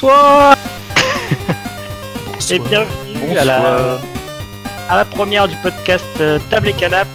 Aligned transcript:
Bonsoir 0.00 0.56
Et 2.50 2.58
bienvenue 2.58 3.36
à 3.36 3.44
la, 3.44 3.98
à 4.88 4.96
la 4.96 5.04
première 5.04 5.46
du 5.46 5.54
podcast 5.56 6.06
euh, 6.20 6.38
Table 6.48 6.68
et 6.68 6.72
Canap. 6.72 7.06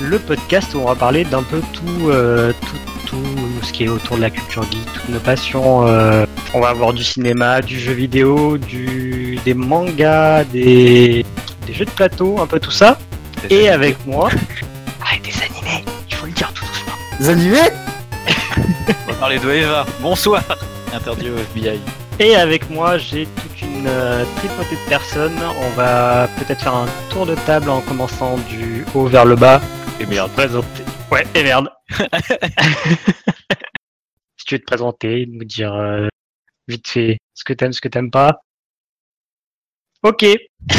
Le 0.00 0.18
podcast 0.18 0.74
où 0.74 0.78
on 0.80 0.86
va 0.86 0.96
parler 0.96 1.22
d'un 1.24 1.44
peu 1.44 1.60
tout, 1.72 2.08
euh, 2.08 2.52
tout, 2.62 2.76
tout 3.06 3.62
ce 3.62 3.72
qui 3.72 3.84
est 3.84 3.88
autour 3.88 4.16
de 4.16 4.22
la 4.22 4.30
culture 4.30 4.64
geek, 4.64 4.84
toutes 4.94 5.08
nos 5.10 5.20
passions. 5.20 5.86
euh, 5.86 6.26
on 6.54 6.60
va 6.60 6.70
avoir 6.70 6.92
du 6.92 7.04
cinéma, 7.04 7.60
du 7.60 7.78
jeu 7.78 7.92
vidéo, 7.92 8.58
du, 8.58 9.38
des 9.44 9.54
mangas, 9.54 10.42
des, 10.44 11.24
des 11.68 11.72
jeux 11.72 11.84
de 11.84 11.90
plateau, 11.90 12.40
un 12.40 12.46
peu 12.48 12.58
tout 12.58 12.72
ça. 12.72 12.98
Et 13.48 13.68
avec 13.68 13.96
moi... 14.06 14.28
Ah, 15.04 15.16
et 15.16 15.20
des 15.20 15.34
animés, 15.42 15.84
il 16.08 16.14
faut 16.16 16.26
le 16.26 16.32
dire 16.32 16.52
tout 16.52 16.64
doucement. 16.64 16.94
Des 17.20 17.28
animés? 17.28 17.70
On 19.08 19.12
va 19.12 19.18
parler 19.18 19.38
de 19.38 19.50
Eva. 19.50 19.86
Bonsoir. 20.00 20.42
Interdit 20.92 21.30
au 21.30 21.36
FBI. 21.38 21.80
Et 22.20 22.36
avec 22.36 22.68
moi, 22.70 22.98
j'ai 22.98 23.26
toute 23.26 23.62
une 23.62 23.86
euh, 23.86 24.24
tripotée 24.36 24.76
de 24.76 24.88
personnes. 24.88 25.38
On 25.62 25.70
va 25.70 26.28
peut-être 26.38 26.60
faire 26.62 26.74
un 26.74 26.86
tour 27.10 27.24
de 27.26 27.34
table 27.46 27.70
en 27.70 27.80
commençant 27.80 28.36
du 28.48 28.84
haut 28.94 29.06
vers 29.06 29.24
le 29.24 29.36
bas. 29.36 29.60
Et 30.00 30.06
merde. 30.06 30.30
Présenter. 30.32 30.82
Ouais, 31.10 31.26
et 31.34 31.42
merde. 31.42 31.70
si 34.36 34.44
tu 34.46 34.54
veux 34.54 34.60
te 34.60 34.64
présenter, 34.66 35.26
nous 35.30 35.44
dire 35.44 35.72
euh, 35.72 36.08
vite 36.68 36.86
fait 36.88 37.18
ce 37.34 37.44
que 37.44 37.52
t'aimes, 37.54 37.72
ce 37.72 37.80
que 37.80 37.88
t'aimes 37.88 38.10
pas. 38.10 38.40
Ok. 40.02 40.24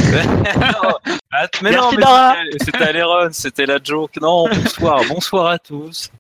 Ah, 1.36 1.48
mais 1.64 1.72
non, 1.72 1.90
Merci, 1.92 1.96
mais 1.98 2.04
Dara. 2.04 2.36
c'était- 2.52 2.64
c'était 2.66 2.84
à 2.84 2.92
l'Eron, 2.92 3.30
c'était 3.32 3.66
la 3.66 3.80
joke. 3.84 4.22
Non, 4.22 4.48
bonsoir, 4.48 5.02
bonsoir 5.10 5.48
à 5.48 5.58
tous. 5.58 6.12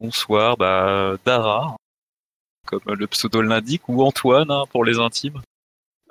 Bonsoir, 0.00 0.56
bah, 0.56 1.12
Dara, 1.24 1.76
comme 2.80 2.94
le 2.94 3.06
pseudo 3.06 3.42
l'indique, 3.42 3.88
ou 3.88 4.02
Antoine, 4.02 4.50
hein, 4.50 4.64
pour 4.70 4.84
les 4.84 4.98
intimes. 4.98 5.40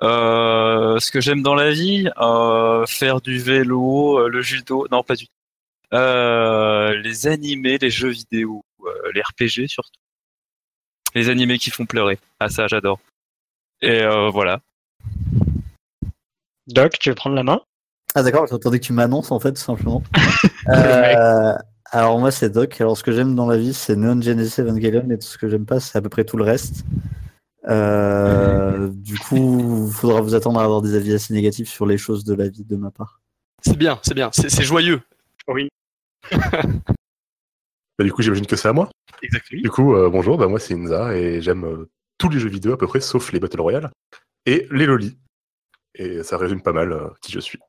Euh, 0.02 0.98
ce 0.98 1.10
que 1.10 1.20
j'aime 1.20 1.42
dans 1.42 1.54
la 1.54 1.70
vie, 1.70 2.10
euh, 2.20 2.84
faire 2.86 3.20
du 3.20 3.38
vélo, 3.38 4.18
euh, 4.18 4.28
le 4.28 4.42
judo, 4.42 4.86
non 4.90 5.02
pas 5.02 5.14
du 5.14 5.26
tout. 5.26 5.32
Euh, 5.94 6.94
les 7.02 7.26
animés, 7.26 7.78
les 7.78 7.90
jeux 7.90 8.10
vidéo, 8.10 8.64
euh, 8.84 9.12
les 9.14 9.22
RPG 9.22 9.68
surtout. 9.68 10.00
Les 11.14 11.28
animés 11.28 11.58
qui 11.58 11.70
font 11.70 11.86
pleurer. 11.86 12.18
Ah 12.40 12.48
ça, 12.48 12.66
j'adore. 12.66 12.98
Et 13.80 14.02
euh, 14.02 14.30
voilà. 14.30 14.60
Doc, 16.66 16.98
tu 16.98 17.10
veux 17.10 17.14
prendre 17.14 17.36
la 17.36 17.44
main? 17.44 17.60
Ah 18.16 18.22
d'accord, 18.22 18.46
j'attendais 18.46 18.80
que 18.80 18.86
tu 18.86 18.92
m'annonces 18.92 19.30
en 19.30 19.38
fait, 19.38 19.52
tout 19.52 19.62
simplement. 19.62 20.02
Alors 21.94 22.18
moi 22.18 22.32
c'est 22.32 22.50
Doc, 22.50 22.80
alors 22.80 22.98
ce 22.98 23.04
que 23.04 23.12
j'aime 23.12 23.36
dans 23.36 23.46
la 23.46 23.56
vie 23.56 23.72
c'est 23.72 23.94
Neon 23.94 24.20
Genesis 24.20 24.60
Evangelion 24.60 25.08
et 25.10 25.18
tout 25.18 25.28
ce 25.28 25.38
que 25.38 25.48
j'aime 25.48 25.64
pas 25.64 25.78
c'est 25.78 25.96
à 25.96 26.02
peu 26.02 26.08
près 26.08 26.24
tout 26.24 26.36
le 26.36 26.42
reste. 26.42 26.84
Euh, 27.68 28.88
du 28.92 29.16
coup, 29.16 29.86
il 29.86 29.92
faudra 29.92 30.20
vous 30.20 30.34
attendre 30.34 30.58
à 30.58 30.64
avoir 30.64 30.82
des 30.82 30.96
avis 30.96 31.14
assez 31.14 31.32
négatifs 31.32 31.68
sur 31.68 31.86
les 31.86 31.96
choses 31.96 32.24
de 32.24 32.34
la 32.34 32.48
vie 32.48 32.64
de 32.64 32.74
ma 32.74 32.90
part. 32.90 33.20
C'est 33.62 33.76
bien, 33.76 34.00
c'est 34.02 34.14
bien, 34.14 34.30
c'est 34.32 34.50
c'est 34.50 34.64
joyeux. 34.64 35.02
Oui. 35.46 35.68
Bah, 37.96 38.04
du 38.04 38.12
coup, 38.12 38.22
j'imagine 38.22 38.44
que 38.44 38.56
c'est 38.56 38.66
à 38.66 38.72
moi. 38.72 38.90
Exactement. 39.22 39.62
Du 39.62 39.70
coup, 39.70 39.94
euh, 39.94 40.10
bonjour, 40.10 40.36
bah, 40.36 40.48
moi 40.48 40.58
c'est 40.58 40.74
Inza 40.74 41.16
et 41.16 41.40
j'aime 41.40 41.64
euh, 41.64 41.88
tous 42.18 42.28
les 42.28 42.40
jeux 42.40 42.48
vidéo 42.48 42.72
à 42.72 42.76
peu 42.76 42.88
près, 42.88 43.00
sauf 43.00 43.30
les 43.30 43.38
Battle 43.38 43.60
Royale 43.60 43.92
et 44.46 44.66
les 44.72 44.84
lolis. 44.84 45.16
Et 45.94 46.24
ça 46.24 46.36
résume 46.36 46.60
pas 46.60 46.72
mal 46.72 46.90
euh, 46.90 47.08
qui 47.22 47.30
je 47.30 47.38
suis. 47.38 47.60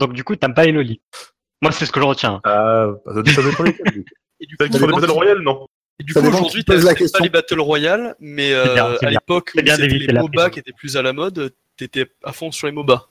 Donc 0.00 0.12
du 0.12 0.24
coup, 0.24 0.34
t'aimes 0.34 0.54
pas 0.54 0.64
les 0.64 0.72
lolis. 0.72 1.00
Moi, 1.62 1.72
c'est 1.72 1.86
ce 1.86 1.92
que 1.92 2.00
je 2.00 2.04
retiens. 2.06 2.40
Ah, 2.44 2.88
bah, 3.04 3.12
ça, 3.26 3.32
ça 3.34 3.42
dépend 3.42 3.62
lesquels. 3.64 4.04
Et 4.40 4.46
du 4.46 4.56
coup, 4.56 4.68
des 4.68 4.78
Battle 4.78 5.10
Royale, 5.10 5.40
non. 5.40 5.66
et 5.98 6.04
du 6.04 6.12
Ça 6.12 6.20
coup, 6.20 6.28
aujourd'hui, 6.28 6.64
t'as 6.64 6.76
la 6.76 6.82
pas 6.84 6.94
question. 6.94 7.24
les 7.24 7.28
Battle 7.28 7.58
Royale, 7.60 8.14
mais 8.20 8.50
bien, 8.50 8.86
euh, 8.92 8.98
à 9.02 9.10
l'époque 9.10 9.50
les 9.56 10.12
MOBA 10.12 10.50
qui 10.50 10.60
étaient 10.60 10.72
plus 10.72 10.96
à 10.96 11.02
la 11.02 11.12
mode, 11.12 11.52
t'étais 11.76 12.06
à 12.22 12.32
fond 12.32 12.52
sur 12.52 12.68
les 12.68 12.72
MOBA. 12.72 13.08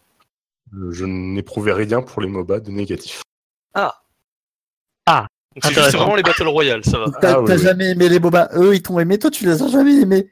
Euh, 0.73 0.89
Je 0.93 1.03
n'éprouvais 1.03 1.73
rien 1.73 2.01
pour 2.01 2.21
les 2.21 2.29
MOBA 2.29 2.61
de 2.61 2.71
négatif. 2.71 3.23
Ah. 3.73 3.93
Ah, 5.05 5.27
Donc 5.61 5.65
c'est 5.73 5.97
vraiment 5.97 6.15
les 6.15 6.23
Battle 6.23 6.47
Royale, 6.47 6.85
ça 6.85 6.97
va. 6.99 7.11
T'as 7.19 7.33
Ah, 7.33 7.41
oui, 7.41 7.47
t'as 7.47 7.57
oui. 7.57 7.61
jamais 7.63 7.89
aimé 7.89 8.07
les 8.07 8.19
bobas, 8.19 8.47
eux 8.55 8.73
ils 8.73 8.81
t'ont 8.81 8.97
aimé, 8.99 9.19
toi 9.19 9.29
tu 9.31 9.43
les 9.45 9.61
as 9.61 9.67
jamais 9.67 9.99
aimés. 10.01 10.31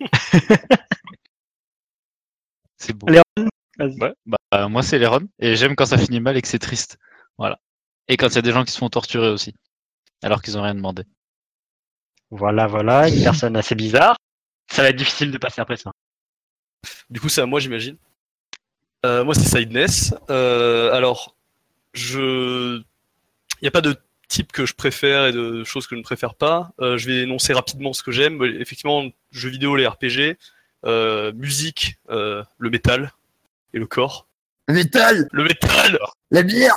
C'est 2.76 2.94
Vas-y. 3.02 3.22
Ouais, 3.78 4.12
bah, 4.26 4.68
moi 4.68 4.82
c'est 4.82 4.98
les 4.98 5.06
runs 5.06 5.28
et 5.38 5.54
j'aime 5.54 5.76
quand 5.76 5.86
ça 5.86 5.98
finit 5.98 6.20
mal 6.20 6.36
et 6.36 6.42
que 6.42 6.48
c'est 6.48 6.58
triste. 6.58 6.98
Voilà. 7.38 7.58
Et 8.08 8.16
quand 8.16 8.28
il 8.28 8.34
y 8.34 8.38
a 8.38 8.42
des 8.42 8.52
gens 8.52 8.64
qui 8.64 8.72
se 8.72 8.78
font 8.78 8.88
torturer 8.88 9.28
aussi. 9.28 9.54
Alors 10.22 10.42
qu'ils 10.42 10.58
ont 10.58 10.62
rien 10.62 10.74
demandé. 10.74 11.04
Voilà, 12.30 12.66
voilà, 12.66 13.08
une 13.08 13.22
personne 13.22 13.56
assez 13.56 13.74
bizarre. 13.74 14.16
Ça 14.70 14.82
va 14.82 14.90
être 14.90 14.96
difficile 14.96 15.30
de 15.30 15.38
passer 15.38 15.60
après 15.60 15.76
ça. 15.76 15.92
Du 17.08 17.20
coup, 17.20 17.28
c'est 17.28 17.40
à 17.40 17.46
moi, 17.46 17.60
j'imagine. 17.60 17.96
Euh, 19.06 19.24
moi, 19.24 19.34
c'est 19.34 19.48
Sideness. 19.48 20.14
Euh, 20.28 20.92
alors, 20.92 21.36
je. 21.94 22.82
Il 23.60 23.64
n'y 23.64 23.68
a 23.68 23.72
pas 23.72 23.80
de 23.80 23.96
type 24.28 24.52
que 24.52 24.66
je 24.66 24.74
préfère 24.74 25.26
et 25.26 25.32
de 25.32 25.64
choses 25.64 25.86
que 25.86 25.94
je 25.94 25.98
ne 25.98 26.04
préfère 26.04 26.34
pas. 26.34 26.72
Euh, 26.80 26.98
je 26.98 27.06
vais 27.08 27.22
énoncer 27.22 27.52
rapidement 27.54 27.92
ce 27.92 28.02
que 28.02 28.12
j'aime. 28.12 28.42
Effectivement, 28.60 29.08
jeux 29.30 29.48
vidéo, 29.48 29.74
les 29.74 29.86
RPG, 29.86 30.36
euh, 30.84 31.32
musique, 31.32 31.96
euh, 32.10 32.44
le 32.58 32.70
métal 32.70 33.12
et 33.74 33.78
le 33.78 33.86
corps. 33.86 34.26
Le 34.66 34.74
métal, 34.74 35.28
Le 35.32 35.44
métal 35.44 35.98
la 36.30 36.42
bière. 36.42 36.76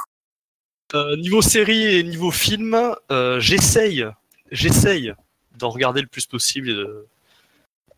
Euh, 0.94 1.16
niveau 1.18 1.42
série 1.42 1.98
et 1.98 2.04
niveau 2.04 2.32
film, 2.32 2.78
euh, 3.12 3.40
j'essaye, 3.40 4.06
j'essaye 4.52 5.14
d'en 5.58 5.70
regarder 5.70 6.02
le 6.02 6.08
plus 6.08 6.26
possible 6.26 6.70
et 6.70 6.74
de, 6.74 7.08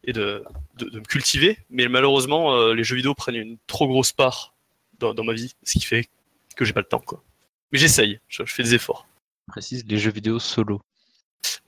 et 0.04 0.14
de, 0.14 0.44
de, 0.78 0.86
de 0.90 1.00
me 1.00 1.06
cultiver, 1.06 1.58
mais 1.70 1.88
malheureusement, 1.88 2.56
euh, 2.56 2.74
les 2.74 2.84
jeux 2.84 2.96
vidéo 2.96 3.16
prennent 3.16 3.36
une 3.36 3.58
trop 3.66 3.88
grosse 3.88 4.12
part 4.12 4.54
dans, 5.00 5.14
dans 5.14 5.24
ma 5.24 5.34
vie, 5.34 5.56
ce 5.64 5.74
qui 5.74 5.86
fait 5.86 6.08
que 6.56 6.66
j'ai 6.66 6.74
pas 6.74 6.82
le 6.82 6.88
temps, 6.88 7.00
quoi. 7.00 7.24
Mais 7.72 7.80
j'essaye, 7.80 8.20
je, 8.28 8.44
je 8.46 8.54
fais 8.54 8.62
des 8.64 8.76
efforts. 8.76 9.08
Je 9.48 9.54
précise 9.54 9.86
les 9.88 9.98
jeux 9.98 10.12
vidéo 10.12 10.38
solo. 10.38 10.80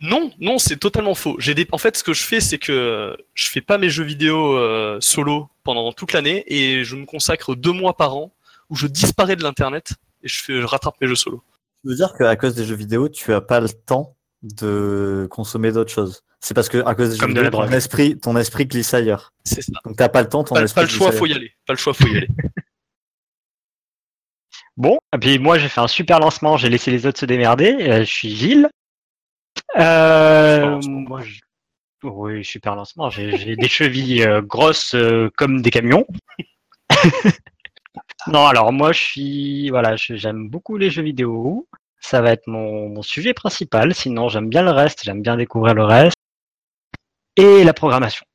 Non, 0.01 0.31
non, 0.39 0.57
c'est 0.57 0.77
totalement 0.77 1.15
faux. 1.15 1.35
J'ai 1.39 1.53
des... 1.53 1.67
En 1.71 1.77
fait, 1.77 1.97
ce 1.97 2.03
que 2.03 2.13
je 2.13 2.23
fais, 2.23 2.39
c'est 2.39 2.57
que 2.57 3.15
je 3.33 3.49
fais 3.49 3.61
pas 3.61 3.77
mes 3.77 3.89
jeux 3.89 4.03
vidéo 4.03 4.57
euh, 4.57 4.97
solo 4.99 5.49
pendant 5.63 5.91
toute 5.93 6.13
l'année 6.13 6.43
et 6.47 6.83
je 6.83 6.95
me 6.95 7.05
consacre 7.05 7.55
deux 7.55 7.71
mois 7.71 7.95
par 7.95 8.15
an 8.15 8.31
où 8.69 8.75
je 8.75 8.87
disparais 8.87 9.35
de 9.35 9.43
l'internet 9.43 9.93
et 10.23 10.27
je, 10.27 10.43
fais... 10.43 10.61
je 10.61 10.65
rattrape 10.65 10.95
mes 11.01 11.07
jeux 11.07 11.15
solo. 11.15 11.43
Tu 11.83 11.89
veux 11.89 11.95
dire 11.95 12.13
qu'à 12.17 12.35
cause 12.35 12.55
des 12.55 12.65
jeux 12.65 12.75
vidéo, 12.75 13.09
tu 13.09 13.33
as 13.33 13.41
pas 13.41 13.59
le 13.59 13.69
temps 13.69 14.15
de 14.41 15.27
consommer 15.29 15.71
d'autres 15.71 15.91
choses? 15.91 16.21
C'est 16.39 16.53
parce 16.53 16.69
que 16.69 16.77
à 16.85 16.95
cause 16.95 17.09
des 17.11 17.17
jeux 17.17 17.27
de 17.27 17.33
vidéo, 17.33 17.49
ton 17.49 17.69
esprit, 17.69 18.19
ton 18.19 18.37
esprit 18.37 18.65
glisse 18.65 18.93
ailleurs. 18.93 19.33
C'est 19.43 19.61
ça. 19.61 19.73
Donc 19.83 19.95
t'as 19.97 20.09
pas 20.09 20.21
le 20.21 20.29
temps, 20.29 20.43
ton 20.43 20.55
Pas, 20.55 20.63
esprit 20.63 20.75
pas 20.75 20.81
le 20.83 20.87
glisse 20.87 20.97
choix, 20.97 21.07
ailleurs. 21.07 21.19
faut 21.19 21.25
y 21.25 21.33
aller. 21.33 21.51
Pas 21.65 21.73
le 21.73 21.77
choix, 21.77 21.93
faut 21.93 22.07
y 22.07 22.17
aller. 22.17 22.27
Bon, 24.77 24.99
et 25.13 25.17
puis 25.17 25.39
moi 25.39 25.57
j'ai 25.57 25.69
fait 25.69 25.79
un 25.79 25.87
super 25.87 26.19
lancement, 26.19 26.57
j'ai 26.57 26.67
laissé 26.67 26.91
les 26.91 27.05
autres 27.05 27.19
se 27.19 27.25
démerder, 27.25 27.77
euh, 27.79 27.99
je 27.99 28.11
suis 28.11 28.35
Gilles. 28.35 28.69
Euh, 29.77 30.79
moi, 30.83 31.21
je- 31.21 31.39
Oui, 32.03 32.43
super 32.45 32.75
lancement, 32.75 33.09
j'ai 33.09 33.35
j'ai 33.37 33.55
des 33.55 33.67
chevilles 33.67 34.23
euh, 34.23 34.41
grosses 34.41 34.93
euh, 34.95 35.29
comme 35.37 35.61
des 35.61 35.71
camions. 35.71 36.05
non, 38.27 38.45
alors 38.45 38.71
moi 38.71 38.91
je 38.91 38.99
suis... 39.01 39.69
Voilà, 39.69 39.95
j'aime 39.95 40.49
beaucoup 40.49 40.77
les 40.77 40.89
jeux 40.89 41.01
vidéo, 41.03 41.67
ça 41.99 42.21
va 42.21 42.31
être 42.31 42.47
mon, 42.47 42.89
mon 42.89 43.01
sujet 43.01 43.33
principal, 43.33 43.93
sinon 43.95 44.29
j'aime 44.29 44.49
bien 44.49 44.61
le 44.63 44.71
reste, 44.71 45.01
j'aime 45.03 45.21
bien 45.21 45.35
découvrir 45.37 45.73
le 45.73 45.83
reste. 45.83 46.15
Et 47.37 47.63
la 47.63 47.73
programmation. 47.73 48.25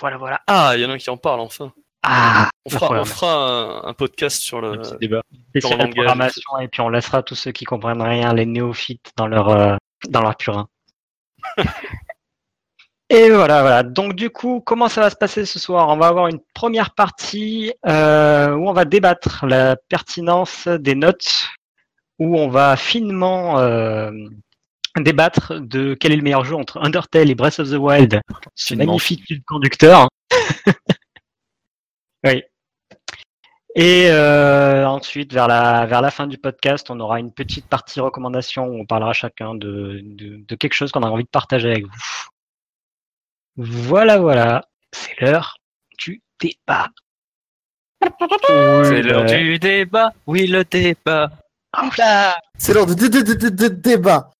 Voilà, 0.00 0.16
voilà. 0.18 0.40
Ah, 0.46 0.72
il 0.74 0.82
y 0.82 0.84
en 0.84 0.90
a 0.90 0.94
un 0.94 0.98
qui 0.98 1.08
en 1.10 1.16
parle 1.16 1.40
enfin. 1.40 1.72
Ah, 2.02 2.50
On 2.66 2.70
la 2.72 2.78
fera, 2.78 3.00
on 3.00 3.04
fera 3.04 3.34
un, 3.34 3.84
un 3.88 3.94
podcast 3.94 4.42
sur 4.42 4.58
Un 4.58 4.72
le. 4.72 4.78
petit 4.82 4.96
débat. 5.00 5.22
le 5.54 5.60
langage, 5.62 5.90
programmation 5.94 6.58
et 6.60 6.68
puis 6.68 6.80
on 6.82 6.90
laissera 6.90 7.22
tous 7.22 7.34
ceux 7.34 7.52
qui 7.52 7.64
comprennent 7.64 8.02
rien, 8.02 8.34
les 8.34 8.44
néophytes, 8.44 9.12
dans 9.16 9.26
leur 9.26 9.48
euh, 9.48 9.76
dans 10.08 10.22
leur 10.22 10.36
purin. 10.36 10.68
et 13.10 13.30
voilà, 13.30 13.62
voilà. 13.62 13.82
Donc 13.82 14.14
du 14.14 14.30
coup, 14.30 14.62
comment 14.64 14.88
ça 14.88 15.00
va 15.00 15.10
se 15.10 15.16
passer 15.16 15.44
ce 15.44 15.58
soir? 15.58 15.88
On 15.88 15.96
va 15.96 16.08
avoir 16.08 16.28
une 16.28 16.40
première 16.54 16.94
partie 16.94 17.72
euh, 17.86 18.54
où 18.54 18.68
on 18.68 18.72
va 18.72 18.84
débattre 18.84 19.46
la 19.46 19.76
pertinence 19.76 20.68
des 20.68 20.94
notes, 20.94 21.48
où 22.18 22.38
on 22.38 22.48
va 22.48 22.76
finement 22.76 23.58
euh, 23.58 24.10
débattre 25.00 25.60
de 25.60 25.94
quel 25.94 26.12
est 26.12 26.16
le 26.16 26.22
meilleur 26.22 26.44
jeu 26.44 26.54
entre 26.54 26.78
Undertale 26.78 27.30
et 27.30 27.34
Breath 27.34 27.58
of 27.58 27.70
the 27.70 27.74
Wild. 27.74 28.20
Ce 28.54 28.74
magnifique 28.74 29.44
conducteur. 29.46 30.08
oui. 32.24 32.42
Et 33.76 34.06
euh, 34.08 34.86
ensuite, 34.86 35.32
vers 35.32 35.48
la, 35.48 35.84
vers 35.86 36.00
la 36.00 36.10
fin 36.12 36.26
du 36.28 36.38
podcast, 36.38 36.90
on 36.90 37.00
aura 37.00 37.18
une 37.18 37.32
petite 37.32 37.66
partie 37.66 37.98
recommandation 38.00 38.66
où 38.66 38.80
on 38.80 38.86
parlera 38.86 39.12
chacun 39.12 39.54
de, 39.54 40.00
de, 40.02 40.44
de 40.46 40.54
quelque 40.54 40.74
chose 40.74 40.92
qu'on 40.92 41.02
a 41.02 41.08
envie 41.08 41.24
de 41.24 41.28
partager 41.28 41.70
avec 41.70 41.84
vous. 41.84 42.26
Voilà, 43.56 44.18
voilà. 44.18 44.64
C'est 44.92 45.20
l'heure 45.20 45.56
du 45.98 46.22
débat. 46.40 46.88
C'est 48.84 49.02
l'heure 49.02 49.24
du 49.24 49.58
débat. 49.58 50.12
Oui, 50.26 50.46
le 50.46 50.64
débat. 50.64 51.30
C'est 52.58 52.74
l'heure 52.74 52.86
de, 52.86 52.94
de, 52.94 53.08
de, 53.08 53.22
de, 53.22 53.34
de- 53.34 53.48
de 53.48 53.68
débat. 53.68 54.30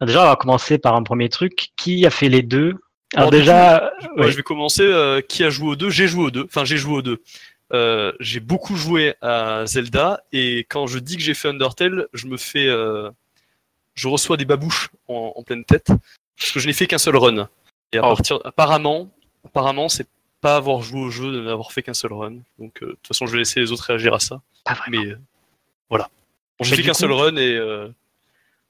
Déjà, 0.00 0.22
on 0.22 0.26
va 0.28 0.36
commencer 0.36 0.78
par 0.78 0.94
un 0.94 1.02
premier 1.02 1.28
truc. 1.28 1.70
Qui 1.76 2.06
a 2.06 2.10
fait 2.10 2.28
les 2.28 2.42
deux? 2.42 2.74
Alors, 3.14 3.28
Alors, 3.28 3.30
du 3.30 3.38
déjà, 3.38 3.92
Ouais, 4.16 4.30
je 4.30 4.36
vais 4.36 4.42
commencer. 4.42 4.82
euh, 4.82 5.20
qui 5.22 5.42
a 5.42 5.50
joué 5.50 5.68
aux 5.70 5.76
deux? 5.76 5.90
J'ai 5.90 6.06
joué 6.06 6.24
aux 6.24 6.30
deux. 6.30 6.44
Enfin, 6.44 6.64
j'ai 6.64 6.76
joué 6.76 6.94
aux 6.96 7.02
deux. 7.02 7.22
Euh, 7.72 8.12
j'ai 8.20 8.40
beaucoup 8.40 8.76
joué 8.76 9.14
à 9.22 9.64
Zelda 9.66 10.22
et 10.32 10.60
quand 10.68 10.86
je 10.86 10.98
dis 10.98 11.16
que 11.16 11.22
j'ai 11.22 11.34
fait 11.34 11.48
Undertale, 11.48 12.06
je 12.12 12.26
me 12.26 12.36
fais, 12.36 12.68
euh, 12.68 13.10
je 13.94 14.06
reçois 14.08 14.36
des 14.36 14.44
babouches 14.44 14.90
en, 15.08 15.32
en 15.34 15.42
pleine 15.42 15.64
tête 15.64 15.88
parce 16.38 16.52
que 16.52 16.60
je 16.60 16.66
n'ai 16.66 16.72
fait 16.72 16.86
qu'un 16.86 16.98
seul 16.98 17.16
run. 17.16 17.48
Et 17.92 17.98
à 17.98 18.02
Oh. 18.04 18.14
partir, 18.14 18.38
apparemment, 18.44 19.10
apparemment, 19.44 19.88
c'est 19.88 20.06
pas 20.40 20.56
avoir 20.56 20.82
joué 20.82 21.00
au 21.00 21.10
jeu 21.10 21.32
de 21.32 21.40
n'avoir 21.40 21.72
fait 21.72 21.82
qu'un 21.82 21.94
seul 21.94 22.12
run. 22.12 22.34
Donc, 22.58 22.82
euh, 22.82 22.86
de 22.86 22.90
toute 22.92 23.06
façon, 23.08 23.26
je 23.26 23.32
vais 23.32 23.38
laisser 23.38 23.58
les 23.60 23.72
autres 23.72 23.84
réagir 23.84 24.14
à 24.14 24.20
ça. 24.20 24.40
Pas 24.64 24.74
vraiment. 24.74 25.02
Mais 25.02 25.10
euh, 25.10 25.18
voilà. 25.88 26.08
J'ai 26.60 26.70
Mais 26.70 26.76
fait 26.76 26.82
qu'un 26.84 26.94
seul 26.94 27.12
run 27.12 27.36
et 27.36 27.56
euh, 27.56 27.88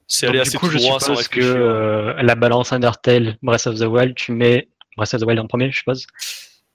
c'est 0.06 0.26
allé 0.26 0.38
du 0.38 0.42
assez 0.42 0.56
coup, 0.58 0.66
tout 0.68 0.72
je 0.72 0.78
droit 0.78 1.00
sans 1.00 1.16
suppose 1.16 1.28
que 1.28 1.40
euh, 1.40 2.22
la 2.22 2.34
balance 2.34 2.72
Undertale, 2.72 3.36
Breath 3.42 3.66
of 3.66 3.78
the 3.78 3.84
Wild, 3.84 4.14
tu 4.14 4.32
mets 4.32 4.68
Breath 4.96 5.12
of 5.14 5.20
the 5.20 5.24
Wild 5.24 5.40
en 5.40 5.46
premier, 5.46 5.70
je 5.70 5.78
suppose? 5.78 6.06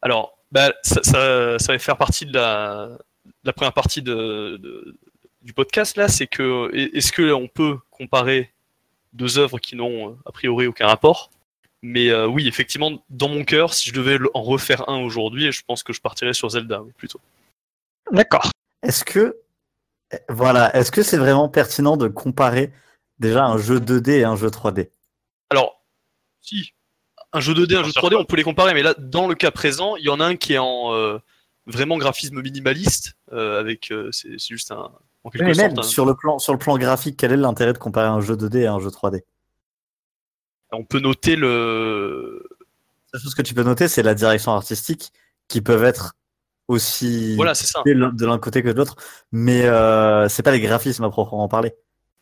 Alors, 0.02 0.38
bah, 0.52 0.74
ça, 0.84 1.02
ça, 1.04 1.60
ça 1.60 1.74
va 1.74 1.80
faire 1.80 1.98
partie 1.98 2.26
de 2.26 2.34
la, 2.34 2.88
de 3.26 3.32
la 3.46 3.54
première 3.54 3.74
partie 3.74 4.02
de, 4.02 4.58
de- 4.58 4.98
du 5.42 5.54
podcast 5.54 5.98
là, 5.98 6.08
c'est 6.08 6.28
que 6.28 6.70
est-ce 6.96 7.12
que 7.12 7.32
on 7.34 7.48
peut 7.48 7.78
comparer 7.90 8.54
deux 9.14 9.40
œuvres 9.40 9.58
qui 9.60 9.76
n'ont 9.76 10.12
euh, 10.12 10.16
a 10.26 10.32
priori 10.32 10.68
aucun 10.68 10.88
rapport? 10.88 11.32
Mais 11.82 12.10
euh, 12.10 12.28
oui, 12.28 12.48
effectivement, 12.48 13.04
dans 13.10 13.28
mon 13.28 13.44
cœur, 13.44 13.74
si 13.74 13.90
je 13.90 13.96
devais 13.96 14.20
en 14.36 14.44
refaire 14.44 14.88
un 14.88 15.00
aujourd'hui, 15.00 15.52
je 15.52 15.64
pense 15.66 15.82
que 15.82 15.94
je 15.94 16.02
partirais 16.02 16.34
sur 16.34 16.50
Zelda, 16.50 16.84
oui, 16.84 16.92
plutôt. 16.96 17.20
D'accord. 18.12 18.52
Est-ce 18.84 19.04
que, 19.04 19.36
voilà, 20.30 20.76
est-ce 20.76 20.92
que 20.92 21.02
c'est 21.02 21.18
vraiment 21.18 21.50
pertinent 21.50 21.98
de 21.98 22.08
comparer 22.08 22.72
déjà 23.18 23.46
un 23.46 23.58
jeu 23.58 23.80
2D 23.80 24.12
et 24.12 24.24
un 24.24 24.36
jeu 24.36 24.50
3D 24.50 24.90
Alors, 25.50 25.82
si 26.40 26.74
un 27.34 27.40
jeu 27.40 27.54
2D, 27.54 27.76
un 27.78 27.84
jeu 27.84 27.92
sûr 27.92 28.02
3D, 28.02 28.12
pas. 28.16 28.20
on 28.20 28.26
peut 28.26 28.36
les 28.38 28.44
comparer, 28.44 28.74
mais 28.74 28.84
là, 28.84 28.94
dans 28.98 29.28
le 29.28 29.36
cas 29.36 29.52
présent, 29.52 29.96
il 29.96 30.04
y 30.06 30.10
en 30.10 30.20
a 30.20 30.26
un 30.26 30.36
qui 30.36 30.54
est 30.54 30.58
en 30.58 30.94
euh, 30.94 31.18
vraiment 31.66 31.98
graphisme 31.98 32.42
minimaliste, 32.42 33.14
euh, 33.32 33.60
avec 33.60 33.92
euh, 33.92 34.10
c'est 34.12 34.38
juste 34.40 34.72
un 34.72 34.92
en 35.24 35.30
quelque 35.30 35.46
Mais 35.46 35.54
sorte 35.54 35.70
même 35.72 35.80
un- 35.80 35.84
sur 35.84 36.06
le 36.06 36.16
plan, 36.16 36.40
sur 36.40 36.52
le 36.54 36.60
plan 36.60 36.78
graphique, 36.78 37.16
quel 37.18 37.32
est 37.32 37.38
l'intérêt 37.38 37.74
de 37.74 37.78
comparer 37.78 38.08
un 38.08 38.22
jeu 38.22 38.36
2D 38.36 38.62
et 38.62 38.68
un 38.68 38.80
jeu 38.80 38.90
3D 38.90 39.22
on 40.74 40.86
peut 40.86 41.00
noter 41.02 41.36
le 41.36 42.44
La 43.14 43.20
chose 43.20 43.36
que 43.36 43.42
tu 43.42 43.54
peux 43.54 43.64
noter, 43.64 43.88
c'est 43.90 44.04
la 44.04 44.14
direction 44.16 44.54
artistique 44.54 45.12
qui 45.50 45.60
peuvent 45.62 45.84
être 45.84 46.14
aussi 46.70 47.36
voilà, 47.36 47.54
c'est 47.54 47.68
ça. 47.68 47.82
de 47.86 47.92
l'un 47.92 48.14
de 48.14 48.26
l'un 48.26 48.38
côté 48.40 48.64
que 48.64 48.70
de 48.70 48.78
l'autre, 48.78 48.96
mais 49.34 49.66
euh, 49.66 50.30
c'est 50.30 50.44
pas 50.44 50.52
les 50.52 50.62
graphismes 50.62 51.04
à 51.04 51.10
proprement 51.10 51.50
parler. 51.50 51.74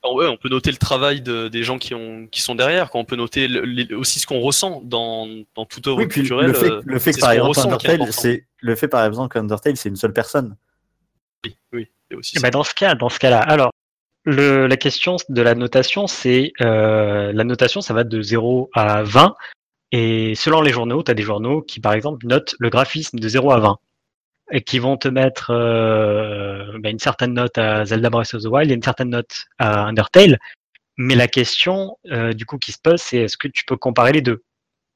Alors 0.03 0.15
ouais, 0.15 0.27
on 0.27 0.37
peut 0.37 0.47
noter 0.49 0.71
le 0.71 0.77
travail 0.77 1.21
de- 1.21 1.49
des 1.49 1.63
gens 1.63 1.77
qui, 1.77 1.93
ont, 1.93 2.25
qui 2.27 2.41
sont 2.41 2.55
derrière, 2.55 2.89
on 2.93 3.03
peut 3.05 3.17
noter 3.17 3.47
le- 3.49 3.97
aussi 3.97 4.19
ce 4.19 4.25
qu'on 4.27 4.39
ressent 4.39 4.81
dans, 4.85 5.27
dans 5.55 5.65
toute 5.65 5.85
œuvre 5.87 5.97
Oui, 5.97 6.07
culturelle. 6.07 6.47
le 6.47 6.53
fait, 6.53 6.71
euh, 6.71 6.81
le 6.85 6.99
fait 6.99 7.11
c'est 7.11 7.17
que 7.19 7.25
par 7.25 7.31
exemple 7.33 7.59
Undertale, 7.59 8.13
c'est 8.13 8.45
le 8.61 8.75
fait 8.75 8.87
par 8.87 9.05
exemple 9.05 9.33
qu'Undertale, 9.33 9.75
c'est 9.77 9.89
une 9.89 9.97
seule 9.97 10.13
personne. 10.13 10.55
oui, 11.45 11.55
oui, 11.73 11.87
c'est 12.09 12.15
aussi 12.17 12.33
Eh 12.35 12.39
ça. 12.39 12.43
ben, 12.47 12.51
dans 12.51 12.63
ce 12.63 12.73
cas, 12.73 12.95
dans 12.95 13.09
ce 13.09 13.19
cas-là, 13.19 13.39
alors 13.41 13.71
le, 14.23 14.67
la 14.67 14.77
question 14.77 15.17
de 15.27 15.41
la 15.41 15.53
notation, 15.55 16.07
c'est 16.07 16.53
euh, 16.61 17.31
la 17.33 17.43
notation, 17.43 17.81
ça 17.81 17.93
va 17.93 18.03
de 18.05 18.21
0 18.21 18.69
à 18.73 19.03
20. 19.03 19.35
Et 19.91 20.35
selon 20.35 20.61
les 20.61 20.71
journaux, 20.71 21.01
tu 21.03 21.09
as 21.11 21.13
des 21.15 21.23
journaux 21.23 21.61
qui, 21.61 21.79
par 21.79 21.93
exemple, 21.93 22.25
notent 22.27 22.55
le 22.59 22.69
graphisme 22.69 23.17
de 23.19 23.27
0 23.27 23.51
à 23.51 23.59
20 23.59 23.77
et 24.51 24.61
qui 24.61 24.79
vont 24.79 24.97
te 24.97 25.07
mettre 25.07 25.51
euh, 25.51 26.77
ben, 26.79 26.91
une 26.91 26.99
certaine 26.99 27.33
note 27.33 27.57
à 27.57 27.85
Zelda 27.85 28.09
Breath 28.09 28.33
of 28.33 28.43
the 28.43 28.47
Wild 28.47 28.71
et 28.71 28.73
une 28.73 28.83
certaine 28.83 29.09
note 29.09 29.45
à 29.57 29.85
Undertale. 29.85 30.39
Mais 30.97 31.15
la 31.15 31.27
question, 31.27 31.97
euh, 32.11 32.33
du 32.33 32.45
coup, 32.45 32.57
qui 32.57 32.71
se 32.71 32.79
pose, 32.81 33.01
c'est 33.01 33.17
est-ce 33.17 33.37
que 33.37 33.47
tu 33.47 33.63
peux 33.65 33.77
comparer 33.77 34.11
les 34.11 34.21
deux? 34.21 34.43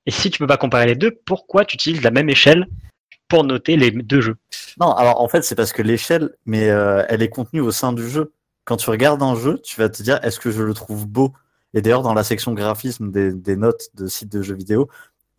Et 0.05 0.11
si 0.11 0.29
tu 0.29 0.39
peux 0.39 0.47
pas 0.47 0.57
comparer 0.57 0.88
les 0.88 0.95
deux, 0.95 1.11
pourquoi 1.25 1.63
tu 1.65 1.75
utilises 1.75 2.03
la 2.03 2.11
même 2.11 2.29
échelle 2.29 2.67
pour 3.29 3.44
noter 3.44 3.77
les 3.77 3.91
deux 3.91 4.21
jeux? 4.21 4.35
Non, 4.79 4.91
alors 4.91 5.21
en 5.21 5.27
fait, 5.29 5.44
c'est 5.44 5.55
parce 5.55 5.71
que 5.71 5.81
l'échelle, 5.81 6.31
mais 6.45 6.69
euh, 6.69 7.05
elle 7.07 7.21
est 7.21 7.29
contenue 7.29 7.61
au 7.61 7.71
sein 7.71 7.94
du 7.94 8.09
jeu. 8.09 8.33
Quand 8.65 8.77
tu 8.77 8.89
regardes 8.89 9.23
un 9.23 9.35
jeu, 9.35 9.61
tu 9.63 9.79
vas 9.79 9.89
te 9.89 10.03
dire 10.03 10.19
est-ce 10.23 10.39
que 10.39 10.51
je 10.51 10.63
le 10.63 10.73
trouve 10.73 11.07
beau? 11.07 11.33
Et 11.73 11.81
d'ailleurs, 11.81 12.01
dans 12.01 12.13
la 12.13 12.23
section 12.23 12.53
graphisme 12.53 13.11
des, 13.11 13.31
des 13.33 13.55
notes 13.55 13.89
de 13.95 14.07
sites 14.07 14.31
de 14.31 14.41
jeux 14.41 14.55
vidéo, 14.55 14.89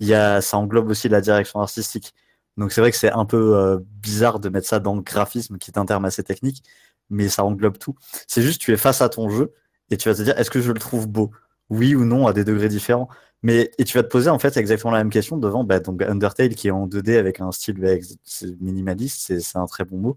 y 0.00 0.14
a, 0.14 0.40
ça 0.40 0.56
englobe 0.56 0.88
aussi 0.88 1.08
la 1.08 1.20
direction 1.20 1.60
artistique. 1.60 2.14
Donc 2.56 2.72
c'est 2.72 2.80
vrai 2.80 2.90
que 2.90 2.96
c'est 2.96 3.10
un 3.10 3.24
peu 3.24 3.56
euh, 3.56 3.78
bizarre 4.02 4.38
de 4.38 4.48
mettre 4.48 4.68
ça 4.68 4.80
dans 4.80 4.94
le 4.94 5.02
graphisme, 5.02 5.58
qui 5.58 5.70
est 5.70 5.78
un 5.78 5.86
terme 5.86 6.04
assez 6.04 6.22
technique, 6.22 6.62
mais 7.10 7.28
ça 7.28 7.44
englobe 7.44 7.78
tout. 7.78 7.94
C'est 8.28 8.42
juste 8.42 8.60
tu 8.60 8.72
es 8.72 8.76
face 8.76 9.00
à 9.00 9.08
ton 9.08 9.28
jeu 9.28 9.52
et 9.90 9.96
tu 9.96 10.08
vas 10.08 10.14
te 10.14 10.22
dire 10.22 10.38
est-ce 10.38 10.50
que 10.50 10.60
je 10.60 10.72
le 10.72 10.78
trouve 10.78 11.08
beau? 11.08 11.30
Oui 11.70 11.94
ou 11.94 12.04
non 12.04 12.26
à 12.26 12.32
des 12.32 12.44
degrés 12.44 12.68
différents. 12.68 13.08
Mais 13.42 13.70
et 13.78 13.84
tu 13.84 13.98
vas 13.98 14.02
te 14.02 14.08
poser 14.08 14.30
en 14.30 14.38
fait 14.38 14.56
exactement 14.56 14.92
la 14.92 14.98
même 14.98 15.10
question 15.10 15.36
devant 15.36 15.64
bah, 15.64 15.80
donc 15.80 16.00
Undertale 16.02 16.54
qui 16.54 16.68
est 16.68 16.70
en 16.70 16.86
2D 16.86 17.18
avec 17.18 17.40
un 17.40 17.52
style 17.52 17.78
bah, 17.78 17.90
c'est 18.22 18.58
minimaliste, 18.60 19.20
c'est 19.26 19.40
c'est 19.40 19.58
un 19.58 19.66
très 19.66 19.84
bon 19.84 19.98
mot. 19.98 20.16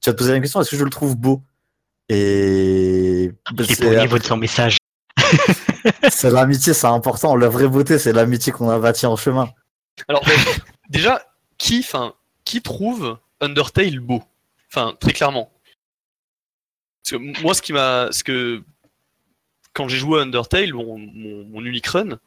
Tu 0.00 0.10
vas 0.10 0.14
te 0.14 0.18
poser 0.18 0.30
la 0.30 0.34
même 0.36 0.42
question 0.42 0.60
est-ce 0.60 0.70
que 0.70 0.76
je 0.76 0.84
le 0.84 0.90
trouve 0.90 1.16
beau? 1.16 1.42
Et 2.08 3.32
bah, 3.52 3.64
Et 3.68 3.72
au 3.72 3.74
c'est 3.74 4.00
niveau 4.00 4.18
de 4.18 4.24
son 4.24 4.36
message. 4.36 4.76
c'est 6.10 6.30
l'amitié, 6.30 6.72
c'est 6.74 6.86
important. 6.86 7.36
La 7.36 7.48
vraie 7.48 7.68
beauté, 7.68 7.98
c'est 7.98 8.12
l'amitié 8.12 8.52
qu'on 8.52 8.68
a 8.70 8.78
bâtie 8.78 9.06
en 9.06 9.16
chemin. 9.16 9.48
Alors, 10.08 10.24
déjà, 10.90 11.24
qui, 11.58 11.80
enfin, 11.80 12.14
qui 12.44 12.62
trouve 12.62 13.18
Undertale 13.40 14.00
beau? 14.00 14.22
Enfin, 14.70 14.94
très 14.98 15.12
clairement. 15.12 15.50
Parce 17.02 17.22
que 17.22 17.42
moi, 17.42 17.54
ce 17.54 17.62
qui 17.62 17.72
m'a, 17.72 18.08
ce 18.12 18.24
que 18.24 18.62
quand 19.72 19.88
j'ai 19.88 19.98
joué 19.98 20.20
à 20.20 20.22
Undertale, 20.22 20.72
mon, 20.72 20.98
mon, 20.98 21.44
mon 21.44 21.64
unique 21.64 21.86
run, 21.88 22.18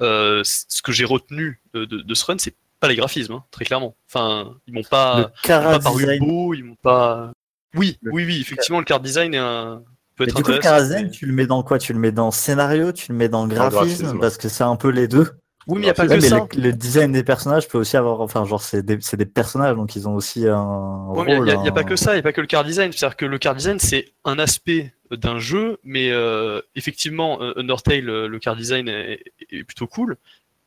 euh, 0.00 0.42
ce 0.44 0.82
que 0.82 0.92
j'ai 0.92 1.04
retenu 1.04 1.60
de, 1.72 1.84
de, 1.84 1.98
de 1.98 2.14
ce 2.14 2.24
run, 2.24 2.36
c'est 2.38 2.54
pas 2.80 2.88
les 2.88 2.96
graphismes, 2.96 3.32
hein, 3.34 3.44
très 3.50 3.64
clairement. 3.64 3.96
Enfin, 4.08 4.54
ils 4.66 4.74
m'ont 4.74 4.82
pas, 4.82 5.16
le 5.18 5.26
ils 5.44 5.48
pas 5.48 5.78
paru 5.78 6.18
beaux, 6.18 6.52
ils 6.52 6.64
m'ont 6.64 6.74
pas. 6.76 7.32
Oui, 7.74 7.98
Le- 8.02 8.12
oui, 8.12 8.24
oui, 8.26 8.40
effectivement, 8.40 8.78
le 8.78 8.84
card 8.84 9.00
design 9.00 9.34
est 9.34 9.38
un... 9.38 9.82
Mais 10.18 10.26
du 10.26 10.42
coup, 10.42 10.50
mais- 10.50 11.10
tu 11.10 11.26
le 11.26 11.32
mets 11.32 11.46
dans 11.46 11.62
quoi? 11.62 11.78
Tu 11.78 11.92
le 11.92 11.98
mets 11.98 12.12
dans 12.12 12.30
scénario, 12.30 12.90
tu 12.92 13.12
le 13.12 13.18
mets 13.18 13.28
dans 13.28 13.46
graphisme, 13.46 14.04
graphisme. 14.04 14.20
parce 14.20 14.38
que 14.38 14.48
c'est 14.48 14.64
un 14.64 14.76
peu 14.76 14.88
les 14.88 15.08
deux? 15.08 15.30
Oui, 15.66 15.74
mais 15.76 15.80
il 15.80 15.84
n'y 15.84 15.90
a 15.90 15.94
pas 15.94 16.06
que 16.06 16.12
mais 16.14 16.20
ça. 16.20 16.46
le, 16.54 16.62
le 16.62 16.72
design 16.72 17.10
des 17.12 17.24
personnages 17.24 17.66
peut 17.66 17.78
aussi 17.78 17.96
avoir, 17.96 18.20
enfin, 18.20 18.44
genre, 18.44 18.62
c'est 18.62 18.84
des, 18.84 18.98
personnages, 19.26 19.74
donc 19.74 19.96
ils 19.96 20.06
ont 20.08 20.14
aussi 20.14 20.46
un 20.46 21.06
Ouais, 21.08 21.36
il 21.36 21.42
n'y 21.42 21.50
a, 21.50 21.54
y 21.54 21.58
a 21.58 21.60
un- 21.60 21.72
pas 21.72 21.82
que 21.82 21.96
ça, 21.96 22.12
il 22.12 22.14
n'y 22.16 22.20
a 22.20 22.22
pas 22.22 22.32
que 22.32 22.40
le 22.40 22.46
car 22.46 22.64
design. 22.64 22.92
C'est-à-dire 22.92 23.16
que 23.16 23.26
le 23.26 23.38
car 23.38 23.54
design, 23.56 23.78
c'est 23.80 24.12
un 24.24 24.38
aspect 24.38 24.94
d'un 25.10 25.38
jeu, 25.38 25.78
mais 25.82 26.10
euh, 26.10 26.60
effectivement, 26.76 27.42
euh, 27.42 27.52
Undertale, 27.56 28.08
euh, 28.08 28.28
le 28.28 28.38
car 28.38 28.54
design 28.56 28.88
est, 28.88 29.24
est 29.50 29.64
plutôt 29.64 29.86
cool. 29.88 30.16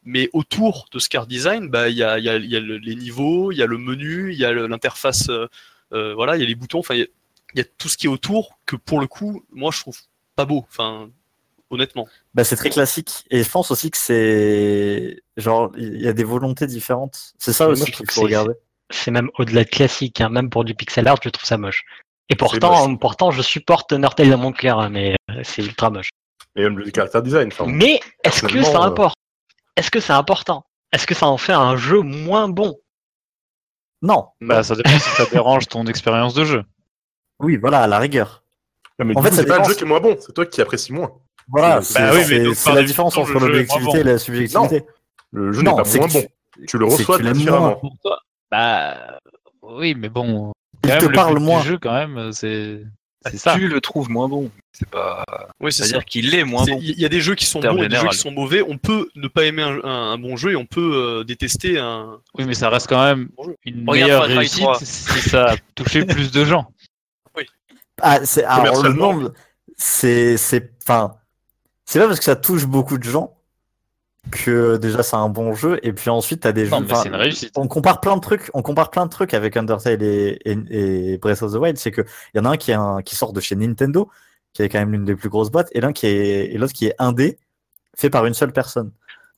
Mais 0.03 0.29
autour 0.33 0.87
de 0.91 0.99
ce 0.99 1.09
car 1.09 1.27
design, 1.27 1.69
bah, 1.69 1.89
il 1.89 1.97
y, 1.97 2.03
a, 2.03 2.17
il 2.19 2.25
y, 2.25 2.29
a, 2.29 2.37
y 2.37 2.55
a 2.55 2.59
le- 2.59 2.77
les 2.77 2.95
niveaux, 2.95 3.51
il 3.51 3.57
y 3.57 3.61
a 3.63 3.65
le 3.67 3.77
menu, 3.77 4.31
il 4.33 4.39
y 4.39 4.45
a 4.45 4.51
l'interface, 4.53 5.29
euh, 5.29 6.13
voilà, 6.13 6.35
il 6.35 6.41
y 6.41 6.43
a 6.43 6.47
les 6.47 6.55
boutons, 6.55 6.79
enfin, 6.79 6.95
il 6.95 7.01
y 7.01 7.09
y, 7.55 7.61
a 7.61 7.65
tout 7.77 7.89
ce 7.89 7.97
qui 7.97 8.05
est 8.07 8.09
autour 8.09 8.59
que 8.65 8.75
pour 8.75 8.99
le 8.99 9.07
coup, 9.07 9.43
moi, 9.51 9.71
je 9.73 9.79
trouve 9.81 9.97
pas 10.35 10.45
beau, 10.45 10.65
enfin, 10.69 11.09
honnêtement. 11.69 12.07
Bah, 12.33 12.43
c'est 12.43 12.55
très 12.55 12.69
classique. 12.69 13.25
Et 13.29 13.43
je 13.43 13.49
pense 13.49 13.71
aussi 13.71 13.91
que 13.91 13.97
c'est, 13.97 15.21
genre, 15.37 15.71
il 15.77 16.01
y 16.01 16.07
a 16.07 16.13
des 16.13 16.23
volontés 16.23 16.67
différentes. 16.67 17.33
C'est 17.37 17.53
ça 17.53 17.67
aussi 17.67 17.91
qu'il 17.91 18.05
que 18.05 18.13
faut 18.13 18.21
c'est- 18.21 18.25
regarder. 18.25 18.53
c'est 18.89 19.11
même 19.11 19.29
au-delà 19.37 19.63
de 19.63 19.69
classique, 19.69 20.21
hein, 20.21 20.29
même 20.29 20.49
pour 20.49 20.63
du 20.65 20.75
pixel 20.75 21.07
art, 21.07 21.17
je 21.23 21.29
trouve 21.29 21.45
ça 21.45 21.57
moche. 21.57 21.83
Et 22.29 22.35
pourtant, 22.35 22.95
pourtant, 22.97 23.31
je 23.31 23.41
supporte 23.41 23.91
Undertale 23.93 24.29
dans 24.29 24.37
mon 24.37 24.51
cœur, 24.51 24.79
hein, 24.79 24.89
mais 24.89 25.15
euh, 25.31 25.41
c'est 25.43 25.63
ultra 25.63 25.89
moche. 25.89 26.09
Et 26.55 26.61
même 26.63 26.77
le 26.77 26.89
caractère 26.91 27.21
design. 27.23 27.47
enfin, 27.51 27.65
Mais 27.67 27.99
est-ce 28.23 28.41
que 28.43 28.61
ça 28.63 28.79
euh, 28.81 28.85
importe 28.85 29.15
Est-ce 29.75 29.89
que 29.91 29.99
c'est 29.99 30.13
important? 30.13 30.65
Est-ce 30.91 31.05
que 31.07 31.13
ça 31.15 31.27
en 31.27 31.37
fait 31.37 31.53
un 31.53 31.75
jeu 31.77 32.01
moins 32.01 32.49
bon? 32.49 32.79
Non. 34.01 34.27
Bah, 34.41 34.63
ça 34.63 34.75
dépend 34.75 34.89
si 34.91 35.09
ça 35.09 35.25
dérange 35.25 35.67
ton 35.67 35.85
expérience 35.85 36.33
de 36.33 36.45
jeu. 36.45 36.63
Oui, 37.39 37.57
voilà, 37.57 37.81
à 37.83 37.87
la 37.87 37.99
rigueur. 37.99 38.43
non, 38.97 39.05
mais 39.05 39.15
En 39.17 39.21
du 39.21 39.27
fait, 39.27 39.35
c'est 39.35 39.45
pas 39.45 39.59
le 39.59 39.63
jeu 39.65 39.75
qui 39.75 39.83
est 39.83 39.87
moins 39.87 39.99
bon, 39.99 40.17
c'est 40.19 40.33
toi 40.33 40.45
qui 40.45 40.61
apprécies 40.61 40.93
moins. 40.93 41.11
Voilà, 41.51 41.75
Bah 41.77 41.81
c'est 41.81 42.45
oui, 42.47 42.53
par 42.63 42.75
la 42.75 42.83
différence 42.83 43.17
entre 43.17 43.33
le 43.33 43.47
l'objectivité 43.47 43.85
bon. 43.85 43.95
et 43.95 44.03
la 44.03 44.17
subjectivité. 44.17 44.83
Le 45.31 45.51
jeu 45.51 45.61
n'est 45.61 45.69
Non, 45.69 45.75
pas 45.77 45.83
moins 45.97 46.07
bon. 46.07 46.21
tu- 46.57 46.65
Tu 46.67 46.77
le 46.77 46.85
reçois 46.85 47.17
tu 47.17 47.23
l'aimes 47.23 47.33
différemment. 47.33 47.81
Bah, 48.51 49.19
oui, 49.61 49.95
mais 49.97 50.09
bon. 50.09 50.51
Il 50.83 50.89
te 50.97 51.05
le 51.05 51.11
parle 51.11 51.39
moins. 51.39 51.61
jeu, 51.61 51.77
quand 51.77 51.93
même, 51.93 52.31
c'est 52.31 52.83
c'est 53.29 53.37
ça. 53.37 53.53
Tu 53.55 53.67
le 53.67 53.81
trouves 53.81 54.09
moins 54.09 54.27
bon. 54.29 54.49
C'est 54.71 54.89
pas. 54.89 55.23
Oui, 55.59 55.71
c'est 55.73 55.83
ça. 55.83 55.89
C'est-à-dire 55.89 56.05
qu'il 56.05 56.33
est 56.35 56.43
moins 56.45 56.65
bon. 56.65 56.79
Il 56.81 56.97
y 56.99 57.05
a 57.05 57.09
des 57.09 57.19
jeux 57.21 57.35
qui 57.35 57.45
sont 57.45 57.59
bons 57.59 57.83
et 57.83 57.89
des 57.89 57.97
jeux 57.97 58.07
qui 58.07 58.17
sont 58.17 58.31
mauvais. 58.31 58.61
On 58.67 58.77
peut 58.77 59.09
ne 59.15 59.27
pas 59.27 59.43
aimer 59.45 59.61
un, 59.63 59.77
un- 59.83 60.11
un 60.13 60.17
bon 60.17 60.35
jeu 60.37 60.51
et 60.51 60.55
on 60.55 60.65
peut 60.65 60.91
euh, 61.19 61.23
détester 61.25 61.77
un. 61.79 62.19
Oui, 62.37 62.45
mais 62.45 62.53
ça 62.53 62.69
reste 62.69 62.87
quand 62.87 63.03
même 63.03 63.29
une 63.65 63.87
Regarde 63.89 64.09
meilleure 64.09 64.23
réussite 64.23 64.61
3. 64.63 64.79
si 64.79 64.85
ça 65.29 65.51
a 65.51 65.55
touché 65.75 66.05
plus 66.05 66.31
de 66.31 66.45
gens. 66.45 66.71
Ah, 68.01 68.19
c'est, 68.23 68.45
alors, 68.45 68.81
le 68.81 68.93
nombre, 68.93 69.33
c'est, 69.75 70.37
c'est, 70.37 70.71
enfin, 70.83 71.15
c'est 71.89 71.99
pas 71.99 72.07
parce 72.07 72.19
que 72.19 72.25
ça 72.25 72.35
touche 72.35 72.65
beaucoup 72.65 72.97
de 72.97 73.03
gens 73.03 73.35
que 74.31 74.77
déjà 74.77 75.01
c'est 75.01 75.15
un 75.15 75.29
bon 75.29 75.53
jeu, 75.55 75.79
et 75.81 75.93
puis 75.93 76.09
ensuite 76.09 76.41
t'as 76.41 76.51
des 76.51 76.65
jeux, 76.65 76.71
Non, 76.71 76.81
mais 76.81 76.91
enfin, 76.91 77.03
c'est 77.03 77.09
une 77.09 77.15
réussite. 77.15 77.51
on 77.57 77.67
compare 77.67 77.99
plein 78.01 78.15
de 78.15 78.21
trucs, 78.21 78.49
on 78.53 78.61
compare 78.61 78.91
plein 78.91 79.05
de 79.05 79.09
trucs 79.11 79.33
avec 79.33 79.55
Undertale 79.57 80.03
et, 80.03 80.37
et, 80.45 81.13
et 81.13 81.17
Breath 81.17 81.41
of 81.41 81.53
the 81.53 81.55
Wild, 81.55 81.77
c'est 81.77 81.91
que 81.91 82.01
il 82.33 82.37
y 82.37 82.39
en 82.41 82.45
a 82.45 82.49
un 82.49 82.57
qui 82.57 82.71
est 82.71 82.75
un, 82.75 83.01
qui 83.01 83.15
sort 83.15 83.33
de 83.33 83.39
chez 83.39 83.55
Nintendo, 83.55 84.09
qui 84.53 84.61
est 84.61 84.69
quand 84.69 84.77
même 84.79 84.91
l'une 84.91 85.05
des 85.05 85.15
plus 85.15 85.29
grosses 85.29 85.49
boîtes, 85.51 85.69
et 85.71 85.79
l'un 85.81 85.93
qui 85.93 86.05
est, 86.07 86.53
et 86.53 86.57
l'autre 86.57 86.73
qui 86.73 86.87
est 86.87 86.95
indé, 86.99 87.39
fait 87.97 88.09
par 88.09 88.25
une 88.25 88.33
seule 88.33 88.51
personne. 88.51 88.91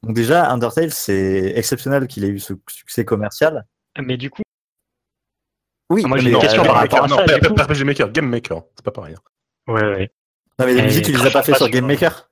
Donc 0.04 0.16
déjà, 0.16 0.50
Undertale, 0.52 0.92
c'est 0.92 1.54
exceptionnel 1.56 2.08
qu'il 2.08 2.26
ait 2.26 2.30
eu 2.30 2.40
ce 2.40 2.54
succès 2.68 3.06
commercial. 3.06 3.66
Mais 4.02 4.18
du 4.18 4.30
coup, 4.32 4.42
Oui, 5.92 6.04
Moi, 6.06 6.18
j'ai 6.18 6.24
mais, 6.26 6.30
une 6.32 6.36
euh, 6.38 6.40
question 6.40 6.64
Game 6.64 6.72
par 6.74 6.82
Maker, 6.82 7.02
rapport 7.04 7.18
à 7.20 7.22
non, 7.22 7.56
ça. 7.58 7.64
RPG 7.66 7.84
Maker, 7.86 8.12
Game 8.12 8.28
Maker, 8.28 8.64
c'est 8.76 8.84
pas 8.86 8.92
pareil. 8.92 9.14
hein. 9.16 9.72
ouais, 9.74 9.84
ouais. 9.84 10.12
non, 10.58 10.66
mais 10.66 10.82
musiques, 10.82 11.08
il 11.08 11.18
les 11.18 11.28
a 11.28 11.30
pas 11.30 11.44
fait 11.44 11.54
sur- 11.54 11.70
Game 11.70 11.86
Maker. 11.86 12.31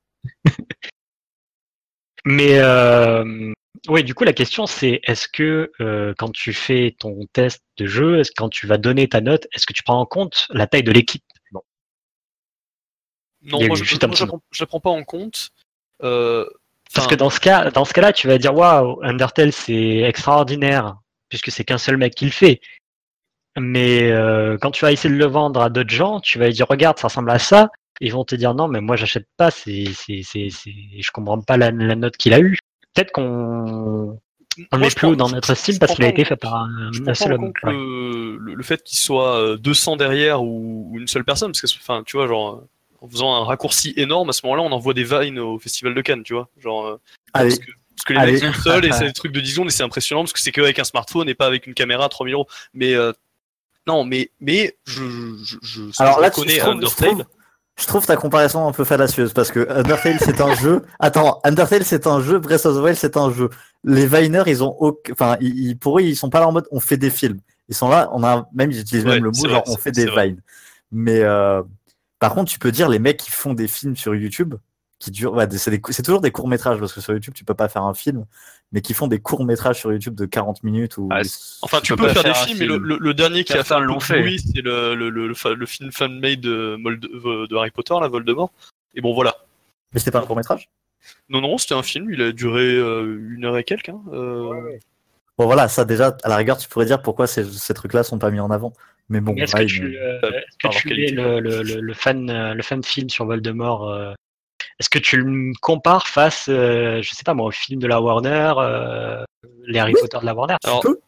Mais 2.25 2.59
euh, 2.59 3.53
oui, 3.87 4.03
du 4.03 4.13
coup, 4.13 4.23
la 4.25 4.33
question 4.33 4.65
c'est 4.65 4.99
est-ce 5.03 5.27
que 5.27 5.71
euh, 5.79 6.13
quand 6.17 6.31
tu 6.31 6.53
fais 6.53 6.95
ton 6.99 7.25
test 7.33 7.63
de 7.77 7.85
jeu, 7.85 8.19
est-ce 8.19 8.31
quand 8.35 8.49
tu 8.49 8.67
vas 8.67 8.77
donner 8.77 9.07
ta 9.07 9.21
note, 9.21 9.47
est-ce 9.53 9.65
que 9.65 9.73
tu 9.73 9.83
prends 9.83 9.99
en 9.99 10.05
compte 10.05 10.47
la 10.49 10.67
taille 10.67 10.83
de 10.83 10.91
l'équipe? 10.91 11.23
Bon, 11.51 11.61
Non, 13.41 13.59
moi, 13.67 13.75
je, 13.77 13.83
la 13.95 14.07
prends- 14.27 14.41
prends 14.67 14.79
pas 14.81 14.89
en 14.89 15.03
compte. 15.03 15.49
Euh, 16.03 16.45
Parce 16.93 17.07
que 17.07 17.15
dans 17.15 17.29
ce 17.29 17.39
cas, 17.39 17.71
dans 17.71 17.85
ce 17.85 17.93
cas-là, 17.93 18.11
tu 18.13 18.27
vas 18.27 18.37
dire 18.37 18.53
waouh, 18.53 18.99
Undertale 19.03 19.53
c'est 19.53 19.99
extraordinaire 19.99 20.97
puisque 21.29 21.51
c'est 21.51 21.63
qu'un 21.63 21.77
seul 21.77 21.97
mec 21.97 22.15
qui 22.15 22.25
le 22.25 22.31
fait. 22.31 22.59
Mais 23.57 24.11
euh, 24.11 24.57
quand 24.59 24.71
tu 24.71 24.83
vas 24.83 24.91
essayer 24.91 25.13
de 25.13 25.19
le 25.19 25.25
vendre 25.25 25.61
à 25.61 25.69
d'autres 25.69 25.89
gens, 25.89 26.19
tu 26.19 26.37
vas 26.39 26.49
dire 26.49 26.67
regarde, 26.67 26.97
ça 26.99 27.07
ressemble 27.07 27.31
à 27.31 27.39
ça. 27.39 27.69
Ils 28.01 28.13
vont 28.13 28.23
te 28.23 28.35
dire 28.35 28.53
non, 28.53 28.67
mais 28.67 28.81
moi 28.81 28.95
j'achète 28.95 29.27
pas. 29.37 29.51
C'est, 29.51 29.85
c'est, 29.93 30.21
c'est, 30.23 30.49
c'est, 30.51 30.73
je 30.99 31.11
comprends 31.11 31.41
pas 31.41 31.57
la, 31.57 31.71
la 31.71 31.95
note 31.95 32.17
qu'il 32.17 32.33
a 32.33 32.39
eue. 32.39 32.57
Peut-être 32.93 33.11
qu'on 33.11 34.19
on 34.71 34.77
moi, 34.77 34.87
met 34.87 34.93
plus 34.93 35.15
dans 35.15 35.29
notre 35.29 35.53
style 35.53 35.79
parce 35.79 35.95
qu'il 35.95 36.05
a 36.05 36.09
été 36.09 36.25
fait 36.25 36.35
par 36.35 36.55
un, 36.55 36.91
je 36.91 37.01
un 37.01 37.05
prends 37.05 37.13
seul 37.13 37.33
homme. 37.33 37.53
Ouais. 37.63 38.53
le, 38.53 38.63
fait 38.63 38.83
qu'il 38.83 38.97
soit 38.97 39.37
euh, 39.37 39.57
200 39.57 39.97
derrière 39.97 40.43
ou, 40.43 40.89
ou 40.91 40.99
une 40.99 41.07
seule 41.07 41.23
personne, 41.23 41.51
parce 41.51 41.61
que, 41.61 41.79
enfin, 41.79 42.03
tu 42.05 42.17
vois, 42.17 42.27
genre, 42.27 42.55
euh, 42.55 42.67
en 43.01 43.09
faisant 43.09 43.33
un 43.33 43.45
raccourci 43.45 43.93
énorme, 43.95 44.29
à 44.29 44.33
ce 44.33 44.45
moment-là, 44.45 44.63
on 44.63 44.71
envoie 44.71 44.93
des 44.93 45.03
vines 45.03 45.39
au 45.39 45.59
Festival 45.59 45.93
de 45.93 46.01
Cannes, 46.01 46.23
tu 46.23 46.33
vois, 46.33 46.49
genre, 46.57 46.87
euh, 46.87 46.99
Allez, 47.33 47.49
parce, 47.49 47.59
que, 47.59 47.71
parce 47.71 48.05
que 48.05 48.13
les 48.13 48.19
Allez. 48.19 48.31
mecs 48.33 48.55
sont 48.55 48.61
seuls 48.61 48.85
et 48.85 48.91
c'est 48.93 49.05
des 49.05 49.13
trucs 49.13 49.31
de 49.31 49.39
10 49.39 49.51
secondes 49.53 49.67
et 49.67 49.71
c'est 49.71 49.83
impressionnant 49.83 50.23
parce 50.23 50.33
que 50.33 50.39
c'est 50.39 50.51
qu'avec 50.51 50.79
un 50.79 50.83
smartphone 50.83 51.29
et 51.29 51.35
pas 51.35 51.45
avec 51.45 51.67
une 51.67 51.73
caméra 51.73 52.05
à 52.05 52.09
3000 52.09 52.33
euros. 52.33 52.47
Mais, 52.73 52.93
euh, 52.93 53.13
non, 53.87 54.03
mais, 54.03 54.31
mais, 54.39 54.77
je, 54.85 55.03
je, 55.43 55.57
je, 55.61 55.81
je, 55.91 56.03
Alors 56.03 56.19
là, 56.19 56.29
je, 56.35 56.61
Undertale. 56.67 57.25
Je 57.79 57.85
trouve 57.87 58.05
ta 58.05 58.15
comparaison 58.15 58.67
un 58.67 58.71
peu 58.71 58.83
fallacieuse 58.83 59.33
parce 59.33 59.51
que 59.51 59.69
Undertale 59.71 60.17
c'est 60.19 60.41
un 60.41 60.53
jeu. 60.55 60.83
Attends, 60.99 61.39
Undertale 61.43 61.83
c'est 61.85 62.07
un 62.07 62.21
jeu, 62.21 62.39
Breath 62.39 62.65
of 62.65 62.75
the 62.77 62.79
Wild 62.83 62.97
c'est 62.97 63.17
un 63.17 63.31
jeu. 63.31 63.49
Les 63.83 64.05
Viners, 64.07 64.43
ils 64.47 64.63
ont, 64.63 64.75
aucun- 64.79 65.13
enfin, 65.13 65.37
ils, 65.39 65.77
pour 65.77 65.99
eux, 65.99 66.01
ils 66.01 66.15
sont 66.15 66.29
pas 66.29 66.39
là 66.41 66.47
en 66.47 66.51
mode 66.51 66.67
on 66.71 66.79
fait 66.79 66.97
des 66.97 67.09
films. 67.09 67.39
Ils 67.69 67.75
sont 67.75 67.87
là, 67.89 68.09
on 68.13 68.23
a 68.23 68.47
même, 68.53 68.71
ils 68.71 68.79
utilisent 68.81 69.05
Ouais, 69.05 69.15
même 69.15 69.23
le 69.25 69.31
mot 69.31 69.39
vrai, 69.39 69.49
genre 69.49 69.63
on 69.67 69.77
fait 69.77 69.91
des 69.91 70.05
vines. 70.09 70.41
Mais 70.91 71.21
euh, 71.21 71.61
par 72.19 72.33
contre, 72.33 72.51
tu 72.51 72.59
peux 72.59 72.71
dire 72.71 72.89
les 72.89 72.99
mecs 72.99 73.17
qui 73.17 73.31
font 73.31 73.53
des 73.53 73.67
films 73.67 73.95
sur 73.95 74.13
YouTube 74.15 74.55
qui 74.99 75.11
durent, 75.11 75.33
ouais, 75.33 75.47
c'est 75.49 76.03
toujours 76.03 76.21
des 76.21 76.31
courts 76.31 76.47
métrages 76.49 76.77
parce 76.79 76.91
que 76.93 76.99
sur 77.01 77.13
YouTube 77.13 77.33
tu 77.33 77.45
peux 77.45 77.53
pas 77.53 77.69
faire 77.69 77.83
un 77.83 77.93
film, 77.93 78.25
mais 78.73 78.81
qui 78.81 78.93
font 78.93 79.07
des 79.07 79.19
courts 79.19 79.45
métrages 79.45 79.79
sur 79.79 79.91
YouTube 79.93 80.13
de 80.15 80.25
40 80.25 80.63
minutes 80.63 80.97
ou. 80.97 81.07
Ah, 81.11 81.21
Enfin, 81.61 81.79
tu 81.81 81.95
peux 81.95 82.09
faire 82.09 82.23
des 82.23 82.33
films, 82.33 82.59
mais 82.59 82.65
le, 82.65 82.73
film. 82.75 82.85
le- 82.85 82.97
le 82.99 83.13
dernier 83.13 83.43
qui 83.45 83.53
a 83.53 83.63
fait 83.63 83.73
un 83.73 83.79
l'ont 83.79 83.99
fait. 84.01 84.21
fait, 84.23 84.37
c'est 84.37 84.61
le, 84.61 84.95
le, 84.95 85.09
le, 85.09 85.27
le, 85.29 85.33
fa- 85.33 85.53
le 85.53 85.65
film 85.65 85.91
fan-made 85.91 86.41
de, 86.41 86.75
Mold- 86.77 87.05
euh, 87.25 87.47
de 87.47 87.55
Harry 87.55 87.71
Potter, 87.71 87.95
la 88.01 88.07
Voldemort. 88.09 88.51
Et 88.93 89.01
bon, 89.01 89.13
voilà. 89.13 89.35
Mais 89.93 89.99
c'était 89.99 90.11
pas 90.11 90.19
un 90.19 90.25
court 90.25 90.35
métrage. 90.35 90.69
Non, 91.29 91.39
non, 91.41 91.57
c'était 91.57 91.75
un 91.75 91.81
film, 91.83 92.11
il 92.11 92.21
a 92.21 92.31
duré 92.33 92.61
euh, 92.75 93.19
une 93.31 93.45
heure 93.45 93.57
et 93.57 93.63
quelques. 93.63 93.89
Hein. 93.89 94.01
euh, 94.13 94.77
Bon 95.37 95.45
voilà, 95.45 95.69
ça 95.69 95.85
déjà, 95.85 96.17
à 96.23 96.27
la 96.29 96.35
rigueur, 96.35 96.57
tu 96.57 96.67
pourrais 96.67 96.85
dire 96.85 97.01
pourquoi 97.01 97.25
ces, 97.25 97.45
ces 97.45 97.73
trucs-là 97.73 98.03
sont 98.03 98.19
pas 98.19 98.29
mis 98.31 98.41
en 98.41 98.51
avant. 98.51 98.73
Mais 99.07 99.21
bon, 99.21 99.33
Mais 99.33 99.43
Est-ce 99.43 99.55
que 99.55 99.59
Vine, 99.59 99.67
tu, 99.69 99.97
euh, 99.97 100.19
euh, 100.23 100.31
est-ce 100.31 100.83
que 100.83 100.89
tu 100.89 101.15
le, 101.15 101.39
le, 101.39 101.63
le, 101.63 101.79
le 101.79 101.93
fan, 101.93 102.51
le 102.53 102.61
fan 102.61 102.83
film 102.83 103.09
sur 103.09 103.25
Voldemort 103.25 103.89
euh, 103.89 104.13
Est-ce 104.79 104.89
que 104.89 104.99
tu 104.99 105.17
le 105.17 105.51
compares 105.61 106.07
face, 106.07 106.45
euh, 106.49 107.01
je 107.01 107.09
sais 107.13 107.23
pas 107.23 107.33
moi, 107.33 107.47
au 107.47 107.51
film 107.51 107.79
de 107.81 107.87
la 107.87 107.99
Warner, 108.01 108.53
euh, 108.57 109.23
les 109.65 109.79
Harry 109.79 109.93
Potter 109.99 110.17
de 110.21 110.25
la 110.25 110.33
Warner? 110.33 110.55
Alors, 110.63 110.79
peux. 110.81 110.99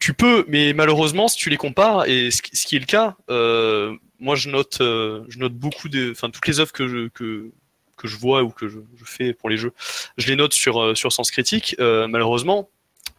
tu 0.00 0.14
peux, 0.14 0.44
mais 0.48 0.72
malheureusement, 0.72 1.28
si 1.28 1.36
tu 1.36 1.50
les 1.50 1.58
compares, 1.58 2.06
et 2.06 2.30
ce, 2.30 2.40
qui- 2.40 2.56
ce 2.56 2.66
qui 2.66 2.76
est 2.76 2.80
le 2.80 2.86
cas, 2.86 3.16
euh, 3.28 3.94
moi 4.20 4.36
je 4.36 4.48
note, 4.48 4.78
euh, 4.80 5.22
je 5.28 5.38
note 5.38 5.52
beaucoup 5.52 5.88
de, 5.90 6.12
enfin 6.12 6.30
toutes 6.30 6.46
les 6.46 6.60
œuvres 6.60 6.72
que 6.72 6.88
je 6.88 7.08
que 7.08 7.50
que 7.98 8.08
je 8.08 8.16
vois 8.16 8.42
ou 8.42 8.48
que 8.48 8.66
je, 8.68 8.78
je 8.98 9.04
fais 9.04 9.34
pour 9.34 9.50
les 9.50 9.58
jeux, 9.58 9.72
je 10.16 10.26
les 10.28 10.36
note 10.36 10.54
sur 10.54 10.80
euh, 10.80 10.94
sur 10.94 11.12
Sens 11.12 11.30
Critique. 11.30 11.76
Euh, 11.78 12.08
malheureusement, 12.08 12.70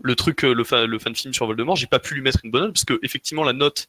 le 0.01 0.15
truc, 0.15 0.43
euh, 0.43 0.53
le 0.53 0.63
fan, 0.63 0.85
le 0.85 0.97
fan 0.97 1.15
film 1.15 1.31
sur 1.35 1.45
Voldemort, 1.45 1.75
j'ai 1.75 1.85
pas 1.85 1.99
pu 1.99 2.15
lui 2.15 2.21
mettre 2.21 2.39
une 2.43 2.49
bonne 2.49 2.63
note 2.63 2.73
parce 2.73 2.85
que 2.85 2.99
effectivement 3.03 3.43
la 3.43 3.53
note, 3.53 3.87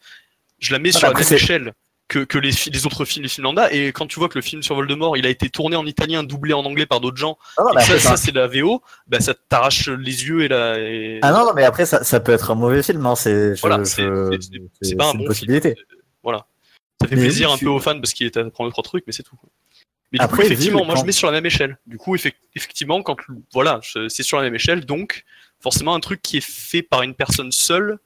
je 0.58 0.72
la 0.72 0.78
mets 0.78 0.90
Ah, 0.90 0.98
sur 0.98 1.06
la 1.06 1.12
après, 1.12 1.24
même 1.24 1.32
échelle 1.32 1.72
que, 2.12 2.24
que 2.24 2.38
les, 2.38 2.52
autres 2.86 3.04
films, 3.06 3.22
les 3.22 3.28
films 3.28 3.44
lambda. 3.44 3.72
Et 3.72 3.92
quand 3.92 4.06
tu 4.06 4.18
vois 4.18 4.28
que 4.28 4.36
le 4.36 4.42
film 4.42 4.62
sur 4.62 4.74
Voldemort, 4.74 5.16
il 5.16 5.24
a 5.26 5.30
été 5.30 5.48
tourné 5.48 5.76
en 5.76 5.86
italien, 5.86 6.22
doublé 6.22 6.52
en 6.52 6.64
anglais 6.64 6.84
par 6.86 7.00
d'autres 7.00 7.16
gens, 7.16 7.38
Ah 7.56 7.62
non, 7.64 7.78
et 7.78 7.82
ça, 7.82 7.98
ça 7.98 8.16
c'est 8.16 8.32
de 8.32 8.38
la 8.40 8.46
VO, 8.46 8.82
bah 9.06 9.20
ça 9.20 9.32
t'arrache 9.34 9.88
les 9.88 10.24
yeux 10.26 10.42
et 10.42 10.48
la. 10.48 10.78
et- 10.78 11.18
Ah 11.22 11.32
non, 11.32 11.46
non, 11.46 11.52
mais 11.54 11.64
après, 11.64 11.86
ça, 11.86 12.04
ça 12.04 12.20
peut 12.20 12.32
être 12.32 12.50
un 12.50 12.54
mauvais 12.54 12.82
film. 12.82 13.04
Hein. 13.06 13.16
C'est 13.16 13.54
Voilà, 13.60 13.84
c'est- 13.84 14.02
pas 14.06 14.10
un 14.10 14.38
c'est 14.82 14.90
une 14.92 14.98
bon 15.18 15.24
possibilité. 15.24 15.74
film. 15.74 15.86
Voilà. 16.22 16.46
Ça 17.00 17.08
fait 17.08 17.16
Mais 17.16 17.22
plaisir 17.22 17.48
oui, 17.48 17.54
un 17.54 17.58
peu 17.58 17.68
aux 17.68 17.80
fans 17.80 17.98
parce 17.98 18.12
qu'il 18.12 18.26
est 18.26 18.36
à 18.36 18.44
prendre 18.50 18.70
trois 18.70 18.84
trucs, 18.84 19.04
mais 19.06 19.12
c'est 19.12 19.22
tout. 19.24 19.36
Mais 20.12 20.18
du 20.18 20.24
Après, 20.24 20.36
coup, 20.42 20.42
effectivement, 20.46 20.84
moi 20.84 20.94
je 20.96 21.04
mets 21.04 21.12
sur 21.12 21.26
la 21.26 21.32
même 21.32 21.46
échelle. 21.46 21.78
Du 21.86 21.96
coup, 21.96 22.14
effec- 22.14 22.34
effectivement, 22.54 23.02
quand 23.02 23.16
voilà, 23.52 23.80
c'est 24.08 24.22
sur 24.22 24.36
la 24.36 24.42
même 24.44 24.54
échelle, 24.54 24.84
donc 24.84 25.24
forcément 25.60 25.94
un 25.94 26.00
truc 26.00 26.20
qui 26.20 26.36
est 26.36 26.44
fait 26.46 26.82
par 26.82 27.02
une 27.02 27.14
personne 27.14 27.50
seule, 27.50 27.98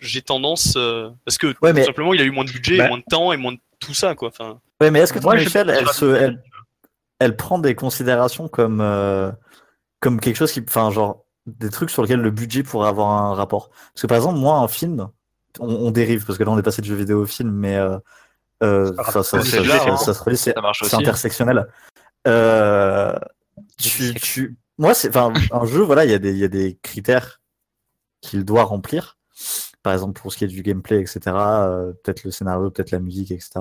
j'ai 0.00 0.22
tendance 0.22 0.74
euh, 0.76 1.10
parce 1.24 1.38
que 1.38 1.48
Ouais, 1.62 1.70
tout 1.70 1.76
mais- 1.76 1.84
simplement 1.84 2.12
il 2.14 2.20
a 2.20 2.24
eu 2.24 2.30
moins 2.30 2.44
de 2.44 2.50
budget, 2.50 2.78
Bah. 2.78 2.88
moins 2.88 2.98
de 2.98 3.04
temps 3.08 3.32
et 3.32 3.36
moins 3.36 3.52
de 3.52 3.58
tout 3.80 3.94
ça 3.94 4.14
quoi. 4.14 4.28
Enfin, 4.28 4.60
Ouais, 4.80 4.90
mais 4.90 5.00
est-ce 5.00 5.12
que 5.12 5.18
ton 5.18 5.28
Moi, 5.28 5.36
je- 5.36 5.46
échelle, 5.46 5.70
elle, 5.70 5.88
se, 5.88 6.04
elle, 6.14 6.42
elle 7.20 7.36
prend 7.36 7.58
des 7.58 7.74
considérations 7.74 8.48
comme, 8.48 8.80
euh, 8.80 9.30
comme 10.00 10.20
quelque 10.20 10.36
chose 10.36 10.52
qui. 10.52 10.60
Enfin, 10.66 10.90
genre, 10.90 11.24
des 11.46 11.70
trucs 11.70 11.90
sur 11.90 12.02
lesquels 12.02 12.20
le 12.20 12.30
budget 12.30 12.62
pourrait 12.62 12.88
avoir 12.88 13.08
un 13.10 13.34
rapport? 13.34 13.70
Parce 13.92 14.02
que 14.02 14.06
par 14.06 14.16
exemple, 14.16 14.38
moi, 14.38 14.58
un 14.58 14.68
film, 14.68 15.08
on, 15.60 15.68
on 15.68 15.90
dérive, 15.90 16.24
parce 16.26 16.38
que 16.38 16.44
là, 16.44 16.50
on 16.50 16.58
est 16.58 16.62
passé 16.62 16.82
de 16.82 16.86
jeu 16.86 16.94
vidéo 16.96 17.22
au 17.22 17.26
film, 17.26 17.50
mais. 17.52 17.76
Euh, 17.76 17.98
euh, 18.62 18.92
ça, 18.96 19.04
ça, 19.04 19.22
ça- 19.22 19.40
C'est 19.42 19.64
ça- 19.64 20.12
se 20.14 20.22
relie, 20.24 20.38
intersectionnel. 21.02 21.66
Euh, 22.26 23.14
tu, 23.78 24.14
tu... 24.14 24.56
Moi, 24.78 24.94
c'est 24.94 25.08
enfin 25.16 25.32
un 25.52 25.66
jeu, 25.66 25.82
voilà, 25.82 26.04
il 26.04 26.10
y, 26.10 26.14
a 26.14 26.18
des- 26.18 26.32
il 26.32 26.38
y 26.38 26.44
a 26.44 26.48
des 26.48 26.78
critères 26.82 27.40
qu'il 28.20 28.44
doit 28.44 28.64
remplir. 28.64 29.18
Par 29.84 29.92
exemple, 29.92 30.18
pour 30.18 30.32
ce 30.32 30.38
qui 30.38 30.44
est 30.44 30.48
du 30.48 30.62
gameplay, 30.62 30.98
etc. 30.98 31.20
euh, 31.26 31.92
peut-être 32.02 32.24
le 32.24 32.30
scénario, 32.30 32.70
peut-être 32.70 32.90
la 32.90 33.00
musique, 33.00 33.30
etc. 33.30 33.60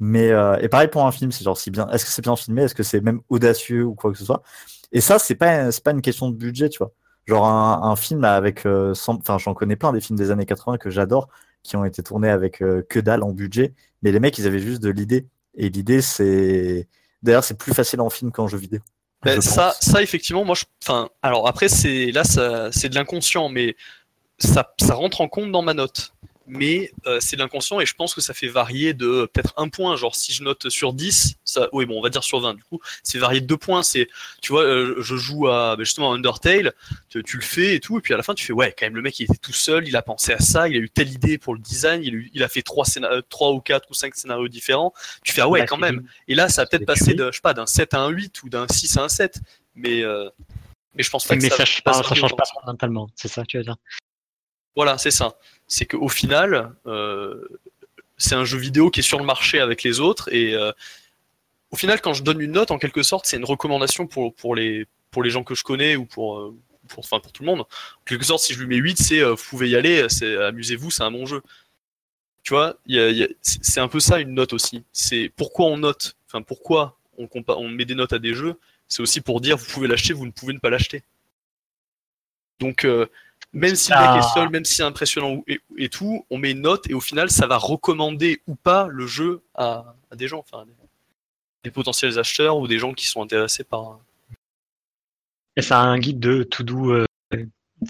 Mais 0.00 0.32
euh, 0.32 0.58
et 0.60 0.68
pareil 0.68 0.88
pour 0.88 1.06
un 1.06 1.12
film, 1.12 1.30
c'est 1.30 1.44
genre 1.44 1.56
si 1.56 1.70
bien, 1.70 1.88
est-ce 1.90 2.04
que 2.04 2.10
c'est 2.10 2.20
bien 2.22 2.34
filmé, 2.34 2.62
est-ce 2.64 2.74
que 2.74 2.82
c'est 2.82 3.00
même 3.00 3.20
audacieux 3.28 3.84
ou 3.84 3.94
quoi 3.94 4.10
que 4.10 4.18
ce 4.18 4.24
soit? 4.24 4.42
Et 4.90 5.00
ça, 5.00 5.20
c'est 5.20 5.36
pas 5.36 5.70
c'est 5.70 5.84
pas 5.84 5.92
une 5.92 6.02
question 6.02 6.30
de 6.30 6.36
budget, 6.36 6.68
tu 6.68 6.78
vois. 6.78 6.90
Genre 7.26 7.46
un, 7.46 7.80
un 7.84 7.94
film 7.94 8.24
avec, 8.24 8.66
euh, 8.66 8.92
enfin 9.06 9.38
j'en 9.38 9.54
connais 9.54 9.76
plein 9.76 9.92
des 9.92 10.00
films 10.00 10.18
des 10.18 10.32
années 10.32 10.46
80 10.46 10.78
que 10.78 10.90
j'adore, 10.90 11.28
qui 11.62 11.76
ont 11.76 11.84
été 11.84 12.02
tournés 12.02 12.30
avec 12.30 12.58
que 12.58 12.98
dalle 12.98 13.22
en 13.22 13.30
budget, 13.30 13.72
mais 14.02 14.10
les 14.10 14.18
mecs 14.18 14.36
ils 14.38 14.48
avaient 14.48 14.58
juste 14.58 14.82
de 14.82 14.90
l'idée. 14.90 15.28
Et 15.54 15.68
l'idée 15.68 16.02
c'est, 16.02 16.88
d'ailleurs 17.22 17.44
c'est 17.44 17.56
plus 17.56 17.72
facile 17.72 18.00
en 18.00 18.10
film 18.10 18.32
qu'en 18.32 18.48
jeu 18.48 18.58
vidéo. 18.58 18.80
Ben, 19.22 19.40
ça, 19.40 19.66
pense. 19.80 19.92
ça 19.92 20.02
effectivement, 20.02 20.44
moi, 20.44 20.56
je, 20.56 20.64
enfin, 20.82 21.08
alors 21.22 21.46
après, 21.46 21.68
c'est 21.68 22.10
là, 22.10 22.24
c'est 22.24 22.88
de 22.88 22.94
l'inconscient, 22.96 23.48
mais 23.48 23.76
ça, 24.42 24.74
ça 24.80 24.94
rentre 24.94 25.20
en 25.20 25.28
compte 25.28 25.50
dans 25.52 25.62
ma 25.62 25.74
note. 25.74 26.12
Mais 26.48 26.90
euh, 27.06 27.20
c'est 27.20 27.36
de 27.36 27.40
l'inconscient 27.40 27.78
et 27.80 27.86
je 27.86 27.94
pense 27.94 28.14
que 28.14 28.20
ça 28.20 28.34
fait 28.34 28.48
varier 28.48 28.94
de 28.94 29.30
peut-être 29.32 29.54
un 29.56 29.68
point. 29.68 29.94
Genre, 29.96 30.14
si 30.16 30.32
je 30.32 30.42
note 30.42 30.68
sur 30.70 30.92
10, 30.92 31.36
ça, 31.44 31.68
oui, 31.72 31.86
bon, 31.86 31.96
on 31.98 32.02
va 32.02 32.08
dire 32.10 32.24
sur 32.24 32.40
20, 32.40 32.54
du 32.54 32.64
coup, 32.64 32.80
c'est 33.04 33.16
varié 33.18 33.40
de 33.40 33.46
deux 33.46 33.56
points. 33.56 33.84
C'est, 33.84 34.08
tu 34.42 34.50
vois, 34.52 34.64
euh, 34.64 34.96
je 35.00 35.14
joue 35.16 35.46
à 35.46 35.76
ben, 35.76 35.84
justement 35.84 36.12
à 36.12 36.16
Undertale, 36.16 36.72
tu, 37.08 37.22
tu 37.22 37.36
le 37.36 37.42
fais 37.44 37.76
et 37.76 37.80
tout, 37.80 37.96
et 37.96 38.00
puis 38.02 38.12
à 38.12 38.16
la 38.16 38.24
fin, 38.24 38.34
tu 38.34 38.44
fais, 38.44 38.52
ouais, 38.52 38.74
quand 38.76 38.84
même, 38.86 38.96
le 38.96 39.02
mec, 39.02 39.18
il 39.20 39.24
était 39.24 39.36
tout 39.36 39.52
seul, 39.52 39.86
il 39.86 39.94
a 39.96 40.02
pensé 40.02 40.32
à 40.32 40.40
ça, 40.40 40.68
il 40.68 40.74
a 40.74 40.80
eu 40.80 40.90
telle 40.90 41.10
idée 41.12 41.38
pour 41.38 41.54
le 41.54 41.60
design, 41.60 42.02
il 42.02 42.12
a, 42.12 42.16
eu- 42.16 42.30
il 42.34 42.42
a 42.42 42.48
fait 42.48 42.62
trois, 42.62 42.86
euh, 42.98 43.22
trois 43.28 43.52
ou 43.52 43.60
quatre 43.60 43.88
ou 43.90 43.94
cinq 43.94 44.16
scénarios 44.16 44.48
différents. 44.48 44.92
Tu 45.22 45.32
fais, 45.32 45.42
ah 45.42 45.48
ouais, 45.48 45.60
Bah, 45.60 45.66
quand 45.66 45.78
même. 45.78 46.02
Et 46.26 46.34
là, 46.34 46.48
ça 46.48 46.62
a 46.62 46.66
peut-être 46.66 46.86
passé 46.86 47.14
de, 47.14 47.30
je 47.30 47.36
sais 47.36 47.40
pas, 47.40 47.54
d'un 47.54 47.66
7 47.66 47.94
à 47.94 48.00
un 48.00 48.08
8 48.08 48.42
ou 48.42 48.48
d'un 48.48 48.66
6 48.68 48.96
à 48.96 49.04
un 49.04 49.08
7. 49.08 49.38
Mais, 49.76 50.02
euh, 50.02 50.28
mais 50.96 51.04
je 51.04 51.08
pense 51.10 51.24
pas 51.24 51.36
Mais 51.36 51.48
que 51.48 51.54
ça, 51.54 51.64
ça, 51.64 51.82
pas, 51.84 51.92
ça 51.92 52.02
plus 52.02 52.16
change 52.16 52.34
pas 52.36 52.44
ça. 52.44 52.52
fondamentalement, 52.54 53.08
c'est 53.14 53.28
ça 53.28 53.42
que 53.42 53.46
tu 53.46 53.58
veux 53.58 53.62
dire. 53.64 53.76
Voilà, 54.76 54.98
c'est 54.98 55.10
ça. 55.10 55.36
C'est 55.66 55.86
qu'au 55.86 56.08
final, 56.08 56.72
euh, 56.86 57.46
c'est 58.16 58.34
un 58.34 58.44
jeu 58.44 58.58
vidéo 58.58 58.90
qui 58.90 59.00
est 59.00 59.02
sur 59.02 59.18
le 59.18 59.24
marché 59.24 59.60
avec 59.60 59.82
les 59.82 60.00
autres. 60.00 60.32
Et 60.32 60.54
euh, 60.54 60.72
au 61.70 61.76
final, 61.76 62.00
quand 62.00 62.14
je 62.14 62.22
donne 62.22 62.40
une 62.40 62.52
note, 62.52 62.70
en 62.70 62.78
quelque 62.78 63.02
sorte, 63.02 63.26
c'est 63.26 63.36
une 63.36 63.44
recommandation 63.44 64.06
pour, 64.06 64.34
pour, 64.34 64.54
les, 64.54 64.86
pour 65.10 65.22
les 65.22 65.30
gens 65.30 65.44
que 65.44 65.54
je 65.54 65.64
connais 65.64 65.96
ou 65.96 66.06
pour, 66.06 66.38
euh, 66.38 66.56
pour, 66.88 67.00
enfin, 67.00 67.20
pour 67.20 67.32
tout 67.32 67.42
le 67.42 67.46
monde. 67.46 67.60
En 67.60 68.04
quelque 68.06 68.24
sorte, 68.24 68.42
si 68.42 68.54
je 68.54 68.60
lui 68.60 68.66
mets 68.66 68.76
8, 68.76 68.98
c'est 68.98 69.20
euh, 69.20 69.34
vous 69.34 69.44
pouvez 69.48 69.68
y 69.68 69.76
aller, 69.76 70.06
c'est 70.08 70.36
amusez-vous, 70.36 70.90
c'est 70.90 71.02
un 71.02 71.10
bon 71.10 71.26
jeu. 71.26 71.42
Tu 72.42 72.54
vois, 72.54 72.76
c'est 73.40 73.80
un 73.80 73.86
peu 73.86 74.00
ça 74.00 74.18
une 74.18 74.34
note 74.34 74.52
aussi. 74.52 74.82
C'est 74.92 75.30
pourquoi 75.36 75.66
on 75.66 75.76
note, 75.76 76.16
enfin 76.26 76.42
pourquoi 76.42 76.98
on, 77.16 77.28
on 77.46 77.68
met 77.68 77.84
des 77.84 77.94
notes 77.94 78.12
à 78.12 78.18
des 78.18 78.34
jeux, 78.34 78.58
c'est 78.88 79.00
aussi 79.00 79.20
pour 79.20 79.40
dire 79.40 79.56
vous 79.56 79.66
pouvez 79.66 79.86
l'acheter, 79.86 80.12
vous 80.12 80.26
ne 80.26 80.32
pouvez 80.32 80.52
ne 80.52 80.58
pas 80.58 80.68
l'acheter. 80.68 81.04
Donc 82.58 82.84
euh, 82.84 83.06
même 83.52 83.74
si 83.74 83.90
le 83.90 83.98
mec 83.98 84.06
Ah. 84.08 84.18
est 84.18 84.34
seul, 84.34 84.48
même 84.50 84.64
si 84.64 84.74
c'est 84.76 84.82
impressionnant 84.82 85.42
et, 85.46 85.60
et 85.76 85.88
tout, 85.88 86.24
on 86.30 86.38
met 86.38 86.52
une 86.52 86.62
note 86.62 86.88
et 86.90 86.94
au 86.94 87.00
final 87.00 87.30
ça 87.30 87.46
va 87.46 87.56
recommander 87.58 88.40
ou 88.46 88.54
pas 88.54 88.86
le 88.88 89.06
jeu 89.06 89.42
à, 89.54 89.94
à 90.10 90.16
des 90.16 90.28
gens, 90.28 90.38
enfin 90.40 90.64
des, 90.64 90.72
des 91.64 91.70
potentiels 91.70 92.18
acheteurs 92.18 92.56
ou 92.58 92.66
des 92.66 92.78
gens 92.78 92.92
qui 92.94 93.06
sont 93.06 93.22
intéressés 93.22 93.64
par. 93.64 93.98
Et 95.56 95.62
c'est 95.62 95.74
un 95.74 95.98
guide 95.98 96.18
de 96.20 96.42
to 96.44 96.62
do. 96.62 96.90
euh, 96.92 97.04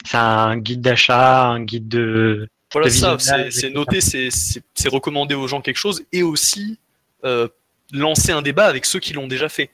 c'est 0.05 0.17
un 0.17 0.57
guide 0.57 0.81
d'achat, 0.81 1.47
un 1.49 1.63
guide 1.63 1.89
de. 1.89 2.49
Voilà 2.73 2.89
de 2.89 2.93
ça, 2.93 3.17
c'est 3.19 3.61
c'est 4.01 4.63
c'est 4.75 4.89
recommander 4.89 5.35
aux 5.35 5.47
gens 5.47 5.61
quelque 5.61 5.77
chose 5.77 6.03
et 6.13 6.23
aussi 6.23 6.79
euh, 7.25 7.47
lancer 7.93 8.33
un 8.33 8.41
débat 8.43 8.65
avec 8.67 8.85
ceux 8.87 8.99
qui 8.99 9.13
l'ont 9.13 9.29
déjà 9.29 9.49
fait. 9.51 9.71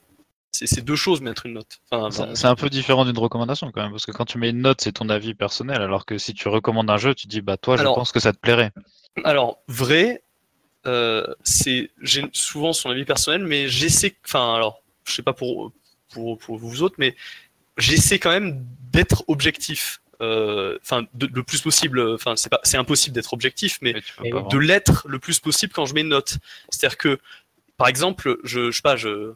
C'est 0.51 0.83
deux 0.83 0.95
choses, 0.95 1.21
mettre 1.21 1.45
une 1.45 1.53
note. 1.53 1.79
Enfin, 1.91 2.33
C'est 2.35 2.47
un 2.47 2.55
peu 2.55 2.69
différent 2.69 3.05
d'une 3.05 3.17
recommandation 3.17 3.71
quand 3.71 3.81
même, 3.81 3.91
parce 3.91 4.05
que 4.05 4.11
quand 4.11 4.25
tu 4.25 4.37
mets 4.39 4.49
une 4.49 4.61
note, 4.61 4.81
c'est 4.81 4.91
ton 4.93 5.07
avis 5.09 5.33
personnel, 5.33 5.81
alors 5.81 6.05
que 6.05 6.17
si 6.17 6.33
tu 6.33 6.47
recommandes 6.49 6.89
un 6.89 6.97
jeu, 6.97 7.13
tu 7.15 7.27
dis 7.27 7.41
bah 7.41 7.55
toi, 7.57 7.75
je 7.77 7.81
Alors- 7.81 7.95
pense 7.95 8.11
que 8.11 8.19
ça 8.19 8.33
te 8.33 8.39
plairait. 8.39 8.71
Alors, 9.23 9.59
vrai, 9.67 10.23
euh, 10.87 11.25
c'est 11.43 11.91
j'ai 12.01 12.25
souvent 12.33 12.73
son 12.73 12.89
avis 12.89 13.05
personnel, 13.05 13.45
mais 13.45 13.67
j'essaie, 13.69 14.15
enfin, 14.25 14.55
alors, 14.55 14.81
je 15.05 15.13
sais 15.13 15.21
pas 15.23 15.33
pour, 15.33 15.71
pour, 16.11 16.37
pour 16.39 16.57
vous 16.57 16.81
autres, 16.83 16.95
mais 16.97 17.15
j'essaie 17.77 18.19
quand 18.19 18.31
même 18.31 18.65
d'être 18.91 19.23
objectif. 19.27 20.01
Euh, 20.21 20.77
Enfin, 20.81 21.05
le 21.17 21.43
plus 21.43 21.61
possible. 21.61 22.01
Enfin, 22.15 22.35
c'est 22.35 22.49
pas, 22.49 22.59
c'est 22.63 22.75
impossible 22.77 23.13
d'être 23.15 23.31
objectif, 23.33 23.77
mais 23.81 23.93
Mais 24.21 24.33
oui. 24.33 24.41
de 24.51 24.57
l'être 24.57 25.07
le 25.07 25.17
plus 25.19 25.39
possible 25.39 25.71
quand 25.71 25.85
je 25.85 25.93
mets 25.93 26.01
une 26.01 26.09
note. 26.09 26.37
C'est-à-dire 26.69 26.97
que, 26.97 27.19
par 27.77 27.87
exemple, 27.87 28.37
je, 28.43 28.69
je 28.71 28.75
sais 28.75 28.81
pas, 28.81 28.97
je, 28.97 29.31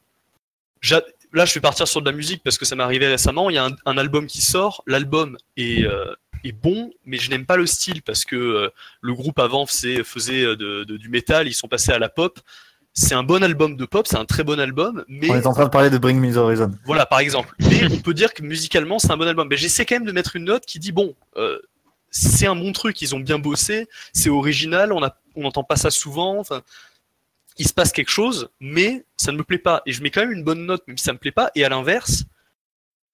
là, 1.33 1.45
je 1.45 1.53
vais 1.53 1.61
partir 1.61 1.87
sur 1.87 2.01
de 2.01 2.09
la 2.09 2.15
musique 2.15 2.43
parce 2.43 2.57
que 2.57 2.65
ça 2.65 2.75
m'est 2.75 2.83
arrivé 2.83 3.07
récemment. 3.07 3.49
Il 3.49 3.53
y 3.55 3.57
a 3.57 3.65
un, 3.65 3.75
un 3.85 3.97
album 3.97 4.27
qui 4.27 4.41
sort. 4.41 4.83
L'album 4.87 5.37
est, 5.57 5.83
euh, 5.85 6.13
est 6.43 6.51
bon, 6.51 6.91
mais 7.05 7.17
je 7.17 7.29
n'aime 7.29 7.45
pas 7.45 7.57
le 7.57 7.65
style 7.65 8.01
parce 8.01 8.25
que 8.25 8.35
euh, 8.35 8.69
le 9.01 9.13
groupe 9.13 9.39
avant 9.39 9.65
faisait, 9.65 9.99
euh, 9.99 10.55
de, 10.55 10.83
de- 10.83 10.97
du 10.97 11.09
métal. 11.09 11.47
Ils 11.47 11.53
sont 11.53 11.67
passés 11.67 11.91
à 11.91 11.99
la 11.99 12.09
pop. 12.09 12.39
C'est 12.95 13.15
un 13.15 13.23
bon 13.23 13.41
album 13.43 13.75
de 13.75 13.85
pop, 13.85 14.05
c'est 14.05 14.17
un 14.17 14.25
très 14.25 14.43
bon 14.43 14.59
album, 14.59 15.03
mais 15.07 15.27
On 15.31 15.35
est 15.35 15.47
en 15.47 15.53
train 15.53 15.63
de 15.65 15.69
parler 15.71 15.89
de 15.89 15.97
Bring 15.97 16.19
Me 16.19 16.31
the 16.31 16.37
Horizon. 16.37 16.71
voilà, 16.85 17.07
par 17.07 17.17
exemple. 17.19 17.55
Mais 17.59 17.85
on 17.91 17.97
peut 17.97 18.13
dire 18.13 18.35
que 18.35 18.43
musicalement, 18.43 18.99
c'est 18.99 19.09
un 19.11 19.17
bon 19.17 19.27
album. 19.27 19.47
Mais 19.49 19.57
j'essaie 19.57 19.83
quand 19.83 19.95
même 19.95 20.05
de 20.05 20.11
mettre 20.11 20.35
une 20.35 20.43
note 20.43 20.63
qui 20.67 20.77
dit 20.77 20.91
bon, 20.91 21.15
euh, 21.37 21.57
c'est 22.11 22.45
un 22.45 22.55
bon 22.55 22.71
truc, 22.71 23.01
ils 23.01 23.15
ont 23.15 23.19
bien 23.19 23.39
bossé, 23.39 23.87
c'est 24.13 24.29
original, 24.29 24.93
on 24.93 25.01
n'entend 25.41 25.63
pas 25.63 25.75
ça 25.75 25.89
souvent. 25.89 26.37
Enfin, 26.37 26.61
il 27.57 27.67
se 27.67 27.73
passe 27.73 27.91
quelque 27.91 28.11
chose, 28.11 28.49
mais 28.59 29.05
ça 29.17 29.31
ne 29.31 29.37
me 29.37 29.43
plaît 29.43 29.57
pas. 29.57 29.81
Et 29.85 29.91
je 29.91 30.01
mets 30.01 30.09
quand 30.09 30.21
même 30.21 30.31
une 30.31 30.43
bonne 30.43 30.65
note, 30.65 30.87
même 30.87 30.97
si 30.97 31.03
ça 31.03 31.13
me 31.13 31.17
plaît 31.17 31.31
pas. 31.31 31.51
Et 31.55 31.63
à 31.63 31.69
l'inverse, 31.69 32.23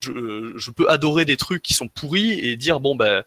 je, 0.03 0.53
je 0.55 0.72
peux 0.72 0.89
adorer 0.89 1.25
des 1.25 1.38
trucs 1.38 1.62
qui 1.62 1.74
sont 1.74 1.88
pourris 1.88 2.31
et 2.31 2.55
dire 2.55 2.79
bon 2.79 2.96
ben 2.96 3.24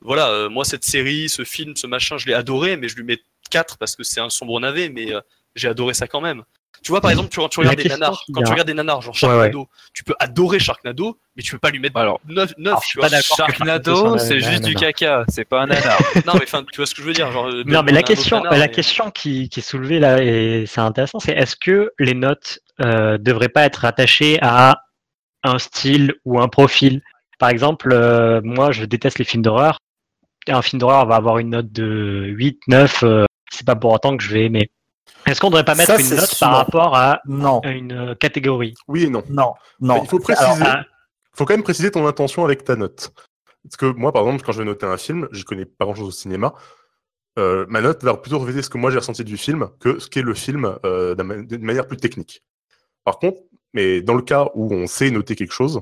voilà, 0.00 0.30
euh, 0.30 0.48
moi 0.48 0.64
cette 0.64 0.84
série, 0.84 1.28
ce 1.28 1.44
film, 1.44 1.76
ce 1.76 1.86
machin, 1.86 2.18
je 2.18 2.26
l'ai 2.26 2.34
adoré, 2.34 2.76
mais 2.76 2.88
je 2.88 2.96
lui 2.96 3.04
mets 3.04 3.20
4 3.50 3.78
parce 3.78 3.96
que 3.96 4.02
c'est 4.02 4.20
un 4.20 4.30
sombre 4.30 4.60
navet, 4.60 4.88
mais 4.88 5.14
euh, 5.14 5.20
j'ai 5.54 5.68
adoré 5.68 5.94
ça 5.94 6.06
quand 6.06 6.20
même. 6.20 6.44
Tu 6.82 6.90
vois, 6.92 7.00
par 7.00 7.10
exemple, 7.10 7.28
tu, 7.28 7.40
regardes 7.40 7.76
des 7.76 7.88
nanars, 7.88 8.22
quand 8.32 8.40
a- 8.40 8.44
tu 8.44 8.50
regardes 8.50 8.68
des 8.68 8.74
nanars, 8.74 9.02
genre 9.02 9.14
Ouais, 9.22 9.28
ouais. 9.28 9.34
Sharknado, 9.36 9.68
tu 9.92 10.04
peux 10.04 10.14
adorer 10.18 10.58
Sharknado, 10.58 11.18
mais 11.36 11.42
tu 11.42 11.52
peux 11.52 11.58
pas 11.58 11.70
lui 11.70 11.78
mettre 11.80 11.96
Alors, 11.96 12.20
9, 12.28 12.54
9 12.58 12.66
alors, 12.68 12.80
je 12.80 12.84
tu 12.86 12.90
suis 12.90 13.00
vois. 13.00 13.08
pas 13.08 13.16
d'accord. 13.16 13.36
que 13.36 13.42
Sharknado, 13.52 13.94
Sharknado, 13.94 14.18
c'est 14.18 14.40
juste 14.40 14.64
du 14.64 14.74
caca, 14.74 15.24
c'est 15.28 15.44
pas 15.44 15.62
un 15.62 15.66
nanar. 15.66 15.98
Non, 16.26 16.34
mais 16.34 16.42
enfin, 16.44 16.64
tu 16.72 16.76
vois 16.76 16.86
ce 16.86 16.94
que 16.94 17.02
je 17.02 17.06
veux 17.06 17.12
dire. 17.12 17.30
Genre, 17.32 17.46
euh, 17.48 17.62
Non, 17.66 17.82
mais 17.82 17.92
la 17.92 18.02
question, 18.02 18.38
nanar, 18.38 18.52
la 18.52 18.58
mais- 18.66 18.70
question 18.70 19.10
qui, 19.10 19.48
qui 19.48 19.60
est 19.60 19.62
soulevée 19.62 19.98
là, 19.98 20.22
et 20.22 20.64
c'est 20.66 20.80
intéressant, 20.80 21.18
c'est 21.20 21.32
est-ce 21.32 21.56
que 21.56 21.90
les 21.98 22.14
notes 22.14 22.60
euh, 22.80 23.18
devraient 23.18 23.48
pas 23.48 23.64
être 23.64 23.84
attachées 23.84 24.38
à 24.42 24.82
un 25.42 25.58
style 25.58 26.14
ou 26.24 26.40
un 26.40 26.48
profil? 26.48 27.02
Par 27.38 27.48
exemple, 27.50 27.90
euh, 27.92 28.40
moi, 28.42 28.72
je 28.72 28.84
déteste 28.84 29.18
les 29.18 29.24
films 29.24 29.42
d'horreur. 29.42 29.78
Un 30.48 30.62
film 30.62 30.80
d'horreur 30.80 31.06
va 31.06 31.16
avoir 31.16 31.38
une 31.38 31.50
note 31.50 31.70
de 31.72 32.24
8, 32.28 32.60
9, 32.68 33.02
euh, 33.04 33.24
c'est 33.50 33.66
pas 33.66 33.76
pour 33.76 33.92
autant 33.92 34.16
que 34.16 34.22
je 34.24 34.30
vais 34.30 34.44
aimer. 34.46 34.70
Est-ce 35.26 35.40
qu'on 35.40 35.50
devrait 35.50 35.64
pas 35.64 35.74
mettre 35.74 35.94
Ça, 35.94 36.00
une 36.00 36.08
note 36.16 36.26
sûr. 36.30 36.38
par 36.46 36.56
rapport 36.56 36.96
à 36.96 37.20
Non, 37.26 37.60
une 37.64 37.92
euh, 37.92 38.14
catégorie? 38.14 38.74
Oui 38.88 39.04
et 39.04 39.10
non. 39.10 39.22
non, 39.28 39.54
non. 39.80 40.02
Il 40.02 40.08
faut 40.08 40.18
préciser. 40.18 40.46
Alors, 40.46 40.58
Ah, 40.62 40.84
faut 41.34 41.44
quand 41.44 41.54
même 41.54 41.62
préciser 41.62 41.90
ton 41.90 42.06
intention 42.06 42.44
avec 42.44 42.64
ta 42.64 42.76
note. 42.76 43.12
Parce 43.62 43.76
que 43.76 43.86
moi, 43.86 44.12
par 44.12 44.22
exemple, 44.22 44.42
quand 44.44 44.52
je 44.52 44.58
vais 44.60 44.64
noter 44.64 44.86
un 44.86 44.96
film, 44.96 45.28
je 45.32 45.44
connais 45.44 45.66
pas 45.66 45.84
grand-chose 45.84 46.08
au 46.08 46.12
cinéma. 46.12 46.54
euh, 47.38 47.66
ma 47.68 47.80
note 47.80 48.02
va 48.02 48.14
plutôt 48.16 48.38
refléter 48.38 48.62
ce 48.62 48.70
que 48.70 48.78
moi 48.78 48.90
j'ai 48.90 48.98
ressenti 48.98 49.22
du 49.22 49.36
film 49.36 49.68
que 49.78 49.98
ce 50.00 50.08
qu'est 50.08 50.22
le 50.22 50.34
film 50.34 50.76
euh, 50.84 51.14
d'une 51.14 51.64
manière 51.64 51.86
plus 51.86 51.96
technique. 51.98 52.42
Par 53.04 53.18
contre, 53.18 53.38
mais 53.74 54.00
dans 54.02 54.14
le 54.14 54.22
cas 54.22 54.48
où 54.54 54.72
on 54.74 54.86
sait 54.88 55.10
noter 55.10 55.36
quelque 55.36 55.52
chose, 55.52 55.80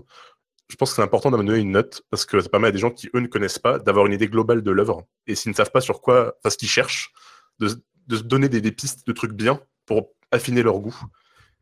je 0.69 0.77
pense 0.77 0.91
que 0.91 0.97
c'est 0.97 1.03
important 1.03 1.31
d'amener 1.31 1.57
une 1.59 1.71
note 1.71 2.03
parce 2.11 2.27
que 2.27 2.41
ça 2.41 2.49
permet 2.51 2.69
à 2.69 2.73
des 2.73 2.79
gens 2.79 2.91
qui 2.91 3.09
eux 3.15 3.21
ne 3.21 3.27
connaissent 3.29 3.59
pas 3.61 3.79
d'avoir 3.79 4.05
une 4.07 4.13
idée 4.13 4.29
globale 4.29 4.63
de 4.63 4.71
l'œuvre 4.71 5.05
et 5.27 5.35
s'ils 5.35 5.51
ne 5.51 5.55
savent 5.57 5.71
pas 5.71 5.81
sur 5.81 6.01
quoi, 6.03 6.35
enfin 6.41 6.51
ce 6.51 6.59
qu'ils 6.59 6.69
cherchent, 6.69 7.13
de, 7.61 7.69
de 8.07 8.17
se 8.17 8.23
donner 8.23 8.49
des, 8.49 8.73
pistes 8.73 9.07
de 9.07 9.13
trucs 9.13 9.33
bien 9.33 9.61
pour 9.85 10.11
affiner 10.31 10.63
leur 10.63 10.79
goût. 10.79 10.97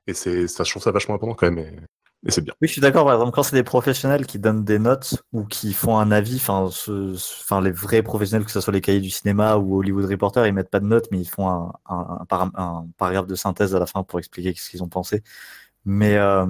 Et 0.06 0.14
c'est, 0.14 0.48
ça, 0.48 0.64
je 0.64 0.70
trouve 0.70 0.82
ça 0.82 0.90
vachement 0.90 1.14
important 1.14 1.34
quand 1.34 1.50
même. 1.50 1.86
Et, 2.26 2.30
c'est 2.30 2.42
bien. 2.42 2.54
Oui, 2.62 2.68
je 2.68 2.72
suis 2.72 2.80
d'accord. 2.80 3.04
Par 3.04 3.14
exemple, 3.14 3.32
quand 3.32 3.42
c'est 3.42 3.56
des 3.56 3.62
professionnels 3.64 4.24
qui 4.26 4.38
donnent 4.38 4.64
des 4.64 4.78
notes 4.78 5.22
ou 5.32 5.44
qui 5.44 5.74
font 5.74 5.98
un 5.98 6.10
avis, 6.10 6.36
enfin, 6.36 7.60
les 7.60 7.70
vrais 7.70 8.02
professionnels, 8.02 8.46
que 8.46 8.50
ce 8.50 8.60
soit 8.60 8.72
les 8.72 8.80
cahiers 8.80 9.00
du 9.00 9.10
cinéma 9.10 9.56
ou 9.56 9.78
Hollywood 9.78 10.06
Reporter, 10.06 10.46
ils 10.46 10.54
mettent 10.54 10.70
pas 10.70 10.80
de 10.80 10.86
notes, 10.86 11.08
mais 11.10 11.18
ils 11.18 11.28
font 11.28 11.48
un, 11.48 11.72
un, 11.86 12.50
un 12.54 12.86
paragraphe 12.96 13.26
de 13.26 13.34
synthèse 13.34 13.74
à 13.74 13.78
la 13.78 13.86
fin 13.86 14.02
pour 14.04 14.18
expliquer 14.18 14.54
ce 14.56 14.70
qu'ils 14.70 14.82
ont 14.82 14.88
pensé. 14.88 15.22
Mais 15.84 16.16
euh, 16.16 16.46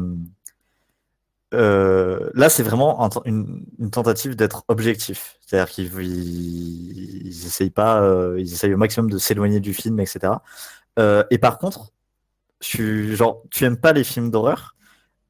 euh, 1.53 2.31
là, 2.35 2.49
c'est 2.49 2.63
vraiment 2.63 3.05
un 3.05 3.11
une, 3.25 3.65
une 3.79 3.91
tentative 3.91 4.37
d'être 4.37 4.65
objectif. 4.69 5.37
C'est-à-dire 5.41 5.73
qu'ils 5.73 5.93
ils, 6.01 7.27
ils 7.27 7.47
essayent 7.47 7.71
pas, 7.71 8.03
euh, 8.03 8.37
ils 8.39 8.53
essayent 8.53 8.75
au 8.75 8.79
maximum 8.79 9.11
de 9.11 9.19
s'éloigner 9.19 9.61
du 9.61 9.75
film, 9.75 10.01
etc. 10.01 10.35
Euh, 10.99 11.25
et 11.31 11.39
par 11.39 11.59
contre, 11.59 11.93
suis 12.61 13.15
genre, 13.17 13.43
tu 13.51 13.65
aimes 13.65 13.77
pas 13.77 13.93
les 13.93 14.05
films 14.05 14.31
d'horreur, 14.31 14.75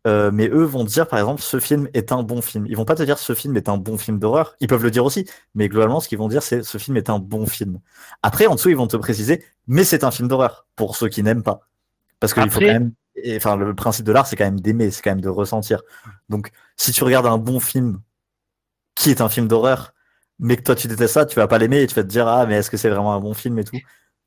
mais 0.06 0.48
eux 0.48 0.64
vont 0.64 0.84
dire 0.84 1.08
par 1.08 1.18
exemple 1.18 1.40
ce 1.40 1.58
film 1.58 1.88
est 1.94 2.12
un 2.12 2.22
bon 2.22 2.42
film. 2.42 2.66
Ils 2.66 2.76
vont 2.76 2.84
pas 2.84 2.94
te 2.94 3.02
dire 3.02 3.18
ce 3.18 3.34
film 3.34 3.56
est 3.56 3.68
un 3.68 3.78
bon 3.78 3.96
film 3.96 4.18
d'horreur. 4.18 4.54
Ils 4.60 4.68
peuvent 4.68 4.82
le 4.82 4.90
dire 4.90 5.04
aussi, 5.04 5.26
mais 5.54 5.68
globalement 5.68 6.00
ce 6.00 6.08
qu'ils 6.08 6.18
vont 6.18 6.28
dire 6.28 6.42
c'est 6.42 6.62
ce 6.62 6.78
film 6.78 6.98
est 6.98 7.08
un 7.08 7.18
bon 7.18 7.46
film. 7.46 7.80
Après 8.22 8.46
en 8.46 8.54
dessous 8.54 8.68
ils 8.68 8.76
vont 8.76 8.86
te 8.86 8.98
préciser 8.98 9.42
mais 9.66 9.82
c'est 9.82 10.04
un 10.04 10.10
film 10.10 10.28
d'horreur 10.28 10.66
pour 10.76 10.96
ceux 10.96 11.08
qui 11.08 11.22
n'aiment 11.22 11.42
pas. 11.42 11.60
Parce 12.20 12.34
qu'il 12.34 12.50
faut 12.50 12.60
quand 12.60 12.66
même, 12.66 12.92
et, 13.24 13.36
enfin 13.36 13.56
le 13.56 13.74
principe 13.74 14.06
de 14.06 14.12
l'art 14.12 14.26
c'est 14.26 14.36
quand 14.36 14.44
même 14.44 14.60
d'aimer, 14.60 14.90
c'est 14.90 15.02
quand 15.02 15.10
même 15.10 15.20
de 15.20 15.28
ressentir. 15.28 15.82
Donc 16.28 16.50
si 16.76 16.92
tu 16.92 17.04
regardes 17.04 17.26
un 17.26 17.38
bon 17.38 17.60
film 17.60 18.00
qui 18.94 19.10
est 19.10 19.20
un 19.20 19.28
film 19.28 19.48
d'horreur, 19.48 19.94
mais 20.38 20.56
que 20.56 20.62
toi 20.62 20.74
tu 20.74 20.88
détestes 20.88 21.14
ça, 21.14 21.26
tu 21.26 21.36
vas 21.36 21.48
pas 21.48 21.58
l'aimer 21.58 21.82
et 21.82 21.86
tu 21.86 21.94
vas 21.94 22.02
te 22.02 22.08
dire 22.08 22.28
ah 22.28 22.46
mais 22.46 22.56
est-ce 22.56 22.70
que 22.70 22.76
c'est 22.76 22.90
vraiment 22.90 23.14
un 23.14 23.20
bon 23.20 23.34
film 23.34 23.58
et 23.58 23.64
tout? 23.64 23.76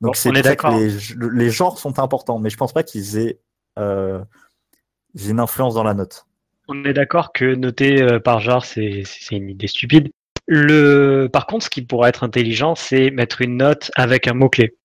Donc 0.01 0.09
Bon, 0.09 0.13
c'est 0.13 0.29
ça 0.29 0.41
que 0.41 0.41
d'accord. 0.41 0.77
les, 0.77 0.91
les 1.33 1.49
genres 1.49 1.79
sont 1.79 1.99
importants, 1.99 2.39
mais 2.39 2.49
je 2.49 2.57
pense 2.57 2.73
pas 2.73 2.83
qu'ils 2.83 3.17
aient 3.17 3.39
euh, 3.79 4.23
une 5.27 5.39
influence 5.39 5.73
dans 5.73 5.83
la 5.83 5.93
note. 5.93 6.25
On 6.67 6.83
est 6.83 6.93
d'accord 6.93 7.31
que 7.33 7.55
noter 7.55 8.01
euh, 8.01 8.19
par 8.19 8.39
genre, 8.39 8.65
c'est 8.65 9.03
c'est 9.05 9.35
une 9.35 9.49
idée 9.49 9.67
stupide. 9.67 10.09
Le, 10.47 11.27
par 11.31 11.45
contre, 11.45 11.65
ce 11.65 11.69
qui 11.69 11.81
pourrait 11.81 12.09
être 12.09 12.23
intelligent, 12.23 12.75
c'est 12.75 13.09
mettre 13.11 13.41
une 13.41 13.57
note 13.57 13.91
avec 13.95 14.27
un 14.27 14.33
mot-clé. 14.33 14.75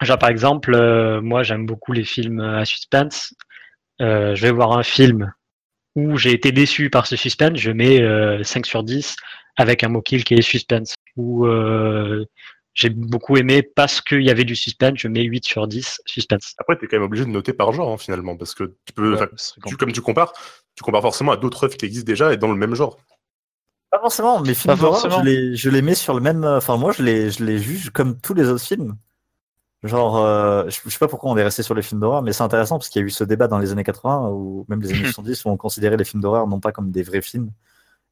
Genre, 0.00 0.18
par 0.18 0.30
exemple, 0.30 0.74
euh, 0.74 1.20
moi, 1.20 1.42
j'aime 1.42 1.66
beaucoup 1.66 1.92
les 1.92 2.04
films 2.04 2.40
à 2.40 2.64
suspense. 2.64 3.34
Euh, 4.00 4.34
je 4.34 4.42
vais 4.42 4.52
voir 4.52 4.72
un 4.72 4.82
film 4.82 5.32
où 5.94 6.16
j'ai 6.16 6.32
été 6.32 6.52
déçu 6.52 6.90
par 6.90 7.06
ce 7.06 7.16
suspense, 7.16 7.58
je 7.58 7.70
mets 7.70 8.00
euh, 8.00 8.42
5 8.42 8.64
sur 8.66 8.82
10 8.82 9.14
avec 9.56 9.84
un 9.84 9.88
mot-clé 9.88 10.22
qui 10.22 10.34
est 10.34 10.42
suspense. 10.42 10.94
Ou 11.16 11.46
euh, 11.46 12.24
j'ai 12.74 12.88
beaucoup 12.88 13.36
aimé 13.36 13.62
parce 13.62 14.00
qu'il 14.00 14.22
y 14.22 14.30
avait 14.30 14.44
du 14.44 14.56
suspense, 14.56 14.94
je 14.98 15.08
mets 15.08 15.22
8 15.22 15.44
sur 15.44 15.68
10 15.68 16.00
suspense. 16.06 16.54
Après, 16.58 16.78
tu 16.78 16.86
es 16.86 16.88
quand 16.88 16.96
même 16.96 17.04
obligé 17.04 17.24
de 17.26 17.30
noter 17.30 17.52
par 17.52 17.72
genre 17.72 17.92
hein, 17.92 17.98
finalement, 17.98 18.36
parce 18.36 18.54
que 18.54 18.74
tu 18.86 18.92
peux, 18.94 19.14
Ouais, 19.14 19.28
tu- 19.66 19.76
comme 19.76 19.92
tu 19.92 20.00
compares, 20.00 20.32
tu 20.74 20.82
compares 20.82 21.02
forcément 21.02 21.32
à 21.32 21.36
d'autres 21.36 21.64
œuvres 21.64 21.76
qui 21.76 21.84
existent 21.84 22.06
déjà 22.10 22.32
et 22.32 22.38
dans 22.38 22.48
le 22.50 22.56
même 22.56 22.74
genre. 22.74 22.98
Pas 23.90 24.00
forcément, 24.00 24.40
mes 24.40 24.54
films 24.54 24.74
d'horreur, 24.78 25.10
je 25.10 25.24
les, 25.26 25.54
je 25.54 25.68
les 25.68 25.82
mets 25.82 25.94
sur 25.94 26.14
le 26.14 26.20
même. 26.20 26.44
Enfin, 26.44 26.78
moi, 26.78 26.92
je 26.92 27.02
les, 27.02 27.30
je 27.30 27.44
les 27.44 27.58
juge 27.58 27.90
comme 27.90 28.18
tous 28.18 28.32
les 28.32 28.48
autres 28.48 28.64
films. 28.64 28.96
Genre, 29.82 30.16
euh, 30.18 30.64
je, 30.68 30.80
je 30.84 30.90
sais 30.90 30.98
pas 30.98 31.08
pourquoi 31.08 31.30
on 31.32 31.36
est 31.36 31.42
resté 31.42 31.62
sur 31.62 31.74
les 31.74 31.82
films 31.82 32.00
d'horreur, 32.00 32.22
mais 32.22 32.32
c'est 32.32 32.42
intéressant 32.44 32.78
parce 32.78 32.88
qu'il 32.88 33.00
y 33.00 33.04
a 33.04 33.06
eu 33.06 33.10
ce 33.10 33.24
débat 33.24 33.48
dans 33.48 33.58
les 33.58 33.72
années 33.72 33.84
80 33.84 34.28
ou 34.30 34.64
même 34.68 34.80
les 34.80 34.92
années 34.92 35.04
70 35.12 35.44
où 35.44 35.48
on 35.48 35.56
considérait 35.56 35.96
les 35.96 36.04
films 36.04 36.22
d'horreur 36.22 36.46
non 36.46 36.60
pas 36.60 36.72
comme 36.72 36.90
des 36.92 37.02
vrais 37.02 37.22
films 37.22 37.50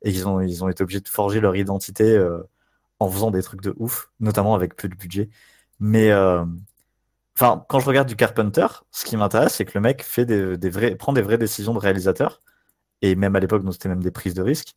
et 0.03 0.25
ont, 0.25 0.41
ils 0.41 0.65
ont 0.65 0.69
été 0.69 0.83
obligés 0.83 1.01
de 1.01 1.09
forger 1.09 1.41
leur 1.41 1.57
identité 1.57 2.05
euh, 2.17 2.43
en 2.99 3.11
faisant 3.11 3.31
des 3.31 3.43
trucs 3.43 3.63
de 3.63 3.75
ouf, 3.79 4.11
notamment 4.21 4.55
avec 4.55 4.77
peu 4.77 4.89
de 4.89 4.95
budget. 4.97 5.31
Mais, 5.81 6.11
euh, 6.11 6.45
enfin, 7.37 7.65
quand 7.69 7.81
je 7.81 7.87
regarde 7.87 8.09
du 8.09 8.17
Carpenter, 8.17 8.67
ce 8.91 9.05
qui 9.05 9.17
m'intéresse, 9.17 9.55
c'est 9.55 9.65
que 9.65 9.73
le 9.75 9.81
mec 9.81 10.03
fait 10.03 10.27
des, 10.27 10.57
des 10.57 10.71
vrais, 10.71 10.97
prend 10.97 11.13
des 11.13 11.23
vraies 11.23 11.39
décisions 11.39 11.75
de 11.75 11.79
réalisateur 11.79 12.41
et 13.03 13.15
même 13.17 13.37
à 13.37 13.41
l'époque, 13.41 13.63
c'était 13.73 13.89
même 13.89 14.03
des 14.03 14.11
prises 14.11 14.35
de 14.35 14.43
risques. 14.43 14.75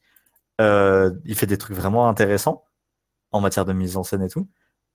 Euh, 0.61 1.11
il 1.25 1.35
fait 1.35 1.47
des 1.47 1.57
trucs 1.57 1.75
vraiment 1.75 2.07
intéressants 2.07 2.65
en 3.31 3.41
matière 3.41 3.65
de 3.65 3.73
mise 3.73 3.97
en 3.97 4.03
scène 4.03 4.21
et 4.23 4.29
tout. 4.29 4.47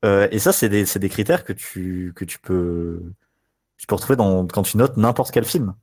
Euh, 0.05 0.29
et 0.31 0.39
ça, 0.39 0.53
c'est 0.53 0.69
des, 0.69 1.09
critères 1.09 1.45
que 1.45 1.53
tu, 1.53 2.13
que 2.15 2.25
tu 2.25 2.39
peux, 2.39 3.01
tu 3.79 3.87
peux 3.87 3.95
retrouver 3.95 4.17
dans, 4.17 4.47
quand 4.47 4.63
tu 4.63 4.77
notes 4.77 4.97
n'importe 4.97 5.33
quel 5.33 5.45
film. 5.45 5.75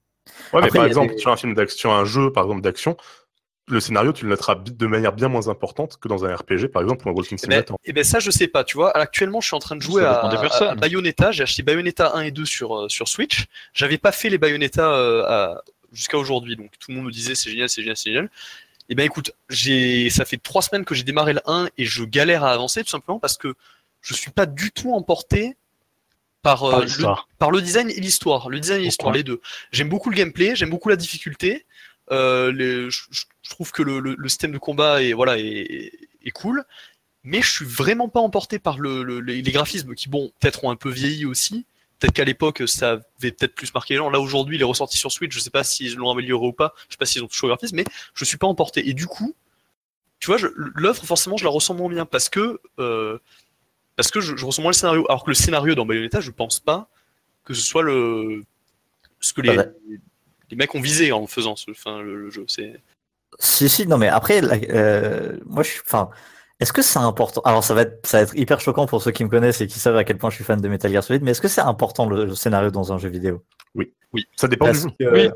Ouais, 0.53 0.61
mais 0.61 0.67
Après, 0.67 0.79
par 0.79 0.85
exemple, 0.85 1.13
des- 1.13 1.19
sur 1.19 1.31
un 1.31 1.37
film 1.37 1.53
d'action, 1.53 1.93
un 1.93 2.05
jeu 2.05 2.31
par 2.31 2.45
exemple 2.45 2.61
d'action, 2.61 2.97
le 3.67 3.79
scénario, 3.79 4.13
tu 4.13 4.25
le 4.25 4.29
noteras 4.29 4.55
de 4.55 4.87
manière 4.87 5.13
bien 5.13 5.27
moins 5.27 5.47
importante 5.47 5.97
que 5.99 6.07
dans 6.07 6.23
un 6.23 6.35
RPG, 6.35 6.67
par 6.71 6.83
exemple, 6.83 7.07
ou 7.07 7.11
un 7.11 7.13
Walking 7.13 7.37
Eh 7.41 7.47
ben, 7.47 7.53
Simulator. 7.53 7.79
eh 7.83 7.93
ben 7.93 8.03
ça, 8.03 8.19
je 8.19 8.29
sais 8.29 8.47
pas, 8.47 8.63
tu 8.63 8.77
vois. 8.77 8.95
Actuellement, 8.95 9.41
je 9.41 9.47
suis 9.47 9.55
en 9.55 9.59
train 9.59 9.75
de 9.75 9.81
jouer 9.81 10.03
à, 10.03 10.75
Bayonetta. 10.75 11.31
J'ai 11.31 11.43
acheté 11.43 11.63
Bayonetta 11.63 12.15
1 12.15 12.21
et 12.21 12.31
2 12.31 12.45
sur, 12.45 12.77
euh, 12.77 12.89
sur 12.89 13.07
Switch. 13.07 13.45
J'avais 13.73 13.97
pas 13.97 14.11
fait 14.11 14.29
les 14.29 14.37
Bayonetta 14.37 14.93
euh, 14.93 15.23
à- 15.25 15.63
jusqu'à 15.91 16.17
aujourd'hui, 16.17 16.55
donc 16.55 16.71
tout 16.79 16.91
le 16.91 16.97
monde 16.97 17.05
me 17.05 17.11
disait 17.11 17.35
c'est 17.35 17.49
génial, 17.49 17.69
c'est 17.69 17.81
génial, 17.81 17.97
c'est 17.97 18.11
génial. 18.11 18.29
Eh 18.89 18.95
ben 18.95 19.03
écoute, 19.03 19.31
j'ai, 19.49 20.09
ça 20.11 20.25
fait 20.25 20.37
trois 20.37 20.61
semaines 20.61 20.85
que 20.85 20.93
j'ai 20.93 21.03
démarré 21.03 21.33
le 21.33 21.41
1 21.47 21.69
et 21.77 21.85
je 21.85 22.03
galère 22.03 22.43
à 22.43 22.51
avancer 22.51 22.83
tout 22.83 22.89
simplement 22.89 23.19
parce 23.19 23.37
que 23.37 23.55
je 24.05 24.13
suis 24.13 24.31
pas 24.31 24.45
du 24.45 24.71
tout 24.71 24.93
emporté 24.93 25.57
par, 26.41 26.63
euh, 26.63 26.71
Par 26.71 26.79
le, 26.81 26.85
l'histoire. 26.85 27.27
par 27.39 27.51
le 27.51 27.61
design 27.61 27.89
et 27.89 27.99
l'histoire. 27.99 28.49
Le 28.49 28.59
design 28.59 28.81
et 28.81 28.85
l'histoire, 28.85 29.11
les 29.13 29.23
deux. 29.23 29.41
J'aime 29.71 29.89
beaucoup 29.89 30.09
le 30.11 30.15
gameplay, 30.15 30.55
j'aime 30.55 30.69
beaucoup 30.69 30.89
la 30.89 30.95
difficulté. 30.95 31.65
Euh, 32.11 32.51
les- 32.51 32.89
je, 32.91 33.01
trouve 33.49 33.71
que 33.71 33.81
le, 33.81 33.99
le- 33.99 34.15
le 34.17 34.29
système 34.29 34.51
de 34.51 34.59
combat 34.59 35.01
est, 35.01 35.13
voilà, 35.13 35.39
est, 35.39 35.91
est 36.23 36.31
cool, 36.31 36.63
mais 37.23 37.41
je 37.41 37.51
suis 37.51 37.65
vraiment 37.65 38.09
pas 38.09 38.19
emporté 38.19 38.59
par 38.59 38.77
le, 38.77 39.01
le- 39.01 39.21
les, 39.21 39.41
les 39.41 39.51
graphismes 39.51 39.95
qui, 39.95 40.07
bon, 40.07 40.31
peut-être 40.39 40.63
ont 40.63 40.69
un 40.69 40.75
peu 40.75 40.89
vieilli 40.91 41.25
aussi. 41.25 41.65
Peut-être 41.97 42.13
qu'à 42.13 42.25
l'époque, 42.25 42.61
ça 42.67 42.91
avait 42.91 43.31
peut-être 43.31 43.55
plus 43.55 43.73
marqué 43.73 43.95
les 43.95 43.97
gens. 43.97 44.11
Là, 44.11 44.19
aujourd'hui, 44.19 44.57
il 44.57 44.61
est 44.61 44.65
ressorti 44.65 44.97
sur 44.97 45.11
Switch. 45.11 45.33
Je 45.33 45.39
sais 45.39 45.49
pas 45.49 45.63
s'ils 45.63 45.95
l'ont 45.95 46.11
amélioré 46.11 46.45
ou 46.45 46.53
pas. 46.53 46.73
Je 46.89 46.93
sais 46.93 46.97
pas 46.97 47.05
s'ils 47.07 47.23
ont 47.23 47.27
touché 47.27 47.45
au 47.45 47.47
graphisme, 47.47 47.75
mais 47.77 47.85
je 48.13 48.23
suis 48.25 48.37
pas 48.37 48.45
emporté. 48.45 48.87
Et 48.87 48.93
du 48.93 49.07
coup, 49.07 49.33
tu 50.19 50.27
vois, 50.27 50.37
l'œuvre, 50.55 51.03
forcément, 51.05 51.37
je 51.37 51.43
la 51.45 51.49
ressens 51.49 51.73
moins 51.73 51.89
bien 51.89 52.05
parce 52.05 52.29
que, 52.29 52.59
euh, 52.79 53.17
parce 53.95 54.11
que 54.11 54.21
je, 54.21 54.35
je 54.35 54.45
ressens 54.45 54.61
moins 54.61 54.71
le 54.71 54.75
scénario. 54.75 55.05
Alors 55.09 55.23
que 55.23 55.29
le 55.31 55.35
scénario 55.35 55.75
dans 55.75 55.85
Bayonetta, 55.85 56.19
je 56.21 56.31
pense 56.31 56.59
pas 56.59 56.89
que 57.43 57.53
ce 57.53 57.61
soit 57.61 57.83
le, 57.83 58.43
ce 59.19 59.33
que 59.33 59.41
les, 59.41 59.49
Ah 59.51 59.55
bah. 59.63 59.65
les 60.49 60.55
mecs 60.55 60.73
ont 60.75 60.81
visé 60.81 61.11
en 61.11 61.27
faisant 61.27 61.55
ce, 61.55 61.71
enfin, 61.71 62.01
le, 62.01 62.17
le 62.19 62.29
jeu. 62.29 62.45
C'est, 62.47 62.81
Si, 63.39 63.69
si, 63.69 63.85
non, 63.87 63.97
mais 63.97 64.07
après, 64.07 64.41
la- 64.41 64.55
euh, 64.69 65.37
moi, 65.45 65.63
je 65.63 65.69
suis. 65.71 65.81
Enfin, 65.85 66.09
est-ce 66.59 66.71
que 66.73 66.81
c'est 66.81 66.99
important 66.99 67.41
Alors, 67.45 67.63
ça 67.63 67.73
va, 67.73 67.81
être, 67.81 68.05
ça 68.07 68.17
va 68.17 68.23
être 68.23 68.35
hyper 68.35 68.59
choquant 68.61 68.85
pour 68.85 69.01
ceux 69.01 69.11
qui 69.11 69.23
me 69.25 69.29
connaissent 69.29 69.59
et 69.61 69.67
qui 69.67 69.77
savent 69.79 69.97
à 69.97 70.03
quel 70.05 70.17
point 70.17 70.29
je 70.29 70.35
suis 70.35 70.43
fan 70.45 70.59
de 70.61 70.67
Metal 70.69 70.89
Gear 70.91 71.03
Solid, 71.03 71.21
mais 71.21 71.31
est-ce 71.31 71.41
que 71.41 71.47
c'est 71.49 71.61
important 71.61 72.07
le, 72.07 72.25
le 72.25 72.35
scénario 72.35 72.71
dans 72.71 72.93
un 72.93 72.97
jeu 72.97 73.09
vidéo? 73.09 73.43
Ça 74.37 74.47
dépend 74.47 74.65
Parce 74.67 74.83
du 74.85 74.89
jeu. 74.89 74.95
que. 74.99 75.13
Oui. 75.13 75.29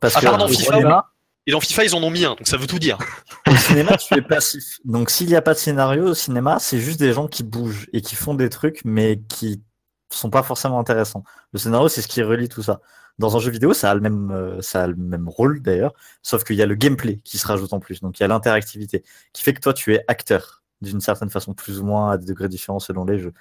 Parce 0.00 0.16
À 0.16 0.20
que 0.20 0.24
part 0.24 0.38
dans 0.38 0.48
FIFA, 0.48 0.72
cinéma, 0.76 1.12
et 1.46 1.52
dans 1.52 1.60
FIFA, 1.60 1.84
ils 1.84 1.94
en 1.94 2.02
ont 2.02 2.10
mis 2.10 2.24
un, 2.24 2.30
donc 2.30 2.46
ça 2.46 2.56
veut 2.56 2.66
tout 2.66 2.78
dire. 2.78 2.98
au 3.46 3.56
cinéma, 3.56 3.96
tu 3.96 4.14
es 4.14 4.22
passif. 4.22 4.78
Donc, 4.84 5.10
s'il 5.10 5.26
n'y 5.26 5.36
a 5.36 5.42
pas 5.42 5.54
de 5.54 5.58
scénario 5.58 6.04
au 6.04 6.14
cinéma, 6.14 6.58
c'est 6.58 6.78
juste 6.78 6.98
des 6.98 7.12
gens 7.12 7.28
qui 7.28 7.42
bougent 7.42 7.86
et 7.92 8.00
qui 8.00 8.14
font 8.14 8.34
des 8.34 8.48
trucs, 8.48 8.80
mais 8.84 9.20
qui 9.28 9.62
sont 10.10 10.30
pas 10.30 10.42
forcément 10.42 10.78
intéressants. 10.78 11.24
Le 11.52 11.58
scénario, 11.58 11.88
c'est 11.88 12.02
ce 12.02 12.08
qui 12.08 12.22
relie 12.22 12.48
tout 12.48 12.62
ça. 12.62 12.80
Dans 13.18 13.36
un 13.36 13.40
jeu 13.40 13.50
vidéo, 13.50 13.74
ça 13.74 13.90
a 13.90 13.94
le 13.94 14.00
même, 14.00 14.30
euh, 14.30 14.60
ça 14.60 14.84
a 14.84 14.86
le 14.86 14.96
même 14.96 15.28
rôle 15.28 15.60
d'ailleurs, 15.60 15.92
sauf 16.22 16.44
qu'il 16.44 16.56
y 16.56 16.62
a 16.62 16.66
le 16.66 16.74
gameplay 16.74 17.20
qui 17.24 17.38
se 17.38 17.46
rajoute 17.46 17.72
en 17.72 17.80
plus. 17.80 18.00
Donc, 18.00 18.18
il 18.18 18.22
y 18.22 18.24
a 18.24 18.28
l'interactivité 18.28 19.04
qui 19.32 19.42
fait 19.42 19.54
que 19.54 19.60
toi, 19.60 19.74
tu 19.74 19.94
es 19.94 20.04
acteur 20.08 20.62
d'une 20.80 21.00
certaine 21.00 21.30
façon, 21.30 21.54
plus 21.54 21.80
ou 21.80 21.84
moins 21.84 22.12
à 22.12 22.18
des 22.18 22.26
degrés 22.26 22.48
différents 22.48 22.80
selon 22.80 23.04
les 23.04 23.18
jeux. 23.18 23.32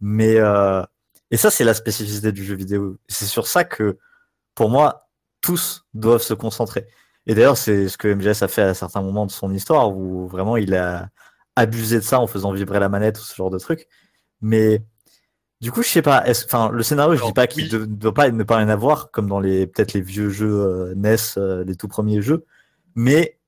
Mais 0.00 0.36
euh, 0.36 0.82
et 1.30 1.36
ça, 1.36 1.50
c'est 1.50 1.64
la 1.64 1.74
spécificité 1.74 2.32
du 2.32 2.44
jeu 2.44 2.54
vidéo. 2.54 2.98
C'est 3.08 3.26
sur 3.26 3.46
ça 3.46 3.64
que, 3.64 3.98
pour 4.54 4.70
moi, 4.70 5.08
tous 5.40 5.86
doivent 5.94 6.22
se 6.22 6.34
concentrer. 6.34 6.86
Et 7.26 7.34
d'ailleurs, 7.34 7.56
c'est 7.58 7.88
ce 7.88 7.98
que 7.98 8.08
MGS 8.08 8.42
a 8.42 8.48
fait 8.48 8.62
à 8.62 8.74
certains 8.74 9.02
moments 9.02 9.26
de 9.26 9.30
son 9.32 9.52
histoire, 9.52 9.90
où 9.96 10.28
vraiment 10.28 10.56
il 10.56 10.74
a 10.74 11.08
abusé 11.56 11.96
de 11.96 12.04
ça 12.04 12.20
en 12.20 12.26
faisant 12.26 12.52
vibrer 12.52 12.78
la 12.80 12.88
manette 12.88 13.18
ou 13.18 13.22
ce 13.22 13.34
genre 13.34 13.50
de 13.50 13.58
truc. 13.58 13.88
Mais 14.40 14.82
du 15.60 15.72
coup, 15.72 15.82
je 15.82 15.88
sais 15.88 16.02
pas. 16.02 16.22
Enfin, 16.28 16.70
le 16.70 16.82
scénario, 16.82 17.12
je 17.14 17.18
Alors, 17.18 17.28
dis 17.28 17.34
pas 17.34 17.46
qu'il 17.46 17.64
oui. 17.64 17.80
ne 17.80 17.84
doit 17.86 18.14
pas 18.14 18.30
ne 18.30 18.42
pas 18.44 18.58
rien 18.58 18.68
avoir, 18.68 19.10
comme 19.10 19.26
dans 19.28 19.40
les 19.40 19.66
peut-être 19.66 19.94
les 19.94 20.02
vieux 20.02 20.28
jeux 20.30 20.52
euh, 20.52 20.94
NES, 20.94 21.16
euh, 21.38 21.64
les 21.64 21.74
tout 21.76 21.88
premiers 21.88 22.20
jeux. 22.22 22.44
Mais 22.94 23.38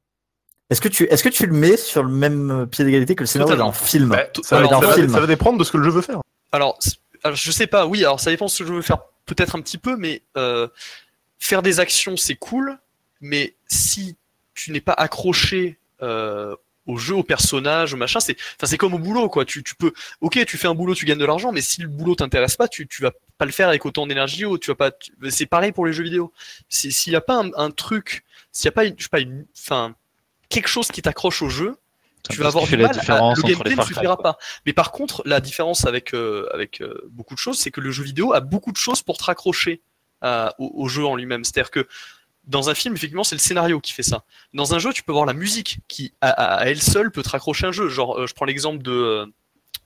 est-ce 0.71 0.81
que 0.81 0.89
tu 0.89 1.05
est-ce 1.05 1.23
que 1.23 1.29
tu 1.29 1.47
le 1.47 1.53
mets 1.55 1.77
sur 1.77 2.03
le 2.03 2.11
même 2.11 2.67
pied 2.71 2.85
d'égalité 2.85 3.15
que 3.15 3.23
le 3.23 3.27
scénario 3.27 3.55
d'un 3.57 3.73
film? 3.73 4.09
Bah, 4.09 4.25
ça, 4.43 4.57
va, 4.57 4.67
alors, 4.67 4.71
d'un 4.73 4.81
ça 4.81 4.87
va- 4.89 4.95
film. 4.95 5.09
ça 5.11 5.21
va 5.21 5.27
dépendre 5.27 5.59
de 5.59 5.65
ce 5.65 5.71
que 5.73 5.77
le 5.79 5.85
jeu 5.85 5.91
veut 5.91 6.03
faire. 6.03 6.21
Alors, 6.51 6.79
alors, 7.23 7.37
je 7.37 7.51
sais 7.53 7.67
pas, 7.67 7.87
oui, 7.87 8.05
alors 8.05 8.21
ça 8.21 8.31
dépend 8.31 8.47
de 8.47 8.51
ce 8.51 8.63
que 8.63 8.69
je 8.69 8.73
veux 8.75 8.83
faire 8.83 8.99
peut-être 9.27 9.55
un 9.57 9.61
petit 9.61 9.79
peu, 9.79 9.97
mais 9.97 10.23
euh, 10.37 10.67
faire 11.39 11.63
des 11.63 11.79
actions 11.81 12.17
c'est 12.17 12.35
cool, 12.37 12.79
mais 13.21 13.55
si 13.67 14.17
tu 14.55 14.73
n'es 14.73 14.81
pas 14.81 14.93
accroché 14.93 15.79
euh, 16.03 16.55
au 16.87 16.97
jeu, 16.97 17.15
au 17.15 17.23
personnage, 17.23 17.93
au 17.95 17.97
machin, 17.97 18.19
c'est, 18.21 18.37
enfin 18.57 18.67
c'est 18.67 18.79
comme 18.79 18.95
au 18.95 18.99
boulot 18.99 19.29
quoi. 19.29 19.45
Tu, 19.45 19.63
tu 19.63 19.75
peux, 19.75 19.93
ok, 20.21 20.45
tu 20.47 20.57
fais 20.57 20.69
un 20.69 20.75
boulot, 20.75 20.95
tu 20.95 21.05
gagnes 21.05 21.19
de 21.19 21.25
l'argent, 21.27 21.53
mais 21.53 21.61
si 21.61 21.83
le 21.83 21.89
boulot 21.89 22.15
t'intéresse 22.15 22.57
pas, 22.57 22.67
tu, 22.69 22.87
tu 22.89 23.03
vas 23.03 23.13
pas 23.37 23.45
le 23.45 23.53
faire 23.53 23.69
avec 23.69 23.85
autant 23.87 24.07
d'énergie 24.07 24.45
ou 24.47 24.59
tu 24.59 24.71
vas 24.71 24.75
pas. 24.75 24.91
tu- 24.91 25.13
c'est 25.31 25.47
pareil 25.47 25.73
pour 25.73 25.87
les 25.87 25.93
jeux 25.93 26.03
vidéo. 26.05 26.33
S'il 26.69 27.13
y 27.13 27.17
a 27.17 27.21
pas 27.21 27.43
un, 27.43 27.51
un 27.57 27.71
truc, 27.71 28.25
s'il 28.53 28.65
y 28.67 28.69
a 28.69 28.73
pas, 28.73 28.85
une, 28.85 28.95
je 28.97 29.03
sais 29.05 29.09
pas, 29.11 29.21
une, 29.21 29.45
enfin 29.59 29.95
quelque 30.49 30.69
chose 30.69 30.89
qui 30.89 31.03
t'accroche 31.03 31.43
au 31.43 31.49
jeu, 31.51 31.77
tu 32.31 32.37
vas 32.39 32.49
avoir 32.49 32.65
du 32.65 32.71
mal. 32.87 32.97
à- 33.17 33.19
le 33.37 33.43
gameplay 33.49 33.71
ne 33.71 33.77
suffira 33.95 34.17
quoi. 34.17 34.23
pas. 34.23 34.39
Mais 34.67 34.73
par 34.73 34.91
contre, 34.93 35.23
la 35.27 35.41
différence 35.41 35.85
avec 35.87 36.15
euh, 36.15 36.49
avec 36.55 36.81
euh, 36.81 37.01
beaucoup 37.11 37.35
de 37.35 37.39
choses, 37.39 37.59
c'est 37.59 37.71
que 37.71 37.81
le 37.83 37.91
jeu 37.91 38.03
vidéo 38.03 38.33
a 38.33 38.41
beaucoup 38.41 38.73
de 38.73 38.77
choses 38.79 39.03
pour 39.03 39.19
te 39.19 39.25
raccrocher 39.25 39.83
au, 40.59 40.73
au 40.75 40.89
jeu 40.89 41.05
en 41.07 41.17
lui-même. 41.17 41.45
C'est-à-dire 41.45 41.71
que 41.71 41.87
dans 42.49 42.71
un 42.71 42.75
film, 42.75 42.95
effectivement, 42.95 43.25
c'est 43.25 43.35
le 43.35 43.41
scénario 43.41 43.79
qui 43.79 43.93
fait 43.93 44.03
ça. 44.03 44.25
Dans 44.55 44.75
un 44.75 44.79
jeu, 44.79 44.93
tu 44.93 45.03
peux 45.03 45.13
voir 45.13 45.27
la 45.27 45.35
musique 45.35 45.79
qui, 45.87 46.15
à, 46.23 46.67
elle 46.67 46.81
seule, 46.81 47.11
peut 47.11 47.23
te 47.23 47.29
raccrocher 47.29 47.67
un 47.67 47.73
jeu. 47.73 47.89
Genre, 47.89 48.19
euh, 48.19 48.27
je 48.27 48.35
prends 48.35 48.47
l'exemple 48.47 48.83
de 48.83 48.91
euh, 48.91 49.27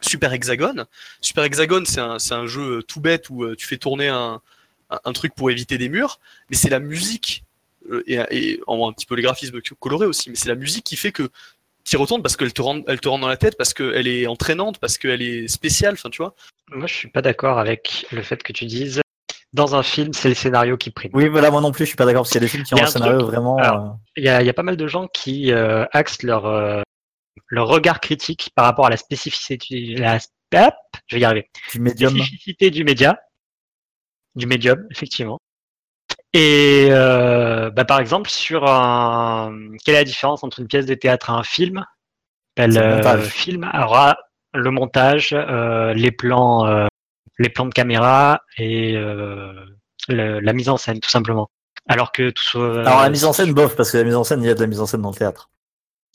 Super 0.01 0.33
Hexagon. 0.33 0.87
Super 1.20 1.44
Hexagon, 1.44 1.83
c'est 1.85 2.01
un, 2.01 2.46
jeu 2.46 2.79
euh, 2.79 2.83
tout 2.83 3.01
bête 3.01 3.31
où 3.31 3.55
tu 3.57 3.66
fais 3.66 3.79
tourner 3.79 4.09
un, 4.09 4.40
truc 5.12 5.35
pour 5.35 5.51
éviter 5.51 5.77
des 5.77 5.88
murs, 5.88 6.20
mais 6.51 6.57
c'est 6.57 6.68
la 6.68 6.79
musique 6.79 7.44
et, 8.07 8.20
et 8.31 8.61
un 8.68 8.92
petit 8.92 9.07
peu 9.07 9.14
les 9.16 9.22
graphismes 9.22 9.61
colorés 9.81 10.07
aussi, 10.07 10.29
mais 10.29 10.37
c'est 10.37 10.51
la 10.51 10.55
musique 10.55 10.85
qui 10.85 10.96
fait 10.96 11.12
que 11.12 11.31
tu 11.85 11.96
y 11.96 11.98
retournes 11.98 12.22
parce 12.22 12.37
qu'elle 12.37 12.53
te 12.53 12.61
rentre 12.61 12.85
dans 13.01 13.27
la 13.27 13.37
tête, 13.38 13.57
parce 13.57 13.75
qu'elle 13.75 14.07
est 14.07 14.27
entraînante, 14.27 14.79
parce 14.79 14.98
qu'elle 14.98 15.22
est 15.22 15.48
spéciale, 15.48 15.94
enfin 15.94 16.11
tu 16.11 16.18
vois. 16.18 16.35
Moi, 16.70 16.87
je 16.87 16.94
suis 16.94 17.09
pas 17.09 17.22
d'accord 17.22 17.59
avec 17.59 18.07
le 18.12 18.22
fait 18.22 18.42
que 18.42 18.53
tu 18.53 18.66
dises 18.66 19.01
dans 19.52 19.74
un 19.74 19.82
film, 19.82 20.12
c'est 20.12 20.28
le 20.28 20.34
scénario 20.34 20.76
qui 20.76 20.90
prime. 20.90 21.10
Oui, 21.14 21.28
voilà, 21.28 21.50
moi 21.50 21.60
non 21.60 21.72
plus, 21.72 21.84
je 21.84 21.88
suis 21.90 21.96
pas 21.96 22.06
d'accord 22.06 22.22
parce 22.22 22.30
qu'il 22.30 22.40
y 22.40 22.44
a 22.44 22.46
des 22.46 22.48
films 22.48 22.64
qui 22.64 22.74
ont 22.74 22.78
un 22.78 22.84
un 22.84 22.86
scénario 22.86 23.18
truc- 23.18 23.30
vraiment. 23.30 23.58
Euh, 23.58 23.90
Il 24.16 24.24
y 24.24 24.26
y 24.26 24.48
a 24.48 24.54
pas 24.54 24.62
mal 24.62 24.76
de 24.76 24.86
gens 24.86 25.08
qui 25.08 25.52
euh, 25.52 25.84
axent 25.92 26.22
leur, 26.22 26.46
euh, 26.46 26.82
leur 27.48 27.68
regard 27.68 28.00
critique 28.00 28.50
par 28.54 28.64
rapport 28.64 28.86
à 28.86 28.90
la 28.90 28.96
spécificité, 28.96 29.94
la, 29.96 30.16
hop, 30.16 30.74
je 31.06 31.16
vais 31.16 31.22
y 31.22 31.24
arriver, 31.24 31.50
du 31.72 31.80
médium. 31.80 32.10
spécificité 32.14 32.70
du 32.70 32.84
média, 32.84 33.20
du 34.34 34.46
médium, 34.46 34.86
effectivement. 34.90 35.38
Et 36.32 36.88
euh, 36.90 37.70
bah, 37.70 37.84
par 37.84 38.00
exemple, 38.00 38.30
sur 38.30 38.64
un, 38.66 39.54
quelle 39.84 39.96
est 39.96 39.98
la 39.98 40.04
différence 40.04 40.42
entre 40.44 40.60
une 40.60 40.66
pièce 40.66 40.86
de 40.86 40.94
théâtre 40.94 41.28
et 41.28 41.32
un 41.34 41.42
film? 41.42 41.84
Ben, 42.56 42.72
le 42.72 42.96
montage. 42.96 43.26
film 43.28 43.70
aura 43.74 44.16
le 44.54 44.70
montage, 44.70 45.32
euh, 45.32 45.94
les 45.94 46.10
plans, 46.10 46.66
euh, 46.66 46.86
les 47.38 47.48
plans 47.48 47.66
de 47.66 47.72
caméra 47.74 48.42
et 48.58 48.96
euh, 48.96 49.52
le- 50.08 50.40
la 50.40 50.52
mise 50.52 50.68
en 50.68 50.76
scène, 50.76 51.00
tout 51.00 51.11
simplement. 51.11 51.50
Alors 51.88 52.12
que 52.12 52.30
tout 52.30 52.42
soit, 52.42 52.80
Alors 52.87 53.02
la 53.02 53.11
mise 53.11 53.24
en 53.24 53.32
scène, 53.32 53.52
bof, 53.52 53.74
parce 53.76 53.90
que 53.90 53.98
la 53.98 54.04
mise 54.04 54.14
en 54.14 54.24
scène, 54.24 54.42
il 54.42 54.46
y 54.46 54.50
a 54.50 54.54
de 54.54 54.61
la 54.61 54.66
mise 54.66 54.80
en 54.80 54.87
scène 54.87 55.02
dans 55.02 55.11
le 55.11 55.16
théâtre. 55.16 55.50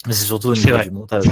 Mais 0.05 0.13
c'est 0.13 0.25
surtout 0.25 0.49
au 0.49 0.53
niveau 0.55 0.77
du 0.77 0.91
montage. 0.91 1.25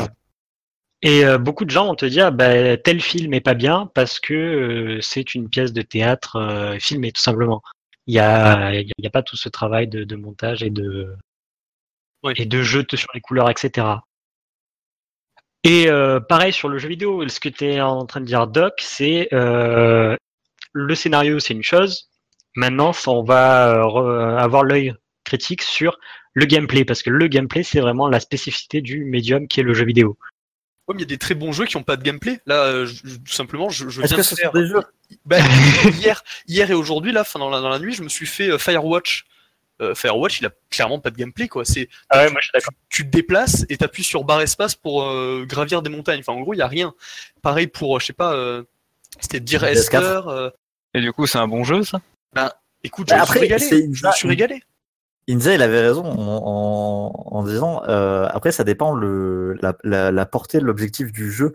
Et 1.02 1.24
euh, 1.24 1.38
beaucoup 1.38 1.66
de 1.66 1.70
gens 1.70 1.86
vont 1.86 1.96
te 1.96 2.06
dire, 2.06 2.32
bah, 2.32 2.78
tel 2.78 3.00
film 3.00 3.34
est 3.34 3.42
pas 3.42 3.54
bien 3.54 3.90
parce 3.94 4.20
que 4.20 4.34
euh, 4.34 5.02
c'est 5.02 5.36
une 5.36 5.50
pièce 5.50 5.72
de 5.72 5.82
théâtre 5.84 6.38
euh, 6.38 6.80
filmée, 6.80 7.12
tout 7.12 7.22
simplement. 7.22 7.62
Il 8.08 8.16
y 8.16 8.20
a, 8.20 8.74
il 8.74 8.92
y 8.98 9.08
a 9.08 9.10
pas 9.10 9.22
tout 9.24 9.38
ce 9.38 9.50
travail 9.50 9.88
de, 9.88 10.04
de 10.04 10.16
montage 10.16 10.64
et 10.64 10.70
de 10.70 11.16
Oui. 12.24 12.34
et 12.38 12.46
de 12.46 12.62
jeu 12.64 12.86
sur 12.94 13.10
les 13.14 13.22
couleurs, 13.22 13.50
etc. 13.50 13.88
Et 15.68 15.90
euh, 15.90 16.20
pareil 16.20 16.54
sur 16.54 16.70
le 16.70 16.78
jeu 16.78 16.88
vidéo, 16.88 17.28
ce 17.28 17.40
que 17.40 17.50
tu 17.50 17.66
es 17.66 17.82
en 17.82 18.06
train 18.06 18.22
de 18.22 18.26
dire, 18.26 18.46
Doc, 18.48 18.76
c'est 18.80 19.28
euh, 19.34 20.16
le 20.74 20.96
scénario, 20.96 21.40
c'est 21.40 21.54
une 21.56 21.64
chose. 21.64 22.08
Maintenant, 22.56 22.94
ça, 22.94 23.10
on 23.12 23.24
va 23.24 23.70
euh, 23.72 23.82
re- 23.84 24.38
avoir 24.38 24.64
l'œil 24.64 24.94
critique 25.24 25.64
sur 25.64 25.98
le 26.34 26.46
gameplay, 26.46 26.86
parce 26.86 27.02
que 27.02 27.10
le 27.10 27.28
gameplay, 27.28 27.64
c'est 27.64 27.80
vraiment 27.80 28.08
la 28.08 28.20
spécificité 28.20 28.82
du 28.82 29.06
médium 29.06 29.48
qui 29.48 29.60
est 29.60 29.64
le 29.64 29.74
jeu 29.74 29.86
vidéo. 29.86 30.18
Ouais, 30.88 30.94
mais 30.94 31.02
il 31.02 31.02
y 31.02 31.04
a 31.04 31.08
des 31.08 31.18
très 31.18 31.34
bons 31.34 31.52
jeux 31.52 31.66
qui 31.66 31.78
n'ont 31.78 31.84
pas 31.84 31.98
de 31.98 32.04
gameplay. 32.04 32.40
Là, 32.46 32.86
je- 32.86 32.94
je- 33.04 33.16
tout 33.18 33.34
simplement, 33.34 33.70
je, 33.70 33.90
je 33.90 34.02
Est-ce 34.02 34.14
viens 34.14 34.18
que 34.18 34.22
de 34.22 34.28
ce 34.28 34.36
faire. 34.36 34.52
sont 34.52 34.60
des 34.60 34.68
jeux 34.68 34.82
Bah, 35.26 35.38
hier, 36.00 36.24
hier 36.48 36.70
et 36.70 36.76
aujourd'hui, 36.76 37.12
là, 37.12 37.24
fin, 37.24 37.40
dans, 37.40 37.50
la, 37.50 37.60
dans 37.60 37.70
la 37.70 37.80
nuit, 37.80 37.94
je 37.94 38.04
me 38.04 38.10
suis 38.10 38.28
fait 38.28 38.52
euh, 38.52 38.60
Firewatch. 38.60 39.26
Euh, 39.82 39.94
Firewatch, 39.94 40.40
il 40.40 40.46
a 40.46 40.52
clairement 40.70 41.00
pas 41.00 41.10
de 41.12 41.18
gameplay, 41.18 41.48
quoi. 41.50 41.66
C'est 41.66 41.90
Ah 42.10 42.20
ouais, 42.24 42.32
moi 42.32 42.40
je 42.42 42.46
suis 42.48 42.52
d'accord. 42.54 42.74
tu 42.90 43.04
te 43.06 43.10
déplaces 43.10 43.66
et 43.70 43.76
t'appuies 43.78 44.04
sur 44.06 44.24
barre 44.24 44.42
espace 44.42 44.74
pour 44.76 45.04
euh, 45.04 45.44
gravir 45.46 45.82
des 45.82 45.90
montagnes. 45.90 46.20
Enfin, 46.22 46.32
en 46.34 46.42
gros, 46.42 46.54
il 46.54 46.58
y 46.58 46.62
a 46.62 46.68
rien. 46.68 46.94
Pareil 47.42 47.68
pour, 47.68 47.96
euh, 47.96 48.00
je 48.00 48.06
sais 48.06 48.14
pas, 48.14 48.34
euh, 48.34 48.64
c'était 49.20 49.40
dire 49.42 49.62
PS4. 49.64 49.68
Esther. 49.72 50.28
euh, 50.30 50.50
Et 50.94 51.02
du 51.02 51.12
coup, 51.12 51.28
c'est 51.28 51.38
un 51.40 51.48
bon 51.50 51.64
jeu, 51.66 51.84
ça? 51.84 52.00
Écoute, 52.84 53.08
Bah, 53.10 53.16
je 53.16 53.20
me 53.20 53.24
après, 53.24 53.34
suis 53.40 53.48
régalé. 53.48 53.90
Je 53.94 54.08
me 54.08 54.12
suis 54.14 54.28
régalé. 54.28 54.64
Inza, 55.28 55.56
il 55.56 55.62
avait 55.64 55.82
raison 55.82 56.06
en, 56.06 56.42
en- 56.46 57.38
en 57.38 57.44
disant, 57.44 57.82
euh, 57.90 58.28
après, 58.32 58.52
ça 58.52 58.64
dépend 58.64 58.94
le, 58.94 59.54
la, 59.62 59.76
la, 59.84 60.12
la 60.12 60.26
portée 60.28 60.60
de 60.60 60.66
l'objectif 60.66 61.12
du 61.12 61.32
jeu. 61.32 61.54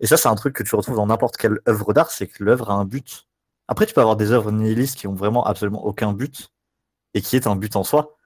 Et 0.00 0.06
ça, 0.06 0.16
c'est 0.16 0.28
un 0.28 0.34
truc 0.34 0.54
que 0.56 0.62
tu 0.62 0.74
retrouves 0.74 0.96
dans 0.96 1.06
n'importe 1.06 1.36
quelle 1.36 1.58
œuvre 1.68 1.92
d'art, 1.92 2.10
c'est 2.10 2.26
que 2.26 2.42
l'œuvre 2.42 2.70
a 2.70 2.74
un 2.74 2.86
but. 2.86 3.26
Après, 3.68 3.84
tu 3.84 3.92
peux 3.92 4.00
avoir 4.00 4.16
des 4.16 4.32
œuvres 4.32 4.50
nihilistes 4.50 4.96
qui 4.96 5.06
ont 5.06 5.14
vraiment 5.14 5.44
absolument 5.44 5.84
aucun 5.84 6.12
but 6.14 6.48
et 7.14 7.20
qui 7.20 7.36
est 7.36 7.46
un 7.46 7.56
but 7.56 7.76
en 7.76 7.84
soi. 7.84 8.16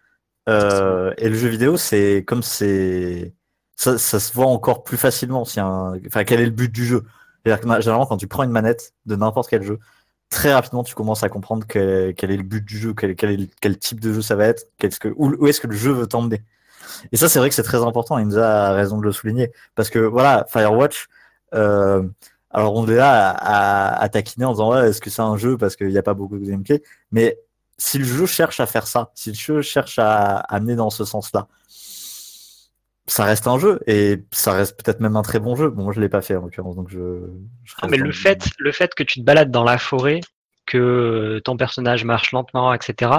Euh, 0.48 1.14
et 1.18 1.28
le 1.28 1.34
jeu 1.34 1.48
vidéo, 1.48 1.76
c'est 1.76 2.24
comme 2.26 2.42
c'est 2.42 3.34
ça, 3.76 3.98
ça 3.98 4.20
se 4.20 4.32
voit 4.32 4.46
encore 4.46 4.84
plus 4.84 4.96
facilement. 4.96 5.44
Si 5.44 5.60
un... 5.60 5.94
enfin, 6.06 6.24
quel 6.24 6.40
est 6.40 6.44
le 6.44 6.50
but 6.50 6.70
du 6.70 6.84
jeu 6.84 7.02
C'est-à-dire 7.44 7.60
que 7.60 7.80
généralement, 7.80 8.06
quand 8.06 8.16
tu 8.16 8.28
prends 8.28 8.42
une 8.42 8.50
manette 8.50 8.92
de 9.06 9.16
n'importe 9.16 9.48
quel 9.48 9.62
jeu, 9.62 9.78
très 10.30 10.52
rapidement, 10.52 10.84
tu 10.84 10.94
commences 10.94 11.22
à 11.22 11.28
comprendre 11.28 11.66
quel, 11.68 12.14
quel 12.14 12.30
est 12.30 12.36
le 12.36 12.42
but 12.42 12.64
du 12.64 12.78
jeu, 12.78 12.94
quel, 12.94 13.14
quel, 13.16 13.78
type 13.78 14.00
de 14.00 14.12
jeu 14.12 14.22
ça 14.22 14.36
va 14.36 14.46
être, 14.46 14.68
qu'est-ce 14.78 15.00
que, 15.00 15.08
où, 15.16 15.34
où 15.38 15.46
est-ce 15.46 15.60
que 15.60 15.66
le 15.66 15.76
jeu 15.76 15.92
veut 15.92 16.06
t'emmener. 16.06 16.42
Et 17.12 17.16
ça, 17.16 17.28
c'est 17.28 17.38
vrai 17.38 17.48
que 17.48 17.54
c'est 17.54 17.62
très 17.62 17.82
important. 17.82 18.16
Inza 18.16 18.68
a 18.68 18.72
raison 18.72 18.98
de 18.98 19.04
le 19.04 19.12
souligner. 19.12 19.52
Parce 19.74 19.90
que 19.90 19.98
voilà, 19.98 20.46
Firewatch, 20.48 21.08
euh, 21.54 22.02
alors 22.50 22.74
on 22.74 22.86
est 22.88 22.96
là 22.96 23.30
à, 23.30 24.08
taquiner 24.08 24.44
en 24.44 24.52
disant 24.52 24.80
est-ce 24.82 25.00
que 25.00 25.10
c'est 25.10 25.22
un 25.22 25.36
jeu 25.36 25.56
parce 25.56 25.76
qu'il 25.76 25.88
n'y 25.88 25.98
a 25.98 26.02
pas 26.02 26.14
beaucoup 26.14 26.38
de 26.38 26.44
gameplay. 26.44 26.82
Mais 27.10 27.38
si 27.76 27.98
le 27.98 28.04
jeu 28.04 28.26
cherche 28.26 28.60
à 28.60 28.66
faire 28.66 28.86
ça, 28.86 29.10
si 29.14 29.30
le 29.30 29.34
jeu 29.34 29.62
cherche 29.62 29.98
à 29.98 30.38
amener 30.38 30.76
dans 30.76 30.90
ce 30.90 31.04
sens-là, 31.04 31.48
ça 33.06 33.24
reste 33.24 33.46
un 33.46 33.58
jeu 33.58 33.80
et 33.86 34.22
ça 34.30 34.52
reste 34.52 34.82
peut-être 34.82 35.00
même 35.00 35.16
un 35.16 35.22
très 35.22 35.40
bon 35.40 35.56
jeu. 35.56 35.68
Bon, 35.68 35.84
moi 35.84 35.92
je 35.92 36.00
l'ai 36.00 36.08
pas 36.08 36.22
fait 36.22 36.36
en 36.36 36.42
l'occurrence, 36.42 36.76
donc 36.76 36.88
je. 36.88 36.98
je 37.64 37.74
non, 37.82 37.88
mais 37.88 37.96
le 37.96 38.12
fait, 38.12 38.48
le 38.58 38.72
fait 38.72 38.94
que 38.94 39.02
tu 39.02 39.20
te 39.20 39.24
balades 39.24 39.50
dans 39.50 39.64
la 39.64 39.78
forêt, 39.78 40.20
que 40.66 41.40
ton 41.44 41.56
personnage 41.56 42.04
marche 42.04 42.32
lentement, 42.32 42.72
etc. 42.72 43.12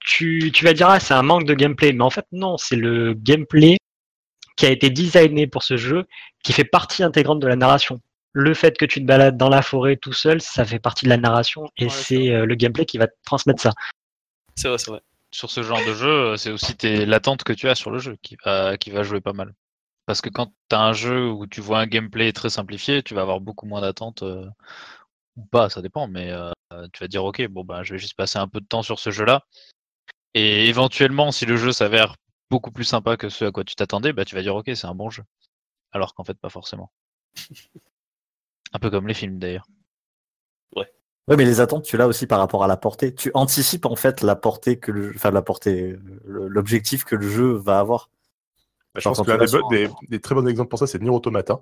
Tu, 0.00 0.52
tu 0.52 0.64
vas 0.64 0.72
dire 0.72 0.88
ah 0.88 1.00
c'est 1.00 1.14
un 1.14 1.22
manque 1.22 1.44
de 1.44 1.54
gameplay, 1.54 1.92
mais 1.92 2.04
en 2.04 2.10
fait 2.10 2.26
non, 2.30 2.56
c'est 2.58 2.76
le 2.76 3.14
gameplay 3.14 3.78
qui 4.56 4.66
a 4.66 4.70
été 4.70 4.88
designé 4.88 5.46
pour 5.46 5.62
ce 5.62 5.76
jeu, 5.76 6.04
qui 6.42 6.52
fait 6.52 6.64
partie 6.64 7.02
intégrante 7.02 7.40
de 7.40 7.46
la 7.46 7.56
narration. 7.56 8.00
Le 8.38 8.52
fait 8.52 8.76
que 8.76 8.84
tu 8.84 9.00
te 9.00 9.06
balades 9.06 9.38
dans 9.38 9.48
la 9.48 9.62
forêt 9.62 9.96
tout 9.96 10.12
seul, 10.12 10.42
ça 10.42 10.64
fait 10.66 10.78
partie 10.78 11.06
de 11.06 11.10
la 11.10 11.16
narration 11.16 11.70
et 11.78 11.84
ouais, 11.84 11.90
c'est 11.90 12.34
euh, 12.34 12.44
le 12.44 12.54
gameplay 12.54 12.84
qui 12.84 12.98
va 12.98 13.06
te 13.06 13.14
transmettre 13.24 13.62
ça. 13.62 13.72
C'est 14.56 14.68
vrai, 14.68 14.78
c'est 14.78 14.90
vrai 14.90 15.02
sur 15.36 15.50
ce 15.50 15.62
genre 15.62 15.84
de 15.86 15.92
jeu, 15.92 16.36
c'est 16.36 16.50
aussi 16.50 16.76
tes, 16.76 17.04
l'attente 17.04 17.44
que 17.44 17.52
tu 17.52 17.68
as 17.68 17.74
sur 17.74 17.90
le 17.90 17.98
jeu 17.98 18.16
qui 18.22 18.36
va, 18.44 18.78
qui 18.78 18.90
va 18.90 19.02
jouer 19.02 19.20
pas 19.20 19.34
mal. 19.34 19.54
Parce 20.06 20.20
que 20.20 20.30
quand 20.30 20.52
tu 20.70 20.76
as 20.76 20.80
un 20.80 20.92
jeu 20.92 21.30
où 21.30 21.46
tu 21.46 21.60
vois 21.60 21.80
un 21.80 21.86
gameplay 21.86 22.32
très 22.32 22.48
simplifié, 22.48 23.02
tu 23.02 23.14
vas 23.14 23.22
avoir 23.22 23.40
beaucoup 23.40 23.66
moins 23.66 23.80
d'attente. 23.80 24.22
Euh, 24.22 24.48
ou 25.36 25.44
pas, 25.44 25.68
ça 25.68 25.82
dépend, 25.82 26.08
mais 26.08 26.30
euh, 26.30 26.50
tu 26.92 27.02
vas 27.02 27.08
dire 27.08 27.24
ok, 27.24 27.46
bon 27.48 27.64
ben 27.64 27.82
je 27.82 27.92
vais 27.92 27.98
juste 27.98 28.16
passer 28.16 28.38
un 28.38 28.48
peu 28.48 28.60
de 28.60 28.66
temps 28.66 28.82
sur 28.82 28.98
ce 28.98 29.10
jeu-là. 29.10 29.44
Et 30.34 30.68
éventuellement, 30.68 31.32
si 31.32 31.44
le 31.46 31.56
jeu 31.56 31.72
s'avère 31.72 32.16
beaucoup 32.50 32.70
plus 32.72 32.84
sympa 32.84 33.16
que 33.16 33.28
ce 33.28 33.44
à 33.46 33.52
quoi 33.52 33.64
tu 33.64 33.74
t'attendais, 33.74 34.12
bah, 34.12 34.24
tu 34.24 34.34
vas 34.34 34.42
dire 34.42 34.56
ok, 34.56 34.70
c'est 34.74 34.86
un 34.86 34.94
bon 34.94 35.10
jeu. 35.10 35.24
Alors 35.92 36.14
qu'en 36.14 36.24
fait, 36.24 36.38
pas 36.38 36.50
forcément. 36.50 36.90
un 38.76 38.78
peu 38.78 38.90
comme 38.90 39.08
les 39.08 39.14
films 39.14 39.38
d'ailleurs. 39.38 39.66
Ouais. 40.76 40.86
Oui, 41.28 41.36
mais 41.36 41.44
les 41.44 41.60
attentes, 41.60 41.84
tu 41.84 41.96
l'as 41.96 42.06
aussi 42.06 42.26
par 42.26 42.38
rapport 42.38 42.62
à 42.62 42.66
la 42.66 42.76
portée. 42.76 43.14
Tu 43.14 43.30
anticipes 43.34 43.86
en 43.86 43.96
fait 43.96 44.20
la 44.20 44.36
portée 44.36 44.78
que 44.78 44.92
le, 44.92 45.12
enfin 45.14 45.30
la 45.30 45.42
portée, 45.42 45.96
l'objectif 46.24 47.04
que 47.04 47.16
le 47.16 47.28
jeu 47.28 47.52
va 47.52 47.80
avoir. 47.80 48.10
Bah, 48.94 49.00
je 49.00 49.08
pense 49.08 49.22
que 49.22 49.30
l'un 49.30 49.38
des, 49.38 49.86
des, 49.86 49.92
des, 50.08 50.20
très 50.20 50.34
bons 50.34 50.46
exemples 50.46 50.68
pour 50.68 50.78
ça, 50.78 50.86
c'est 50.86 51.00
Nier 51.00 51.10
Automata. 51.10 51.60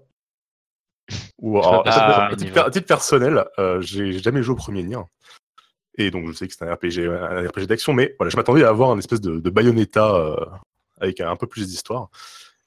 Ou 1.38 1.59
alors, 1.59 1.83
ah, 1.87 2.27
à, 2.27 2.37
titre, 2.37 2.59
à, 2.59 2.70
titre, 2.70 2.87
personnel, 2.87 3.44
euh, 3.59 3.81
j'ai 3.81 4.18
jamais 4.18 4.42
joué 4.42 4.55
au 4.55 4.57
premier 4.57 4.83
Nier. 4.83 4.98
Et 5.96 6.11
donc 6.11 6.27
je 6.27 6.33
sais 6.33 6.48
que 6.48 6.55
c'est 6.55 6.64
un 6.64 6.74
RPG, 6.74 7.07
un 7.09 7.46
RPG 7.48 7.66
d'action, 7.66 7.92
mais 7.92 8.16
voilà, 8.18 8.31
je 8.31 8.37
m'attendais 8.37 8.64
à 8.64 8.68
avoir 8.68 8.90
un 8.90 8.98
espèce 8.98 9.20
de, 9.20 9.38
de 9.38 9.50
Bayonetta 9.50 10.14
euh, 10.14 10.37
avec 11.00 11.20
un 11.20 11.37
peu 11.37 11.46
plus 11.46 11.68
d'histoire. 11.68 12.09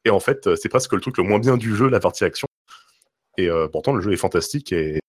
Et 0.06 0.10
en 0.10 0.22
fait, 0.22 0.56
c'est 0.56 0.70
presque 0.70 0.94
le 0.94 1.02
truc 1.02 1.18
le 1.18 1.24
moins 1.24 1.40
bien 1.40 1.58
du 1.58 1.76
jeu, 1.76 1.90
la 1.90 2.00
partie 2.00 2.24
action. 2.24 2.47
Et 3.38 3.50
euh, 3.50 3.68
pourtant, 3.68 3.94
le 3.94 4.02
jeu 4.02 4.12
est 4.12 4.18
fantastique 4.18 4.72
et 4.74 5.00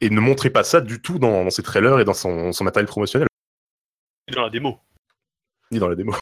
et 0.00 0.10
ne 0.10 0.20
montrait 0.20 0.50
pas 0.50 0.64
ça 0.64 0.80
du 0.80 1.00
tout 1.00 1.18
dans, 1.18 1.44
dans 1.44 1.50
ses 1.50 1.62
trailers 1.62 2.00
et 2.00 2.04
dans 2.04 2.14
son, 2.14 2.52
son, 2.52 2.64
matériel 2.64 2.86
promotionnel. 2.86 3.28
Ni 4.28 4.34
dans 4.34 4.42
la 4.42 4.50
démo. 4.50 4.78
Ni 5.70 5.78
dans 5.78 5.88
la 5.88 5.94
démo. 5.94 6.14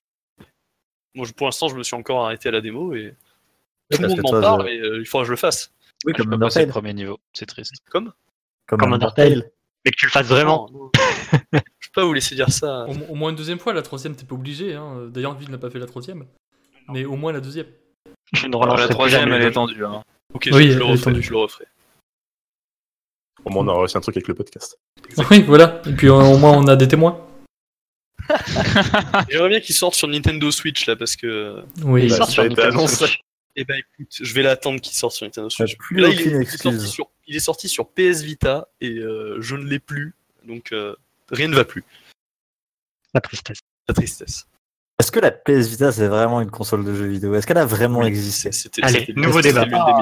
Moi, 1.14 1.26
pour 1.36 1.46
l'instant, 1.46 1.68
je 1.68 1.76
me 1.76 1.82
suis 1.82 1.96
encore 1.96 2.24
arrêté 2.24 2.48
à 2.48 2.52
la 2.52 2.60
démo 2.60 2.94
et 2.94 3.14
tout 3.90 4.02
le 4.02 4.08
monde 4.08 4.20
m'en 4.20 4.40
parle, 4.40 4.64
mais 4.64 4.78
euh, 4.78 5.00
il 5.00 5.06
faudra 5.06 5.24
que 5.24 5.26
je 5.26 5.32
le 5.32 5.36
fasse. 5.36 5.72
Oui, 6.04 6.12
comme 6.12 6.32
je 6.32 6.36
passer 6.36 6.66
le 6.66 6.70
premier 6.70 6.92
niveau, 6.92 7.18
c'est 7.32 7.46
triste. 7.46 7.72
Comme 7.90 8.12
Comme, 8.66 8.80
comme 8.80 8.92
Undertale. 8.92 9.50
Mais 9.84 9.90
que 9.90 9.96
tu 9.96 10.06
le 10.06 10.10
fasses 10.10 10.26
vraiment. 10.26 10.68
Non, 10.72 10.90
je 11.52 11.58
peux 11.88 12.00
pas 12.00 12.04
vous 12.04 12.14
laisser 12.14 12.34
dire 12.34 12.50
ça. 12.50 12.86
Au, 12.86 13.12
au 13.12 13.14
moins 13.14 13.30
une 13.30 13.36
deuxième 13.36 13.58
fois, 13.58 13.72
la 13.72 13.82
troisième, 13.82 14.16
t'es 14.16 14.24
pas 14.24 14.34
obligé. 14.34 14.74
Hein. 14.74 15.08
D'ailleurs, 15.10 15.36
Vide 15.36 15.50
n'a 15.50 15.58
pas 15.58 15.70
fait 15.70 15.78
la 15.78 15.86
troisième. 15.86 16.24
Mais 16.88 17.04
au 17.04 17.16
moins 17.16 17.32
la 17.32 17.40
deuxième. 17.40 17.66
La 18.42 18.88
troisième, 18.88 19.32
elle 19.32 19.42
est 19.42 19.52
tendue. 19.52 19.84
Hein. 19.84 20.02
Ok, 20.34 20.48
oui, 20.52 20.66
je, 20.66 20.72
je, 20.72 20.78
le 20.78 20.84
referai, 20.84 21.22
je 21.22 21.30
le 21.30 21.36
referai. 21.38 21.66
Au 23.44 23.50
moins, 23.50 23.64
on 23.64 23.68
aura 23.68 23.80
réussi 23.80 23.96
un 23.96 24.00
truc 24.00 24.16
avec 24.16 24.28
le 24.28 24.34
podcast. 24.34 24.78
Oui, 25.30 25.42
voilà. 25.42 25.82
Et 25.86 25.92
puis, 25.92 26.08
au 26.08 26.38
moins, 26.38 26.52
on 26.52 26.66
a 26.66 26.76
des 26.76 26.88
témoins. 26.88 27.20
J'aimerais 29.28 29.50
bien 29.50 29.60
qu'il 29.60 29.74
sorte 29.74 29.94
sur 29.94 30.08
Nintendo 30.08 30.50
Switch, 30.50 30.86
là, 30.86 30.96
parce 30.96 31.14
que. 31.14 31.62
Oui, 31.82 32.04
il 32.04 32.12
sort 32.12 32.28
sur 32.28 32.42
Nintendo 32.42 32.86
Switch. 32.86 33.20
Eh 33.56 33.64
ben, 33.64 33.76
écoute, 33.76 34.12
je 34.20 34.34
vais 34.34 34.42
l'attendre 34.42 34.80
qu'il 34.80 34.94
sorte 34.94 35.14
sur 35.14 35.26
Nintendo 35.26 35.48
Switch. 35.48 35.76
Là, 35.92 36.08
il 36.08 36.20
est, 36.20 36.24
il, 36.24 36.42
est 36.42 36.56
sorti 36.56 36.88
sur, 36.88 37.10
il 37.26 37.36
est, 37.36 37.40
sorti 37.40 37.68
sur, 37.68 37.88
PS 37.88 38.22
Vita 38.22 38.68
et 38.80 38.98
euh, 38.98 39.40
je 39.40 39.54
ne 39.54 39.64
l'ai 39.64 39.78
plus. 39.78 40.14
Donc, 40.44 40.72
euh, 40.72 40.96
rien 41.30 41.48
ne 41.48 41.54
va 41.54 41.64
plus. 41.64 41.84
La 43.12 43.20
tristesse. 43.20 43.60
La 43.88 43.94
tristesse. 43.94 44.48
Est-ce 44.98 45.10
que 45.10 45.18
la 45.18 45.32
PS 45.32 45.68
Vita, 45.68 45.90
c'est 45.90 46.06
vraiment 46.06 46.40
une 46.40 46.50
console 46.50 46.84
de 46.84 46.94
jeux 46.94 47.06
vidéo? 47.06 47.34
Est-ce 47.34 47.46
qu'elle 47.46 47.58
a 47.58 47.66
vraiment 47.66 48.00
oui, 48.00 48.06
existé? 48.06 48.50
Allez, 48.82 49.12
nouveau 49.16 49.40
débat. 49.40 49.66
Ah. 49.72 50.00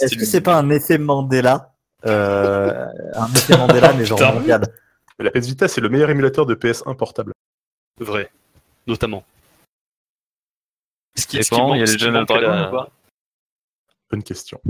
Est-ce 0.00 0.16
que 0.16 0.24
c'est 0.24 0.40
pas 0.40 0.56
un 0.56 0.70
effet 0.70 0.96
Mandela? 0.98 1.72
Euh, 2.06 2.86
un 3.14 3.28
effet 3.32 3.56
Mandela, 3.56 3.92
mais 3.94 4.04
genre 4.04 4.20
mondial. 4.34 4.62
La 5.18 5.30
PS 5.30 5.46
Vita, 5.46 5.68
c'est 5.68 5.80
le 5.80 5.88
meilleur 5.88 6.10
émulateur 6.10 6.46
de 6.46 6.54
PS1 6.54 6.96
portable. 6.96 7.32
Vrai, 7.98 8.30
notamment. 8.86 9.24
Ce 11.16 11.26
qui 11.26 11.36
est 11.38 11.50
il 11.50 11.78
y 11.78 11.82
a 11.82 11.84
les 11.84 11.98
jeunes 11.98 12.24
Dragon 12.24 12.68
ou 12.68 12.70
pas? 12.70 12.90
Bonne 14.10 14.22
question. 14.22 14.60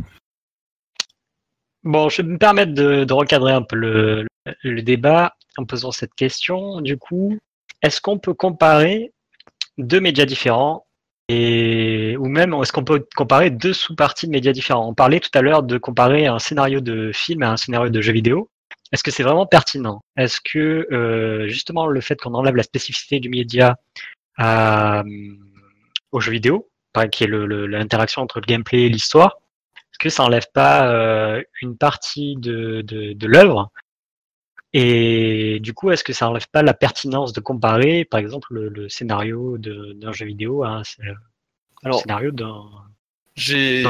Bon, 1.85 2.09
je 2.09 2.23
vais 2.23 2.29
me 2.29 2.39
permettre 2.39 2.73
de, 2.75 3.05
de 3.05 3.13
recadrer 3.13 3.53
un 3.53 3.63
peu 3.63 3.77
le, 3.77 4.23
le, 4.23 4.27
le, 4.63 4.83
débat 4.83 5.35
en 5.57 5.65
posant 5.65 5.91
cette 5.91 6.15
question. 6.15 6.81
Du 6.81 6.97
coup, 6.97 7.39
est-ce 7.83 8.01
qu'on 8.01 8.19
peut 8.19 8.35
comparer 8.35 9.13
deux 9.79 10.01
médias 10.01 10.25
différents 10.25 10.87
et, 11.29 12.17
ou 12.19 12.27
même, 12.27 12.53
est-ce 12.55 12.73
qu'on 12.73 12.85
peut 12.85 13.07
comparer 13.15 13.51
deux 13.51 13.73
sous-parties 13.73 14.27
de 14.27 14.33
médias 14.33 14.53
différents? 14.53 14.89
On 14.89 14.95
parlait 14.95 15.21
tout 15.21 15.31
à 15.35 15.41
l'heure 15.41 15.63
de 15.63 15.79
comparer 15.79 16.27
un 16.27 16.39
scénario 16.39 16.81
de 16.81 17.11
film 17.13 17.43
à 17.43 17.53
un 17.53 17.57
scénario 17.57 17.91
de 17.91 18.01
jeu 18.01 18.13
vidéo. 18.13 18.51
Est-ce 18.93 19.03
que 19.03 19.11
c'est 19.11 19.23
vraiment 19.23 19.47
pertinent? 19.47 20.03
Est-ce 20.17 20.41
que 20.45 20.87
euh, 20.93 21.49
justement 21.49 21.87
le 21.87 22.01
fait 22.03 22.21
qu'on 22.21 22.35
enlève 22.35 22.57
la 22.57 22.63
spécificité 22.63 23.21
du 23.21 23.31
média 23.31 23.77
à, 24.37 25.03
au 26.11 26.21
jeu 26.21 26.33
vidéo, 26.33 26.69
qui 27.11 27.25
est 27.25 27.29
l'interaction 27.29 28.21
entre 28.21 28.41
le 28.41 28.47
gameplay 28.47 28.83
et 28.83 28.89
l'histoire, 28.91 29.39
est-ce 29.75 29.99
que 29.99 30.11
ça 30.11 30.25
enlève 30.25 30.47
pas 30.53 30.89
euh, 30.89 31.43
une 31.63 31.79
partie 31.79 32.37
de, 32.37 32.83
de, 32.83 33.15
de 33.15 33.27
l'œuvre? 33.27 33.71
Et 34.75 35.61
du 35.61 35.75
coup, 35.75 35.91
est-ce 35.91 36.05
que 36.05 36.13
ça 36.13 36.29
enlève 36.29 36.49
pas 36.51 36.63
la 36.63 36.75
pertinence 36.75 37.33
de 37.33 37.41
comparer, 37.41 38.05
par 38.05 38.21
exemple, 38.21 38.55
le, 38.55 38.69
le 38.69 38.89
scénario 38.89 39.59
d'un 39.59 40.13
jeu 40.13 40.27
vidéo 40.27 40.65
à 40.65 40.81
un, 40.81 40.83
Alors, 41.85 42.01
scénario 42.01 42.31
d'un. 42.31 42.65
J'ai. 43.35 43.85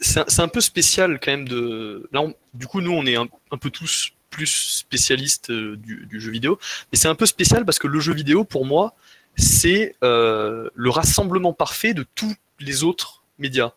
C'est 0.00 0.40
un 0.40 0.48
peu 0.48 0.60
spécial 0.60 1.20
quand 1.22 1.30
même 1.30 1.48
de. 1.48 2.08
Là, 2.12 2.22
on... 2.22 2.34
du 2.52 2.66
coup, 2.66 2.80
nous, 2.80 2.92
on 2.92 3.06
est 3.06 3.16
un, 3.16 3.28
un 3.52 3.58
peu 3.58 3.70
tous 3.70 4.10
plus 4.30 4.46
spécialistes 4.46 5.50
euh, 5.50 5.76
du, 5.76 6.06
du, 6.06 6.20
jeu 6.20 6.32
vidéo, 6.32 6.58
mais 6.90 6.98
c'est 6.98 7.06
un 7.06 7.14
peu 7.14 7.26
spécial 7.26 7.64
parce 7.64 7.78
que 7.78 7.86
le 7.86 8.00
jeu 8.00 8.12
vidéo, 8.12 8.42
pour 8.42 8.66
moi, 8.66 8.94
c'est 9.36 9.94
euh, 10.02 10.68
le 10.74 10.90
rassemblement 10.90 11.52
parfait 11.52 11.94
de 11.94 12.04
tous 12.16 12.34
les 12.58 12.82
autres 12.82 13.22
médias. 13.38 13.72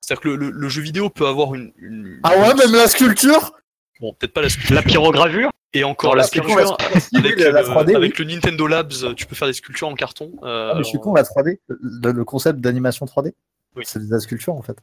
C'est-à-dire 0.00 0.22
que 0.22 0.28
le, 0.30 0.36
le, 0.36 0.50
le, 0.50 0.68
jeu 0.68 0.82
vidéo 0.82 1.08
peut 1.08 1.28
avoir 1.28 1.54
une, 1.54 1.72
une... 1.78 2.18
Ah 2.24 2.36
ouais, 2.36 2.54
même 2.54 2.72
la 2.72 2.88
sculpture? 2.88 3.52
Bon, 4.00 4.12
peut-être 4.12 4.32
pas 4.32 4.42
la 4.42 4.48
sculpture. 4.48 4.74
La 4.74 4.82
pyrogravure? 4.82 5.50
Et 5.76 5.84
encore 5.84 6.14
la 6.14 6.24
sculpture 6.24 6.76
avec, 7.14 7.38
la 7.38 7.62
3D, 7.62 7.90
le, 7.90 7.96
avec 7.96 8.18
oui. 8.18 8.24
le 8.24 8.34
Nintendo 8.34 8.66
Labs, 8.66 9.14
tu 9.14 9.26
peux 9.26 9.34
faire 9.34 9.48
des 9.48 9.54
sculptures 9.54 9.88
en 9.88 9.94
carton. 9.94 10.32
Euh, 10.42 10.70
ah, 10.72 10.74
mais 10.76 10.84
je 10.84 10.88
suis 10.88 10.98
con, 10.98 11.14
la 11.14 11.22
3D, 11.22 11.58
le, 11.68 12.12
le 12.12 12.24
concept 12.24 12.60
d'animation 12.60 13.06
3D, 13.06 13.32
oui. 13.76 13.84
c'est 13.86 14.06
de 14.06 14.10
la 14.10 14.20
sculpture 14.20 14.54
en 14.54 14.62
fait. 14.62 14.78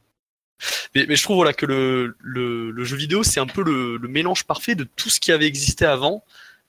Mais, 0.94 1.06
mais 1.08 1.16
je 1.16 1.22
trouve 1.22 1.36
voilà, 1.36 1.52
que 1.52 1.66
le, 1.66 2.16
le, 2.20 2.70
le 2.70 2.84
jeu 2.84 2.96
vidéo, 2.96 3.22
c'est 3.22 3.40
un 3.40 3.46
peu 3.46 3.62
le, 3.62 3.98
mélange 4.08 4.44
parfait 4.44 4.74
de 4.74 4.84
tout 4.84 5.10
ce 5.10 5.20
qui 5.20 5.32
avait 5.32 5.46
existé 5.46 5.84
avant. 5.84 6.24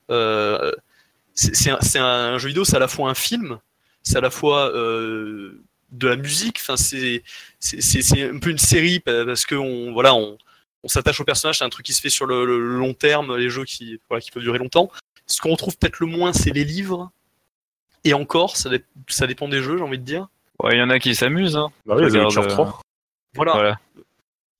Euh, 0.09 0.71
c'est 1.33 1.69
un, 1.69 2.03
un, 2.03 2.37
jeu 2.37 2.47
vidéo, 2.47 2.63
c'est 2.63 2.77
à 2.77 2.79
la 2.79 2.87
fois 2.87 3.09
un 3.09 3.13
film, 3.13 3.59
c'est 4.03 4.17
à 4.17 4.21
la 4.21 4.29
fois 4.29 4.71
euh, 4.73 5.61
de 5.91 6.07
la 6.07 6.15
musique, 6.15 6.59
enfin, 6.61 6.77
c'est 6.77 7.23
un 8.21 8.39
peu 8.39 8.49
une 8.49 8.57
série 8.57 8.99
parce 8.99 9.45
que 9.45 9.55
on, 9.55 9.93
voilà, 9.93 10.15
on, 10.15 10.37
on 10.85 10.87
s'attache 10.87 11.19
au 11.19 11.23
personnage, 11.23 11.57
c'est 11.57 11.63
un 11.63 11.69
truc 11.69 11.85
qui 11.85 11.93
se 11.93 12.01
fait 12.01 12.11
sur 12.11 12.27
le, 12.27 12.45
le, 12.45 12.59
long 12.59 12.93
terme, 12.93 13.35
les 13.35 13.49
jeux 13.49 13.65
qui, 13.65 13.99
voilà, 14.07 14.21
qui 14.21 14.29
peuvent 14.29 14.43
durer 14.43 14.59
longtemps. 14.59 14.91
Ce 15.25 15.41
qu'on 15.41 15.49
retrouve 15.49 15.75
peut-être 15.77 15.99
le 15.99 16.05
moins, 16.05 16.31
c'est 16.31 16.51
les 16.51 16.63
livres. 16.63 17.09
Et 18.03 18.13
encore, 18.13 18.55
ça, 18.55 18.69
dé 18.69 18.83
ça 19.09 19.25
dépend 19.25 19.49
des 19.49 19.63
jeux, 19.63 19.77
j'ai 19.77 19.83
envie 19.83 19.97
de 19.97 20.03
dire. 20.03 20.27
Ouais, 20.61 20.75
il 20.75 20.77
y 20.77 20.83
en 20.83 20.91
a 20.91 20.99
qui 20.99 21.15
s'amusent. 21.15 21.57
Hein. 21.57 21.71
Bah 21.87 21.95
oui, 21.97 22.05
il 22.07 22.15
y 22.15 22.19
a 22.19 22.27
3. 22.27 22.81
Voilà. 23.33 23.51
voilà. 23.53 23.79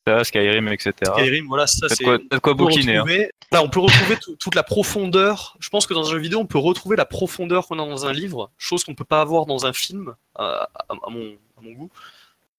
Ça, 0.07 0.23
Skyrim, 0.23 0.67
etc. 0.69 0.93
Skyrim, 1.03 1.45
voilà, 1.47 1.67
ça 1.67 1.87
c'est. 1.89 2.03
quoi, 2.03 2.17
quoi 2.41 2.53
bouquiner. 2.55 2.97
Hein. 2.97 3.05
Là, 3.51 3.61
on 3.61 3.69
peut 3.69 3.79
retrouver 3.79 4.17
toute 4.39 4.55
la 4.55 4.63
profondeur. 4.63 5.55
Je 5.59 5.69
pense 5.69 5.85
que 5.85 5.93
dans 5.93 6.07
un 6.07 6.11
jeu 6.11 6.17
vidéo, 6.17 6.39
on 6.39 6.47
peut 6.47 6.57
retrouver 6.57 6.95
la 6.95 7.05
profondeur 7.05 7.67
qu'on 7.67 7.77
a 7.77 7.85
dans 7.85 8.07
un 8.07 8.13
livre, 8.13 8.49
chose 8.57 8.83
qu'on 8.83 8.95
peut 8.95 9.05
pas 9.05 9.21
avoir 9.21 9.45
dans 9.45 9.67
un 9.67 9.73
film, 9.73 10.15
à, 10.33 10.69
à, 10.73 10.93
à, 11.05 11.09
mon, 11.11 11.35
à 11.57 11.61
mon 11.61 11.71
goût 11.73 11.91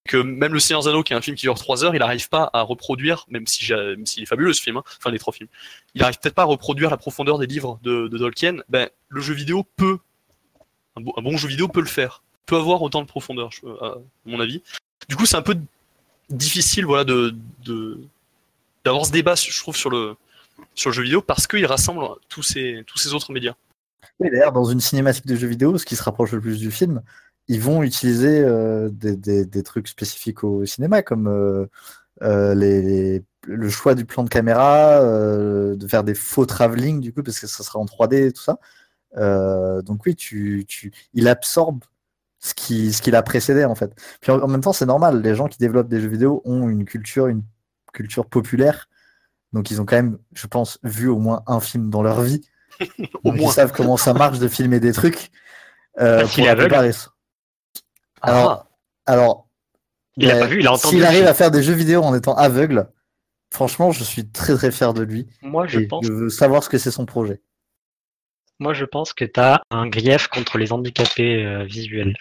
que 0.06 0.16
même 0.16 0.52
le 0.52 0.60
Seigneur 0.60 0.82
Zano, 0.82 1.02
qui 1.02 1.12
est 1.12 1.16
un 1.16 1.20
film 1.20 1.36
qui 1.36 1.42
dure 1.46 1.54
3 1.58 1.84
heures, 1.84 1.94
il 1.94 1.98
n'arrive 1.98 2.28
pas 2.28 2.48
à 2.52 2.62
reproduire, 2.62 3.26
même 3.28 3.46
si 3.46 3.66
s'il 4.04 4.22
est 4.22 4.26
fabuleux 4.26 4.52
ce 4.52 4.62
film, 4.62 4.78
hein, 4.78 4.82
enfin 4.98 5.10
les 5.10 5.18
trois 5.18 5.32
films, 5.32 5.48
il 5.94 6.00
n'arrive 6.00 6.18
peut-être 6.18 6.34
pas 6.34 6.42
à 6.42 6.46
reproduire 6.46 6.90
la 6.90 6.96
profondeur 6.96 7.38
des 7.38 7.46
livres 7.46 7.78
de, 7.82 8.08
de 8.08 8.18
Tolkien. 8.18 8.58
Ben, 8.68 8.88
le 9.08 9.20
jeu 9.20 9.34
vidéo 9.34 9.64
peut, 9.76 9.98
un, 10.96 11.00
bon, 11.02 11.36
jeu 11.36 11.48
vidéo 11.48 11.68
peut 11.68 11.80
le 11.80 11.86
faire. 11.86 12.22
peut 12.46 12.56
avoir 12.56 12.80
autant 12.82 13.02
de 13.02 13.06
profondeur, 13.06 13.50
je- 13.52 13.66
à 13.84 13.96
mon 14.24 14.40
avis. 14.40 14.62
Du 15.08 15.16
coup, 15.16 15.26
c'est 15.26 15.36
un 15.36 15.42
peu 15.42 15.56
difficile, 16.30 16.84
voilà, 16.86 17.04
d'avoir 18.84 19.06
ce 19.06 19.12
débat, 19.12 19.34
je 19.34 19.60
trouve, 19.60 19.76
sur 19.76 19.90
le 19.90 20.16
sur 20.74 20.90
le 20.90 20.94
jeu 20.94 21.02
vidéo 21.02 21.20
parce 21.20 21.46
qu'il 21.46 21.66
rassemble 21.66 22.02
tous 22.28 22.42
ces 22.42 22.82
tous 22.86 22.98
ces 22.98 23.12
autres 23.14 23.32
médias. 23.32 23.54
Oui, 24.20 24.30
d'ailleurs, 24.30 24.52
dans 24.52 24.64
une 24.64 24.80
cinématique 24.80 25.26
de 25.26 25.36
jeu 25.36 25.46
vidéo, 25.46 25.76
ce 25.76 25.84
qui 25.84 25.96
se 25.96 26.02
rapproche 26.02 26.32
le 26.32 26.40
plus 26.40 26.58
du 26.58 26.70
film, 26.70 27.02
ils 27.48 27.60
vont 27.60 27.82
utiliser 27.82 28.40
euh, 28.44 28.88
des, 28.90 29.16
des- 29.16 29.44
des 29.46 29.62
trucs 29.62 29.88
spécifiques 29.88 30.44
au 30.44 30.64
cinéma, 30.66 31.02
comme 31.02 31.28
euh, 31.28 31.66
euh, 32.22 32.54
les, 32.54 32.82
les- 32.82 33.24
le 33.46 33.68
choix 33.70 33.94
du 33.94 34.04
plan 34.04 34.24
de 34.24 34.28
caméra, 34.28 35.00
de 35.02 35.86
faire 35.88 36.02
des 36.04 36.14
faux 36.14 36.46
travelling, 36.46 37.00
du 37.00 37.12
coup, 37.12 37.22
parce 37.22 37.38
que 37.38 37.46
ça 37.46 37.62
sera 37.62 37.78
en 37.78 37.84
3D 37.86 38.26
et 38.28 38.32
tout 38.32 38.42
ça. 38.42 38.58
Donc 39.82 40.04
oui, 40.06 40.16
tu, 40.16 40.64
tu, 40.66 40.92
il 41.14 41.28
absorbe 41.28 41.84
ce 42.40 42.54
qui, 42.54 42.92
ce 42.92 43.00
qui 43.02 43.10
l'a 43.10 43.22
précédé, 43.22 43.64
en 43.64 43.74
fait. 43.74 43.92
Puis 44.20 44.32
en, 44.32 44.40
en 44.40 44.48
même 44.48 44.60
temps, 44.60 44.72
c'est 44.72 44.86
normal, 44.86 45.22
les 45.22 45.34
gens 45.34 45.46
qui 45.46 45.58
développent 45.58 45.88
des 45.88 46.00
jeux 46.00 46.08
vidéo 46.08 46.42
ont 46.44 46.68
une 46.68 46.84
culture, 46.84 47.28
une 47.28 47.42
culture 47.92 48.26
populaire. 48.26 48.88
Donc 49.52 49.70
ils 49.70 49.80
ont 49.80 49.86
quand 49.86 49.96
même, 49.96 50.18
je 50.34 50.46
pense, 50.48 50.78
vu 50.82 51.08
au 51.08 51.18
moins 51.18 51.42
un 51.46 51.60
film 51.60 51.88
dans 51.90 52.02
leur 52.02 52.20
vie. 52.20 52.42
Donc, 53.24 53.36
ils 53.36 53.38
savent 53.52 53.72
comment 53.72 53.96
ça 53.96 54.12
marche 54.12 54.38
de 54.38 54.48
filmer 54.48 54.80
des 54.80 54.92
trucs. 54.92 55.30
Euh, 55.98 56.24
qu'il 56.26 56.44
pour 56.44 56.46
la 56.46 56.56
plupart, 56.68 56.84
ils- 56.86 57.15
Alors, 58.26 58.66
alors 59.06 59.48
Il 60.16 60.30
a 60.30 60.38
pas 60.40 60.46
vu, 60.46 60.60
il 60.60 60.66
a 60.66 60.72
entendu. 60.72 60.96
s'il 60.96 61.04
arrive 61.04 61.26
à 61.26 61.34
faire 61.34 61.50
des 61.50 61.62
jeux 61.62 61.74
vidéo 61.74 62.02
en 62.02 62.14
étant 62.14 62.34
aveugle, 62.34 62.88
franchement, 63.52 63.92
je 63.92 64.04
suis 64.04 64.28
très 64.30 64.54
très 64.54 64.70
fier 64.72 64.92
de 64.94 65.02
lui. 65.02 65.26
Moi, 65.42 65.66
je 65.66 65.80
et 65.80 65.86
pense, 65.86 66.04
je 66.06 66.12
veux 66.12 66.28
savoir 66.28 66.62
ce 66.62 66.68
que 66.68 66.78
c'est 66.78 66.90
son 66.90 67.06
projet. 67.06 67.40
moi, 68.58 68.72
je 68.74 68.84
pense 68.84 69.12
que 69.12 69.24
tu 69.24 69.38
as 69.40 69.62
un 69.70 69.86
grief 69.88 70.28
contre 70.28 70.58
les 70.58 70.72
handicapés 70.72 71.44
euh, 71.44 71.64
visuels. 71.64 72.16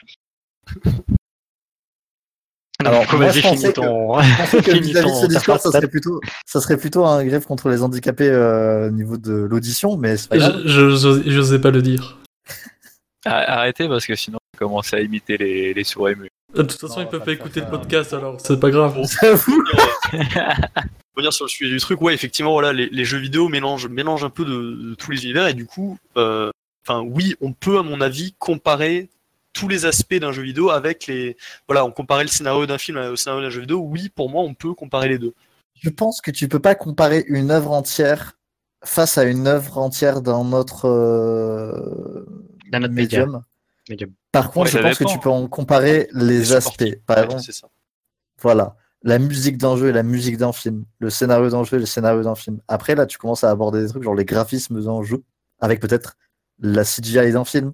Alors, 2.80 3.08
coup, 3.08 3.18
moi, 3.18 3.30
je 3.32 3.41
pensais 3.41 3.70
que- 3.70 3.74
ton. 3.80 4.20
Je 4.22 4.38
pensais 4.38 4.62
que 4.62 4.72
vis-à-vis 4.72 5.10
de 5.12 5.15
ce 5.15 5.26
discours, 5.28 5.60
ça 5.60 5.72
serait 5.72 5.88
plutôt, 5.88 6.20
ça 6.46 6.60
serait 6.62 6.78
plutôt 6.78 7.06
un 7.06 7.24
greffe 7.26 7.46
contre 7.46 7.70
les 7.70 7.82
handicapés 7.82 8.30
euh, 8.30 8.88
au 8.89 8.91
niveau 8.91 9.18
de 9.18 9.34
l'audition, 9.34 9.98
mais 9.98 10.18
c'est 10.18 10.28
pas 10.30 10.38
grave. 10.38 10.62
Je 10.65 10.89
j'osais 11.30 11.60
pas 11.60 11.72
le 11.72 11.82
dire. 11.82 12.20
Ah, 13.26 13.60
Arrêtez 13.60 13.88
parce 13.88 14.06
que 14.06 14.13
sinon, 14.15 14.38
on 14.56 14.68
commence 14.68 14.94
à 14.94 15.00
imiter 15.00 15.38
les, 15.38 15.74
les 15.74 15.84
sourds 15.84 16.10
émus. 16.10 16.30
De 16.54 16.62
toute 16.63 16.80
façon, 16.80 17.00
Non, 17.00 17.06
ils 17.06 17.10
peuvent 17.10 17.24
pas 17.24 17.34
écouter 17.34 17.60
le 17.60 17.65
ça. 17.65 17.72
podcast 17.72 18.13
alors, 18.13 18.39
c'est 18.39 18.60
pas 18.60 18.70
grave. 18.72 18.96
Pour 20.15 21.22
revenir 21.22 21.34
sur 21.34 21.46
le 21.46 21.50
sujet 21.50 21.72
du 21.72 21.80
truc, 21.80 22.02
ouais, 22.02 22.13
effectivement, 22.13 22.52
voilà, 22.52 22.74
les, 22.74 22.88
les 22.89 23.06
jeux 23.06 23.18
vidéo 23.18 23.48
mélangent, 23.50 23.88
mélangent 23.88 24.24
un 24.26 24.30
peu 24.30 24.46
de, 24.46 24.89
de 24.89 24.96
tous 24.96 25.12
les 25.12 25.24
univers 25.24 25.48
et 25.48 25.54
du 25.54 25.65
coup, 25.65 25.98
euh, 26.18 26.50
enfin, 26.86 27.02
oui, 27.02 27.36
on 27.41 27.54
peut, 27.54 27.78
à 27.80 27.84
mon 27.84 28.02
avis, 28.02 28.34
comparer 28.39 29.10
tous 29.54 29.68
les 29.70 29.86
aspects 29.86 30.15
d'un 30.15 30.32
jeu 30.34 30.41
vidéo 30.44 30.70
avec 30.70 31.08
les, 31.08 31.38
voilà, 31.68 31.86
on 31.86 31.91
comparait 31.91 32.24
le 32.24 32.30
scénario 32.30 32.65
d'un 32.65 32.78
film 32.78 32.98
au 32.98 33.15
scénario 33.15 33.44
d'un 33.44 33.50
jeu 33.50 33.62
vidéo. 33.62 33.80
Oui, 33.80 34.10
pour 34.10 34.30
moi, 34.30 34.44
on 34.44 34.54
peut 34.54 34.74
comparer 34.74 35.08
les 35.10 35.18
deux. 35.18 35.34
Je 35.82 35.89
pense 35.89 36.20
que 36.22 36.32
tu 36.32 36.48
peux 36.50 36.60
pas 36.60 36.76
comparer 36.76 37.24
une 37.28 37.52
œuvre 37.52 37.72
entière 37.72 38.34
face 38.84 39.18
à 39.18 39.24
une 39.24 39.48
œuvre 39.48 39.78
entière 39.78 40.22
d'un 40.22 40.52
autre, 40.52 40.86
euh, 40.89 42.26
D'un 42.72 42.84
autre 42.84 42.94
média. 42.94 43.26
médium. 43.26 43.41
Par 44.32 44.52
contre, 44.52 44.65
Ouais, 44.65 44.71
je 44.71 44.78
pense 44.80 44.98
que 44.98 45.04
tu 45.06 45.19
peux 45.19 45.30
en 45.30 45.48
comparer 45.48 46.10
les 46.13 46.39
Les 46.39 46.54
aspects. 46.54 46.84
Par 47.06 47.17
Ouais, 47.17 47.24
exemple, 47.26 47.43
voilà, 48.41 48.76
la 49.04 49.19
musique 49.19 49.58
d'un 49.58 49.78
jeu 49.78 49.89
et 49.89 49.91
la 49.93 50.04
musique 50.04 50.38
d'un 50.38 50.52
film, 50.52 50.86
le 51.00 51.10
scénario 51.10 51.50
d'un 51.50 51.63
jeu 51.63 51.78
et 51.78 51.80
le 51.80 51.86
scénario 51.86 52.21
d'un 52.24 52.36
film. 52.36 52.60
Après, 52.67 52.95
là, 52.95 53.06
tu 53.06 53.17
commences 53.17 53.43
à 53.43 53.50
aborder 53.52 53.82
des 53.82 53.89
trucs 53.89 54.04
genre 54.04 54.15
les 54.15 54.26
graphismes 54.26 54.82
d'un 54.84 55.04
jeu, 55.04 55.24
avec 55.60 55.80
peut-être 55.80 56.17
la 56.60 56.84
CGI 56.84 57.32
d'un 57.32 57.45
film. 57.45 57.74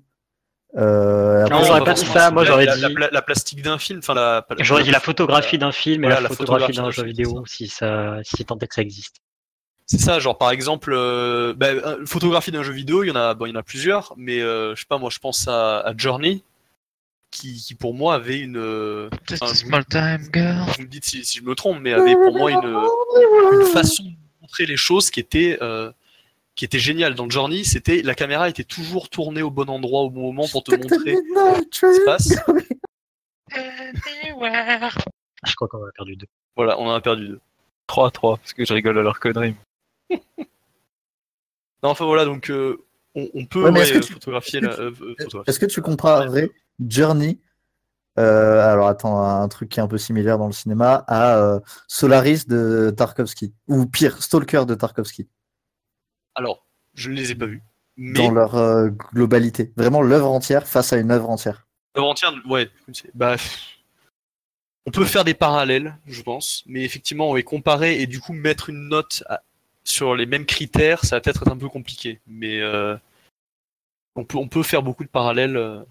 Euh, 0.78 1.44
après, 1.46 1.60
Non, 1.60 1.64
j'aurais 1.66 1.84
pas 1.84 1.94
dit 1.94 2.06
ça, 2.06 2.32
moi, 2.32 2.46
j'aurais 2.46 2.66
la, 2.66 2.76
dit- 2.76 2.82
la, 2.82 2.90
la- 2.90 3.10
la 3.12 3.22
plastique 3.22 3.62
d'un 3.62 3.78
film, 3.78 4.00
enfin 4.00 4.14
la. 4.14 4.46
J'aurais 4.60 4.84
dit 4.84 4.92
la 4.92 5.00
photographie 5.00 5.58
d'un 5.58 5.72
film 5.72 6.04
et 6.04 6.08
Voilà, 6.08 6.22
la 6.22 6.30
photographie 6.30 6.74
photographie 6.74 6.78
d'un 6.78 7.04
jeu 7.04 7.08
vidéo, 7.08 7.44
si 7.46 7.68
ça, 7.68 8.20
si 8.24 8.46
tant 8.46 8.58
est 8.60 8.68
que 8.68 8.76
ça 8.76 8.82
existe. 8.82 9.18
C'est 9.92 10.00
ça, 10.00 10.20
genre 10.20 10.38
par 10.38 10.52
exemple, 10.52 10.94
euh, 10.94 11.54
bah, 11.54 11.68
euh, 11.68 12.06
photographie 12.06 12.50
d'un 12.50 12.64
jeu 12.64 12.72
vidéo, 12.72 13.04
il 13.04 13.08
y 13.08 13.12
en 13.12 13.18
a, 13.18 13.34
bon, 13.34 13.46
il 13.46 13.50
y 13.50 13.52
en 13.52 13.60
a 13.60 13.62
plusieurs, 13.64 14.14
mais 14.16 14.40
euh, 14.40 14.74
je 14.74 14.80
sais 14.80 14.86
pas, 14.88 14.98
moi 14.98 15.10
je 15.10 15.20
pense 15.20 15.50
à, 15.50 15.80
à 15.82 15.94
Journey, 15.98 16.46
qui, 17.30 17.58
qui 17.58 17.76
pour 17.76 17.94
moi 17.94 18.16
avait 18.16 18.40
une, 18.40 18.56
euh, 18.56 19.10
Just 19.28 19.44
a 19.44 19.48
small 19.54 19.84
time 19.84 20.30
girl. 20.34 20.64
vous 20.78 20.84
me 20.84 20.88
dites 20.88 21.04
si, 21.04 21.26
si 21.26 21.40
je 21.40 21.44
me 21.44 21.56
trompe, 21.56 21.80
mais 21.82 21.92
avait 21.92 22.14
pour 22.14 22.38
moi 22.38 22.52
une, 22.52 22.74
une 23.60 23.66
façon 23.74 24.04
de 24.06 24.12
montrer 24.40 24.66
les 24.66 24.78
choses 24.78 25.12
qui 25.12 25.20
était, 25.20 25.58
euh, 25.62 25.92
qui 26.56 26.64
était 26.64 26.80
géniale. 26.80 27.14
Dans 27.14 27.30
Journey, 27.30 27.66
c'était 27.66 28.02
la 28.02 28.16
caméra 28.16 28.48
était 28.48 28.64
toujours 28.64 29.10
tournée 29.10 29.42
au 29.42 29.52
bon 29.52 29.70
endroit 29.70 30.04
au 30.04 30.10
bon 30.10 30.32
moment 30.32 30.48
pour 30.48 30.64
te 30.64 30.74
montrer 30.74 31.18
ce 31.70 31.70
qui 31.70 31.96
se 32.00 32.06
passe. 32.06 32.30
Je 35.46 35.54
crois 35.56 35.68
qu'on 35.68 35.86
a 35.86 35.92
perdu 35.92 36.16
deux. 36.16 36.28
Voilà, 36.56 36.80
on 36.80 36.88
en 36.88 36.94
a 36.94 37.02
perdu 37.02 37.28
deux. 37.28 37.42
3-3, 37.90 38.38
parce 38.38 38.54
que 38.54 38.64
je 38.64 38.74
rigole 38.74 38.98
à 39.00 39.02
leur 39.02 39.20
connerie. 39.20 39.54
Non, 41.84 41.90
enfin 41.90 42.06
voilà, 42.06 42.26
donc 42.26 42.50
euh, 42.50 42.78
on, 43.16 43.28
on 43.34 43.46
peut 43.46 43.64
Ouais, 43.64 43.72
mais 43.72 43.80
ouais, 43.80 43.86
est-ce 43.90 44.00
que 44.00 44.06
tu- 44.06 44.14
photographier 44.14 44.60
est-ce 44.60 44.68
la. 44.68 44.76
que 44.76 44.82
euh, 44.82 45.16
photographier. 45.20 45.44
Est-ce 45.50 45.60
que 45.60 45.66
tu 45.66 45.82
comparerais 45.82 46.50
Journey, 46.88 47.40
euh, 48.20 48.60
alors 48.72 48.88
attends, 48.88 49.20
un 49.24 49.48
truc 49.48 49.70
qui 49.70 49.80
est 49.80 49.84
un 49.84 49.88
peu 49.88 49.98
similaire 49.98 50.38
dans 50.38 50.48
le 50.48 50.54
cinéma, 50.54 51.04
à 51.08 51.60
Solaris 51.88 52.46
de 52.48 52.94
Tarkovsky, 52.96 53.54
ou 53.68 53.86
pire, 53.88 54.22
Stalker 54.22 54.66
de 54.66 54.76
Tarkovsky, 54.76 55.28
Alors, 56.36 56.66
je 56.94 57.10
ne 57.10 57.16
les 57.16 57.32
ai 57.32 57.36
pas 57.36 57.46
vus. 57.48 57.62
Mais 57.98 58.20
dans 58.20 58.32
leur 58.32 58.90
globalité. 59.14 59.74
Vraiment 59.76 60.02
l'œuvre 60.02 60.30
entière 60.32 60.68
face 60.68 60.94
à 60.94 60.98
une 60.98 61.12
œuvre 61.12 61.30
entière. 61.30 61.68
l'œuvre 61.96 62.10
entière, 62.10 62.34
ouais, 62.48 62.70
bah, 63.14 63.36
on 64.86 64.92
peut 64.92 65.06
faire 65.06 65.24
des 65.24 65.34
parallèles, 65.36 65.96
je 66.08 66.22
pense, 66.22 66.64
mais 66.68 66.84
effectivement, 66.84 67.32
ouais, 67.32 67.44
comparer 67.44 68.02
et 68.02 68.08
du 68.08 68.20
coup 68.20 68.34
mettre 68.34 68.70
une 68.70 68.88
note 68.90 69.24
à- 69.28 69.42
sur 69.84 70.16
les 70.16 70.26
mêmes 70.26 70.46
critères, 70.46 71.04
ça 71.06 71.16
va 71.16 71.22
peut-être 71.22 71.44
être 71.44 71.52
un 71.52 71.58
peu 71.58 71.70
compliqué. 71.70 72.20
Mais 72.28 72.60
euh, 72.62 72.96
on, 74.16 74.26
peut, 74.26 74.38
on 74.38 74.48
peut 74.48 74.64
faire 74.64 74.84
beaucoup 74.84 75.04
de 75.04 75.10
parallèles. 75.10 75.58
euh, 75.58 75.84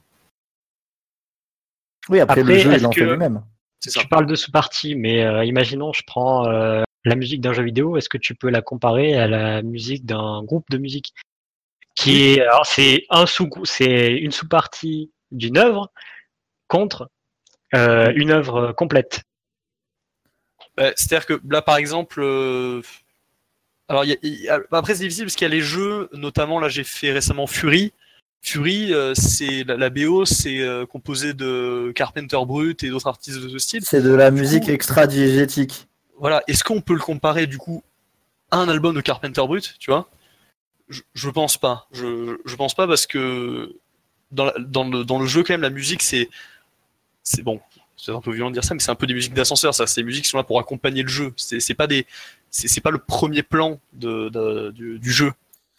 Oui, 2.09 2.21
après, 2.21 2.43
le 2.43 2.51
Après, 2.51 2.59
jeu, 2.61 2.73
est-ce 2.73 2.83
il 2.83 2.87
en 2.87 2.93
fait 2.93 3.05
lui-même. 3.05 3.45
ça. 3.81 4.01
Tu 4.01 4.09
parles 4.09 4.27
de 4.27 4.35
sous-partie, 4.35 4.95
mais 4.95 5.25
euh, 5.25 5.45
imaginons, 5.45 5.93
je 5.93 6.03
prends 6.07 6.47
euh, 6.49 6.83
la 7.05 7.15
musique 7.15 7.41
d'un 7.41 7.53
jeu 7.53 7.63
vidéo, 7.63 7.97
est-ce 7.97 8.09
que 8.09 8.19
tu 8.19 8.35
peux 8.35 8.51
la 8.51 8.63
comparer 8.63 9.17
à 9.17 9.27
la 9.27 9.63
musique 9.63 10.05
d'un 10.07 10.43
groupe 10.45 10.69
de 10.71 10.79
musique 10.79 11.15
qui 11.97 12.23
est, 12.35 12.41
alors 12.41 12.67
c'est 12.67 13.05
un 13.11 13.27
sous, 13.27 13.51
c'est 13.65 14.13
une 14.15 14.31
sous-partie 14.31 15.11
d'une 15.33 15.59
œuvre 15.59 15.91
contre 16.69 17.11
euh, 17.75 18.13
une 18.15 18.31
œuvre 18.31 18.73
complète. 18.73 19.23
Ouais, 20.79 20.93
C'est-à-dire 20.97 21.27
que 21.27 21.41
là, 21.49 21.63
par 21.63 21.77
exemple, 21.77 22.21
euh, 22.23 22.81
alors 23.91 24.05
il 24.05 24.11
y 24.11 24.13
a- 24.15 24.17
il 24.23 24.41
y 24.41 24.49
a- 24.49 24.61
après 24.71 24.95
c'est 24.95 25.03
difficile 25.03 25.25
parce 25.25 25.35
qu'il 25.37 25.47
y 25.47 25.51
a 25.51 25.55
les 25.55 25.61
jeux, 25.61 26.09
notamment 26.15 26.59
là 26.61 26.69
j'ai 26.69 26.85
fait 26.85 27.13
récemment 27.13 27.47
Fury. 27.47 27.93
Fury, 28.43 28.95
euh, 28.95 29.13
c'est 29.15 29.65
la, 29.65 29.77
la 29.77 29.91
BO, 29.91 30.25
c'est 30.25 30.61
euh, 30.61 30.87
composé 30.87 31.35
de 31.35 31.93
Carpenter 31.95 32.39
Brut 32.47 32.83
et 32.83 32.89
d'autres 32.89 33.07
artistes 33.09 33.39
de 33.39 33.49
ce 33.51 33.59
style. 33.59 33.83
C'est 33.85 34.01
de 34.01 34.15
la 34.15 34.31
Du 34.31 34.41
musique 34.41 34.65
coup- 34.65 34.71
extra-diégétique. 34.71 35.89
Voilà, 36.19 36.43
est-ce 36.47 36.65
qu'on 36.65 36.81
peut 36.81 36.95
le 36.95 37.01
comparer 37.01 37.47
du 37.47 37.59
coup 37.59 37.83
à 38.51 38.57
un 38.57 38.69
album 38.71 38.95
de 38.95 39.01
Carpenter 39.03 39.43
Brut, 39.47 39.75
tu 39.79 39.91
vois? 39.91 40.09
Je, 40.89 41.03
je 41.15 41.29
pense 41.29 41.59
pas. 41.59 41.87
Je, 41.93 42.39
je 42.47 42.57
pense 42.57 42.75
pas 42.75 42.87
parce 42.87 43.07
que 43.07 43.77
dans, 44.33 44.47
la- 44.47 44.55
dans, 44.59 44.85
le, 44.89 45.05
dans 45.05 45.19
le 45.19 45.27
jeu 45.27 45.43
quand 45.43 45.53
même 45.55 45.61
la 45.63 45.71
musique 45.71 46.03
c'est 46.03 46.29
c'est 47.23 47.43
bon, 47.43 47.61
c'est 48.03 48.13
un 48.13 48.21
peu 48.21 48.33
violent 48.33 48.51
de 48.51 48.55
dire 48.55 48.65
ça, 48.65 48.75
mais 48.75 48.81
c'est 48.81 48.91
un 48.91 48.95
peu 48.95 49.07
des 49.07 49.15
musiques 49.15 49.35
d'ascenseur. 49.35 49.75
Ça, 49.75 49.87
c'est 49.87 50.01
des 50.01 50.05
musiques 50.07 50.25
qui 50.25 50.31
sont 50.31 50.37
là 50.39 50.45
pour 50.45 50.59
accompagner 50.61 51.03
le 51.03 51.09
jeu. 51.09 51.33
C'est 51.37 51.75
pas 51.75 51.87
des, 51.87 52.07
c'est 52.51 52.81
pas 52.81 52.91
le 52.91 52.99
premier 52.99 53.43
plan 53.43 53.79
de, 53.93 54.29
de- 54.29 54.71
du, 54.75 54.99
du 54.99 55.11
jeu. 55.13 55.33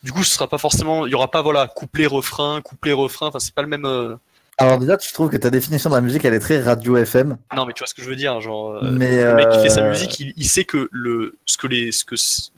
Du 0.04 0.12
coup, 0.12 0.24
ce 0.24 0.34
sera 0.34 0.48
pas 0.48 0.58
forcément, 0.58 1.06
il 1.06 1.12
y 1.12 1.16
aura 1.16 1.30
pas 1.30 1.42
voilà 1.42 1.68
couplet 1.68 2.08
refrain, 2.08 2.62
couplet 2.62 2.92
refrain. 2.94 3.28
Enfin, 3.28 3.40
c'est 3.40 3.54
pas 3.54 3.62
le 3.62 3.68
même. 3.68 3.86
euh, 3.86 4.16
Alors 4.62 4.78
déjà, 4.80 4.98
tu 4.98 5.12
trouves 5.14 5.30
que 5.30 5.38
ta 5.38 5.50
définition 5.50 5.90
de 5.90 5.96
la 5.96 6.02
musique, 6.02 6.24
elle 6.26 6.34
est 6.34 6.40
très 6.40 6.62
radio 6.62 6.96
FM. 6.98 7.38
Non, 7.56 7.66
mais 7.66 7.74
tu 7.74 7.80
vois 7.80 7.88
ce 7.88 7.94
que 7.94 8.02
je 8.02 8.10
veux 8.10 8.16
dire, 8.16 8.40
genre. 8.42 8.72
euh, 8.76 8.92
Mais, 8.92 9.24
le 9.24 9.36
mec 9.36 9.50
qui 9.50 9.62
fait 9.62 9.70
sa 9.70 9.84
euh, 9.84 9.90
musique, 9.90 10.20
il, 10.20 10.34
il 10.38 10.46
sait 10.48 10.64
que 10.64 10.88
le 10.92 11.36
ce 11.46 11.58
que 11.58 11.68
les 11.68 11.92
ce 11.92 12.06
que 12.06 12.16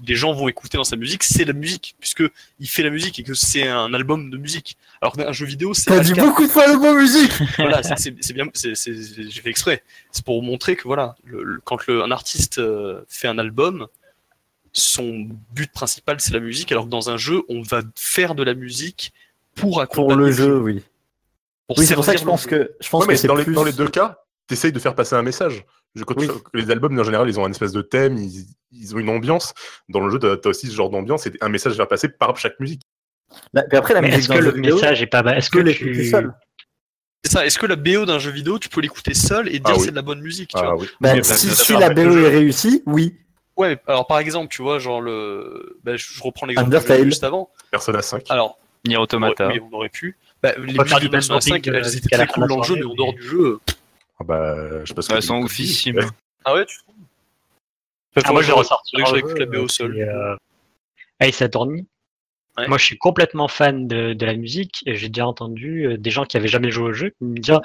les 0.08 0.16
gens 0.16 0.34
vont 0.34 0.48
écouter 0.48 0.78
dans 0.78 0.84
sa 0.84 0.96
musique, 0.96 1.24
c'est 1.24 1.46
la 1.46 1.54
musique, 1.54 1.96
puisque 2.00 2.24
il 2.60 2.68
fait 2.68 2.84
la 2.84 2.90
musique 2.90 3.18
et 3.20 3.24
que 3.24 3.34
c'est 3.34 3.68
un 3.68 3.94
album 3.94 4.30
de 4.30 4.38
musique. 4.38 4.78
Alors 5.02 5.14
qu'un 5.14 5.32
jeu 5.32 5.46
vidéo, 5.46 5.74
c'est 5.74 5.86
T'as 5.92 6.00
dit 6.02 6.14
beaucoup 6.14 6.44
de 6.46 6.52
fois 6.52 6.68
le 6.68 6.78
mot 6.78 6.94
musique 6.96 7.32
voilà, 7.58 7.82
c'est- 7.84 8.12
bien, 8.34 8.46
j'ai 8.54 8.76
fait 8.76 9.50
exprès. 9.50 9.84
C'est 10.12 10.24
pour 10.26 10.42
montrer 10.44 10.76
que 10.76 10.84
voilà, 10.84 11.16
le- 11.26 11.44
le- 11.44 11.62
quand 11.64 11.86
le- 11.88 12.04
un 12.04 12.12
artiste 12.12 12.60
euh, 12.60 13.02
fait 13.08 13.28
un 13.28 13.38
album, 13.38 13.88
son 14.72 15.28
but 15.54 15.72
principal 15.72 16.20
c'est 16.20 16.34
la 16.34 16.40
musique, 16.40 16.72
alors 16.72 16.86
que 16.86 16.90
dans 16.90 17.10
un 17.10 17.18
jeu, 17.18 17.44
on 17.50 17.62
va 17.62 17.82
faire 17.96 18.36
de 18.36 18.44
la 18.44 18.54
musique 18.54 19.14
pour 19.56 19.82
accompagner 19.82 20.16
Pour 20.16 20.26
le 20.26 20.32
jeu, 20.32 20.58
oui. 20.60 20.82
Pour 21.74 21.80
Oui, 21.80 21.86
c'est 21.86 21.96
pour 21.96 22.06
ça 22.06 22.14
que 22.14 22.20
je 22.20 22.26
pense 22.26 22.46
que 22.46 22.72
je 22.80 22.90
pense 22.90 23.02
Ouais, 23.02 23.08
mais 23.08 23.14
que 23.16 23.20
c'est 23.20 23.28
dans, 23.28 23.36
les, 23.36 23.44
plus... 23.44 23.54
dans 23.54 23.64
les 23.64 23.74
deux 23.74 23.88
cas, 23.88 24.18
t'essayes 24.48 24.72
de 24.72 24.80
faire 24.80 24.96
passer 24.96 25.16
un 25.16 25.22
message. 25.24 25.66
Je, 25.96 26.04
quand 26.04 26.16
tu- 26.16 26.28
Oui. 26.30 26.38
les 26.54 26.72
albums, 26.72 26.98
en 27.00 27.04
général, 27.04 27.30
ils 27.30 27.40
ont 27.40 27.46
un 27.46 27.52
espèce 27.52 27.72
de 27.72 27.82
thème, 27.82 28.18
ils, 28.18 28.46
ils 28.72 28.96
ont 28.96 29.00
une 29.00 29.10
ambiance. 29.10 29.54
Dans 29.90 30.00
le 30.00 30.10
jeu, 30.10 30.20
t'as 30.20 30.36
as 30.44 30.48
aussi 30.50 30.68
ce 30.68 30.74
genre 30.76 30.90
d'ambiance 30.90 31.28
et 31.28 31.34
un 31.42 31.50
message 31.50 31.74
à 31.74 31.76
faire 31.76 31.88
passer 31.88 32.10
par 32.10 32.36
chaque 32.38 32.60
musique. 32.60 32.82
Bah, 33.54 33.64
puis 33.68 33.78
après, 33.78 33.94
la 33.94 34.02
Mais 34.02 34.10
musique 34.16 34.30
est-ce 34.32 34.40
que 34.40 34.44
le 34.44 34.52
vidéo, 34.52 34.76
message 34.76 35.02
est 35.02 35.08
pas, 35.08 35.22
est-ce 35.38 35.50
tu 35.50 35.58
que 35.58 35.64
l'écouter 35.64 35.92
tu, 35.94 36.06
seul? 36.10 36.34
C'est 37.24 37.32
ça. 37.32 37.46
Est-ce 37.46 37.58
que 37.58 37.66
la 37.66 37.76
BO 37.76 38.06
d'un 38.06 38.20
jeu 38.20 38.32
vidéo, 38.32 38.60
tu 38.60 38.70
peux 38.70 38.82
l'écouter 38.82 39.14
seul 39.14 39.48
et 39.48 39.60
dire 39.60 39.62
Ah 39.68 39.74
oui. 39.78 39.82
c'est 39.86 39.92
de 39.92 39.96
la 39.96 40.02
bonne 40.02 40.22
musique, 40.22 40.50
tu 40.50 40.58
Ah 40.58 40.72
vois? 40.74 40.78
oui. 40.78 40.90
Bah, 41.00 41.14
Mais 41.16 41.24
si, 41.24 41.74
la 41.74 41.90
BO 41.90 42.02
est 42.02 42.30
réussie, 42.30 42.84
oui. 42.86 43.16
Ouais. 43.56 43.80
Alors 43.88 44.08
par 44.08 44.18
exemple, 44.20 44.48
tu 44.52 44.62
vois, 44.64 44.80
genre 44.80 45.00
le, 45.00 45.78
bah, 45.84 45.96
je, 45.96 46.22
reprends 46.22 46.48
l'exemple 46.48 46.72
que 46.72 47.04
juste 47.06 47.24
avant. 47.24 47.50
Persona 47.72 48.02
5. 48.02 48.26
Alors, 48.30 48.58
Nier 48.86 48.98
Automata. 48.98 49.48
oui, 49.48 49.60
on 49.72 49.76
aurait 49.76 49.90
pu. 49.90 50.18
Bah, 50.44 50.52
les 50.58 50.74
faire 50.74 50.84
musiques 50.84 51.00
du 51.00 51.06
de 51.06 51.12
Persona 51.12 51.36
même 51.36 51.42
5, 51.42 51.62
dubbing, 51.62 51.74
elles 51.74 51.86
euh, 51.86 51.98
étaient 51.98 52.16
très 52.16 52.28
cool 52.28 52.48
dans 52.48 52.58
le 52.58 52.64
jeu, 52.64 52.76
mais 52.76 52.84
en 52.84 52.94
dehors 52.94 53.14
du 53.14 53.24
jeu. 53.24 53.60
Ah 54.20 54.24
bah, 54.24 54.80
je 54.82 54.86
sais 54.86 54.94
pas 54.94 55.02
ce 55.02 55.10
que 55.10 55.14
Elles 55.16 55.24
sont 55.24 55.38
oufissimes. 55.38 56.02
Ah 56.46 56.54
ouais, 56.54 56.66
tu 56.66 56.78
trouves 56.80 56.96
Ah, 58.26 58.32
moi, 58.34 58.42
je 58.42 58.52
j'écoute 59.16 59.32
jeu, 59.32 59.40
la 59.40 59.46
BO 59.46 59.66
euh, 59.66 59.96
est, 59.96 60.02
euh, 60.02 60.36
Ace 61.22 61.42
Attorney. 61.42 61.86
Ouais. 62.58 62.68
Moi, 62.68 62.78
je 62.78 62.86
suis 62.86 62.98
complètement 62.98 63.48
fan 63.48 63.88
de, 63.88 64.14
de 64.14 64.26
la 64.26 64.36
musique 64.36 64.84
et 64.86 64.96
j'ai 64.96 65.10
déjà 65.10 65.26
entendu 65.26 65.88
euh, 65.88 65.98
des 65.98 66.12
gens 66.12 66.26
qui 66.26 66.38
avaient 66.38 66.48
jamais 66.48 66.70
joué 66.70 66.90
au 66.90 66.94
jeu 66.94 67.10
qui 67.10 67.24
me 67.24 67.40
dire 67.40 67.62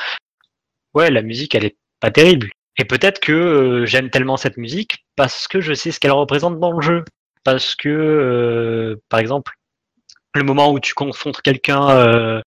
Ouais, 0.94 1.10
la 1.10 1.22
musique, 1.22 1.54
elle 1.54 1.64
est 1.64 1.76
pas 2.00 2.10
terrible. 2.10 2.48
Et 2.78 2.84
peut-être 2.84 3.18
que 3.20 3.32
euh, 3.32 3.86
j'aime 3.86 4.08
tellement 4.08 4.36
cette 4.36 4.56
musique 4.56 5.04
parce 5.16 5.48
que 5.48 5.60
je 5.60 5.74
sais 5.74 5.90
ce 5.90 6.00
qu'elle 6.00 6.12
représente 6.12 6.60
dans 6.60 6.72
le 6.72 6.80
jeu. 6.80 7.04
Parce 7.44 7.74
que, 7.74 7.88
euh, 7.88 9.00
par 9.08 9.20
exemple, 9.20 9.52
le 10.34 10.44
moment 10.44 10.72
où 10.72 10.80
tu 10.80 10.94
confrontes 10.94 11.40
quelqu'un 11.42 11.90
euh, 11.90 12.40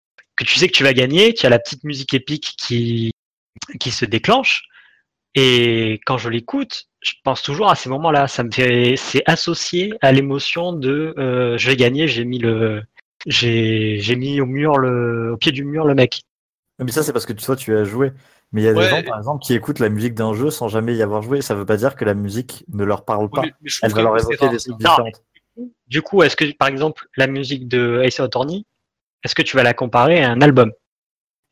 que 0.46 0.52
tu 0.52 0.60
sais 0.60 0.68
que 0.68 0.74
tu 0.74 0.84
vas 0.84 0.94
gagner, 0.94 1.34
tu 1.34 1.46
as 1.46 1.50
la 1.50 1.60
petite 1.60 1.84
musique 1.84 2.14
épique 2.14 2.56
qui, 2.58 3.12
qui 3.80 3.92
se 3.92 4.06
déclenche. 4.06 4.64
Et 5.36 6.02
quand 6.06 6.18
je 6.18 6.30
l'écoute, 6.30 6.88
je 7.02 7.14
pense 7.24 7.42
toujours 7.42 7.70
à 7.70 7.76
ces 7.76 7.90
moments-là. 7.90 8.28
Ça 8.28 8.44
me 8.44 8.52
fait, 8.52 8.96
c'est 8.98 9.24
associé 9.26 9.94
à 10.02 10.12
l'émotion 10.12 10.74
de 10.74 11.14
euh, 11.18 11.58
je 11.58 11.68
vais 11.68 11.78
gagner, 11.78 12.08
j'ai 12.08 12.26
mis 12.26 12.40
le, 12.40 12.84
j'ai, 13.26 13.98
j'ai 14.00 14.16
mis 14.16 14.42
au 14.42 14.46
mur 14.46 14.78
le, 14.78 15.32
au 15.34 15.38
pied 15.38 15.52
du 15.52 15.64
mur 15.64 15.86
le 15.86 15.96
mec. 15.96 16.24
Mais 16.80 16.92
ça, 16.92 17.04
c'est 17.04 17.14
parce 17.14 17.26
que 17.26 17.34
toi, 17.34 17.56
tu 17.56 17.76
as 17.78 17.84
joué. 17.84 18.12
Mais 18.52 18.62
il 18.62 18.66
y 18.66 18.68
a 18.68 18.74
des 18.74 18.82
gens, 18.82 19.04
par 19.04 19.18
exemple, 19.18 19.44
qui 19.44 19.54
écoutent 19.54 19.80
la 19.80 19.88
musique 19.88 20.14
d'un 20.14 20.34
jeu 20.34 20.50
sans 20.50 20.68
jamais 20.68 20.96
y 20.96 21.02
avoir 21.02 21.22
joué. 21.22 21.42
Ça 21.42 21.56
veut 21.56 21.66
pas 21.66 21.78
dire 21.78 21.96
que 21.96 22.04
la 22.04 22.14
musique 22.16 22.66
ne 22.74 22.84
leur 22.84 23.06
parle 23.06 23.30
pas. 23.30 23.44
mais- 23.44 23.54
mais 23.62 23.70
je 23.70 23.80
Elle 23.84 23.94
va 23.94 24.02
leur 24.02 24.18
évoquer 24.18 24.50
des 24.50 24.58
Non, 24.68 24.76
différentes. 24.78 25.24
Du 25.88 26.02
coup, 26.02 26.24
est-ce 26.24 26.36
que, 26.36 26.52
par 26.58 26.68
exemple, 26.68 27.08
la 27.16 27.28
musique 27.28 27.68
de 27.68 28.02
Ace 28.04 28.20
Attorney, 28.20 28.66
est-ce 29.24 29.36
que 29.36 29.42
tu 29.42 29.56
vas 29.56 29.64
la 29.64 29.74
comparer 29.74 30.24
à 30.24 30.32
un 30.32 30.42
album? 30.42 30.72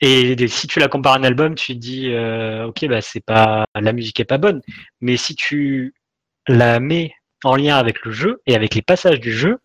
Et 0.02 0.48
si 0.48 0.68
tu 0.68 0.80
la 0.80 0.88
compares 0.88 1.14
à 1.14 1.18
un 1.18 1.24
album, 1.24 1.56
tu 1.56 1.74
te 1.74 1.78
dis, 1.78 2.14
euh, 2.14 2.68
ok, 2.68 2.88
bah 2.88 3.02
c'est 3.02 3.24
pas, 3.24 3.66
la 3.76 3.92
musique 3.92 4.20
est 4.20 4.26
pas 4.26 4.38
bonne. 4.38 4.62
Mais 5.02 5.18
si 5.18 5.36
tu 5.36 5.94
la 6.48 6.80
mets 6.80 7.14
en 7.44 7.56
lien 7.56 7.76
avec 7.78 8.06
le 8.06 8.12
jeu 8.12 8.42
et 8.46 8.56
avec 8.56 8.76
les 8.76 8.82
passages 8.82 9.20
du 9.20 9.34
jeu, 9.34 9.60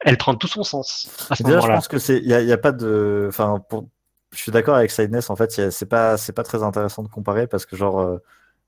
elle 0.00 0.16
prend 0.16 0.34
tout 0.34 0.48
son 0.48 0.62
sens 0.62 1.10
à 1.28 1.36
ce 1.36 1.42
Déjà, 1.42 1.60
je 1.60 1.66
pense 1.66 1.88
que 1.88 1.98
c'est, 1.98 2.18
il 2.18 2.26
y 2.26 2.34
a, 2.34 2.40
il 2.40 2.48
y 2.48 2.52
a 2.52 2.58
pas 2.58 2.72
de, 2.72 3.26
enfin, 3.28 3.62
pour... 3.68 3.88
je 4.32 4.38
suis 4.38 4.52
d'accord 4.52 4.76
avec 4.76 4.90
Sideness. 4.90 5.28
En 5.28 5.36
fait, 5.36 5.70
c'est 5.70 5.86
pas, 5.86 6.16
c'est 6.16 6.32
pas 6.32 6.44
très 6.44 6.62
intéressant 6.62 7.02
de 7.02 7.08
comparer 7.08 7.46
parce 7.46 7.66
que 7.66 7.76
genre 7.76 8.00
euh, 8.00 8.18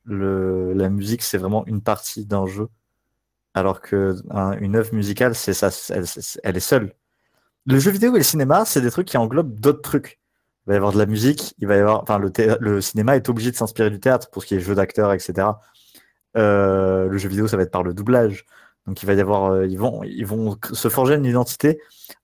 le, 0.04 0.74
la 0.74 0.90
musique, 0.90 1.22
c'est 1.22 1.38
vraiment 1.38 1.64
une 1.66 1.80
partie 1.80 2.26
d'un 2.26 2.46
jeu, 2.46 2.68
alors 3.54 3.80
que 3.80 4.16
un- 4.30 4.52
une 4.58 4.76
œuvre 4.76 4.92
musicale, 4.94 5.34
c'est 5.34 5.54
ça, 5.54 5.70
elle 6.42 6.56
est 6.56 6.60
seule. 6.60 6.92
Le 7.66 7.78
jeu 7.78 7.90
vidéo 7.90 8.14
et 8.14 8.18
le 8.18 8.24
cinéma, 8.24 8.64
c'est 8.64 8.80
des 8.80 8.90
trucs 8.90 9.08
qui 9.08 9.16
englobent 9.16 9.58
d'autres 9.60 9.82
trucs. 9.82 10.18
Il 10.66 10.70
va 10.70 10.74
y 10.74 10.76
avoir 10.76 10.92
de 10.92 10.98
la 10.98 11.06
musique, 11.06 11.54
il 11.58 11.66
va 11.66 11.76
y 11.76 11.78
avoir, 11.78 12.02
enfin, 12.02 12.18
le, 12.18 12.30
le 12.60 12.80
cinéma 12.80 13.16
est 13.16 13.28
obligé 13.28 13.50
de 13.50 13.56
s'inspirer 13.56 13.90
du 13.90 14.00
théâtre 14.00 14.30
pour 14.30 14.42
ce 14.42 14.48
qui 14.48 14.54
est 14.54 14.60
jeu 14.60 14.74
d'acteur, 14.74 15.12
etc. 15.12 15.48
Euh, 16.36 17.06
le 17.08 17.18
jeu 17.18 17.28
vidéo, 17.28 17.48
ça 17.48 17.56
va 17.56 17.62
être 17.64 17.70
par 17.70 17.82
le 17.82 17.94
doublage. 17.94 18.44
Donc 18.86 19.02
il 19.02 19.06
va 19.06 19.14
y 19.14 19.20
avoir, 19.20 19.52
euh, 19.52 19.66
ils 19.66 19.78
vont, 19.78 20.02
ils 20.04 20.26
vont 20.26 20.58
se 20.72 20.88
forger 20.88 21.14
une 21.14 21.24
identité 21.24 21.80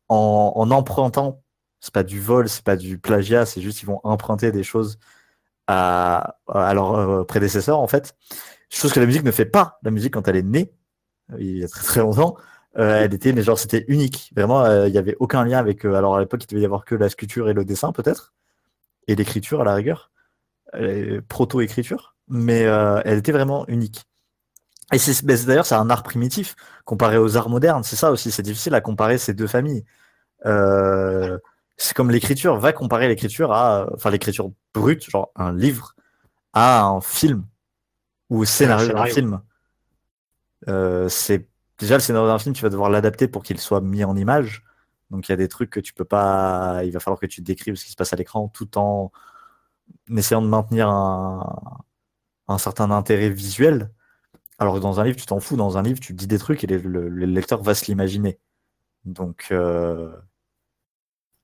en, 0.09 0.53
en 0.55 0.71
empruntant. 0.71 1.43
C'est 1.81 1.93
pas 1.95 2.03
du 2.03 2.21
vol, 2.21 2.49
c'est 2.49 2.65
pas 2.65 2.77
du 2.77 2.99
plagiat, 2.99 3.47
c'est 3.47 3.61
juste 3.61 3.83
ils 3.83 3.87
vont 3.87 4.01
emprunter 4.05 4.53
des 4.53 4.63
choses 4.63 4.99
à, 5.67 6.37
leurs 6.49 6.95
euh, 6.95 7.25
prédécesseurs 7.25 7.79
en 7.79 7.89
fait. 7.89 8.15
Chose 8.71 8.93
que 8.93 9.01
la 9.01 9.07
musique 9.07 9.25
ne 9.25 9.31
fait 9.31 9.47
pas. 9.47 9.79
La 9.83 9.91
musique 9.91 10.15
quand 10.15 10.29
elle 10.29 10.37
est 10.37 10.43
née, 10.43 10.73
il 11.39 11.59
y 11.59 11.65
a 11.65 11.69
très 11.69 11.85
très 11.85 12.01
longtemps, 12.01 12.37
euh, 12.79 13.03
elle 13.05 13.15
était, 13.15 13.33
mais 13.33 13.43
genre 13.43 13.59
c'était 13.59 13.85
unique. 13.89 14.33
Vraiment, 14.37 14.65
euh, 14.65 14.89
il 14.89 14.95
y 14.95 14.99
avait 14.99 15.17
aucun 15.19 15.45
lien 15.45 15.59
avec. 15.59 15.85
euh, 15.85 15.95
alors 15.95 16.17
à 16.17 16.21
l'époque, 16.21 16.45
il 16.45 16.49
devait 16.49 16.63
y 16.63 16.65
avoir 16.67 16.85
que 16.85 16.95
la 16.95 17.09
sculpture 17.09 17.49
et 17.49 17.55
le 17.55 17.65
dessin 17.65 17.93
peut-être, 17.93 18.35
et 19.09 19.15
l'écriture 19.15 19.61
à 19.61 19.65
la 19.65 19.75
rigueur, 19.75 20.11
euh, 20.75 21.21
proto-écriture, 21.29 22.17
mais 22.29 22.67
euh, 22.67 23.01
elle 23.05 23.19
était 23.19 23.33
vraiment 23.33 23.67
unique. 23.69 24.05
Et 24.93 24.99
c'est 24.99 25.25
d'ailleurs 25.25 25.67
c'est 25.67 25.75
un 25.75 25.91
art 25.91 26.05
primitif 26.05 26.55
comparé 26.85 27.19
aux 27.19 27.37
arts 27.37 27.49
modernes. 27.49 27.83
C'est 27.83 27.97
ça 27.97 28.13
aussi, 28.13 28.31
c'est 28.31 28.43
difficile 28.43 28.75
à 28.75 28.81
comparer 28.81 29.19
ces 29.19 29.35
deux 29.35 29.49
familles. 29.49 29.85
Euh, 30.45 31.39
c'est 31.77 31.95
comme 31.95 32.11
l'écriture. 32.11 32.57
Va 32.59 32.73
comparer 32.73 33.09
l'écriture 33.09 33.53
à, 33.53 33.89
enfin 33.95 34.11
l'écriture 34.11 34.51
brute, 34.75 35.11
genre 35.11 35.33
un 35.35 35.53
livre, 35.53 35.97
à 36.53 36.85
un 36.85 37.01
film 37.01 37.45
ou 38.31 38.43
au 38.43 38.45
scénario 38.45 38.93
d'un 38.93 39.07
film. 39.07 39.41
Euh, 40.69 41.09
c'est 41.09 41.49
déjà 41.79 41.95
le 41.95 42.01
scénario 42.01 42.29
d'un 42.29 42.39
film, 42.39 42.55
tu 42.55 42.63
vas 42.63 42.71
devoir 42.71 42.91
l'adapter 42.91 43.29
pour 43.29 43.43
qu'il 43.43 43.59
soit 43.59 43.81
mis 43.81 44.05
en 44.05 44.17
image. 44.17 44.65
Donc 45.11 45.29
il 45.29 45.33
y 45.33 45.35
a 45.35 45.37
des 45.37 45.49
trucs 45.49 45.71
que 45.71 45.81
tu 45.81 45.93
peux 45.95 46.05
pas. 46.05 46.83
Il 46.85 46.93
va 46.93 47.01
falloir 47.01 47.21
que 47.21 47.27
tu 47.27 47.41
décrives 47.43 47.77
ce 47.77 47.85
qui 47.85 47.93
se 47.93 47.97
passe 47.97 48.13
à 48.13 48.17
l'écran 48.17 48.49
tout 48.49 48.79
en 48.79 49.13
essayant 50.11 50.43
de 50.43 50.49
maintenir 50.49 50.89
un, 50.89 52.59
certain 52.59 52.91
intérêt 52.91 53.31
visuel. 53.31 53.91
Alors 54.59 54.75
que 54.75 54.81
dans 54.81 55.01
un 55.01 55.05
livre, 55.05 55.17
tu 55.17 55.27
t'en 55.27 55.41
fous. 55.41 55.57
Dans 55.57 55.79
un 55.79 55.83
livre, 55.83 56.01
tu 56.01 56.13
dis 56.15 56.27
des 56.27 56.39
trucs 56.39 56.65
et 56.65 56.67
le 56.67 57.09
lecteur 57.27 57.63
va 57.63 57.75
se 57.75 57.87
l'imaginer. 57.87 58.41
Donc, 59.07 59.49
euh, 59.53 60.13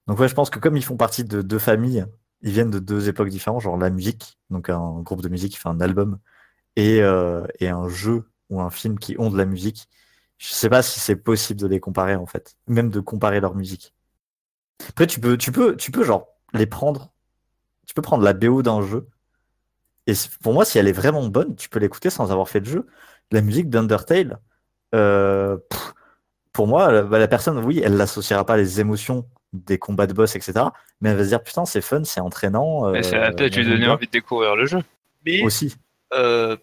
donc 0.07 0.19
ouais, 0.19 0.29
je 0.29 0.35
pense 0.35 0.51
que 0.51 0.59
comme 0.59 0.77
ils 0.77 0.85
font 0.85 0.97
partie 0.97 1.25
de 1.25 1.43
deux 1.43 1.59
familles, 1.59 2.05
ils 2.43 2.53
viennent 2.53 2.71
de 2.71 2.81
deux 2.81 3.09
époques 3.09 3.29
différentes, 3.29 3.63
genre 3.63 3.77
la 3.79 3.91
musique, 3.91 4.39
donc 4.51 4.69
un 4.69 5.01
groupe 5.01 5.23
de 5.23 5.29
musique 5.29 5.53
qui 5.53 5.59
fait 5.59 5.69
un 5.69 5.81
album, 5.81 6.19
et, 6.77 7.01
euh, 7.03 7.47
et 7.61 7.69
un 7.69 7.89
jeu 7.89 8.29
ou 8.51 8.61
un 8.61 8.71
film 8.71 8.99
qui 8.99 9.17
ont 9.19 9.31
de 9.31 9.39
la 9.39 9.47
musique. 9.47 9.89
Je 10.43 10.49
sais 10.49 10.69
pas 10.69 10.83
si 10.83 10.99
c'est 10.99 11.15
possible 11.15 11.61
de 11.61 11.69
les 11.69 11.79
comparer 11.79 12.17
en 12.17 12.27
fait, 12.27 12.57
même 12.67 12.91
de 12.91 12.99
comparer 12.99 13.39
leur 13.39 13.55
musique. 13.55 13.95
Après, 14.89 15.07
tu 15.07 15.21
peux, 15.21 15.39
tu 15.39 15.53
peux, 15.53 15.77
tu 15.77 15.93
peux 15.93 16.03
genre 16.03 16.27
les 16.53 16.67
prendre. 16.67 17.13
Tu 17.87 17.95
peux 17.95 18.03
prendre 18.03 18.25
la 18.25 18.33
BO 18.33 18.61
d'un 18.61 18.83
jeu. 18.83 19.07
Et 20.09 20.15
pour 20.43 20.53
moi, 20.53 20.65
si 20.65 20.79
elle 20.81 20.89
est 20.89 20.93
vraiment 20.93 21.29
bonne, 21.29 21.55
tu 21.55 21.69
peux 21.69 21.79
l'écouter 21.79 22.11
sans 22.11 22.33
avoir 22.33 22.49
fait 22.49 22.61
de 22.61 22.67
jeu. 22.67 22.89
La 23.31 23.41
musique 23.41 23.71
d'Undertale, 23.71 24.41
euh, 24.97 25.59
pour 26.53 26.67
moi, 26.67 26.91
la, 26.91 27.03
bah, 27.05 27.21
la 27.21 27.29
personne, 27.29 27.65
oui, 27.65 27.81
elle 27.85 27.97
l'associera 27.97 28.45
pas 28.45 28.57
les 28.57 28.81
émotions 28.81 29.29
des 29.53 29.79
combats 29.79 30.09
de 30.09 30.13
boss, 30.13 30.35
etc. 30.35 30.55
Mais 31.01 31.11
elle 31.11 31.19
va 31.19 31.23
se 31.23 31.29
dire, 31.29 31.43
putain, 31.45 31.67
c'est 31.67 31.83
fun, 31.83 32.03
c'est 32.03 32.21
entraînant. 32.21 32.91
Mais 32.91 33.05
ça 33.05 33.21
va 33.21 33.27
euh, 33.29 33.33
peut-être 33.33 33.55
lui 33.55 33.65
donner 33.65 33.87
envie 33.87 34.07
de 34.07 34.11
découvrir 34.13 34.57
le 34.57 34.67
jeu. 34.67 34.83
Mais 35.25 35.41
Aussi. 35.45 35.77
euh, 36.15 36.57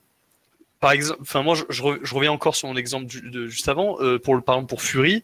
par 0.79 0.91
exemple, 0.91 1.19
enfin 1.21 1.43
moi 1.43 1.55
je, 1.55 1.63
je 1.69 1.83
re- 1.83 1.99
je 2.03 2.15
reviens 2.15 2.31
encore 2.31 2.55
sur 2.55 2.67
mon 2.67 2.77
exemple 2.77 3.07
de 3.07 3.47
juste 3.47 3.67
avant. 3.69 3.99
euh, 4.01 4.19
pour 4.19 4.35
le 4.35 4.41
par 4.41 4.55
exemple 4.55 4.69
pour 4.69 4.81
Fury, 4.81 5.23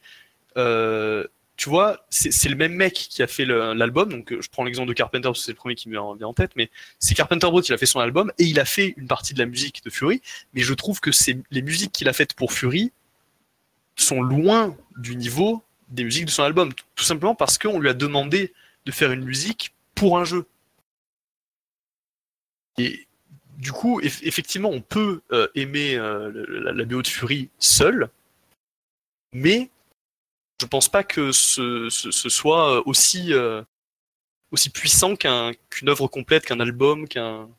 euh, 0.57 1.25
tu 1.57 1.69
vois, 1.69 2.05
c'est 2.09 2.49
le 2.49 2.55
même 2.55 2.73
mec 2.73 2.93
qui 2.93 3.23
a 3.23 3.27
fait 3.27 3.45
l'album. 3.45 4.09
Donc 4.09 4.33
euh, 4.33 4.41
je 4.41 4.49
prends 4.49 4.65
l'exemple 4.65 4.89
de 4.89 4.93
Carpenter 4.93 5.23
parce 5.29 5.39
que 5.39 5.45
c'est 5.45 5.51
le 5.53 5.57
premier 5.57 5.75
qui 5.75 5.87
me 5.89 5.93
vient 5.93 6.27
en 6.27 6.33
tête, 6.33 6.51
mais 6.57 6.69
c'est 6.99 7.15
Carpenter 7.15 7.47
Brut, 7.47 7.67
il 7.69 7.73
a 7.73 7.77
fait 7.77 7.85
son 7.85 8.01
album 8.01 8.31
et 8.37 8.43
il 8.43 8.59
a 8.59 8.65
fait 8.65 8.93
une 8.97 9.07
partie 9.07 9.33
de 9.33 9.39
la 9.39 9.45
musique 9.45 9.81
de 9.85 9.89
Fury. 9.89 10.21
Mais 10.53 10.61
je 10.61 10.73
trouve 10.73 10.99
que 10.99 11.11
c'est 11.13 11.37
les 11.51 11.61
musiques 11.61 11.93
qu'il 11.93 12.09
a 12.09 12.13
faites 12.13 12.33
pour 12.33 12.51
Fury 12.51 12.91
sont 13.95 14.21
loin 14.21 14.75
du 14.97 15.15
niveau 15.15 15.63
des 15.87 16.03
musiques 16.03 16.25
de 16.25 16.31
son 16.31 16.43
album, 16.43 16.73
tout 16.95 17.05
simplement 17.05 17.35
parce 17.35 17.57
qu'on 17.57 17.79
lui 17.79 17.87
a 17.87 17.93
demandé 17.93 18.53
de 18.85 18.91
faire 18.91 19.11
une 19.13 19.23
musique 19.23 19.73
pour 19.93 20.17
un 20.17 20.25
jeu. 20.25 20.45
Et 22.77 23.07
du 23.57 23.71
coup, 23.71 24.01
eff- 24.01 24.21
effectivement, 24.23 24.69
on 24.69 24.81
peut 24.81 25.21
euh, 25.31 25.47
aimer 25.55 25.95
euh, 25.95 26.31
la, 26.47 26.71
la 26.71 26.85
BO 26.85 27.01
de 27.01 27.07
Fury 27.07 27.49
seul, 27.59 28.09
mais 29.33 29.69
je 30.61 30.65
pense 30.65 30.89
pas 30.89 31.03
que 31.03 31.31
ce, 31.31 31.89
soit 31.89 32.77
euh, 32.77 32.83
aussi, 34.51 34.69
puissant 34.69 35.15
qu'un- 35.15 35.51
qu'une 35.69 35.89
œuvre 35.89 36.07
complète, 36.07 36.45
qu'un 36.45 36.59
album, 36.59 37.07
qu'un 37.07 37.49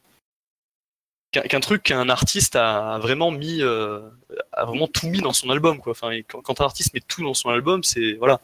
truc 1.60 1.82
qu'un 1.82 2.08
artiste 2.08 2.56
a 2.56 2.98
vraiment 2.98 3.30
mis, 3.30 3.62
a 3.62 4.64
vraiment 4.64 4.88
tout 4.88 5.08
mis 5.08 5.20
dans 5.20 5.32
son 5.34 5.50
album. 5.50 5.80
Quoi. 5.80 5.94
Quand, 6.28 6.60
un 6.60 6.64
artiste 6.64 6.94
met 6.94 7.00
tout 7.00 7.22
dans 7.22 7.34
son 7.34 7.50
album, 7.50 7.82
c'est 7.84 8.14
voilà. 8.14 8.40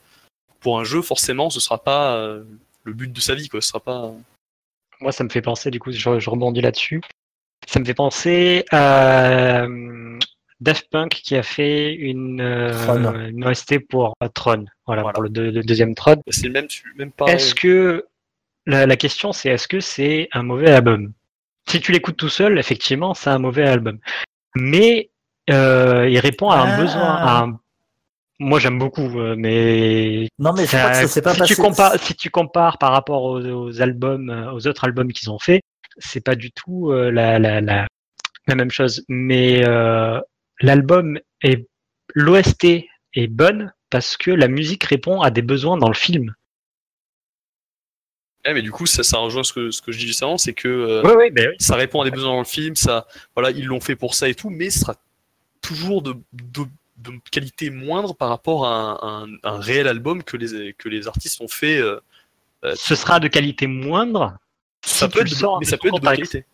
Pour 0.60 0.78
un 0.78 0.84
jeu, 0.84 1.02
forcément, 1.02 1.50
ce 1.50 1.58
sera 1.58 1.82
pas 1.82 2.16
le 2.84 2.92
but 2.92 3.12
de 3.12 3.20
sa 3.20 3.34
vie. 3.34 3.48
Quoi. 3.48 3.62
Ce 3.62 3.68
sera 3.68 3.80
pas. 3.80 4.12
Moi, 5.00 5.10
ça 5.12 5.24
me 5.24 5.30
fait 5.30 5.42
penser, 5.42 5.70
du 5.70 5.80
coup, 5.80 5.90
je 5.90 6.30
rebondis 6.30 6.60
là-dessus. 6.60 7.00
Ça 7.66 7.80
me 7.80 7.84
fait 7.84 7.94
penser 7.94 8.64
à 8.70 9.62
euh, 9.62 10.18
Daft 10.60 10.88
Punk 10.90 11.10
qui 11.10 11.36
a 11.36 11.42
fait 11.42 11.92
une, 11.94 12.40
euh, 12.40 13.28
une 13.28 13.44
OST 13.46 13.78
pour 13.88 14.14
euh, 14.22 14.28
Tron, 14.34 14.64
voilà, 14.86 15.02
Voilà. 15.02 15.12
pour 15.14 15.22
le, 15.22 15.28
deux- 15.30 15.50
le 15.50 15.62
deuxième 15.62 15.94
Tron. 15.94 16.16
C'est 16.28 16.46
le 16.48 16.52
même, 16.52 16.66
même 16.96 17.12
pareil. 17.12 17.34
Est-ce 17.34 17.54
que 17.54 18.04
la, 18.66 18.86
la 18.86 18.96
question 18.96 19.32
c'est 19.32 19.48
est-ce 19.50 19.68
que 19.68 19.80
c'est 19.80 20.28
un 20.32 20.42
mauvais 20.42 20.70
album? 20.70 21.12
Si 21.68 21.80
tu 21.80 21.92
l'écoutes 21.92 22.16
tout 22.16 22.28
seul, 22.28 22.58
effectivement, 22.58 23.14
c'est 23.14 23.30
un 23.30 23.38
mauvais 23.38 23.66
album. 23.66 23.98
Mais 24.56 25.10
euh, 25.50 26.08
il 26.10 26.18
répond 26.18 26.50
à 26.50 26.56
un 26.58 26.72
Ah. 26.74 26.80
besoin. 26.80 27.02
À 27.16 27.42
un... 27.44 27.58
moi 28.40 28.58
j'aime 28.58 28.78
beaucoup, 28.78 29.08
mais 29.08 30.28
Non, 30.40 30.52
mais 30.52 30.64
je 30.66 30.76
crois 30.76 30.90
que 30.90 31.06
ça 31.06 31.22
pas 31.22 31.32
si 31.34 31.38
passé. 31.40 31.54
tu 31.54 31.60
compares, 31.60 31.94
si 32.00 32.14
tu 32.16 32.30
compares 32.30 32.78
par 32.78 32.90
rapport 32.92 33.22
aux, 33.22 33.40
aux 33.40 33.80
albums, 33.80 34.50
aux 34.52 34.66
autres 34.66 34.84
albums 34.84 35.12
qu'ils 35.12 35.30
ont 35.30 35.38
fait, 35.38 35.60
c'est 35.98 36.24
pas 36.24 36.34
du 36.34 36.50
tout 36.52 36.90
euh, 36.90 37.10
la, 37.10 37.38
la, 37.38 37.60
la, 37.60 37.86
la 38.46 38.54
même 38.54 38.70
chose. 38.70 39.04
Mais 39.08 39.66
euh, 39.66 40.20
l'album 40.60 41.18
est 41.42 41.66
l'OST 42.14 42.64
est 43.14 43.26
bonne 43.28 43.72
parce 43.90 44.16
que 44.16 44.30
la 44.30 44.48
musique 44.48 44.84
répond 44.84 45.20
à 45.20 45.30
des 45.30 45.42
besoins 45.42 45.76
dans 45.76 45.88
le 45.88 45.94
film. 45.94 46.34
Ouais, 48.44 48.54
mais 48.54 48.62
du 48.62 48.72
coup, 48.72 48.86
ça, 48.86 49.04
ça 49.04 49.18
rejoint 49.18 49.44
ce 49.44 49.52
que, 49.52 49.70
ce 49.70 49.80
que 49.80 49.92
je 49.92 49.98
dis 49.98 50.06
juste 50.06 50.22
avant, 50.22 50.36
c'est 50.36 50.52
que 50.52 50.66
euh, 50.66 51.02
oui. 51.16 51.30
ça 51.60 51.76
répond 51.76 52.00
à 52.00 52.04
des 52.04 52.10
besoins 52.10 52.32
dans 52.32 52.38
le 52.40 52.44
film, 52.44 52.74
ça, 52.74 53.06
voilà, 53.36 53.50
ils 53.52 53.66
l'ont 53.66 53.80
fait 53.80 53.94
pour 53.94 54.14
ça 54.14 54.28
et 54.28 54.34
tout, 54.34 54.50
mais 54.50 54.68
ce 54.70 54.80
sera 54.80 54.96
toujours 55.60 56.02
de, 56.02 56.14
de, 56.32 56.64
de 56.96 57.12
qualité 57.30 57.70
moindre 57.70 58.14
par 58.16 58.30
rapport 58.30 58.66
à 58.66 58.98
un, 59.06 59.24
un- 59.24 59.36
un 59.44 59.60
réel 59.60 59.86
album 59.86 60.24
que 60.24 60.36
les, 60.36 60.72
que 60.74 60.88
les 60.88 61.06
artistes 61.06 61.40
ont 61.40 61.46
fait. 61.48 61.78
euh, 61.78 62.00
Ce 62.74 62.96
sera 62.96 63.20
de 63.20 63.28
qualité 63.28 63.68
moindre. 63.68 64.36
Ça 64.84 65.08
peut 65.08 65.20
être, 65.20 65.30
de- 65.30 65.58
mais 65.60 65.64
de 65.66 65.70
ça 65.70 65.78
peut 65.78 65.88
être 65.88 66.00
de 66.00 66.06
qualité. 66.06 66.46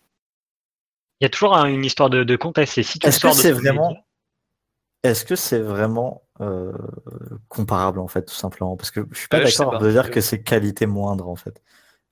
Il 1.20 1.24
y 1.24 1.26
a 1.26 1.28
toujours 1.30 1.56
un- 1.56 1.66
une 1.66 1.84
histoire 1.84 2.10
de, 2.10 2.22
de 2.24 2.36
contexte. 2.36 2.78
Et 2.78 2.82
si 2.82 2.98
tu 2.98 3.06
le 3.06 3.08
Est-ce 3.08 3.16
que 3.20 3.28
sors 3.28 3.36
de 3.36 3.40
c'est 3.40 3.52
vraiment- 3.52 3.96
Est-ce 5.02 5.24
que 5.24 5.36
c'est 5.36 5.60
vraiment 5.60 6.22
euh, 6.40 6.72
comparable 7.48 7.98
en 8.00 8.08
fait, 8.08 8.24
tout 8.24 8.34
simplement? 8.34 8.76
Parce 8.76 8.90
que 8.90 9.00
je 9.10 9.18
suis 9.18 9.28
pas 9.28 9.44
sais 9.46 9.58
d'accord 9.64 9.78
de 9.80 9.90
dire 9.90 10.10
que 10.10 10.20
c'est 10.20 10.42
qualité 10.42 10.86
moindre 10.86 11.28
en 11.28 11.36
fait. 11.36 11.62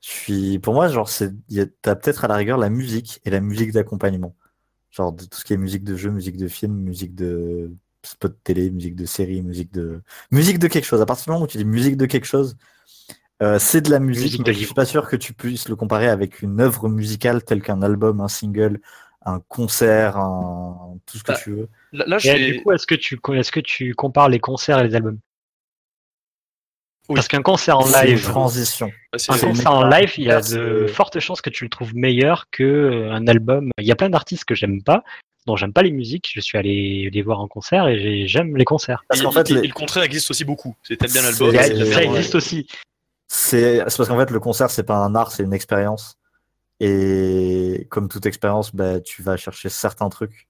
Je 0.00 0.10
suis, 0.10 0.58
pour 0.58 0.74
moi, 0.74 0.88
genre, 0.88 1.08
c'est, 1.08 1.32
il 1.48 1.56
y 1.56 1.60
a- 1.60 1.66
t'as 1.82 1.94
peut-être 1.96 2.24
à 2.24 2.28
la 2.28 2.36
rigueur 2.36 2.58
la 2.58 2.68
musique 2.70 3.20
et 3.24 3.30
la 3.30 3.40
musique 3.40 3.72
d'accompagnement, 3.72 4.34
genre 4.90 5.12
de 5.12 5.24
tout 5.24 5.38
ce 5.38 5.44
qui 5.44 5.52
est 5.52 5.56
musique 5.56 5.84
de 5.84 5.96
jeu, 5.96 6.10
musique 6.10 6.36
de 6.36 6.48
film, 6.48 6.74
musique 6.74 7.14
de 7.14 7.70
spot 8.04 8.36
télé, 8.44 8.70
musique 8.70 8.94
de 8.94 9.04
série, 9.06 9.42
musique 9.42 9.72
de 9.72 10.00
musique 10.30 10.58
de 10.60 10.68
quelque 10.68 10.84
chose. 10.84 11.00
À 11.00 11.06
partir 11.06 11.24
du 11.24 11.30
moment 11.30 11.44
où 11.44 11.48
tu 11.48 11.58
dis 11.58 11.64
musique 11.64 11.96
de 11.96 12.06
quelque 12.06 12.26
chose, 12.26 12.56
euh, 13.42 13.58
c'est 13.58 13.80
de 13.82 13.90
la 13.90 13.98
musique. 13.98 14.24
Musique 14.24 14.46
mais 14.46 14.52
je 14.54 14.64
suis 14.64 14.74
pas 14.74 14.84
sûr 14.86 15.08
que 15.08 15.16
tu 15.16 15.32
puisses 15.34 15.68
le 15.68 15.76
comparer 15.76 16.08
avec 16.08 16.42
une 16.42 16.60
œuvre 16.60 16.88
musicale 16.88 17.42
telle 17.44 17.62
qu'un 17.62 17.82
album, 17.82 18.20
un 18.20 18.28
single, 18.28 18.80
un 19.24 19.40
concert, 19.48 20.16
un 20.16 20.96
tout 21.06 21.18
ce 21.18 21.24
que 21.24 21.32
Bah, 21.32 21.38
tu 21.42 21.50
veux. 21.50 21.68
Là, 21.92 22.04
là, 22.06 22.16
Et 22.16 22.20
j'ai- 22.20 22.52
du 22.52 22.62
coup, 22.62 22.72
est-ce 22.72 22.86
que 22.86 22.94
tu 22.94 23.18
est-ce 23.34 23.52
que 23.52 23.60
tu 23.60 23.94
compares 23.94 24.28
les 24.28 24.38
concerts 24.40 24.78
et 24.78 24.88
les 24.88 24.94
albums? 24.94 25.18
Oui. 27.08 27.14
Parce 27.14 27.28
qu'un 27.28 27.42
concert 27.42 27.78
en 27.78 27.82
C'est 27.82 28.02
une 28.04 28.10
live, 28.16 28.22
transition. 28.24 28.86
bah, 28.88 28.92
un 29.14 29.18
c'est 29.18 29.46
concert 29.46 29.70
en 29.72 29.86
live, 29.88 30.12
il 30.18 30.24
y 30.24 30.30
a 30.30 30.42
c'est- 30.42 30.56
de 30.56 30.86
fortes 30.88 31.20
chances 31.20 31.40
que 31.40 31.50
tu 31.50 31.62
le 31.62 31.70
trouves 31.70 31.94
meilleur 31.94 32.46
que 32.50 32.64
euh, 32.64 33.12
un 33.12 33.28
album. 33.28 33.70
Il 33.78 33.86
y 33.86 33.92
a 33.92 33.96
plein 33.96 34.10
d'artistes 34.10 34.44
que 34.44 34.56
j'aime 34.56 34.82
pas, 34.82 35.04
dont 35.46 35.54
j'aime 35.54 35.72
pas 35.72 35.82
les 35.82 35.92
musiques. 35.92 36.30
Je 36.34 36.40
suis 36.40 36.58
allé 36.58 37.08
les 37.12 37.22
voir 37.22 37.38
en 37.40 37.46
concert 37.46 37.86
et 37.86 38.00
j'ai- 38.00 38.26
j'aime 38.26 38.56
les 38.56 38.64
concerts. 38.64 39.04
Parce 39.08 39.20
et- 39.20 39.24
qu'en 39.24 39.30
fait, 39.30 39.48
et- 39.50 39.54
les- 39.54 39.60
et 39.60 39.66
le 39.68 39.72
contraire 39.72 40.02
existe 40.02 40.30
aussi 40.32 40.44
beaucoup. 40.44 40.74
C'est 40.82 41.00
bien 41.12 41.22
l'album. 41.22 41.54
Ça 41.54 42.02
existe 42.02 42.34
aussi. 42.34 42.66
C'est 43.38 43.80
parce 43.80 44.08
qu'en 44.08 44.16
fait, 44.18 44.30
le 44.30 44.40
concert, 44.40 44.70
c'est 44.70 44.82
pas 44.82 44.96
un 44.96 45.14
art, 45.14 45.30
c'est 45.30 45.42
une 45.42 45.52
expérience. 45.52 46.18
Et 46.80 47.86
comme 47.90 48.08
toute 48.08 48.24
expérience, 48.24 48.74
bah, 48.74 48.98
tu 49.00 49.22
vas 49.22 49.36
chercher 49.36 49.68
certains 49.68 50.08
trucs. 50.08 50.48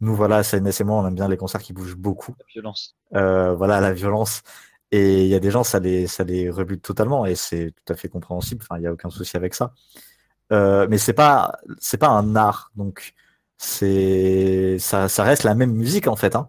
Nous, 0.00 0.14
voilà, 0.14 0.44
CNS 0.44 0.70
et 0.80 0.84
moi, 0.84 1.02
on 1.02 1.06
aime 1.08 1.16
bien 1.16 1.28
les 1.28 1.36
concerts 1.36 1.60
qui 1.60 1.72
bougent 1.72 1.96
beaucoup. 1.96 2.36
La 2.38 2.46
violence. 2.52 2.96
Euh, 3.16 3.54
voilà, 3.54 3.80
la 3.80 3.92
violence. 3.92 4.42
Et 4.92 5.24
il 5.24 5.28
y 5.28 5.34
a 5.34 5.40
des 5.40 5.50
gens, 5.50 5.64
ça 5.64 5.80
les, 5.80 6.06
ça 6.06 6.22
les 6.22 6.48
rebute 6.48 6.80
totalement. 6.80 7.26
Et 7.26 7.34
c'est 7.34 7.72
tout 7.72 7.92
à 7.92 7.96
fait 7.96 8.08
compréhensible. 8.08 8.62
Enfin, 8.62 8.78
il 8.78 8.82
n'y 8.82 8.86
a 8.86 8.92
aucun 8.92 9.10
souci 9.10 9.36
avec 9.36 9.54
ça. 9.54 9.74
Euh, 10.52 10.86
mais 10.88 10.98
c'est 10.98 11.14
pas, 11.14 11.58
c'est 11.80 11.98
pas 11.98 12.08
un 12.08 12.36
art. 12.36 12.70
Donc, 12.76 13.14
c'est, 13.56 14.78
ça, 14.78 15.08
ça 15.08 15.24
reste 15.24 15.42
la 15.42 15.56
même 15.56 15.72
musique, 15.72 16.06
en 16.06 16.16
fait. 16.16 16.36
Hein. 16.36 16.46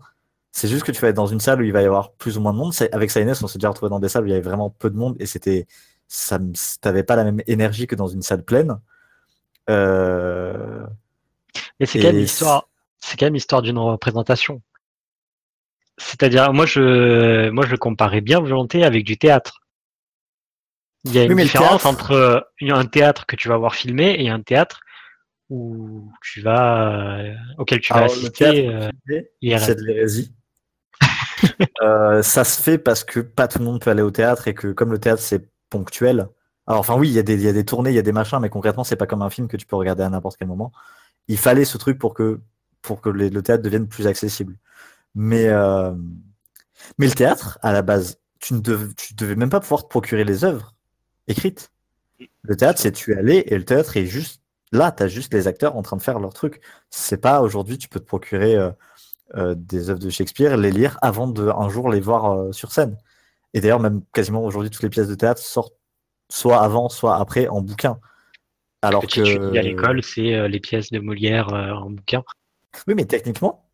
C'est 0.59 0.67
juste 0.67 0.83
que 0.83 0.91
tu 0.91 0.99
vas 0.99 1.07
être 1.07 1.15
dans 1.15 1.25
une 1.25 1.39
salle 1.39 1.61
où 1.61 1.63
il 1.63 1.71
va 1.71 1.81
y 1.81 1.85
avoir 1.85 2.11
plus 2.11 2.37
ou 2.37 2.41
moins 2.41 2.51
de 2.51 2.57
monde. 2.57 2.73
C'est- 2.73 2.93
Avec 2.93 3.11
CNS, 3.11 3.41
on 3.43 3.47
s'est 3.47 3.57
déjà 3.59 3.69
retrouvé 3.69 3.89
dans 3.89 4.01
des 4.01 4.09
salles 4.09 4.23
où 4.23 4.27
il 4.27 4.31
y 4.31 4.33
avait 4.33 4.41
vraiment 4.41 4.69
peu 4.69 4.89
de 4.89 4.97
monde 4.97 5.15
et 5.17 5.25
c'était, 5.25 5.67
ça, 6.09 6.37
t'avais 6.81 7.03
pas 7.03 7.15
la 7.15 7.23
même 7.23 7.41
énergie 7.47 7.87
que 7.87 7.95
dans 7.95 8.07
une 8.07 8.21
salle 8.21 8.43
pleine. 8.43 8.77
Euh, 9.69 10.85
Mais 11.79 11.85
c'est 11.85 11.99
quand 11.99 12.07
même 12.07 12.17
Et 12.17 12.19
l'histoire. 12.19 12.67
C'est 12.99 13.17
quand 13.17 13.27
même 13.27 13.35
l'histoire 13.35 13.61
d'une 13.61 13.77
représentation. 13.77 14.61
C'est-à-dire, 15.97 16.51
moi, 16.51 16.65
je, 16.65 17.49
moi, 17.51 17.65
je 17.65 17.71
le 17.71 17.77
comparais 17.77 18.19
bien 18.19 18.41
volonté 18.41 18.83
avec 18.83 19.05
du 19.05 19.17
théâtre. 19.17 19.61
Il 21.05 21.15
y 21.15 21.19
a 21.19 21.23
une 21.23 21.35
différence 21.37 21.83
théâtre- 21.83 21.87
entre 21.87 22.49
un 22.59 22.85
théâtre 22.85 23.25
que 23.25 23.37
tu 23.37 23.47
vas 23.47 23.55
voir 23.55 23.75
filmé 23.75 24.17
et 24.19 24.29
un 24.29 24.41
théâtre 24.41 24.81
où 25.49 26.11
tu 26.21 26.41
vas, 26.41 27.19
euh, 27.19 27.33
auquel 27.57 27.79
tu 27.79 27.93
vas 27.93 27.99
Alors, 27.99 28.11
assister. 28.11 28.67
euh, 28.67 28.91
c'est 29.59 29.75
de 29.75 29.83
l'hérésie. 29.83 30.33
Euh, 31.81 32.21
ça 32.21 32.43
se 32.43 32.61
fait 32.61 32.77
parce 32.77 33.03
que 33.03 33.19
pas 33.19 33.47
tout 33.47 33.59
le 33.59 33.65
monde 33.65 33.81
peut 33.81 33.89
aller 33.91 34.01
au 34.01 34.11
théâtre 34.11 34.47
et 34.47 34.53
que 34.53 34.67
comme 34.71 34.91
le 34.91 34.99
théâtre 34.99 35.21
c'est 35.21 35.47
ponctuel. 35.69 36.27
Alors 36.67 36.79
enfin 36.81 36.95
oui, 36.97 37.09
il 37.09 37.13
y, 37.13 37.19
a 37.19 37.23
des- 37.23 37.33
il 37.35 37.41
y 37.41 37.47
a 37.47 37.53
des 37.53 37.65
tournées, 37.65 37.89
il 37.91 37.95
y 37.95 37.99
a 37.99 38.01
des 38.03 38.11
machins, 38.11 38.39
mais 38.41 38.49
concrètement 38.49 38.83
c'est 38.83 38.95
pas 38.95 39.07
comme 39.07 39.21
un 39.21 39.29
film 39.29 39.47
que 39.47 39.57
tu 39.57 39.65
peux 39.65 39.75
regarder 39.75 40.03
à 40.03 40.09
n'importe 40.09 40.37
quel 40.37 40.47
moment. 40.47 40.71
Il 41.29 41.37
fallait 41.37 41.65
ce 41.65 41.77
truc 41.79 41.99
pour 41.99 42.13
que 42.15 42.41
pour 42.83 43.01
que 43.01 43.09
les- 43.09 43.29
le 43.31 43.43
théâtre 43.43 43.63
devienne 43.63 43.87
plus 43.87 44.07
accessible. 44.07 44.57
Mais 45.15 45.47
euh, 45.49 45.93
mais 46.97 47.07
le 47.07 47.13
théâtre 47.13 47.59
à 47.61 47.71
la 47.73 47.81
base, 47.81 48.19
tu 48.39 48.53
ne 48.53 48.59
tu 48.93 49.13
devais 49.15 49.35
même 49.35 49.49
pas 49.49 49.59
pouvoir 49.59 49.83
te 49.83 49.87
procurer 49.89 50.23
les 50.23 50.43
œuvres 50.43 50.75
écrites. 51.27 51.71
Le 52.43 52.57
théâtre 52.57 52.79
c'est 52.81 52.93
tu 52.93 53.13
es 53.13 53.17
allé 53.17 53.43
et 53.47 53.57
le 53.57 53.65
théâtre 53.65 53.97
est 53.97 54.05
juste 54.05 54.41
là, 54.73 54.91
tu 54.93 55.03
as 55.03 55.09
juste 55.09 55.33
les 55.33 55.47
acteurs 55.47 55.77
en 55.77 55.83
train 55.83 55.97
de 55.97 56.03
faire 56.03 56.19
leur 56.19 56.33
truc. 56.33 56.61
C'est 56.89 57.17
pas 57.21 57.41
aujourd'hui 57.41 57.77
tu 57.77 57.89
peux 57.89 57.99
te 58.01 58.05
procurer 58.05 58.55
euh, 58.57 58.71
des 59.35 59.89
œuvres 59.89 59.99
de 59.99 60.09
Shakespeare, 60.09 60.57
les 60.57 60.71
lire 60.71 60.97
avant 61.01 61.27
de 61.27 61.49
un 61.49 61.69
jour 61.69 61.89
les 61.89 61.99
voir 61.99 62.31
euh, 62.31 62.51
sur 62.51 62.71
scène. 62.71 62.97
Et 63.53 63.61
d'ailleurs, 63.61 63.79
même 63.79 64.01
quasiment 64.13 64.43
aujourd'hui, 64.43 64.69
toutes 64.69 64.83
les 64.83 64.89
pièces 64.89 65.07
de 65.07 65.15
théâtre 65.15 65.41
sortent 65.41 65.75
soit 66.29 66.61
avant, 66.61 66.89
soit 66.89 67.17
après 67.17 67.47
en 67.47 67.61
bouquin. 67.61 67.99
Alors 68.81 69.05
que 69.05 69.57
à 69.57 69.61
l'école, 69.61 70.03
c'est 70.03 70.35
euh, 70.35 70.47
les 70.47 70.59
pièces 70.59 70.91
de 70.91 70.99
Molière 70.99 71.53
euh, 71.53 71.71
en 71.71 71.89
bouquin. 71.89 72.23
Oui, 72.87 72.93
mais 72.95 73.05
techniquement, 73.05 73.65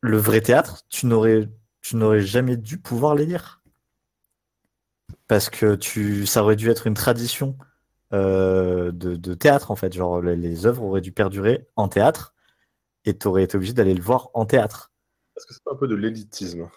le 0.00 0.16
vrai 0.16 0.40
théâtre, 0.40 0.82
tu 0.88 1.06
n'aurais, 1.06 1.48
tu 1.82 1.96
n'aurais 1.96 2.22
jamais 2.22 2.56
dû 2.56 2.78
pouvoir 2.78 3.14
les 3.14 3.26
lire. 3.26 3.62
Parce 5.28 5.50
que 5.50 5.74
tu, 5.74 6.26
ça 6.26 6.42
aurait 6.42 6.56
dû 6.56 6.70
être 6.70 6.86
une 6.86 6.94
tradition 6.94 7.56
euh, 8.14 8.90
de, 8.92 9.14
de 9.14 9.34
théâtre, 9.34 9.70
en 9.70 9.76
fait. 9.76 9.92
Genre, 9.92 10.22
les, 10.22 10.36
les 10.36 10.66
œuvres 10.66 10.82
auraient 10.84 11.02
dû 11.02 11.12
perdurer 11.12 11.66
en 11.76 11.88
théâtre 11.88 12.34
et 13.08 13.16
tu 13.18 13.26
aurais 13.28 13.42
été 13.44 13.56
obligé 13.56 13.72
d'aller 13.72 13.94
le 13.94 14.02
voir 14.02 14.28
en 14.34 14.44
théâtre. 14.46 14.90
Est-ce 15.36 15.46
que 15.46 15.54
c'est 15.54 15.62
pas 15.64 15.72
un 15.72 15.76
peu 15.76 15.88
de 15.88 15.94
l'élitisme 15.94 16.68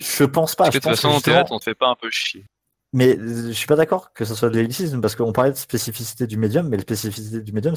Je 0.00 0.24
pense 0.24 0.54
pas. 0.54 0.64
Parce 0.64 0.76
que 0.76 0.78
je 0.78 0.78
de 0.78 0.82
toute 0.82 0.90
pense 0.90 0.96
façon, 1.00 1.08
en 1.08 1.12
justement- 1.14 1.34
théâtre, 1.36 1.52
on 1.52 1.58
te 1.58 1.64
fait 1.64 1.74
pas 1.74 1.88
un 1.88 1.94
peu 1.94 2.10
chier. 2.10 2.44
Mais 2.92 3.18
euh, 3.18 3.48
je 3.48 3.52
suis 3.52 3.66
pas 3.66 3.76
d'accord 3.76 4.12
que 4.14 4.24
ce 4.24 4.34
soit 4.34 4.48
de 4.48 4.54
l'élitisme 4.54 5.00
parce 5.00 5.14
qu'on 5.16 5.32
parlait 5.32 5.50
de 5.52 5.56
spécificité 5.56 6.26
du 6.26 6.36
médium, 6.38 6.68
mais 6.68 6.76
la 6.76 6.82
spécificité 6.82 7.40
du 7.40 7.52
médium 7.52 7.74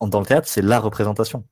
dans 0.00 0.20
le 0.20 0.26
théâtre, 0.26 0.46
c'est 0.48 0.62
la 0.62 0.78
représentation. 0.78 1.44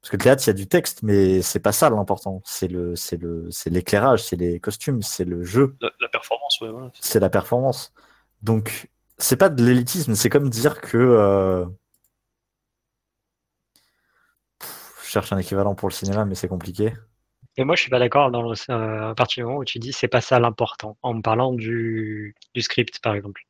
Parce 0.00 0.10
que 0.10 0.16
le 0.16 0.22
théâtre, 0.22 0.42
il 0.44 0.46
y 0.46 0.50
a 0.50 0.54
du 0.54 0.66
texte, 0.66 1.02
mais 1.02 1.42
c'est 1.42 1.60
pas 1.60 1.72
ça 1.72 1.90
l'important. 1.90 2.40
C'est 2.46 2.68
le, 2.68 2.96
c'est 2.96 3.18
le, 3.18 3.48
c'est 3.50 3.68
l'éclairage, 3.70 4.24
c'est 4.24 4.36
les 4.36 4.58
costumes, 4.58 5.02
c'est 5.02 5.26
le 5.26 5.44
jeu, 5.44 5.76
La, 5.82 5.90
la 6.00 6.08
performance, 6.08 6.58
ouais, 6.62 6.70
voilà. 6.70 6.90
c'est 7.00 7.20
la 7.20 7.28
performance. 7.28 7.92
Donc, 8.42 8.88
c'est 9.18 9.36
pas 9.36 9.50
de 9.50 9.62
l'élitisme, 9.62 10.14
c'est 10.14 10.30
comme 10.30 10.48
dire 10.48 10.80
que. 10.80 10.96
euh, 10.96 11.66
pff, 14.58 14.94
Je 14.99 14.99
cherche 15.10 15.32
un 15.32 15.38
équivalent 15.38 15.74
pour 15.74 15.88
le 15.88 15.94
cinéma, 15.94 16.24
mais 16.24 16.34
c'est 16.34 16.48
compliqué. 16.48 16.92
Et 17.56 17.64
moi, 17.64 17.74
je 17.74 17.82
suis 17.82 17.90
pas 17.90 17.98
d'accord 17.98 18.30
dans 18.30 18.42
le, 18.42 18.54
euh, 18.70 19.10
à 19.10 19.14
partir 19.14 19.42
du 19.42 19.46
moment 19.48 19.58
où 19.60 19.64
tu 19.64 19.78
dis 19.80 19.92
c'est 19.92 20.08
pas 20.08 20.20
ça 20.20 20.38
l'important, 20.38 20.96
en 21.02 21.14
me 21.14 21.20
parlant 21.22 21.52
du, 21.52 22.34
du 22.54 22.62
script, 22.62 23.00
par 23.00 23.14
exemple. 23.14 23.42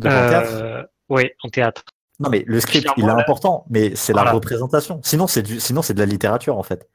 Théâtre? 0.00 0.50
Euh, 0.52 0.82
oui, 1.10 1.30
en 1.42 1.48
théâtre. 1.50 1.84
Non, 2.18 2.30
mais 2.30 2.44
le 2.46 2.60
script, 2.60 2.88
il 2.96 3.04
est 3.04 3.06
là- 3.06 3.16
important, 3.16 3.66
mais 3.68 3.94
c'est 3.94 4.12
la 4.12 4.24
représentation. 4.30 5.00
Sinon, 5.04 5.26
c'est 5.26 5.42
du, 5.42 5.60
sinon, 5.60 5.82
c'est 5.82 5.94
de 5.94 5.98
la 6.00 6.06
littérature, 6.06 6.56
en 6.56 6.62
fait. 6.62 6.88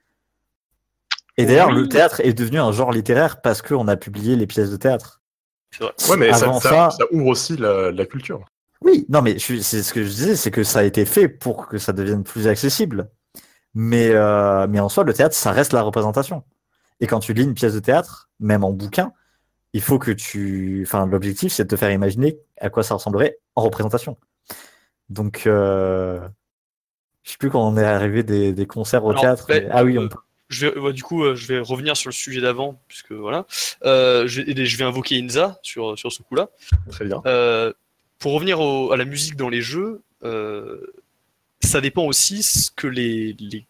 Et 1.38 1.46
d'ailleurs, 1.46 1.70
Oui. 1.70 1.76
le 1.76 1.88
théâtre 1.88 2.20
est 2.22 2.34
devenu 2.34 2.60
un 2.60 2.72
genre 2.72 2.92
littéraire 2.92 3.42
parce 3.42 3.62
qu'on 3.62 3.88
a 3.88 3.96
publié 3.96 4.36
les 4.36 4.48
pièces 4.48 4.72
de 4.72 4.78
théâtre. 4.78 5.22
Vrai. 5.80 5.92
Ouais, 6.10 6.18
mais 6.18 6.34
ça, 6.34 6.46
Avant 6.46 6.60
ça- 6.60 6.70
ça- 6.70 6.90
ça 6.92 7.06
ouvre 7.12 7.28
aussi 7.28 7.56
la, 7.56 7.92
la 7.92 8.06
culture. 8.06 8.44
Oui, 8.82 9.06
non, 9.10 9.22
mais 9.22 9.38
c'est 9.40 9.62
ce 9.84 9.94
que 9.94 10.04
je 10.04 10.10
disais, 10.10 10.36
c'est 10.36 10.52
que 10.52 10.64
ça 10.64 10.80
a 10.80 10.84
été 10.84 11.06
fait 11.06 11.28
pour 11.30 11.68
que 11.68 11.78
ça 11.78 11.94
devienne 11.94 12.24
plus 12.24 12.48
accessible. 12.48 13.10
Mais, 13.82 14.10
euh, 14.10 14.68
mais 14.68 14.82
en 14.82 14.90
soi, 14.90 15.06
le 15.06 15.14
théâtre, 15.14 15.34
ça 15.36 15.54
reste 15.54 15.72
la 15.72 15.82
représentation. 15.84 16.44
Et 17.00 17.08
quand 17.08 17.22
tu 17.22 17.34
lis 17.34 17.44
une 17.44 17.54
pièce 17.54 17.74
de 17.74 17.80
théâtre, 17.80 18.30
même 18.42 18.66
en 18.66 18.72
bouquin, 18.74 19.14
il 19.72 19.82
faut 19.82 20.00
que 20.00 20.12
tu. 20.12 20.84
Enfin, 20.86 21.06
l'objectif, 21.06 21.54
c'est 21.54 21.64
de 21.64 21.70
te 21.70 21.78
faire 21.78 21.90
imaginer 21.90 22.38
à 22.60 22.70
quoi 22.70 22.84
ça 22.84 22.96
ressemblerait 22.96 23.38
en 23.56 23.62
représentation. 23.62 24.18
Donc, 25.08 25.44
euh... 25.48 26.20
je 27.24 27.32
sais 27.32 27.38
plus 27.38 27.50
quand 27.50 27.66
on 27.66 27.78
est 27.78 27.86
arrivé 27.86 28.22
des, 28.24 28.52
des 28.52 28.66
concerts 28.68 29.06
au 29.06 29.12
Alors, 29.12 29.22
théâtre. 29.22 29.46
ben, 29.48 29.64
mais- 29.64 29.70
Ah 29.72 29.86
oui, 29.86 29.98
on 29.98 30.04
euh, 30.04 30.10
Je 30.50 30.68
vais, 30.68 30.92
du 30.92 31.04
coup, 31.04 31.24
euh, 31.24 31.36
je 31.36 31.48
vais 31.48 31.60
revenir 31.60 31.96
sur 31.96 32.10
le 32.10 32.14
sujet 32.14 32.42
d'avant, 32.42 32.82
puisque 32.90 33.14
voilà. 33.14 33.46
Euh, 33.86 34.28
je, 34.28 34.42
vais 34.78 34.84
invoquer 34.84 35.22
Inza 35.24 35.58
sur, 35.64 35.98
sur 35.98 36.12
ce 36.12 36.22
coup-là. 36.22 36.50
Très 36.92 37.06
bien. 37.06 37.22
Euh, 37.26 37.72
pour 38.18 38.34
revenir 38.34 38.60
au- 38.60 38.92
à 38.92 38.98
la 38.98 39.06
musique 39.06 39.38
dans 39.38 39.48
les 39.48 39.62
jeux, 39.62 40.02
euh, 40.26 40.82
ça 41.62 41.82
dépend 41.82 42.04
aussi 42.06 42.44
ce 42.44 42.72
que 42.72 42.88
les, 42.88 43.34
les, 43.40 43.66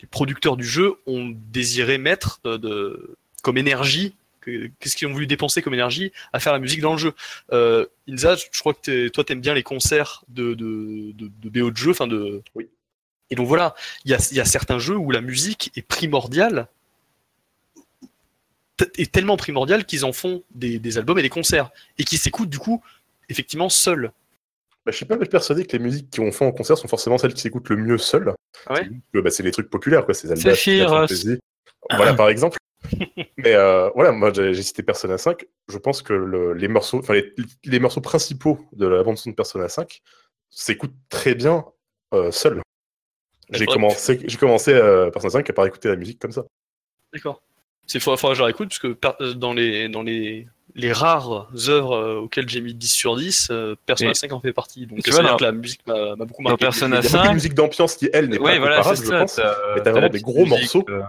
les 0.00 0.06
producteurs 0.10 0.56
du 0.56 0.64
jeu 0.66 0.94
ont 1.06 1.32
désiré 1.52 1.98
mettre 1.98 2.40
de, 2.44 2.56
de- 2.56 3.16
comme 3.42 3.58
énergie 3.58 4.14
que- 4.40 4.70
Qu'est-ce 4.80 4.96
qu'ils 4.96 5.08
ont 5.08 5.12
voulu 5.12 5.26
dépenser 5.26 5.62
comme 5.62 5.74
énergie 5.74 6.10
à 6.32 6.40
faire 6.40 6.52
la 6.52 6.58
musique 6.58 6.80
dans 6.80 6.92
le 6.92 6.98
jeu 6.98 7.14
euh, 7.52 7.86
Inza, 8.08 8.34
je 8.36 8.58
crois 8.60 8.74
que 8.74 9.08
toi 9.08 9.24
t'aimes 9.24 9.40
bien 9.40 9.54
les 9.54 9.62
concerts 9.62 10.24
de, 10.28 10.54
de, 10.54 11.12
de, 11.14 11.30
de 11.42 11.48
BO 11.60 11.70
de 11.70 11.76
jeu, 11.76 11.90
enfin 11.90 12.06
de. 12.08 12.42
Oui. 12.54 12.68
Et 13.30 13.34
donc 13.34 13.46
voilà, 13.46 13.74
il 14.04 14.10
y 14.10 14.14
a, 14.14 14.28
il 14.30 14.36
y 14.36 14.40
a 14.40 14.44
certains 14.44 14.78
jeux 14.78 14.96
où 14.96 15.10
la 15.10 15.20
musique 15.22 15.70
est 15.76 15.82
primordiale, 15.82 16.66
est 18.98 19.12
tellement 19.12 19.36
primordiale 19.36 19.84
qu'ils 19.86 20.04
en 20.04 20.12
font 20.12 20.42
des, 20.54 20.78
des 20.78 20.98
albums 20.98 21.18
et 21.18 21.22
des 21.22 21.28
concerts 21.28 21.70
et 21.98 22.04
qui 22.04 22.16
s'écoutent 22.18 22.50
du 22.50 22.58
coup 22.58 22.82
effectivement 23.28 23.68
seuls. 23.68 24.12
Bah, 24.84 24.90
je 24.90 24.96
suis 24.96 25.04
pas 25.06 25.16
persuadé 25.16 25.64
que 25.64 25.76
les 25.76 25.82
musiques 25.82 26.14
qu'on 26.16 26.32
fait 26.32 26.44
en 26.44 26.52
concert 26.52 26.76
sont 26.76 26.88
forcément 26.88 27.16
celles 27.18 27.34
qui 27.34 27.40
s'écoutent 27.40 27.68
le 27.68 27.76
mieux 27.76 27.98
seules. 27.98 28.34
Ah 28.66 28.74
ouais 28.74 28.88
C'est 29.14 29.22
bah, 29.22 29.30
c'est 29.30 29.42
les 29.42 29.52
trucs 29.52 29.70
populaires, 29.70 30.04
quoi. 30.04 30.14
C'est 30.14 30.28
Zelda, 30.28 30.54
Fantasy. 30.88 31.38
Voilà, 31.90 32.14
par 32.14 32.28
exemple. 32.28 32.58
Mais 33.36 33.54
euh, 33.54 33.90
voilà, 33.94 34.10
moi 34.10 34.32
j'ai 34.32 34.60
cité 34.62 34.82
Persona 34.82 35.18
5. 35.18 35.44
Je 35.68 35.78
pense 35.78 36.02
que 36.02 36.12
le- 36.12 36.52
les 36.54 36.66
morceaux, 36.68 36.98
enfin 36.98 37.14
les, 37.14 37.32
les 37.64 37.78
morceaux 37.80 38.00
principaux 38.00 38.58
de 38.72 38.86
la 38.86 39.02
bande 39.04 39.16
son 39.18 39.30
de 39.30 39.34
Persona 39.36 39.68
5 39.68 40.00
s'écoutent 40.50 40.94
très 41.08 41.34
bien 41.36 41.64
euh, 42.12 42.30
seuls. 42.32 42.60
J'ai 43.50 43.66
commencé, 43.66 44.20
j'ai 44.24 44.36
commencé 44.36 44.72
euh, 44.72 45.10
Persona 45.10 45.30
5 45.30 45.52
par 45.52 45.66
écouter 45.66 45.88
la 45.88 45.96
musique 45.96 46.18
comme 46.18 46.32
ça. 46.32 46.44
D'accord. 47.12 47.40
C'est 47.86 48.00
faudra, 48.00 48.16
faudra 48.16 48.32
que 48.32 48.36
je 48.38 48.42
la 48.42 48.46
réécoute 48.46 48.68
parce 48.68 48.78
que 48.78 48.96
euh, 49.22 49.34
dans 49.34 49.52
les 49.54 49.88
dans 49.88 50.02
les 50.02 50.48
les 50.74 50.92
rares 50.92 51.48
œuvres 51.68 51.96
euh, 51.96 52.20
auxquelles 52.20 52.48
j'ai 52.48 52.60
mis 52.60 52.74
10 52.74 52.88
sur 52.92 53.16
10, 53.16 53.48
euh, 53.50 53.74
Persona 53.86 54.10
Et- 54.10 54.14
5 54.14 54.32
en 54.32 54.40
fait 54.40 54.52
partie. 54.52 54.86
Donc 54.86 55.02
tu 55.02 55.10
ça 55.10 55.16
veut 55.18 55.22
vois, 55.22 55.22
dire 55.22 55.30
dans- 55.32 55.36
que 55.38 55.44
la 55.44 55.52
musique 55.52 55.86
m'a 55.86 56.16
m'a 56.16 56.24
beaucoup 56.24 56.42
Dans 56.42 56.50
marqué. 56.50 56.64
Persona 56.64 56.96
Il 57.00 57.04
y 57.04 57.06
a 57.06 57.10
beaucoup 57.10 57.22
de 57.22 57.26
5, 57.28 57.34
musique 57.34 57.54
d'ambiance 57.54 57.94
qui, 57.96 58.08
elle, 58.12 58.28
n'est 58.28 58.38
Ouais, 58.38 58.52
pas 58.54 58.58
voilà, 58.60 58.76
comparable, 58.78 58.98
je 59.04 59.08
ça. 59.08 59.18
pense. 59.18 59.34
T'as 59.36 59.42
Mais 59.44 59.74
t'as 59.76 59.80
t'as 59.84 59.90
vraiment 59.92 60.08
des 60.08 60.20
gros 60.20 60.44
musique, 60.46 60.50
morceaux. 60.74 60.84
euh, 60.88 61.02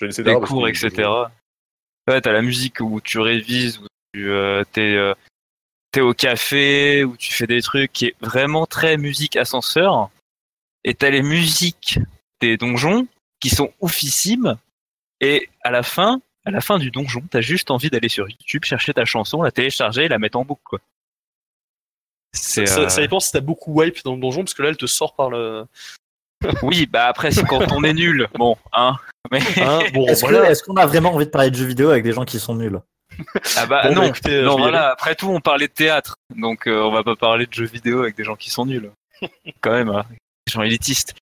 Je 0.00 0.22
des 0.22 0.34
cours, 0.34 0.68
etc. 0.68 1.08
Ouais, 2.08 2.20
t'as 2.20 2.32
la 2.32 2.42
musique 2.42 2.80
où 2.80 3.00
tu 3.00 3.18
révises, 3.18 3.78
où 3.78 3.86
tu 4.14 4.30
euh, 4.30 4.62
t'es 4.72 4.94
euh, 4.94 5.14
t'es 5.92 6.00
au 6.00 6.12
café, 6.14 7.04
où 7.04 7.16
tu 7.16 7.32
fais 7.32 7.46
des 7.46 7.62
trucs 7.62 7.92
qui 7.92 8.06
est 8.06 8.14
vraiment 8.20 8.66
très 8.66 8.96
musique 8.96 9.36
ascenseur. 9.36 10.10
Et 10.84 10.94
t'as 10.94 11.10
les 11.10 11.22
musiques 11.22 11.98
des 12.40 12.56
donjons 12.56 13.06
qui 13.40 13.50
sont 13.50 13.72
oufissimes. 13.80 14.56
Et 15.20 15.48
à 15.62 15.70
la 15.70 15.82
fin, 15.82 16.20
à 16.46 16.50
la 16.52 16.60
fin 16.60 16.78
du 16.78 16.90
donjon, 16.90 17.22
t'as 17.28 17.40
juste 17.40 17.70
envie 17.70 17.90
d'aller 17.90 18.08
sur 18.08 18.28
YouTube, 18.28 18.64
chercher 18.64 18.94
ta 18.94 19.04
chanson, 19.04 19.42
la 19.42 19.50
télécharger 19.50 20.04
et 20.04 20.08
la 20.08 20.18
mettre 20.18 20.38
en 20.38 20.44
boucle. 20.44 20.62
Quoi. 20.64 20.78
C'est, 22.32 22.66
Ça, 22.66 22.80
euh, 22.80 22.88
ça 22.88 23.00
dépend 23.00 23.18
si 23.18 23.32
t'as 23.32 23.40
beaucoup 23.40 23.72
wipe 23.80 24.02
dans 24.04 24.14
le 24.14 24.20
donjon 24.20 24.42
parce 24.44 24.54
que 24.54 24.62
là 24.62 24.68
elle 24.68 24.76
te 24.76 24.86
sort 24.86 25.14
par 25.14 25.28
le. 25.30 25.66
Oui, 26.62 26.86
bah 26.86 27.06
après, 27.06 27.30
c'est 27.32 27.44
quand 27.44 27.72
on 27.72 27.82
est 27.82 27.94
nul. 27.94 28.28
Bon, 28.34 28.56
hein. 28.72 28.96
Mais... 29.32 29.40
Hein, 29.60 29.80
bon, 29.92 30.06
Est-ce 30.08 30.22
que- 30.22 30.30
voilà. 30.30 30.50
est-ce 30.50 30.62
qu'on 30.62 30.76
a 30.76 30.86
vraiment 30.86 31.12
envie 31.14 31.24
de 31.24 31.30
parler 31.30 31.50
de 31.50 31.56
jeux 31.56 31.64
vidéo 31.66 31.90
avec 31.90 32.04
des 32.04 32.12
gens 32.12 32.24
qui 32.24 32.38
sont 32.38 32.54
nuls? 32.54 32.80
Ah 33.56 33.66
bah 33.66 33.82
Bon, 33.84 33.88
bah, 33.88 33.94
non, 33.94 34.02
écoutez, 34.04 34.42
voilà, 34.44 34.90
après 34.90 35.14
tout 35.14 35.28
on 35.28 35.40
parlait 35.40 35.68
de 35.68 35.72
théâtre, 35.72 36.16
donc 36.36 36.66
euh, 36.68 36.82
on 36.82 36.92
va 36.92 37.02
pas 37.02 37.16
parler 37.16 37.46
de 37.46 37.52
jeux 37.54 37.64
vidéo 37.64 38.00
avec 38.02 38.16
des 38.16 38.24
gens 38.24 38.36
qui 38.36 38.50
sont 38.50 38.66
nuls. 38.66 38.90
Quand 39.62 39.72
même, 39.72 39.88
hein, 39.88 40.04
des 40.46 40.52
gens 40.52 40.62
élitistes. 40.62 41.14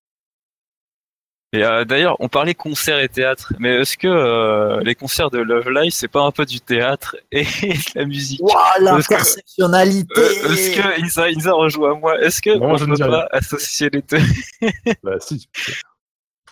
Et 1.55 1.63
euh, 1.63 1.85
d'ailleurs, 1.85 2.17
on 2.19 2.29
parlait 2.29 2.55
concert 2.55 2.99
et 2.99 3.09
théâtre, 3.09 3.53
mais 3.61 3.77
est-ce 3.77 3.97
que 3.97 4.09
euh, 4.09 4.81
les 4.81 4.97
concerts 4.97 5.31
de 5.31 5.39
Love 5.39 5.71
Live 5.71 5.93
c'est 5.93 6.09
pas 6.09 6.23
un 6.23 6.33
peu 6.33 6.45
du 6.45 6.61
théâtre 6.61 7.15
et 7.31 7.45
de 7.63 7.99
la 7.99 8.07
musique? 8.07 8.41
Waouh, 8.43 8.57
l'intersectionnalité 8.81 10.21
Euh, 10.21 10.53
Est-ce 10.53 10.77
que 10.81 11.01
Inza, 11.01 11.27
Inza 11.27 11.53
rejoint 11.53 11.95
moi? 11.95 12.21
Est-ce 12.21 12.43
que 12.43 12.51
Non, 12.59 12.71
on 12.73 12.77
je 12.77 12.87
ne 12.87 12.97
peut 12.97 13.05
rien. 13.05 13.13
pas 13.13 13.29
associer 13.31 13.89
les 13.93 14.03
deux? 14.03 14.19
Bah 15.05 15.13
si. 15.21 15.49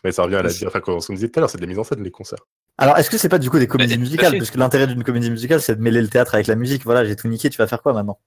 Mais 0.05 0.13
ça 0.13 0.23
revient 0.23 0.37
à 0.37 0.43
la 0.43 0.51
dire, 0.51 0.69
enfin, 0.69 0.79
comme 0.81 0.95
on 1.09 1.13
disait 1.15 1.29
tout 1.29 1.39
à 1.39 1.41
l'heure, 1.41 1.51
c'est 1.51 1.59
de 1.59 1.63
la 1.63 1.69
mise 1.69 1.81
en 1.81 1.85
scène, 1.85 2.03
les 2.05 2.11
concerts. 2.13 2.39
Alors, 2.79 2.97
est-ce 2.97 3.11
que 3.11 3.19
c'est 3.19 3.29
pas 3.29 3.39
du 3.39 3.51
coup 3.51 3.59
des 3.59 3.67
comédies 3.67 3.95
Bah, 3.95 4.01
à 4.01 4.05
musicales? 4.05 4.39
Parce 4.39 4.51
que 4.53 4.59
l'intérêt 4.59 4.87
d'une 4.87 5.03
comédie 5.03 5.31
musicale, 5.31 5.61
c'est 5.61 5.75
de 5.75 5.83
mêler 5.83 6.01
le 6.01 6.09
théâtre 6.09 6.35
avec 6.37 6.47
la 6.47 6.55
musique. 6.55 6.85
Voilà, 6.85 7.05
j'ai 7.05 7.17
tout 7.17 7.27
niqué, 7.27 7.51
tu 7.51 7.59
vas 7.59 7.67
faire 7.67 7.83
quoi 7.83 7.93
maintenant? 7.93 8.21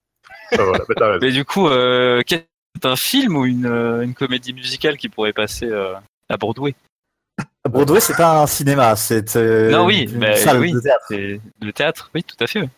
Ah, 0.52 0.58
voilà, 0.64 0.80
bah. 0.98 1.18
Mais 1.22 1.32
du 1.32 1.46
coup, 1.46 1.68
euh, 1.70 2.22
c'est 2.28 2.46
un 2.86 2.96
film 2.98 3.38
ou 3.38 3.46
une, 3.46 3.66
une 3.68 4.14
comédie 4.14 4.52
musicale 4.54 4.98
qui 4.98 5.08
pourrait 5.10 5.32
passer 5.34 5.68
euh, 5.68 5.94
à 6.30 6.38
Broadway 6.38 6.76
Broadway, 7.68 8.00
c'est 8.00 8.16
pas 8.16 8.42
un 8.44 8.48
cinéma, 8.48 8.96
c'est 8.96 9.36
euh, 9.36 9.72
Non, 9.72 9.86
oui, 9.86 10.04
une 10.12 10.18
mais 10.20 10.36
salle 10.38 10.60
oui. 10.60 10.72
de 10.72 10.80
théâtre. 10.80 11.06
Le 11.10 11.74
théâtre, 11.74 12.12
oui, 12.14 12.24
tout 12.24 12.36
à 12.40 12.48
fait. 12.48 12.62
oui. 12.62 12.70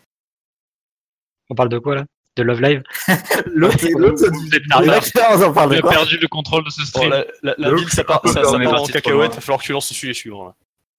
On 1.50 1.54
parle 1.54 1.68
de 1.68 1.78
quoi 1.78 1.94
là? 1.96 2.04
De 2.36 2.42
Love 2.42 2.60
Live? 2.62 2.82
L'autre, 3.46 3.76
l'autre, 3.96 4.22
bah, 4.68 5.46
on 5.48 5.52
parle 5.52 5.68
On 5.68 5.72
de 5.72 5.78
a 5.78 5.80
quoi? 5.80 5.90
perdu 5.90 6.18
le 6.18 6.28
contrôle 6.28 6.64
de 6.64 6.70
ce 6.70 6.80
Bon, 6.80 6.84
stream. 6.86 7.10
la 7.10 7.24
la, 7.42 7.54
la 7.58 7.68
Le- 7.70 7.76
ville, 7.76 7.88
ça 7.90 8.04
part, 8.04 8.20
on 8.24 8.28
ça, 8.28 8.40
est 8.40 8.44
ça 8.44 8.50
en 8.56 8.58
parti 8.64 8.92
trop 8.92 8.92
cacahuète, 8.92 9.32
il 9.32 9.34
va 9.36 9.40
falloir 9.40 9.60
que 9.60 9.64
tu 9.66 9.72
lances 9.72 9.92
celui 9.92 10.08
les 10.08 10.14
suivants. 10.14 10.46
là. 10.46 10.54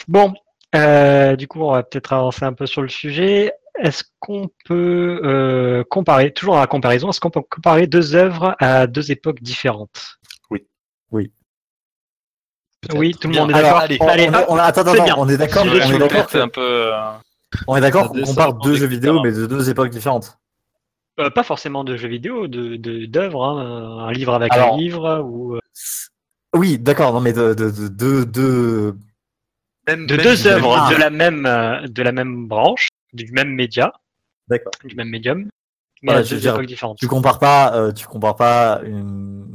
Bon, 0.08 0.34
euh, 0.76 1.36
du 1.36 1.48
coup, 1.48 1.62
on 1.62 1.72
va 1.72 1.84
peut-être 1.84 2.14
avancer 2.14 2.44
un 2.44 2.54
peu 2.54 2.66
sur 2.66 2.82
le 2.82 2.90
sujet. 2.90 3.54
Est-ce 3.80 4.04
qu'on 4.20 4.50
peut 4.66 5.22
euh, 5.24 5.84
comparer, 5.90 6.32
toujours 6.34 6.58
à 6.58 6.62
la 6.62 6.68
comparaison, 6.68 7.10
est-ce 7.10 7.20
qu'on 7.22 7.30
peut 7.32 7.42
comparer 7.42 7.88
deux 7.88 8.16
œuvres 8.16 8.56
à 8.60 8.86
deux 8.88 9.12
époques 9.12 9.42
différentes? 9.42 10.20
Oui, 11.12 11.32
tout 12.88 12.98
le 13.28 13.30
monde 13.40 13.50
est 13.52 13.54
d'accord. 13.54 13.78
allez, 13.80 13.98
on, 14.00 14.08
Allez, 14.08 14.30
on- 14.30 14.34
hop, 14.34 14.46
on- 14.50 14.56
attends, 14.58 14.82
attends, 14.82 15.04
bien. 15.04 15.16
on 15.18 15.30
est 15.30 15.38
d'accord, 15.38 15.66
Je 15.66 15.70
on 15.70 15.96
est 15.96 16.00
d'accord, 16.00 16.28
C'est 16.30 16.40
un 16.42 16.48
peu. 16.48 16.62
euh, 16.62 16.92
on 17.68 17.76
est 17.76 17.82
d'accord 17.82 18.10
qu'on 18.10 18.24
en 18.24 18.52
deux 18.54 18.76
jeux 18.76 18.88
vidéo, 18.88 19.22
mais 19.22 19.32
de 19.32 19.46
deux 19.46 19.70
époques 19.70 19.90
différentes. 19.90 20.38
euh, 21.20 21.30
pas 21.30 21.44
forcément 21.44 21.84
de 21.84 21.98
jeux 21.98 22.08
vidéo, 22.08 22.48
de 22.48 22.78
de- 22.78 23.06
d'œuvres, 23.06 23.44
hein, 23.44 24.08
un 24.08 24.12
livre 24.12 24.34
avec 24.34 24.54
Alors, 24.54 24.76
un 24.76 24.78
livre 24.78 25.20
ou 25.26 25.56
euh, 25.56 25.60
Oui, 26.56 26.80
d'accord, 26.80 27.14
non, 27.14 27.20
mais 27.20 27.34
de, 27.34 27.54
de, 27.54 27.70
de, 27.70 27.88
de- 27.90 28.24
de- 28.24 28.96
Même, 29.88 30.08
de 30.08 30.16
même- 30.16 30.26
deux 30.26 30.48
œuvres 30.48 30.78
Ah. 30.88 30.90
de 30.94 30.96
la 30.98 31.10
même 31.10 31.46
euh, 31.46 31.86
de 31.88 32.02
la 32.04 32.12
même 32.14 32.48
branche, 32.48 32.88
du 33.14 33.30
même 33.34 33.50
média, 33.50 33.92
D'accord. 34.48 34.72
du 34.86 34.96
même 34.96 35.10
médium, 35.10 35.40
mais 35.40 35.50
Voilà, 36.14 36.20
à 36.20 36.24
deux 36.24 36.38
dire, 36.38 36.54
époques 36.54 36.66
différentes. 36.68 36.98
Tu 37.00 37.08
compares 37.08 37.40
pas, 37.40 37.74
euh, 37.76 37.92
tu 37.92 38.08
compares 38.08 38.36
pas 38.38 38.80
une- 38.86 39.46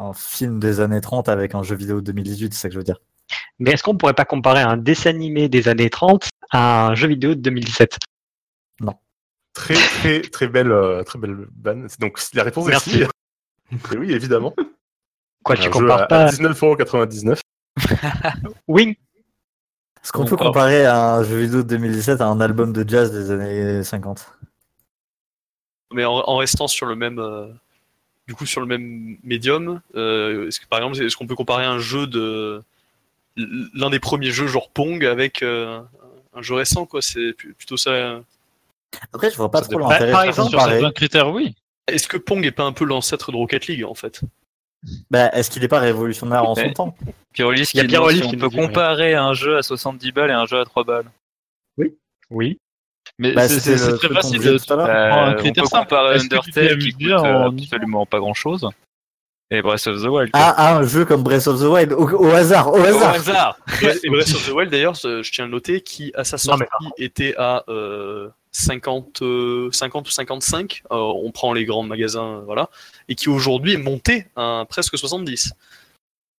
un 0.00 0.12
film 0.12 0.58
des 0.58 0.80
années 0.80 1.00
30 1.00 1.28
avec 1.28 1.54
un 1.54 1.62
jeu 1.62 1.76
vidéo 1.76 1.96
de 1.96 2.06
2018, 2.06 2.54
c'est 2.54 2.60
ça 2.60 2.68
que 2.68 2.74
je 2.74 2.78
veux 2.78 2.84
dire. 2.84 3.00
Mais 3.58 3.72
est-ce 3.72 3.82
qu'on 3.82 3.96
pourrait 3.96 4.14
pas 4.14 4.24
comparer 4.24 4.60
un 4.60 4.76
dessin 4.76 5.10
animé 5.10 5.48
des 5.48 5.68
années 5.68 5.90
30 5.90 6.28
à 6.50 6.86
un 6.88 6.94
jeu 6.94 7.08
vidéo 7.08 7.34
de 7.34 7.40
2017 7.40 7.98
Très, 9.52 9.74
très, 9.74 10.20
très 10.22 10.46
belle, 10.46 10.70
euh, 10.70 11.02
très 11.02 11.18
belle 11.18 11.36
vanne. 11.60 11.88
Donc, 11.98 12.20
la 12.34 12.44
réponse 12.44 12.68
est 12.68 12.78
si. 12.78 13.02
Et 13.02 13.96
oui, 13.96 14.12
évidemment. 14.12 14.54
Quoi, 15.42 15.56
tu 15.56 15.62
un 15.62 15.64
jeu 15.64 15.70
compares 15.70 16.06
pas 16.06 16.26
à 16.26 16.30
19,99€. 16.30 17.40
Oui, 18.68 18.96
Est-ce 20.02 20.12
qu'on 20.12 20.24
peut 20.24 20.36
pas. 20.36 20.46
comparer 20.46 20.86
un 20.86 21.24
jeu 21.24 21.40
vidéo 21.40 21.62
de 21.62 21.68
2017 21.68 22.20
à 22.20 22.26
un 22.26 22.40
album 22.40 22.72
de 22.72 22.88
jazz 22.88 23.10
des 23.10 23.32
années 23.32 23.82
50 23.82 24.34
Mais 25.92 26.04
en, 26.04 26.12
en 26.12 26.36
restant 26.36 26.68
sur 26.68 26.86
le 26.86 26.94
même, 26.94 27.18
euh, 27.18 27.48
du 28.30 28.36
coup, 28.36 28.46
sur 28.46 28.60
le 28.60 28.66
même 28.68 29.16
médium, 29.24 29.80
euh, 29.96 30.46
est-ce 30.46 30.60
que 30.60 30.66
par 30.66 30.78
exemple, 30.78 31.04
est-ce 31.04 31.16
qu'on 31.16 31.26
peut 31.26 31.34
comparer 31.34 31.64
un 31.64 31.80
jeu 31.80 32.06
de 32.06 32.62
l'un 33.74 33.90
des 33.90 33.98
premiers 33.98 34.30
jeux 34.30 34.46
genre 34.46 34.70
Pong 34.70 35.04
avec 35.04 35.42
euh, 35.42 35.80
un 36.32 36.40
jeu 36.40 36.54
récent, 36.54 36.86
quoi? 36.86 37.02
C'est 37.02 37.32
plutôt 37.32 37.76
ça. 37.76 38.20
Après, 39.12 39.32
je 39.32 39.36
vois 39.36 39.50
pas 39.50 39.64
Ça 39.64 39.68
trop 39.68 39.80
l'intérêt 39.80 40.12
Par 40.12 40.22
exemple, 40.22 40.50
Sur 40.50 40.60
certains 40.60 40.92
critères, 40.92 41.32
oui. 41.32 41.56
Est-ce 41.88 42.06
que 42.06 42.18
Pong 42.18 42.46
est 42.46 42.52
pas 42.52 42.62
un 42.62 42.70
peu 42.70 42.84
l'ancêtre 42.84 43.32
de 43.32 43.36
Rocket 43.36 43.66
League 43.66 43.84
en 43.84 43.94
fait? 43.94 44.20
Bah, 45.10 45.30
Est-ce 45.32 45.50
qu'il 45.50 45.64
est 45.64 45.68
pas 45.68 45.80
révolutionnaire 45.80 46.48
en 46.48 46.54
son 46.54 46.70
temps? 46.72 46.96
Pyrolis 47.32 47.68
Il 47.74 47.78
y 47.78 47.80
a 47.80 47.82
qui 47.82 47.88
Pyrolis 47.88 48.20
qui 48.20 48.36
nous 48.36 48.48
peut 48.48 48.56
comparer 48.56 49.14
un 49.16 49.34
jeu 49.34 49.56
à 49.56 49.64
70 49.64 50.12
balles 50.12 50.30
et 50.30 50.34
un 50.34 50.46
jeu 50.46 50.60
à 50.60 50.64
3 50.64 50.84
balles. 50.84 51.10
oui. 52.30 52.60
Mais 53.20 53.32
Bah, 53.32 53.48
c'est 53.48 53.76
très 53.98 54.08
facile. 54.08 54.40
de- 54.40 54.58
tout 54.58 54.72
à. 54.72 55.28
Euh, 55.28 55.32
on 55.32 55.36
critère 55.36 55.64
peut 55.64 55.68
simple. 55.70 55.88
comparer 55.88 56.14
Undertale 56.18 56.78
qui 56.78 56.92
coûte 56.92 57.02
euh, 57.08 57.16
en- 57.18 57.56
absolument 57.56 58.06
pas 58.06 58.18
grand 58.18 58.34
chose 58.34 58.66
et 59.52 59.62
Breath 59.62 59.86
of 59.88 60.00
the 60.00 60.06
Wild. 60.06 60.30
Ah, 60.32 60.76
un 60.76 60.84
jeu 60.86 61.04
comme 61.04 61.22
Breath 61.24 61.48
of 61.48 61.58
the 61.60 61.64
Wild, 61.64 61.92
au, 61.92 62.08
au 62.08 62.30
hasard, 62.30 62.68
au 62.72 62.78
Au 62.78 62.84
hasard. 62.84 63.58
Et 64.04 64.08
Breath 64.08 64.32
of 64.32 64.46
the 64.48 64.52
Wild 64.52 64.70
d'ailleurs, 64.70 64.94
je 64.94 65.28
tiens 65.30 65.44
à 65.44 65.46
le 65.48 65.52
noter, 65.52 65.80
qui 65.80 66.12
à 66.14 66.22
sa 66.24 66.36
Non, 66.36 66.56
sortie 66.56 66.64
mais 66.98 67.04
était 67.04 67.34
à 67.36 67.64
euh, 67.68 68.28
50, 68.52 69.22
euh, 69.22 69.68
50 69.72 70.06
ou 70.06 70.10
55, 70.12 70.82
euh, 70.92 70.96
on 70.96 71.32
prend 71.32 71.52
les 71.52 71.64
grands 71.64 71.82
magasins, 71.82 72.36
euh, 72.36 72.40
voilà, 72.46 72.70
et 73.08 73.16
qui 73.16 73.28
aujourd'hui 73.28 73.72
est 73.72 73.76
monté 73.78 74.28
à 74.36 74.64
presque 74.68 74.96
70. 74.96 75.52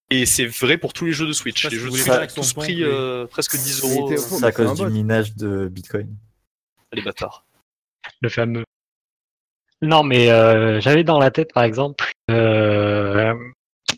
Et 0.09 0.25
c'est 0.25 0.45
vrai 0.45 0.77
pour 0.77 0.93
tous 0.93 1.05
les 1.05 1.11
jeux 1.11 1.27
de 1.27 1.33
Switch. 1.33 1.69
Les 1.69 1.77
jeux 1.77 1.89
de 1.89 1.95
Switch 1.97 2.07
ont 2.37 2.41
tous 2.41 2.53
pris 2.53 2.81
euh, 2.83 3.27
presque 3.27 3.55
10 3.57 3.81
Il 3.83 3.91
euros. 3.99 4.11
euh. 4.13 4.17
C'est 4.17 4.43
à 4.45 4.51
cause 4.53 4.73
du 4.79 4.85
minage 4.87 5.35
de 5.35 5.67
Bitcoin. 5.67 6.07
Les 6.93 7.01
bâtards. 7.01 7.45
le 8.21 8.29
fameux. 8.29 8.63
Non, 9.81 10.03
mais 10.03 10.29
euh, 10.31 10.79
j'avais 10.79 11.03
dans 11.03 11.19
la 11.19 11.31
tête, 11.31 11.53
par 11.53 11.63
exemple, 11.63 12.11
euh, 12.29 13.33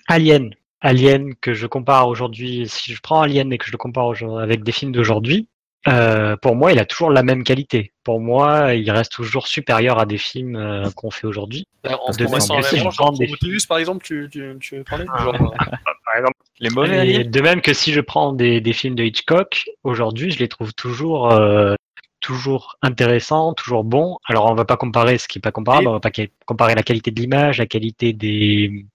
Alien. 0.08 0.54
Alien 0.82 1.34
que 1.36 1.54
je 1.54 1.68
compare 1.68 2.08
aujourd'hui, 2.08 2.68
si 2.68 2.94
je 2.94 3.02
prends 3.02 3.22
Alien 3.22 3.52
et 3.54 3.58
que 3.58 3.66
je 3.66 3.72
le 3.72 3.78
compare 3.78 4.06
aujourd'hui 4.06 4.42
avec 4.42 4.64
des 4.64 4.72
films 4.72 4.92
d'aujourd'hui, 4.94 5.48
euh, 5.90 6.38
pour 6.38 6.56
moi, 6.56 6.72
il 6.72 6.80
a 6.80 6.86
toujours 6.86 7.10
la 7.10 7.24
même 7.24 7.44
qualité. 7.44 7.92
Pour 8.06 8.22
moi, 8.22 8.74
il 8.74 8.90
reste 8.92 9.12
toujours 9.12 9.48
supérieur 9.48 10.00
à 10.00 10.06
des 10.06 10.18
films 10.18 10.56
euh, 10.56 10.90
qu'on 10.96 11.12
fait 11.12 11.28
aujourd'hui. 11.28 11.68
En 11.86 12.14
c'est- 12.14 12.22
même 12.30 12.40
c'est 12.40 12.48
branche, 12.48 12.76
genre 12.76 12.92
genre 12.92 13.18
des 13.18 13.28
Prometheus, 13.28 13.66
par 13.68 13.78
exemple, 13.80 14.06
tu, 14.06 14.30
tu, 14.32 14.56
tu 14.62 14.78
veux 14.78 14.84
parler 14.86 15.06
Ah. 15.14 15.24
Genre, 15.24 15.34
Par 15.34 15.52
par 16.06 16.16
exemple. 16.18 16.38
Les 16.60 16.70
mauvais 16.70 16.96
Et 16.96 17.00
alliés. 17.00 17.24
de 17.26 17.42
même 17.42 17.60
que 17.62 17.74
si 17.74 17.92
je 17.92 18.00
prends 18.00 18.32
des, 18.32 18.62
des 18.62 18.72
films 18.74 18.96
de 18.96 19.04
Hitchcock, 19.04 19.66
aujourd'hui, 19.84 20.32
je 20.32 20.40
les 20.40 20.48
trouve 20.48 20.74
toujours, 20.74 21.32
euh, 21.34 21.76
toujours 22.24 22.78
intéressants, 22.82 23.54
toujours 23.54 23.84
bons. 23.84 24.18
Alors, 24.26 24.50
on 24.50 24.56
va 24.56 24.66
pas 24.66 24.78
comparer 24.78 25.18
ce 25.20 25.28
qui 25.28 25.38
est 25.38 25.42
pas 25.42 25.52
comparable, 25.52 25.84
Et- 25.84 25.88
on 25.90 25.94
va 25.94 26.00
pas 26.00 26.12
comparer 26.46 26.74
la 26.74 26.82
qualité 26.82 27.12
de 27.12 27.20
l'image, 27.20 27.60
la 27.60 27.68
qualité 27.68 28.14
des, 28.14 28.86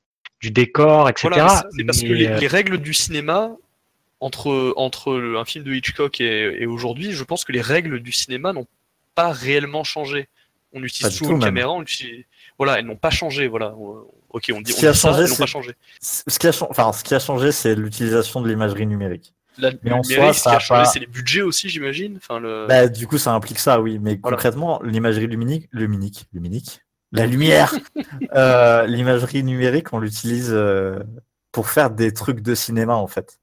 du 0.41 0.51
décor, 0.51 1.09
etc. 1.09 1.29
Voilà, 1.29 1.63
mais 1.65 1.71
c'est- 1.79 1.85
parce 1.85 2.01
que 2.03 2.07
les, 2.13 2.27
euh, 2.27 2.39
les 2.39 2.47
règles 2.49 2.79
du 2.79 2.95
cinéma, 2.95 3.51
entre, 4.21 4.73
entre 4.77 5.13
un 5.39 5.45
film 5.45 5.65
de 5.65 5.73
Hitchcock 5.75 6.21
et, 6.21 6.63
et 6.63 6.67
aujourd'hui, 6.67 7.13
je 7.13 7.23
pense 7.23 7.45
que 7.45 7.53
les 7.53 7.61
règles 7.61 8.01
du 8.01 8.11
cinéma 8.11 8.53
n'ont 8.53 8.67
pas 9.15 9.31
réellement 9.31 9.85
changé. 9.85 10.27
On 10.73 10.83
utilise 10.83 11.17
toujours 11.17 11.33
une 11.35 11.39
même. 11.39 11.49
caméra, 11.49 11.71
on 11.73 11.83
utilise- 11.83 12.25
voilà, 12.59 12.79
elles 12.79 12.85
n'ont 12.87 12.97
pas 12.97 13.11
changé. 13.11 13.47
Voilà, 13.47 13.75
ok, 14.31 14.53
on 14.55 14.61
dit, 14.61 14.73
Ce 14.73 14.79
on 14.79 14.81
qui 14.81 14.87
a 14.87 14.95
ça, 14.95 15.11
changé, 15.11 15.23
elles 15.23 15.31
n'ont 15.31 15.37
pas 15.37 15.47
changé. 15.47 15.73
Ce 16.01 16.39
qui 16.39 16.47
a, 16.49 16.53
enfin, 16.69 16.93
ce 16.93 17.05
qui 17.05 17.15
a 17.15 17.19
changé, 17.21 17.53
c'est 17.53 17.75
l'utilisation 17.77 18.41
de 18.41 18.49
l'imagerie 18.49 18.87
numérique. 18.87 19.33
La, 19.59 19.73
Mais 19.83 19.93
en 19.93 20.03
soi, 20.03 20.33
ce 20.33 20.41
ça 20.41 20.51
qui 20.51 20.55
a 20.55 20.57
a 20.57 20.61
changé, 20.61 20.83
pas- 20.83 20.85
c'est 20.87 20.99
les 21.01 21.07
budgets 21.07 21.43
aussi, 21.43 21.69
j'imagine. 21.69 22.17
Enfin, 22.17 22.39
le... 22.41 22.67
Bah, 22.69 22.89
du 22.89 23.07
coup, 23.07 23.19
ça 23.19 23.33
implique 23.33 23.59
ça, 23.59 23.81
oui. 23.81 23.99
Mais 24.01 24.19
Voilà. 24.23 24.37
concrètement, 24.37 24.81
l'imagerie 24.83 25.27
luminique, 25.27 25.69
luminique, 25.73 26.27
luminique, 26.33 26.81
la 27.13 27.27
lumière, 27.27 27.75
euh, 28.35 28.87
l'imagerie 28.87 29.43
numérique, 29.43 29.93
on 29.93 29.99
l'utilise 29.99 30.51
euh, 30.53 30.99
pour 31.53 31.69
faire 31.69 31.91
des 31.91 32.13
trucs 32.13 32.41
de 32.41 32.55
cinéma, 32.55 32.95
en 32.95 33.07
fait. 33.09 33.39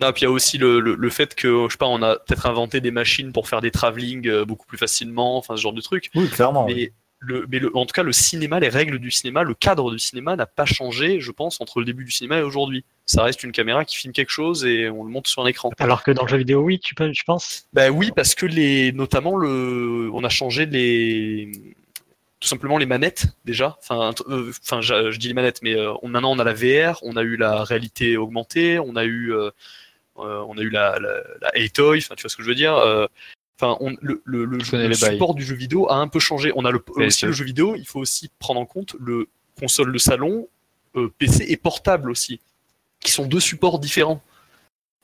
Non, 0.00 0.12
puis 0.12 0.22
il 0.22 0.24
y 0.24 0.28
a 0.28 0.30
aussi 0.30 0.58
le, 0.58 0.78
le, 0.80 0.94
le 0.94 1.10
fait 1.10 1.34
que, 1.34 1.66
je 1.68 1.72
sais 1.72 1.78
pas, 1.78 1.86
on 1.86 2.02
a 2.02 2.16
peut-être 2.16 2.44
inventé 2.46 2.82
des 2.82 2.90
machines 2.90 3.32
pour 3.32 3.48
faire 3.48 3.62
des 3.62 3.70
travelling 3.70 4.28
euh, 4.28 4.44
beaucoup 4.44 4.66
plus 4.66 4.76
facilement, 4.76 5.38
enfin 5.38 5.56
ce 5.56 5.62
genre 5.62 5.72
de 5.72 5.80
truc. 5.80 6.10
Oui, 6.14 6.28
clairement. 6.28 6.66
oui. 6.66 6.92
Mais, 7.22 7.32
le, 7.32 7.46
mais 7.48 7.58
le, 7.58 7.76
en 7.76 7.86
tout 7.86 7.92
cas, 7.92 8.02
le 8.02 8.12
cinéma, 8.12 8.60
les 8.60 8.68
règles 8.68 8.98
du 8.98 9.10
cinéma, 9.10 9.42
le 9.42 9.54
cadre 9.54 9.90
du 9.90 9.98
cinéma 9.98 10.36
n'a 10.36 10.46
pas 10.46 10.64
changé, 10.64 11.20
je 11.20 11.30
pense, 11.32 11.60
entre 11.60 11.80
le 11.80 11.86
début 11.86 12.04
du 12.04 12.10
cinéma 12.10 12.38
et 12.38 12.42
aujourd'hui. 12.42 12.84
Ça 13.06 13.22
reste 13.22 13.42
une 13.42 13.52
caméra 13.52 13.84
qui 13.84 13.96
filme 13.96 14.12
quelque 14.12 14.30
chose 14.30 14.64
et 14.64 14.88
on 14.90 15.04
le 15.04 15.10
monte 15.10 15.26
sur 15.28 15.42
un 15.42 15.46
écran. 15.46 15.70
alors 15.78 16.02
que 16.02 16.10
dans 16.10 16.22
le 16.22 16.28
jeu 16.28 16.36
vidéo, 16.38 16.60
oui, 16.62 16.80
tu, 16.80 16.94
peux, 16.94 17.10
tu 17.12 17.24
penses 17.24 17.66
Bah 17.72 17.90
oui, 17.90 18.10
parce 18.14 18.34
que 18.34 18.46
les, 18.46 18.92
notamment 18.92 19.36
le, 19.36 20.10
on 20.12 20.24
a 20.24 20.28
changé 20.28 20.66
les, 20.66 21.52
tout 22.40 22.48
simplement 22.48 22.78
les 22.78 22.86
manettes 22.86 23.26
déjà. 23.44 23.76
Enfin, 23.78 24.12
euh, 24.28 24.52
enfin, 24.62 24.80
je, 24.80 25.10
je 25.10 25.18
dis 25.18 25.28
les 25.28 25.34
manettes, 25.34 25.62
mais 25.62 25.74
euh, 25.74 25.94
on, 26.02 26.08
maintenant 26.08 26.32
on 26.32 26.38
a 26.38 26.44
la 26.44 26.52
VR, 26.52 26.98
on 27.02 27.16
a 27.16 27.22
eu 27.22 27.36
la 27.36 27.64
réalité 27.64 28.16
augmentée, 28.16 28.78
on 28.78 28.96
a 28.96 29.04
eu, 29.04 29.32
euh, 29.32 29.50
euh, 30.18 30.44
on 30.48 30.56
a 30.58 30.60
eu 30.60 30.70
la, 30.70 30.98
la, 30.98 31.22
la 31.40 31.48
A-Toy, 31.54 31.98
enfin, 31.98 32.14
tu 32.14 32.22
vois 32.22 32.30
ce 32.30 32.36
que 32.36 32.42
je 32.42 32.48
veux 32.48 32.54
dire. 32.54 32.76
Enfin, 33.58 33.76
on, 33.80 33.96
le, 34.02 34.22
le, 34.24 34.44
le, 34.44 34.60
Je 34.60 34.70
connais 34.70 34.84
le 34.84 34.90
les 34.90 35.00
bails. 35.00 35.12
support 35.14 35.34
du 35.34 35.42
jeu 35.42 35.54
vidéo 35.54 35.88
a 35.88 35.96
un 35.96 36.08
peu 36.08 36.18
changé. 36.18 36.52
On 36.56 36.64
a 36.64 36.70
le, 36.70 36.82
aussi 36.96 37.24
le 37.24 37.32
jeu 37.32 37.44
vidéo. 37.44 37.74
Il 37.76 37.86
faut 37.86 38.00
aussi 38.00 38.30
prendre 38.38 38.60
en 38.60 38.66
compte 38.66 38.96
le 39.00 39.28
console 39.58 39.92
de 39.92 39.98
salon, 39.98 40.46
euh, 40.96 41.10
PC 41.18 41.46
et 41.48 41.56
portable 41.56 42.10
aussi, 42.10 42.40
qui 43.00 43.10
sont 43.10 43.26
deux 43.26 43.40
supports 43.40 43.78
différents. 43.78 44.22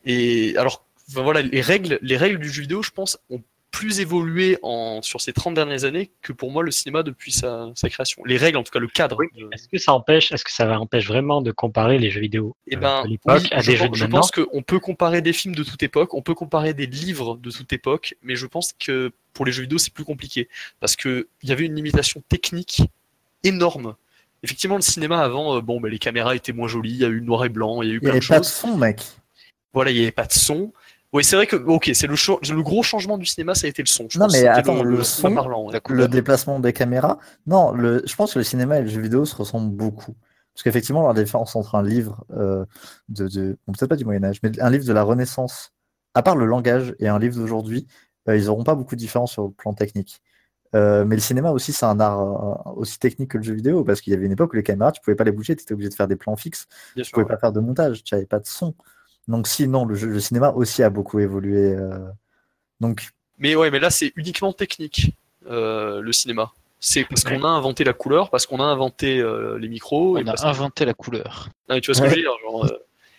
Et 0.05 0.55
alors, 0.59 0.85
enfin, 1.09 1.23
voilà, 1.23 1.41
les 1.41 1.61
règles, 1.63 1.99
les 2.03 2.17
règles 2.17 2.39
du 2.39 2.51
jeu 2.51 2.63
vidéo, 2.63 2.83
je 2.83 2.91
pense, 2.91 3.19
ont 3.31 3.43
plus 3.73 3.99
évolué 4.01 4.59
en, 4.63 5.01
sur 5.03 5.21
ces 5.21 5.33
30 5.33 5.55
dernières 5.55 5.85
années 5.85 6.13
que 6.21 6.33
pour 6.33 6.53
moi 6.53 6.63
le 6.63 6.71
cinéma 6.71 7.03
depuis 7.03 7.33
sa, 7.33 7.73
sa 7.75 7.89
création. 7.89 8.23
Les 8.27 8.37
règles, 8.37 8.59
en 8.59 8.63
tout 8.63 8.71
cas, 8.71 8.79
le 8.79 8.87
cadre. 8.87 9.17
de- 9.35 9.49
Est-ce 9.51 9.67
que 9.67 9.79
ça 9.79 9.93
empêche, 9.95 10.31
est-ce 10.31 10.45
que 10.45 10.53
ça 10.53 10.79
empêche 10.79 11.09
vraiment 11.09 11.41
de 11.43 11.51
comparer 11.51 11.99
les 11.99 12.11
jeux 12.11 12.21
vidéo 12.21 12.55
Eh 12.69 12.77
euh, 12.77 12.79
ben, 12.79 13.03
de 13.05 13.09
l'époque 13.09 13.41
oui, 13.43 13.49
à 13.51 13.61
je 13.63 13.67
des 13.71 13.77
pense, 13.79 13.83
jeux 13.83 13.89
de 13.89 13.95
je 13.97 14.05
maintenant 14.05 14.21
pense 14.21 14.31
qu'on 14.31 14.63
peut 14.63 14.79
comparer 14.79 15.23
des 15.23 15.33
films 15.33 15.55
de 15.57 15.65
toute 15.65 15.83
époque, 15.83 16.15
on 16.15 16.23
peut 16.23 16.35
comparer 16.35 16.75
des 16.75 16.87
livres 16.87 17.37
de 17.39 17.51
toute 17.51 17.73
époque, 17.73 18.15
mais 18.23 18.37
je 18.37 18.47
pense 18.47 18.73
que 18.79 19.11
pour 19.33 19.47
les 19.47 19.53
jeux 19.53 19.63
vidéo, 19.63 19.79
c'est 19.79 19.93
plus 19.93 20.05
compliqué. 20.05 20.49
Parce 20.79 20.95
qu'il 20.95 21.25
y 21.43 21.51
avait 21.51 21.65
une 21.65 21.75
limitation 21.75 22.23
technique 22.29 22.83
énorme. 23.43 23.97
Effectivement, 24.43 24.77
le 24.77 24.83
cinéma 24.83 25.21
avant, 25.23 25.57
euh, 25.57 25.61
bon, 25.61 25.81
bah, 25.81 25.89
les 25.89 25.99
caméras 25.99 26.35
étaient 26.37 26.53
moins 26.53 26.69
jolies, 26.69 26.91
il 26.93 26.99
y 26.99 27.05
a 27.05 27.09
eu 27.09 27.21
noir 27.23 27.45
et 27.45 27.49
blanc, 27.49 27.81
il 27.83 27.89
y 27.89 27.93
a 27.93 27.95
eu 27.95 28.01
Il 28.03 28.05
n'y 28.05 28.11
plein 28.11 28.13
de 28.13 28.17
avait 28.19 28.27
pas 28.29 28.39
de 28.41 28.45
choses. 28.45 28.53
son, 28.53 28.77
mec. 28.77 29.01
Voilà, 29.73 29.91
il 29.91 29.95
n'y 29.95 30.03
avait 30.03 30.11
pas 30.13 30.27
de 30.27 30.33
son. 30.33 30.73
Oui, 31.13 31.25
c'est 31.25 31.37
vrai 31.37 31.47
que, 31.47 31.57
ok, 31.57 31.91
c'est 31.93 32.07
le, 32.07 32.15
le 32.15 32.63
gros 32.63 32.83
changement 32.83 33.19
du 33.19 33.27
cinéma, 33.27 33.55
ça 33.55 33.67
a 33.67 33.71
été 33.71 33.83
le 33.83 33.87
son. 33.87 34.07
Je 34.09 34.19
Non, 34.19 34.27
pense 34.27 34.33
mais 34.35 34.47
attends, 34.47 34.83
le 34.83 35.03
son, 35.03 35.35
parlant, 35.35 35.69
Le 35.89 36.09
déplacement 36.09 36.59
des 36.59 36.73
caméras. 36.73 37.19
Non, 37.47 37.73
le, 37.73 38.03
je 38.07 38.15
pense 38.15 38.33
que 38.35 38.39
le 38.39 38.45
cinéma 38.45 38.79
et 38.79 38.83
le 38.83 38.89
jeu 38.89 39.01
vidéo 39.01 39.25
se 39.27 39.37
ressemblent 39.37 39.75
beaucoup. 39.75 40.15
Parce 40.55 40.65
qu'effectivement, 40.65 41.07
la 41.11 41.23
différence 41.23 41.55
entre 41.57 41.75
un 41.75 41.83
livre 41.83 42.25
euh, 42.33 42.65
de, 43.09 43.29
de 43.29 43.59
bon, 43.67 43.73
peut-être 43.73 43.89
pas 43.89 43.97
du 43.97 44.05
Moyen 44.05 44.25
Âge, 44.25 44.41
mais 44.43 44.59
un 44.61 44.71
livre 44.71 44.85
de 44.85 44.93
la 44.93 45.03
Renaissance, 45.03 45.73
à 46.15 46.23
part 46.23 46.37
le 46.37 46.45
langage 46.47 46.95
et 46.99 47.09
un 47.09 47.19
livre 47.19 47.37
d'aujourd'hui, 47.37 47.87
euh, 48.29 48.37
ils 48.37 48.47
n'auront 48.47 48.65
pas 48.65 48.75
beaucoup 48.75 48.95
de 48.95 49.01
différence 49.01 49.33
sur 49.33 49.45
le 49.45 49.51
plan 49.51 49.73
technique. 49.75 50.21
Euh, 50.75 51.05
mais 51.05 51.17
le 51.17 51.21
cinéma 51.21 51.51
aussi, 51.51 51.73
c'est 51.73 51.85
un 51.85 52.01
art 52.01 52.67
euh, 52.67 52.73
aussi 52.77 52.99
technique 52.99 53.31
que 53.33 53.39
le 53.39 53.45
jeu 53.45 53.55
vidéo, 53.55 53.85
parce 53.85 54.01
qu'il 54.01 54.13
y 54.13 54.17
avait 54.17 54.25
une 54.27 54.33
époque 54.33 54.53
où 54.53 54.57
les 54.57 54.63
caméras, 54.63 54.93
tu 54.93 55.01
pouvais 55.03 55.17
pas 55.17 55.25
les 55.25 55.33
bouger, 55.33 55.55
tu 55.57 55.63
étais 55.63 55.75
obligé 55.75 55.91
de 55.91 55.95
faire 55.95 56.09
des 56.09 56.17
plans 56.17 56.37
fixes, 56.37 56.67
Bien 56.95 57.03
tu 57.03 57.09
sûr, 57.09 57.15
pouvais 57.15 57.25
ouais. 57.25 57.29
pas 57.29 57.39
faire 57.39 57.53
de 57.53 57.61
montage, 57.61 58.03
tu 58.05 58.15
n'avais 58.15 58.27
pas 58.27 58.39
de 58.39 58.47
son. 58.47 58.75
Donc 59.29 59.47
si, 59.49 59.69
non, 59.69 59.85
le, 59.85 59.95
jeu- 59.95 60.09
le 60.09 60.21
cinéma 60.21 60.51
aussi 60.51 60.83
a 60.83 60.91
beaucoup 60.91 61.19
évolué. 61.21 61.75
euh, 61.75 61.99
donc 62.81 63.03
Mais 63.39 63.55
ouais, 63.55 63.71
mais 63.71 63.79
là, 63.79 63.91
c'est 63.91 64.13
uniquement 64.17 64.53
technique, 64.53 65.13
euh, 65.49 66.01
le 66.01 66.13
cinéma. 66.13 66.53
C'est 66.81 67.05
parce 67.05 67.25
Ouais. 67.25 67.37
qu'on 67.39 67.45
a 67.45 67.49
inventé 67.49 67.85
la 67.85 67.93
couleur, 67.93 68.29
parce 68.31 68.47
qu'on 68.47 68.59
a 68.61 68.65
inventé 68.65 69.21
euh, 69.21 69.57
les 69.59 69.69
micros. 69.69 70.19
et 70.19 70.23
On 70.23 70.25
parce 70.25 70.43
a 70.45 70.49
inventé 70.49 70.85
la 70.85 70.95
couleur. 70.95 71.49
Ah, 71.69 71.81
tu 71.81 71.87
vois 71.91 71.95
ce 71.95 72.01
que 72.01 72.07
Ouais. 72.07 72.11
je 72.11 72.17
veux 72.17 72.23
dire 72.23 72.33
genre, 72.43 72.65
euh, 72.65 72.69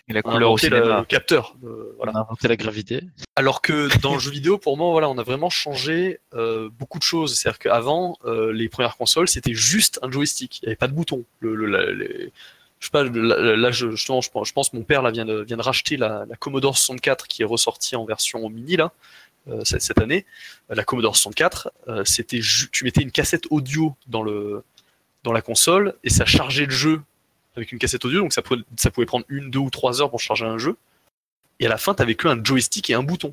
Et 0.08 0.12
la 0.12 0.20
on 0.26 0.28
a 0.28 0.32
couleur 0.34 0.50
au 0.50 0.54
inventé 0.54 0.68
la- 0.68 0.98
le 0.98 1.04
capteur. 1.06 1.56
euh, 1.64 1.94
voilà. 1.96 2.12
On 2.14 2.16
a 2.18 2.20
inventé 2.20 2.46
la 2.48 2.56
gravité. 2.56 3.00
Alors 3.36 3.62
que 3.62 3.88
dans 4.02 4.12
le 4.12 4.18
jeu 4.20 4.30
vidéo, 4.30 4.58
pour 4.58 4.76
moi, 4.76 4.90
voilà, 4.90 5.08
on 5.08 5.16
a 5.16 5.22
vraiment 5.22 5.48
changé 5.48 6.20
euh, 6.34 6.68
beaucoup 6.78 6.98
de 6.98 7.02
choses. 7.04 7.38
C'est-à-dire 7.38 7.58
qu'avant, 7.58 8.18
euh, 8.26 8.52
les 8.52 8.68
premières 8.68 8.98
consoles, 8.98 9.28
c'était 9.28 9.54
juste 9.54 9.98
un 10.02 10.10
joystick. 10.10 10.60
Il 10.60 10.66
n'y 10.66 10.68
avait 10.68 10.76
pas 10.76 10.88
de 10.88 10.92
bouton. 10.92 11.24
Le, 11.40 11.54
le- 11.54 11.64
la- 11.66 11.90
les- 11.90 12.32
Je 12.84 12.88
sais 12.88 12.90
pas, 12.90 13.04
là, 13.04 13.70
je, 13.70 13.92
je, 13.92 14.06
pense- 14.06 14.26
je 14.44 14.52
pense 14.52 14.68
que 14.68 14.76
mon 14.76 14.82
père 14.82 15.00
là, 15.00 15.10
vient, 15.10 15.24
de, 15.24 15.40
vient 15.42 15.56
de 15.56 15.62
racheter 15.62 15.96
la, 15.96 16.26
la 16.28 16.36
Commodore 16.36 16.76
64 16.76 17.26
qui 17.28 17.40
est 17.40 17.46
ressortie 17.46 17.96
en 17.96 18.04
version 18.04 18.46
mini 18.50 18.76
là, 18.76 18.92
euh, 19.48 19.64
cette, 19.64 19.80
cette 19.80 20.02
année. 20.02 20.26
Euh, 20.70 20.74
La 20.74 20.84
Commodore 20.84 21.16
64, 21.16 21.72
euh, 21.88 22.04
c'était 22.04 22.40
tu 22.40 22.84
mettais 22.84 23.00
une 23.00 23.10
cassette 23.10 23.46
audio 23.48 23.96
dans, 24.06 24.22
le, 24.22 24.62
dans 25.22 25.32
la 25.32 25.40
console 25.40 25.94
et 26.04 26.10
ça 26.10 26.26
chargeait 26.26 26.66
le 26.66 26.72
jeu 26.72 27.00
avec 27.56 27.72
une 27.72 27.78
cassette 27.78 28.04
audio, 28.04 28.20
donc 28.20 28.34
ça 28.34 28.42
pouvait, 28.42 28.60
ça 28.76 28.90
pouvait 28.90 29.06
prendre 29.06 29.24
une, 29.30 29.50
deux 29.50 29.60
ou 29.60 29.70
trois 29.70 30.02
heures 30.02 30.10
pour 30.10 30.20
charger 30.20 30.44
un 30.44 30.58
jeu. 30.58 30.76
Et 31.60 31.66
à 31.66 31.70
la 31.70 31.78
fin, 31.78 31.94
tu 31.94 32.02
avais 32.02 32.16
qu'un 32.16 32.44
joystick 32.44 32.90
et 32.90 32.94
un 32.94 33.02
bouton. 33.02 33.32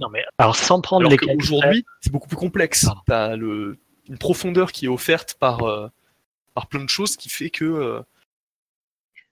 Non, 0.00 0.08
mais 0.08 0.24
alors 0.38 0.56
sans 0.56 0.80
prendre 0.80 1.02
Alors 1.02 1.12
les 1.12 1.16
cas 1.18 1.32
qu'aujourd'hui, 1.32 1.84
c'est 2.00 2.10
beaucoup 2.10 2.26
plus 2.28 2.36
complexe. 2.38 2.86
Pardon. 2.86 3.00
Tu 3.06 3.12
as 3.12 3.36
le, 3.36 3.78
une 4.08 4.18
profondeur 4.18 4.72
qui 4.72 4.86
est 4.86 4.88
offerte 4.88 5.36
par, 5.38 5.62
euh, 5.62 5.86
par 6.54 6.66
plein 6.66 6.82
de 6.82 6.88
choses 6.88 7.16
qui 7.16 7.28
fait 7.28 7.50
que. 7.50 8.02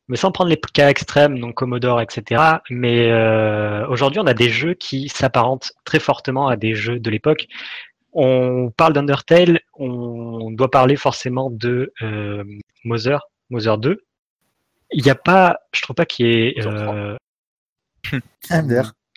Euh, 0.08 0.10
mais 0.10 0.16
sans 0.16 0.32
prendre 0.32 0.50
les 0.50 0.58
cas 0.72 0.88
extrêmes, 0.88 1.38
donc 1.38 1.54
Commodore, 1.54 2.00
etc. 2.00 2.42
Mais 2.70 3.10
euh, 3.10 3.86
aujourd'hui, 3.88 4.20
on 4.20 4.26
a 4.26 4.34
des 4.34 4.48
jeux 4.50 4.74
qui 4.74 5.08
s'apparentent 5.08 5.72
très 5.84 6.00
fortement 6.00 6.48
à 6.48 6.56
des 6.56 6.74
jeux 6.74 6.98
de 6.98 7.10
l'époque. 7.10 7.46
On 8.12 8.72
parle 8.76 8.94
d'Undertale, 8.94 9.60
on 9.74 10.50
doit 10.50 10.70
parler 10.70 10.96
forcément 10.96 11.50
de 11.50 11.92
euh, 12.02 12.42
Mother, 12.84 13.28
Mother 13.50 13.78
2. 13.78 14.02
Il 14.92 15.04
n'y 15.04 15.10
a 15.10 15.14
pas, 15.14 15.58
je 15.72 15.82
trouve 15.82 15.94
pas 15.94 16.06
qu'il 16.06 16.26
y 16.26 16.30
ait 16.48 16.54
Mother 16.56 16.82
3. 16.84 16.94
euh, 16.94 17.16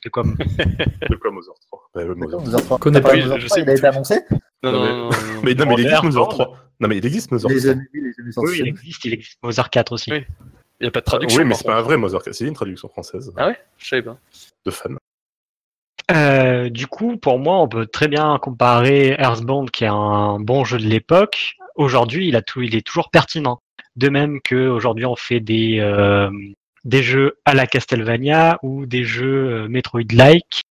de 0.03 0.09
comme 0.09 0.35
De 0.35 1.15
quoi 1.15 1.31
Mother 1.31 1.53
3 1.67 1.89
Bah, 1.95 2.03
ouais, 2.03 2.15
Mother. 2.15 2.39
Mother 2.41 2.61
3. 2.63 2.77
Connais 2.79 3.01
pas. 3.01 3.15
le 3.15 3.23
Mother 3.23 3.39
Je 3.39 3.45
3, 3.47 3.55
sais 3.57 3.61
il 3.63 3.69
a 3.69 3.73
été 3.73 3.85
annoncé? 3.85 4.15
Non, 4.63 4.71
Non, 4.71 4.71
non, 4.71 4.83
mais- 4.83 4.91
non. 4.91 5.41
Mais 5.43 5.51
il 5.51 5.61
existe 5.61 6.03
Mother, 6.03 6.03
Mother 6.03 6.21
non. 6.21 6.27
3. 6.27 6.57
Non, 6.81 6.87
mais 6.89 6.97
il 6.97 7.05
existe 7.05 7.31
Mother 7.31 7.49
Les 7.49 7.59
3. 7.61 7.71
amis, 7.71 7.87
les 7.93 8.13
amis 8.19 8.33
sortis 8.33 8.49
Oui, 8.51 8.59
il 8.59 8.67
existe, 8.67 9.05
il 9.05 9.13
existe 9.13 9.39
Mother 9.43 9.69
4 9.69 9.91
aussi. 9.93 10.11
Oui. 10.11 10.25
Il 10.81 10.85
n'y 10.85 10.87
a 10.87 10.91
pas 10.91 10.99
de 11.01 11.05
traduction. 11.05 11.39
Oui, 11.39 11.45
mais 11.47 11.53
c'est 11.53 11.65
pas 11.67 11.81
vrai 11.83 11.95
Mother 11.95 12.23
4. 12.23 12.33
C'est 12.33 12.45
une 12.45 12.55
traduction 12.55 12.89
française 12.89 13.31
Ah 13.37 13.47
ouais 13.47 13.59
Je 13.77 13.87
savais 13.87 14.01
pas. 14.01 14.17
de 14.65 14.71
fan. 14.71 14.97
Euh, 16.11 16.69
du 16.69 16.87
coup, 16.87 17.17
pour 17.17 17.37
moi, 17.37 17.59
on 17.59 17.67
peut 17.67 17.85
très 17.85 18.07
bien 18.07 18.37
comparer 18.39 19.15
Earthbound, 19.19 19.69
qui 19.69 19.83
est 19.83 19.89
un 19.91 20.39
bon 20.39 20.65
jeu 20.65 20.79
de 20.79 20.87
l'époque. 20.87 21.53
Aujourd'hui, 21.75 22.27
il 22.27 22.35
a 22.35 22.41
tout, 22.41 22.63
il 22.63 22.75
est 22.75 22.85
toujours 22.85 23.11
pertinent. 23.11 23.61
De 23.95 24.09
même 24.09 24.41
que 24.41 24.69
aujourd'hui, 24.69 25.05
on 25.05 25.15
fait 25.15 25.39
des 25.39 25.79
euh, 25.79 26.31
des 26.83 27.03
jeux 27.03 27.37
à 27.45 27.53
la 27.53 27.67
Castlevania 27.67 28.57
ou 28.63 28.87
des 28.87 29.03
jeux 29.03 29.65
euh, 29.65 29.67
Metroid-like. 29.67 30.61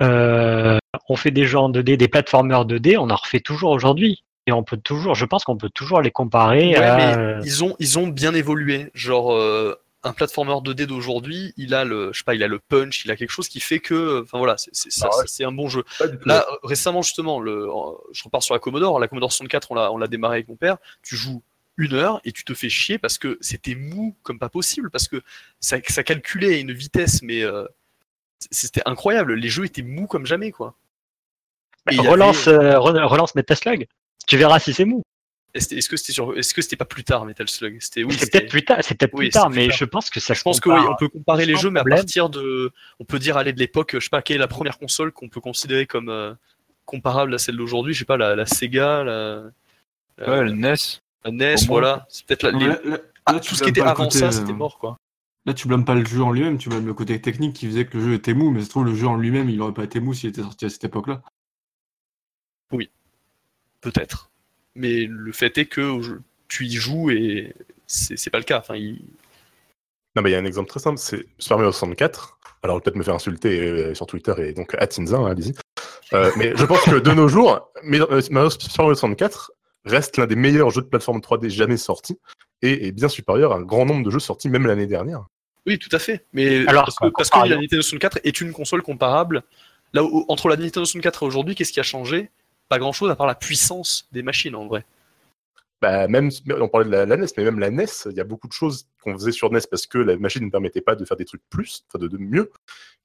Euh, 0.00 0.78
on 1.10 1.16
fait 1.16 1.30
des 1.30 1.44
jeux 1.44 1.58
en 1.58 1.70
2D, 1.70 1.96
des 1.96 2.08
platformers 2.08 2.64
2D. 2.64 2.96
On 2.98 3.10
en 3.10 3.16
refait 3.16 3.40
toujours 3.40 3.72
aujourd'hui. 3.72 4.24
Et 4.48 4.52
on 4.52 4.62
peut 4.64 4.78
toujours, 4.78 5.14
je 5.14 5.26
pense 5.26 5.44
qu'on 5.44 5.58
peut 5.58 5.68
toujours 5.68 6.00
les 6.00 6.10
comparer 6.10 6.70
Ouais, 6.70 6.82
à. 6.82 6.96
mais 6.96 7.44
ils 7.44 7.62
ont, 7.62 7.76
ils 7.78 7.98
ont 7.98 8.06
bien 8.06 8.32
évolué. 8.32 8.90
Genre, 8.94 9.34
euh, 9.34 9.78
un 10.04 10.14
platformer 10.14 10.52
2D 10.62 10.86
d'aujourd'hui, 10.86 11.52
il 11.58 11.74
a 11.74 11.84
le, 11.84 12.14
je 12.14 12.18
sais 12.20 12.24
pas, 12.24 12.34
il 12.34 12.42
a 12.42 12.48
le 12.48 12.58
punch, 12.58 13.04
il 13.04 13.10
a 13.10 13.16
quelque 13.16 13.28
chose 13.28 13.46
qui 13.48 13.60
fait 13.60 13.78
que, 13.78 14.22
enfin 14.22 14.38
voilà, 14.38 14.56
c'est 14.56 14.70
c'est- 14.74 14.90
ça- 14.90 15.10
Ah 15.12 15.18
ouais. 15.18 15.24
c'est 15.26 15.44
un 15.44 15.52
bon 15.52 15.68
jeu. 15.68 15.84
Là, 16.24 16.46
euh, 16.50 16.56
récemment, 16.62 17.02
justement, 17.02 17.40
le, 17.40 17.66
euh, 17.68 17.92
je 18.12 18.24
repars 18.24 18.42
sur 18.42 18.54
la 18.54 18.58
Commodore. 18.58 18.98
La 19.00 19.06
Commodore 19.08 19.30
64, 19.32 19.70
on 19.70 19.74
l'a, 19.74 19.92
on 19.92 19.98
l'a 19.98 20.06
démarré 20.06 20.36
avec 20.36 20.48
mon 20.48 20.56
père. 20.56 20.78
Tu 21.02 21.14
joues 21.14 21.42
une 21.76 21.92
heure 21.92 22.22
et 22.24 22.32
tu 22.32 22.42
te 22.44 22.54
fais 22.54 22.70
chier 22.70 22.96
parce 22.96 23.18
que 23.18 23.36
c'était 23.42 23.74
mou 23.74 24.16
comme 24.22 24.38
pas 24.38 24.48
possible, 24.48 24.88
parce 24.90 25.08
que 25.08 25.20
ça, 25.60 25.76
ça 25.88 26.02
calculait 26.04 26.54
à 26.54 26.58
une 26.58 26.72
vitesse, 26.72 27.20
mais 27.22 27.42
euh, 27.42 27.66
c'était 28.50 28.82
incroyable. 28.86 29.34
Les 29.34 29.48
jeux 29.50 29.66
étaient 29.66 29.82
mous 29.82 30.06
comme 30.06 30.24
jamais, 30.24 30.52
quoi. 30.52 30.74
Relance, 31.98 32.46
avait- 32.48 32.58
euh, 32.66 32.78
re- 32.78 33.04
relance 33.04 33.34
Metaslug. 33.34 33.86
Tu 34.26 34.36
verras 34.36 34.58
si 34.58 34.72
c'est 34.74 34.84
mou. 34.84 35.02
Est-ce 35.54 35.88
que 35.88 35.96
c'était 35.96 36.12
sur, 36.12 36.36
est-ce 36.38 36.52
que 36.52 36.60
c'était 36.60 36.76
pas 36.76 36.84
plus 36.84 37.04
tard 37.04 37.24
Metal 37.24 37.48
Slug? 37.48 37.78
C'était 37.80 38.04
oui. 38.04 38.14
c'est 38.18 38.30
peut-être 38.30 38.50
plus 38.50 38.64
tard, 38.64 38.78
c'est 38.82 38.94
peut-être 38.96 39.14
Oui, 39.14 39.26
plus 39.26 39.30
tard, 39.30 39.44
c'est 39.44 39.50
plus 39.50 39.60
mais 39.62 39.68
tard. 39.68 39.76
je 39.78 39.84
pense 39.86 40.10
que 40.10 40.20
ça 40.20 40.34
Je 40.34 40.38
se 40.40 40.44
pense 40.44 40.60
que 40.60 40.68
oui, 40.68 40.76
compare 40.76 40.92
on 40.92 40.96
peut 40.96 41.08
comparer 41.08 41.46
les 41.46 41.56
jeux, 41.56 41.70
mais 41.70 41.80
à 41.80 41.84
partir 41.84 42.28
de, 42.28 42.70
on 43.00 43.04
peut 43.04 43.18
dire 43.18 43.36
aller 43.38 43.52
de 43.54 43.58
l'époque, 43.58 43.92
je 43.94 44.00
sais 44.00 44.10
pas, 44.10 44.20
quelle 44.22 44.36
est 44.36 44.40
la 44.40 44.46
première 44.46 44.78
console 44.78 45.10
qu'on 45.10 45.28
peut 45.30 45.40
considérer 45.40 45.86
comme 45.86 46.10
euh, 46.10 46.34
comparable 46.84 47.34
à 47.34 47.38
celle 47.38 47.56
d'aujourd'hui, 47.56 47.94
je 47.94 48.00
sais 48.00 48.04
pas, 48.04 48.18
la, 48.18 48.36
la 48.36 48.44
Sega, 48.46 49.02
la, 49.04 49.42
la- 50.18 50.28
Ouais, 50.30 50.44
le 50.44 50.52
NES. 50.52 50.74
la 51.24 51.30
NES, 51.32 51.54
Au 51.54 51.58
moins. 51.60 51.66
voilà. 51.68 52.06
C'est 52.10 52.26
peut-être 52.26 52.42
la- 52.42 52.50
les- 52.52 52.66
là, 52.66 52.78
là- 52.84 52.98
ah, 53.24 53.32
là, 53.32 53.40
tout 53.40 53.54
ce 53.54 53.62
qui 53.62 53.70
était 53.70 53.80
pas 53.80 53.86
le 53.86 53.90
avant 53.92 54.04
côté, 54.04 54.18
ça, 54.18 54.26
euh, 54.26 54.30
c'était 54.32 54.52
mort, 54.52 54.78
quoi. 54.78 54.98
Là, 55.46 55.54
tu 55.54 55.66
blâmes 55.66 55.86
pas 55.86 55.94
le 55.94 56.04
jeu 56.04 56.22
en 56.22 56.30
lui-même, 56.30 56.58
tu 56.58 56.68
blâmes 56.68 56.86
le 56.86 56.94
côté 56.94 57.18
technique 57.22 57.56
qui 57.56 57.66
faisait 57.66 57.86
que 57.86 57.96
le 57.96 58.04
jeu 58.04 58.12
était 58.14 58.34
mou, 58.34 58.50
mais 58.50 58.60
se 58.62 58.68
trouve, 58.68 58.84
le 58.84 58.94
jeu 58.94 59.06
en 59.06 59.16
lui-même, 59.16 59.48
il 59.48 59.60
aurait 59.62 59.72
pas 59.72 59.84
été 59.84 59.98
mou 59.98 60.12
s'il 60.12 60.28
était 60.28 60.42
sorti 60.42 60.66
à 60.66 60.68
cette 60.68 60.84
époque-là. 60.84 61.22
Peut-être. 63.80 64.30
Mais 64.74 65.06
le 65.08 65.32
fait 65.32 65.56
est 65.58 65.66
que 65.66 66.00
je- 66.02 66.14
tu 66.48 66.64
y 66.66 66.72
joues 66.76 67.10
et 67.10 67.54
c'est 67.86 68.16
c'est 68.16 68.30
pas 68.30 68.38
le 68.38 68.44
cas. 68.44 68.58
Enfin, 68.58 68.76
il- 68.76 69.02
Non, 70.16 70.22
mais 70.22 70.30
il 70.30 70.32
y 70.32 70.36
a 70.36 70.38
un 70.38 70.44
exemple 70.44 70.68
très 70.68 70.80
simple, 70.80 70.98
c'est 70.98 71.26
Super 71.38 71.58
Mario 71.58 71.72
64. 71.72 72.38
Alors, 72.62 72.80
peut-être 72.82 72.96
me 72.96 73.02
faire 73.04 73.14
insulter 73.14 73.60
euh, 73.60 73.94
sur 73.94 74.06
Twitter 74.06 74.34
et 74.38 74.52
donc 74.52 74.74
à 74.78 74.86
Tinza, 74.86 75.16
hein, 75.16 75.26
allez-y. 75.30 75.54
Euh, 76.12 76.30
mais 76.36 76.52
je 76.56 76.64
pense 76.64 76.82
que 76.82 76.96
de 76.98 77.10
nos 77.12 77.28
jours, 77.28 77.70
mais, 77.84 78.00
euh, 78.00 78.20
Mario 78.30 78.50
Super 78.50 78.84
Mario 78.84 78.94
64 78.94 79.52
reste 79.84 80.16
l'un 80.16 80.26
des 80.26 80.34
meilleurs 80.36 80.70
jeux 80.70 80.82
de 80.82 80.86
plateforme 80.88 81.20
3D 81.20 81.50
jamais 81.50 81.76
sortis 81.76 82.18
et 82.62 82.88
est 82.88 82.92
bien 82.92 83.08
supérieur 83.08 83.52
à 83.52 83.56
un 83.56 83.62
grand 83.62 83.84
nombre 83.86 84.04
de 84.04 84.10
jeux 84.10 84.18
sortis 84.18 84.48
même 84.48 84.66
l'année 84.66 84.86
dernière. 84.86 85.24
Oui, 85.66 85.78
tout 85.78 85.94
à 85.94 85.98
fait. 85.98 86.24
Mais 86.32 86.66
Alors, 86.66 86.84
parce 86.86 86.98
que, 86.98 87.06
en 87.06 87.10
parce 87.10 87.30
que 87.30 87.38
la 87.46 87.56
Nintendo 87.56 87.82
64 87.82 88.18
est 88.24 88.40
une 88.40 88.52
console 88.52 88.82
comparable. 88.82 89.42
Là, 89.92 90.02
où- 90.02 90.24
entre 90.28 90.48
la 90.48 90.56
Nintendo 90.56 90.84
64 90.84 91.22
et 91.22 91.26
aujourd'hui, 91.26 91.54
qu'est-ce 91.54 91.72
qui 91.72 91.80
a 91.80 91.84
changé? 91.84 92.30
Pas 92.68 92.78
grand-chose 92.78 93.10
à 93.10 93.16
part 93.16 93.26
la 93.26 93.34
puissance 93.34 94.08
des 94.12 94.22
machines, 94.22 94.54
en 94.54 94.66
vrai. 94.66 94.84
Bah, 95.80 96.08
même, 96.08 96.30
on 96.48 96.68
parlait 96.68 96.86
de 96.86 96.90
la, 96.90 97.06
la 97.06 97.16
NES, 97.16 97.26
mais 97.36 97.44
même 97.44 97.58
la 97.60 97.70
NES, 97.70 97.86
il 98.06 98.16
y 98.16 98.20
a 98.20 98.24
beaucoup 98.24 98.48
de 98.48 98.52
choses 98.52 98.88
qu'on 99.02 99.14
faisait 99.14 99.32
sur 99.32 99.50
NES 99.50 99.60
parce 99.70 99.86
que 99.86 99.98
la 99.98 100.16
machine 100.16 100.44
ne 100.44 100.50
permettait 100.50 100.80
pas 100.80 100.96
de 100.96 101.04
faire 101.04 101.16
des 101.16 101.24
trucs 101.24 101.42
plus, 101.48 101.84
enfin 101.88 102.02
de, 102.02 102.08
de 102.08 102.18
mieux, 102.18 102.50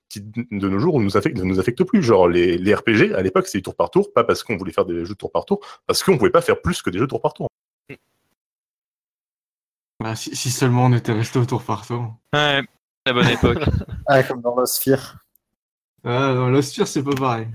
qui 0.10 0.22
de 0.22 0.70
nos 0.70 0.80
jours 0.80 1.00
nous 1.00 1.16
affectent, 1.16 1.38
ne 1.38 1.44
nous 1.44 1.60
affectent 1.60 1.84
plus. 1.84 2.02
Genre 2.02 2.28
les, 2.28 2.58
les 2.58 2.74
RPG, 2.74 3.14
à 3.16 3.22
l'époque, 3.22 3.48
c'était 3.48 3.62
tour 3.62 3.76
par 3.76 3.92
tour, 3.92 4.12
pas 4.12 4.24
parce 4.24 4.44
qu'on 4.44 4.58
voulait 4.58 4.74
faire 4.74 4.86
des 4.86 5.06
jeux 5.06 5.16
tour 5.16 5.32
par 5.32 5.46
tour, 5.46 5.60
parce 5.86 6.04
qu'on 6.04 6.18
pouvait 6.18 6.32
pas 6.32 6.42
faire 6.42 6.62
plus 6.62 6.82
que 6.82 6.90
des 6.90 6.98
jeux 6.98 7.08
tour 7.08 7.22
par 7.22 7.34
tour. 7.34 7.48
Bah, 10.00 10.16
si, 10.16 10.36
si 10.36 10.50
seulement 10.52 10.86
on 10.86 10.94
était 10.94 11.14
resté 11.14 11.40
au 11.40 11.46
tour 11.46 11.64
par 11.64 11.86
tour. 11.86 12.16
Ouais, 12.34 12.62
la 13.06 13.14
bonne 13.14 13.30
époque. 13.30 13.64
Ah, 14.06 14.22
comme 14.24 14.42
dans 14.42 14.54
Lost 14.56 14.82
Sphere. 14.82 15.18
Ah, 16.04 16.34
non, 16.34 16.50
Lost 16.50 16.74
Sphere, 16.74 16.88
c'est 16.88 17.04
pas 17.04 17.16
pareil. 17.16 17.48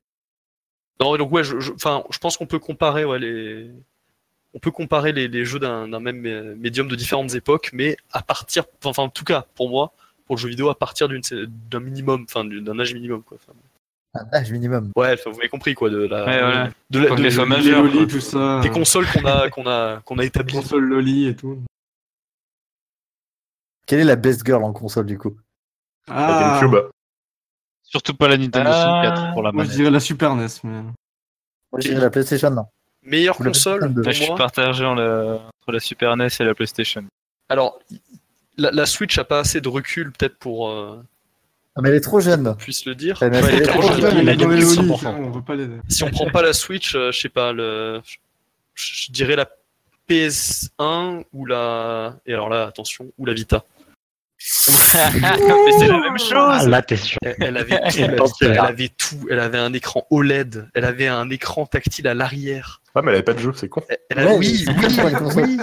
Non, 1.00 1.16
donc 1.16 1.30
ouais, 1.32 1.44
je, 1.44 1.60
je- 1.60 1.72
enfin, 1.72 2.02
je 2.10 2.18
pense 2.18 2.36
qu'on 2.36 2.46
peut 2.46 2.58
comparer 2.58 3.04
ouais, 3.04 3.18
les, 3.18 3.70
on 4.54 4.58
peut 4.58 4.70
comparer 4.70 5.12
les, 5.12 5.28
les 5.28 5.44
jeux 5.44 5.58
d'un 5.60 5.86
même 6.00 6.24
euh, 6.26 6.54
médium 6.56 6.88
de 6.88 6.96
différentes 6.96 7.34
époques, 7.34 7.70
mais 7.72 7.96
à 8.12 8.22
partir, 8.22 8.64
enfin, 8.84 9.04
en 9.04 9.08
tout 9.08 9.24
cas, 9.24 9.46
pour 9.54 9.68
moi, 9.68 9.92
pour 10.26 10.36
le 10.36 10.40
jeu 10.40 10.48
vidéo, 10.48 10.68
à 10.70 10.74
partir 10.78 11.08
d'une 11.08 11.22
d'un 11.70 11.80
minimum, 11.80 12.24
enfin, 12.28 12.44
du- 12.44 12.60
d'un 12.60 12.78
âge 12.78 12.92
minimum, 12.94 13.22
quoi. 13.22 13.38
Un 14.14 14.26
âge 14.36 14.50
minimum. 14.50 14.90
ouais, 14.96 15.12
enfin, 15.14 15.30
vous 15.30 15.38
avez 15.38 15.48
compris, 15.50 15.74
quoi, 15.74 15.90
de 15.90 15.98
la, 15.98 16.24
Ouais, 16.24 16.42
ouais. 16.42 16.70
de 16.90 16.98
la, 16.98 17.10
de- 17.10 17.22
de-. 17.22 17.70
Loli, 17.70 18.06
tout 18.08 18.20
ça. 18.20 18.60
des 18.62 18.70
consoles 18.70 19.06
qu'on 19.06 19.24
a, 19.26 19.48
qu'on 19.50 19.66
a, 19.66 20.00
qu'on 20.00 20.18
a 20.18 20.24
établies. 20.24 20.54
console 20.54 20.84
Loli 20.84 21.28
et 21.28 21.36
tout. 21.36 21.62
Quelle 23.86 24.00
est 24.00 24.04
la 24.04 24.16
best 24.16 24.44
girl 24.44 24.64
en 24.64 24.72
console 24.72 25.06
du 25.06 25.16
coup? 25.18 25.36
La 26.08 26.14
Ah, 26.56 26.60
GameCube, 26.60 26.90
Surtout 27.90 28.14
pas 28.14 28.28
la 28.28 28.36
Nintendo 28.36 28.68
Ah, 28.70 29.02
64 29.02 29.32
pour 29.32 29.42
la 29.42 29.52
moi 29.52 29.62
je 29.64 29.68
manette. 29.68 29.76
dirais 29.76 29.90
la 29.90 30.00
Super 30.00 30.34
NES, 30.36 30.46
mais. 30.64 30.82
Moi, 30.82 31.80
je 31.80 31.88
dirais 31.88 32.00
la 32.00 32.10
PlayStation, 32.10 32.50
non. 32.50 32.66
Meilleure 33.02 33.40
Ou 33.40 33.44
la 33.44 33.50
console. 33.50 33.80
Là, 33.80 33.88
je 33.88 34.18
pour 34.18 34.26
suis 34.26 34.34
partagé 34.36 34.84
en 34.84 34.94
la- 34.94 35.34
entre 35.34 35.72
la 35.72 35.80
Super 35.80 36.16
NES 36.16 36.28
et 36.40 36.44
la 36.44 36.54
PlayStation. 36.54 37.04
Alors, 37.48 37.78
la, 38.58 38.70
la 38.72 38.84
Switch 38.86 39.16
a 39.18 39.24
pas 39.24 39.40
assez 39.40 39.60
de 39.60 39.68
recul, 39.68 40.12
peut-être, 40.12 40.36
pour 40.38 40.68
euh, 40.68 41.02
Ah, 41.76 41.80
mais 41.82 41.88
elle 41.90 41.94
est 41.96 42.00
trop 42.00 42.20
jeune. 42.20 42.44
qu'on 42.44 42.54
puisse 42.54 42.84
le 42.84 42.94
dire. 42.94 43.22
Elle 43.22 43.34
est 43.34 43.42
Ouais, 43.42 43.48
elle 43.54 43.62
est 43.62 43.66
trop 43.66 43.82
jeune. 43.82 44.00
jeune. 44.00 44.18
il 44.18 44.28
a 44.28 44.36
dans 44.36 44.48
les 44.48 44.56
gagné 44.56 44.62
Loli, 44.62 44.76
100%. 44.76 44.98
c'est 44.98 45.04
bon, 45.06 45.24
on 45.26 45.30
veut 45.30 45.42
pas 45.42 45.54
les. 45.54 45.68
Si 45.88 46.04
on 46.04 46.10
prend 46.10 46.26
pas 46.30 46.42
la 46.42 46.52
Switch, 46.52 46.94
euh, 46.94 47.10
je 47.12 47.18
sais 47.20 47.28
pas, 47.30 47.52
le, 47.52 48.00
je, 48.04 49.04
je 49.06 49.12
dirais 49.12 49.36
la 49.36 49.48
PS1 50.08 51.24
ou 51.32 51.46
la, 51.46 52.16
et 52.26 52.32
alors 52.32 52.48
là, 52.48 52.66
attention, 52.66 53.06
ou 53.18 53.24
la 53.26 53.34
Vita. 53.34 53.64
Mais 54.68 55.72
c'est 55.78 55.86
la 55.88 55.98
même 56.00 56.14
Ah, 56.14 56.58
chose 56.58 56.68
là, 56.68 56.82
t'es 56.82 56.96
sûr. 56.96 57.18
Elle, 57.22 57.36
elle 57.40 57.56
avait 57.56 57.78
tout, 57.90 57.98
la 58.00 58.06
elle 58.48 58.58
avait 58.58 58.88
tout. 58.88 59.26
Elle 59.30 59.40
avait 59.40 59.58
un 59.58 59.72
écran 59.72 60.06
OLED, 60.10 60.68
elle 60.74 60.84
avait 60.84 61.06
un 61.08 61.28
écran 61.30 61.66
tactile 61.66 62.08
à 62.08 62.14
l'arrière. 62.14 62.80
Ah, 62.94 63.02
mais 63.02 63.10
elle 63.10 63.16
avait 63.16 63.24
pas 63.24 63.34
de 63.34 63.38
jeu, 63.40 63.52
c'est 63.54 63.68
con. 63.68 63.82
Elle, 63.88 63.98
elle 64.10 64.18
a- 64.20 64.26
Ouais, 64.26 64.36
oui, 64.38 64.64
oui, 64.66 64.74
oui. 65.36 65.58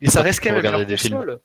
Mais 0.00 0.08
ça 0.10 0.22
reste 0.22 0.42
quand 0.42 0.52
même 0.52 0.62
films. 0.96 1.14
console. 1.16 1.40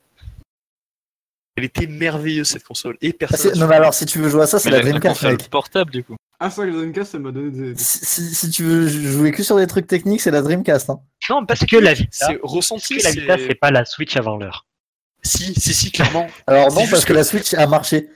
Elle 1.58 1.64
était 1.64 1.88
merveilleuse 1.88 2.48
cette 2.50 2.64
console 2.66 2.98
et 3.02 3.12
Ah, 3.14 3.18
personne. 3.20 3.54
c'est- 3.54 3.60
non, 3.60 3.68
mais 3.68 3.76
alors, 3.76 3.94
si 3.94 4.06
tu 4.06 4.20
veux 4.20 4.30
jouer 4.30 4.44
à 4.44 4.48
ça, 4.48 4.60
c'est 4.60 4.70
la 4.70 4.78
la 4.78 4.84
Dreamcast, 4.84 5.24
mec. 5.24 5.50
portable, 5.50 5.92
du 5.92 6.04
coup. 6.04 6.16
Ah, 6.40 6.50
ça, 6.50 6.66
la 6.66 6.74
Dreamcast, 6.74 7.16
elle 7.16 7.22
m'a 7.22 7.32
donné 7.32 7.50
des. 7.52 7.74
Si, 7.78 8.00
si- 8.06 8.36
si 8.36 8.50
tu 8.50 8.64
veux 8.64 8.88
jouer 8.88 9.32
que 9.32 9.42
sur 9.42 9.56
des 9.56 9.68
trucs 9.68 9.88
techniques, 9.88 10.20
c'est 10.20 10.32
la 10.32 10.42
Dreamcast. 10.42 10.90
Hein. 10.90 11.00
Non, 11.30 11.46
Parce 11.46 11.66
que 11.66 11.78
la 11.78 11.94
Vita, 11.94 12.10
c'est 12.12 12.38
parce 12.40 12.54
ressenti. 12.54 12.98
que 12.98 13.04
la 13.04 13.12
Vita, 13.12 13.38
c'est 13.38 13.56
pas 13.56 13.72
la 13.72 13.86
Switch 13.86 14.18
avant 14.18 14.36
l'heure. 14.38 14.66
Si, 15.26 15.54
si, 15.60 15.74
si, 15.74 15.92
clairement. 15.92 16.28
Alors, 16.48 16.72
non, 16.74 16.88
parce 16.88 17.04
que 17.04 17.10
que- 17.10 17.14
la 17.18 17.24
Switch 17.24 17.54
a 17.54 17.68
marché. 17.68 18.10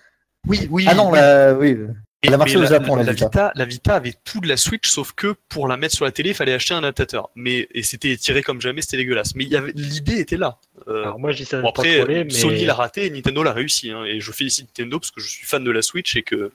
Oui, 0.48 0.68
oui. 0.70 0.86
Ah 0.88 0.94
non, 0.94 1.12
oui. 1.12 1.18
la... 1.20 1.54
oui. 1.54 1.78
Elle 2.22 2.34
a 2.34 2.38
marché 2.38 2.58
au 2.58 2.66
Japon, 2.66 2.98
la 2.98 3.04
la 3.04 3.14
Vita. 3.14 3.26
Vita. 3.28 3.52
La 3.56 3.64
Vita 3.66 3.96
avait 3.96 4.14
tout 4.26 4.42
de 4.42 4.48
la 4.48 4.58
Switch, 4.58 4.90
sauf 4.90 5.14
que 5.14 5.36
pour 5.48 5.70
la 5.70 5.78
mettre 5.78 5.96
sur 5.96 6.04
la 6.04 6.12
télé, 6.12 6.32
il 6.32 6.36
fallait 6.36 6.54
acheter 6.54 6.74
un 6.74 6.80
adaptateur. 6.80 7.30
Mais 7.36 7.68
et 7.74 7.82
c'était 7.82 8.16
tiré 8.18 8.44
comme 8.44 8.60
jamais, 8.60 8.82
c'était 8.82 8.98
dégueulasse. 8.98 9.36
Mais 9.36 9.46
il 9.46 9.50
y 9.50 9.56
avait 9.56 9.72
l'idée 9.74 10.20
était 10.20 10.36
là. 10.36 10.58
Euh, 10.90 11.04
Alors 11.04 11.18
moi, 11.20 11.32
je 11.32 11.38
dis 11.38 11.46
ça 11.46 11.62
bon, 11.62 11.72
pas 11.72 11.82
après, 11.82 11.98
troller, 12.00 12.26
mais 12.26 12.30
Sony 12.32 12.66
l'a 12.66 12.74
raté 12.74 13.06
et 13.06 13.10
Nintendo 13.10 13.42
l'a 13.42 13.54
réussi. 13.54 13.92
hein. 13.92 14.04
et 14.04 14.20
je 14.20 14.32
félicite 14.34 14.68
Nintendo 14.68 15.00
parce 15.00 15.12
que 15.12 15.22
je 15.22 15.30
suis 15.30 15.46
fan 15.46 15.64
de 15.64 15.72
la 15.72 15.82
Switch 15.82 16.16
et 16.18 16.24
que, 16.24 16.36
que 16.36 16.52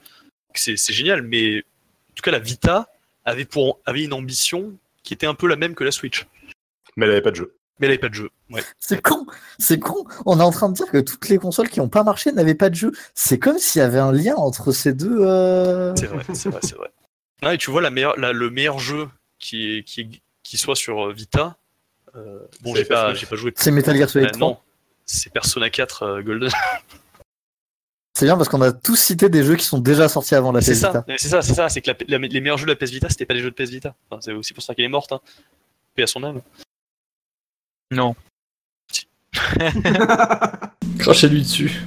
c'est 0.61 0.77
c'est 0.77 0.93
génial. 0.93 1.23
Mais 1.23 1.59
en 1.59 2.15
tout 2.15 2.23
cas, 2.23 2.31
la 2.31 2.41
Vita 2.41 2.89
avait 3.25 3.47
pour 3.47 3.81
avait 3.87 4.05
une 4.05 4.13
ambition 4.13 4.75
qui 5.03 5.15
était 5.15 5.27
un 5.27 5.35
peu 5.35 5.47
la 5.49 5.57
même 5.57 5.75
que 5.75 5.83
la 5.85 5.93
Switch. 5.93 6.27
Mais 6.97 7.07
elle 7.07 7.13
avait 7.13 7.23
pas 7.23 7.31
de 7.31 7.37
jeu. 7.37 7.55
Mais 7.81 7.87
elle 7.87 7.93
avait 7.93 7.99
pas 7.99 8.09
de 8.09 8.15
jeu. 8.15 8.31
Ouais. 8.51 8.63
C'est 8.79 9.03
con, 9.03 9.27
c'est 9.59 9.81
con. 9.81 10.05
On 10.27 10.39
est 10.39 10.43
en 10.43 10.51
train 10.53 10.69
de 10.69 10.75
dire 10.75 10.87
que 10.87 10.99
toutes 10.99 11.29
les 11.29 11.39
consoles 11.39 11.69
qui 11.69 11.81
n'ont 11.81 11.89
pas 11.89 12.05
marché 12.05 12.31
n'avaient 12.31 12.55
pas 12.55 12.71
de 12.71 12.75
jeu. 12.77 12.93
C'est 13.15 13.39
comme 13.39 13.59
s'il 13.59 13.81
y 13.81 13.83
avait 13.83 13.99
un 13.99 14.13
lien 14.13 14.37
entre 14.37 14.71
ces 14.71 14.93
deux. 14.93 15.19
euh, 15.23 15.93
C'est 15.97 16.07
vrai, 16.07 16.23
c'est 16.35 16.49
vrai, 16.51 16.61
c'est 16.63 16.77
vrai. 16.77 16.91
Ah, 17.43 17.55
et 17.55 17.59
tu 17.59 17.71
vois, 17.73 17.81
la 17.83 17.91
meilleure, 17.91 18.17
la- 18.19 18.33
le 18.33 18.51
meilleur 18.51 18.79
jeu 18.79 19.09
qui, 19.41 19.79
est, 19.79 19.83
qui, 19.83 20.03
est- 20.03 20.23
qui 20.45 20.57
soit 20.57 20.77
sur 20.77 21.09
euh, 21.09 21.13
Vita, 21.13 21.57
euh, 22.15 22.39
bon, 22.63 22.73
C'est 22.75 22.81
j'ai 22.83 22.85
pas, 22.85 23.13
FF9. 23.13 23.17
j'ai 23.17 23.27
pas 23.27 23.37
joué. 23.37 23.53
C'est 23.57 23.71
Metal 23.73 23.97
Gear 23.97 24.09
Solid 24.09 24.31
3. 24.33 24.39
non, 24.49 24.59
c'est 25.05 25.33
Persona 25.33 25.69
4 25.69 26.03
euh, 26.05 26.23
Golden. 26.23 26.51
C'est 28.17 28.27
bien 28.27 28.37
parce 28.37 28.49
qu'on 28.49 28.63
a 28.63 28.71
tous 28.73 28.95
cité 28.95 29.29
des 29.29 29.43
jeux 29.43 29.57
qui 29.57 29.65
sont 29.65 29.79
déjà 29.81 30.09
sortis 30.09 30.37
avant 30.37 30.53
la 30.53 30.61
PS 30.61 30.67
c'est 30.67 30.75
ça, 30.77 30.89
Vita. 30.89 31.05
c'est 31.19 31.29
ça, 31.29 31.43
c'est 31.43 31.55
ça, 31.55 31.69
c'est 31.69 31.81
que 31.81 31.91
la- 31.91 32.19
la- 32.19 32.27
les 32.29 32.41
meilleurs 32.41 32.59
jeux 32.59 32.67
de 32.67 32.71
la 32.71 32.77
PS 32.77 32.91
Vita, 32.93 33.09
c'était 33.09 33.27
pas 33.27 33.35
les 33.35 33.41
jeux 33.41 33.51
de 33.51 33.57
PS 33.57 33.71
Vita. 33.71 33.97
Enfin, 34.09 34.21
c'est 34.23 34.31
aussi 34.33 34.55
pour 34.55 34.63
ça 34.63 34.73
qu'elle 34.73 34.85
est 34.85 34.89
morte. 34.89 35.11
Hein. 35.11 35.21
Paix 35.97 36.05
à 36.05 36.07
son 36.07 36.23
âme. 36.23 36.41
Non. 37.91 38.15
Crachez-lui 40.99 41.43
dessus. 41.43 41.81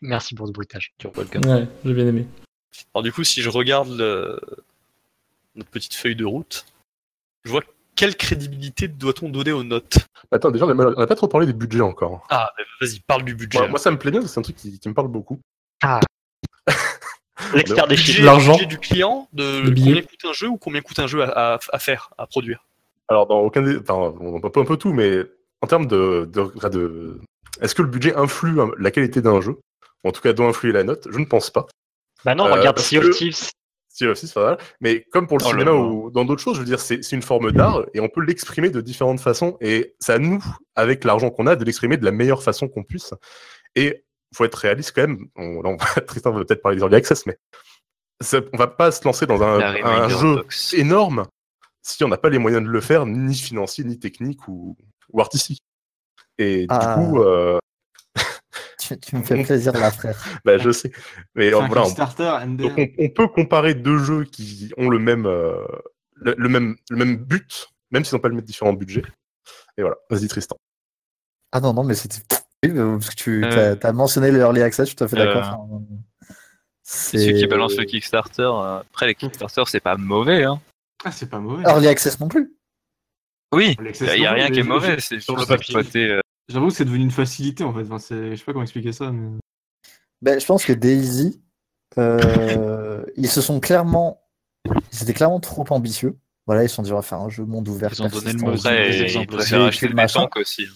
Merci 0.00 0.34
pour 0.34 0.46
ce 0.46 0.52
bruitage. 0.52 0.92
Ouais, 1.04 1.66
j'ai 1.84 1.94
bien 1.94 2.06
aimé. 2.06 2.26
Alors 2.94 3.02
du 3.02 3.12
coup, 3.12 3.24
si 3.24 3.40
je 3.42 3.48
regarde 3.48 3.88
le- 3.96 4.38
notre 5.54 5.70
petite 5.70 5.94
feuille 5.94 6.16
de 6.16 6.24
route, 6.24 6.66
je 7.44 7.50
vois 7.50 7.62
quelle 7.96 8.16
crédibilité 8.16 8.88
doit-on 8.88 9.28
donner 9.28 9.52
aux 9.52 9.62
notes? 9.62 9.98
Attends, 10.32 10.50
déjà, 10.50 10.66
on 10.66 10.70
a 10.78 10.86
on 10.86 11.00
a 11.00 11.06
pas 11.06 11.14
trop 11.14 11.28
parlé 11.28 11.46
des 11.46 11.52
budgets 11.52 11.80
encore. 11.80 12.26
Ah, 12.28 12.50
vas-y, 12.80 13.00
parle 13.00 13.24
du 13.24 13.34
budget. 13.34 13.58
Moi, 13.60 13.68
moi, 13.68 13.78
ça 13.78 13.90
me 13.90 13.98
plaît 13.98 14.10
bien, 14.10 14.26
c'est 14.26 14.38
un 14.38 14.42
truc 14.42 14.56
qui, 14.56 14.78
qui 14.78 14.88
me 14.88 14.94
parle 14.94 15.08
beaucoup. 15.08 15.40
L'expert 17.54 17.86
des 17.86 17.96
chiffres. 17.96 18.22
L'argent. 18.22 18.52
budget 18.54 18.66
du 18.66 18.78
client, 18.78 19.28
de 19.32 19.60
Le 19.60 19.70
billet. 19.70 19.92
combien 19.92 20.02
coûte 20.02 20.24
un 20.24 20.32
jeu 20.32 20.48
ou 20.48 20.56
combien 20.58 20.80
coûte 20.82 20.98
un 20.98 21.06
jeu 21.06 21.22
à, 21.22 21.54
à- 21.54 21.58
à 21.72 21.78
faire, 21.78 22.10
à 22.18 22.26
produire? 22.26 22.64
Alors, 23.08 23.26
dans 23.26 23.40
aucun 23.40 23.62
des. 23.62 23.76
Enfin, 23.78 24.14
on 24.20 24.40
peut 24.40 24.60
un 24.60 24.64
peu 24.64 24.76
tout, 24.76 24.92
mais 24.92 25.18
en 25.60 25.66
termes 25.66 25.86
de. 25.86 26.28
de, 26.32 26.68
de- 26.68 27.20
Est-ce 27.60 27.74
que 27.74 27.82
le 27.82 27.88
budget 27.88 28.14
influe 28.16 28.56
la 28.78 28.90
qualité 28.90 29.20
d'un 29.20 29.40
jeu? 29.40 29.58
En 30.04 30.12
tout 30.12 30.20
cas, 30.20 30.32
doit 30.32 30.46
influer 30.46 30.72
la 30.72 30.84
note? 30.84 31.08
Je 31.10 31.18
ne 31.18 31.24
pense 31.24 31.50
pas. 31.50 31.66
Bah 32.24 32.34
non, 32.34 32.46
Euh, 32.46 32.54
regarde 32.54 32.78
Sea 32.78 32.98
of 32.98 33.10
Thieves. 33.10 33.50
Si, 33.88 34.06
aussi, 34.06 34.26
ça 34.26 34.40
va. 34.40 34.58
Mais 34.80 35.04
comme 35.12 35.26
pour 35.28 35.38
le 35.38 35.44
Oh 35.46 35.50
cinéma 35.50 35.70
là. 35.70 35.76
ou 35.76 36.10
dans 36.10 36.24
d'autres 36.24 36.42
choses, 36.42 36.56
je 36.56 36.60
veux 36.60 36.66
dire, 36.66 36.80
c'est 36.80 37.12
une 37.12 37.22
forme 37.22 37.52
d'art 37.52 37.84
et 37.94 38.00
on 38.00 38.08
peut 38.08 38.22
l'exprimer 38.22 38.68
de 38.70 38.80
différentes 38.80 39.20
façons. 39.20 39.56
Et 39.60 39.94
c'est 40.00 40.14
à 40.14 40.18
nous, 40.18 40.42
avec 40.74 41.04
l'argent 41.04 41.30
qu'on 41.30 41.46
a, 41.46 41.54
de 41.54 41.64
l'exprimer 41.64 41.96
de 41.96 42.04
la 42.04 42.10
meilleure 42.10 42.42
façon 42.42 42.66
qu'on 42.66 42.82
puisse. 42.82 43.14
Et 43.76 44.04
faut 44.34 44.44
être 44.44 44.56
réaliste 44.56 44.92
quand 44.96 45.02
même. 45.02 45.26
On, 45.36 45.62
là, 45.62 45.68
on 45.70 45.76
va, 45.76 45.86
Tristan 46.06 46.32
va 46.32 46.44
peut-être 46.44 46.60
parler 46.60 46.76
des 46.76 46.82
early 46.82 46.96
access, 46.96 47.24
mais 47.24 47.38
ça- 48.20 48.40
on 48.52 48.56
va 48.56 48.66
pas 48.66 48.90
se 48.90 49.04
lancer 49.04 49.26
dans 49.26 49.40
un, 49.44 50.08
jeu 50.08 50.34
Box. 50.36 50.74
énorme 50.74 51.26
si 51.86 52.02
on 52.02 52.08
n'a 52.08 52.16
pas 52.16 52.30
les 52.30 52.38
moyens 52.38 52.62
de 52.64 52.68
le 52.68 52.80
faire, 52.80 53.06
ni 53.06 53.34
financiers, 53.36 53.84
ni 53.84 53.98
techniques 53.98 54.48
ou, 54.48 54.76
ou 55.12 55.20
artistiques. 55.20 55.62
Et 56.38 56.66
Ah. 56.68 56.96
du 56.98 57.04
coup, 57.06 57.20
euh, 57.22 57.58
Tu, 58.80 58.98
tu 59.00 59.16
me 59.16 59.22
fais 59.22 59.42
plaisir 59.42 59.72
là, 59.72 59.90
frère. 59.90 60.18
bah, 60.44 60.58
je 60.58 60.70
sais. 60.70 60.90
Mais 61.34 61.52
un 61.54 61.66
voilà, 61.66 61.82
on- 61.82 61.84
Kickstarter, 61.84 62.38
MDR. 62.46 62.68
donc 62.68 62.78
on, 62.78 63.04
on 63.04 63.08
peut 63.10 63.28
comparer 63.28 63.74
deux 63.74 63.98
jeux 63.98 64.24
qui 64.24 64.70
ont 64.76 64.88
le 64.90 64.98
même, 64.98 65.26
euh, 65.26 65.56
le, 66.16 66.34
le 66.36 66.48
même, 66.48 66.76
le 66.90 66.96
même 66.96 67.16
but, 67.16 67.68
même 67.90 68.04
s'ils 68.04 68.14
n'ont 68.16 68.20
pas 68.20 68.28
le 68.28 68.34
mettre 68.34 68.46
différents 68.46 68.72
budgets. 68.74 69.04
Et 69.78 69.82
voilà, 69.82 69.96
vas-y 70.10 70.28
Tristan. 70.28 70.56
Ah 71.52 71.60
non, 71.60 71.72
non, 71.72 71.84
mais 71.84 71.94
c'était. 71.94 72.18
Parce 72.62 73.10
que 73.10 73.14
tu 73.14 73.44
Euh. 73.44 73.76
as, 73.82 73.92
mentionné 73.92 74.30
le 74.30 74.38
early 74.40 74.62
access, 74.62 74.86
je 74.86 74.88
suis 74.90 74.96
tout 74.96 75.04
à 75.04 75.08
fait 75.08 75.16
d'accord. 75.16 75.42
Euh, 75.70 75.76
Enfin, 75.76 76.34
C'est 76.82 77.18
celui 77.18 77.38
qui 77.40 77.46
balance 77.46 77.76
le 77.76 77.84
Kickstarter. 77.84 78.42
euh, 78.42 78.80
Après, 78.80 79.06
les 79.06 79.14
Kickstarter, 79.14 79.62
c'est 79.66 79.80
pas 79.80 79.96
mauvais. 79.96 80.44
Hein. 80.44 80.60
Ah, 81.04 81.12
c'est 81.12 81.28
pas 81.28 81.38
mauvais. 81.40 81.62
Early 81.64 81.88
access 81.88 82.18
non 82.20 82.28
plus. 82.28 82.54
Oui, 83.54 83.76
il 83.78 84.18
n'y 84.18 84.26
a 84.26 84.32
rien 84.32 84.50
qui 84.50 84.60
est 84.60 84.62
mauvais. 84.64 84.96
C'est 84.98 85.20
sur 85.20 85.36
juste 85.38 85.48
le 85.50 85.56
papier. 85.56 85.76
exploiter, 85.76 86.10
euh, 86.10 86.20
J'avoue 86.48 86.68
que 86.68 86.74
c'est 86.74 86.84
devenu 86.84 87.04
une 87.04 87.10
facilité 87.10 87.62
en 87.64 87.72
fait. 87.72 87.82
Enfin, 87.90 87.98
je 88.10 88.34
sais 88.34 88.44
pas 88.44 88.52
comment 88.52 88.62
expliquer 88.64 88.92
ça, 88.92 89.12
mais. 89.12 89.38
Ben, 90.22 90.40
je 90.40 90.46
pense 90.46 90.64
que 90.64 90.72
Daisy, 90.72 91.40
euh, 91.98 93.04
ils 93.16 93.28
se 93.28 93.40
sont 93.40 93.60
clairement. 93.60 94.22
Ils 94.92 95.02
étaient 95.02 95.12
clairement 95.14 95.40
trop 95.40 95.64
ambitieux. 95.70 96.16
Voilà, 96.46 96.64
ils 96.64 96.68
se 96.68 96.74
sont 96.74 96.82
dit 96.82 96.92
on 96.92 96.96
va 96.96 97.02
faire 97.02 97.20
un 97.20 97.28
jeu 97.28 97.44
monde 97.44 97.68
ouvert. 97.68 97.90
Ils 97.92 98.02
ont 98.02 98.08
donné 98.08 98.32
le 98.32 98.38
mot 98.38 98.52
des 98.52 99.12
ils 99.14 99.26
préfèrent 99.26 99.60
aussi. 99.60 99.68
acheter 99.84 99.88
Machin. 99.88 100.20
tanks 100.22 100.36
aussi. 100.36 100.64
hein. 100.64 100.74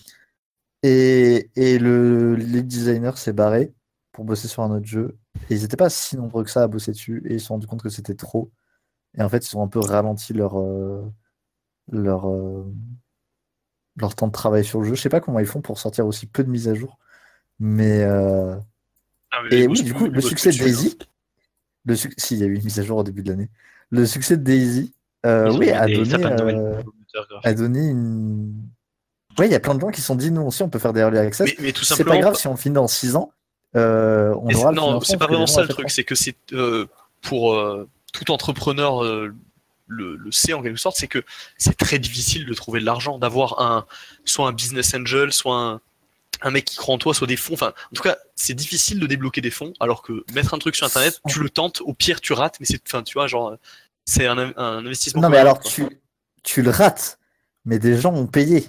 Et, 0.82 1.50
et 1.56 1.78
le 1.78 2.36
lead 2.36 2.66
designer 2.66 3.18
s'est 3.18 3.32
barré 3.32 3.74
pour 4.12 4.24
bosser 4.24 4.48
sur 4.48 4.62
un 4.62 4.70
autre 4.70 4.86
jeu. 4.86 5.18
Et 5.50 5.54
ils 5.56 5.62
n'étaient 5.62 5.76
pas 5.76 5.90
si 5.90 6.16
nombreux 6.16 6.44
que 6.44 6.50
ça 6.50 6.62
à 6.62 6.68
bosser 6.68 6.92
dessus. 6.92 7.22
Et 7.26 7.34
ils 7.34 7.40
se 7.40 7.46
sont 7.46 7.54
rendus 7.54 7.66
compte 7.66 7.82
que 7.82 7.88
c'était 7.88 8.14
trop. 8.14 8.50
Et 9.18 9.22
en 9.22 9.28
fait, 9.28 9.50
ils 9.50 9.56
ont 9.56 9.62
un 9.62 9.68
peu 9.68 9.80
ralenti 9.80 10.32
leur, 10.32 10.58
euh, 10.60 11.02
leur, 11.90 12.28
euh, 12.30 12.64
leur 13.96 14.14
temps 14.14 14.28
de 14.28 14.32
travail 14.32 14.64
sur 14.64 14.80
le 14.80 14.86
jeu. 14.88 14.94
Je 14.94 15.00
sais 15.00 15.08
pas 15.08 15.20
comment 15.20 15.40
ils 15.40 15.46
font 15.46 15.60
pour 15.60 15.78
sortir 15.78 16.06
aussi 16.06 16.26
peu 16.26 16.44
de 16.44 16.50
mises 16.50 16.68
à 16.68 16.74
jour. 16.74 16.98
Mais. 17.58 18.02
euh, 18.04 18.56
Ah, 19.30 19.38
mais 19.50 19.60
Et 19.62 19.66
oui, 19.66 19.82
du 19.82 19.92
coup, 19.92 20.06
le 20.06 20.20
succès 20.20 20.50
de 20.50 20.56
Daisy. 20.58 20.96
Le 21.84 21.96
suc- 21.96 22.14
Si, 22.16 22.34
il 22.34 22.40
y 22.40 22.44
a 22.44 22.46
eu 22.46 22.54
une 22.54 22.64
mise 22.64 22.78
à 22.80 22.82
jour 22.82 22.98
au 22.98 23.02
début 23.02 23.22
de 23.22 23.30
l'année. 23.30 23.50
Le 23.90 24.06
succès 24.06 24.36
de 24.36 24.42
Daisy, 24.42 24.94
oui, 25.24 25.70
a 25.70 25.86
donné, 25.86 26.24
a 27.44 27.54
donné 27.54 27.88
une. 27.88 28.54
Oui, 29.38 29.46
il 29.46 29.52
y 29.52 29.54
a 29.54 29.60
plein 29.60 29.74
de 29.74 29.80
gens 29.80 29.90
qui 29.90 30.00
se 30.00 30.06
sont 30.06 30.16
dit 30.16 30.30
nous 30.30 30.42
aussi, 30.42 30.62
on 30.62 30.68
peut 30.68 30.78
faire 30.78 30.92
des 30.92 31.00
early 31.00 31.18
access. 31.18 31.46
Mais, 31.58 31.64
mais 31.66 31.72
tout 31.72 31.84
C'est 31.84 31.94
simplement. 31.94 32.16
pas 32.16 32.20
grave 32.22 32.34
si 32.36 32.46
on 32.46 32.52
le 32.52 32.56
finit 32.56 32.74
dans 32.74 32.88
6 32.88 33.16
ans. 33.16 33.32
on 33.74 33.78
c'est- 34.50 34.56
aura 34.56 34.70
le 34.72 34.76
non, 34.76 35.00
c'est 35.00 35.16
pas 35.18 35.26
vraiment 35.26 35.46
ça 35.46 35.62
le 35.62 35.68
truc, 35.68 35.90
c'est 35.90 36.04
que 36.04 36.14
c'est 36.14 36.36
pour 37.22 37.54
tout 38.12 38.30
entrepreneur 38.30 39.04
euh, 39.04 39.34
le, 39.86 40.16
le 40.16 40.32
sait 40.32 40.52
en 40.52 40.62
quelque 40.62 40.78
sorte, 40.78 40.96
c'est 40.96 41.08
que 41.08 41.24
c'est 41.56 41.76
très 41.76 41.98
difficile 41.98 42.44
de 42.46 42.54
trouver 42.54 42.80
de 42.80 42.84
l'argent, 42.84 43.18
d'avoir 43.18 43.60
un 43.60 43.86
soit 44.24 44.46
un 44.48 44.52
business 44.52 44.94
angel, 44.94 45.32
soit 45.32 45.56
un, 45.56 45.80
un 46.42 46.50
mec 46.50 46.64
qui 46.66 46.76
croit 46.76 46.94
en 46.94 46.98
toi, 46.98 47.14
soit 47.14 47.26
des 47.26 47.36
fonds. 47.36 47.54
Enfin, 47.54 47.72
en 47.90 47.94
tout 47.94 48.02
cas, 48.02 48.16
c'est 48.34 48.54
difficile 48.54 49.00
de 49.00 49.06
débloquer 49.06 49.40
des 49.40 49.50
fonds, 49.50 49.72
alors 49.80 50.02
que 50.02 50.24
mettre 50.34 50.52
un 50.54 50.58
truc 50.58 50.76
sur 50.76 50.86
internet, 50.86 51.20
tu 51.28 51.40
le 51.40 51.48
tentes, 51.50 51.80
au 51.80 51.94
pire 51.94 52.20
tu 52.20 52.32
rates, 52.34 52.58
mais 52.60 52.66
c'est, 52.66 52.80
enfin, 52.86 53.02
tu 53.02 53.14
vois, 53.14 53.26
genre, 53.26 53.56
c'est 54.04 54.26
un, 54.26 54.38
un 54.56 54.78
investissement. 54.86 55.22
Non, 55.22 55.30
mais 55.30 55.38
alors 55.38 55.58
quoi. 55.60 55.70
tu, 55.70 55.86
tu 56.42 56.62
le 56.62 56.70
rates, 56.70 57.18
mais 57.64 57.78
des 57.78 57.98
gens 57.98 58.12
ont 58.14 58.26
payé. 58.26 58.68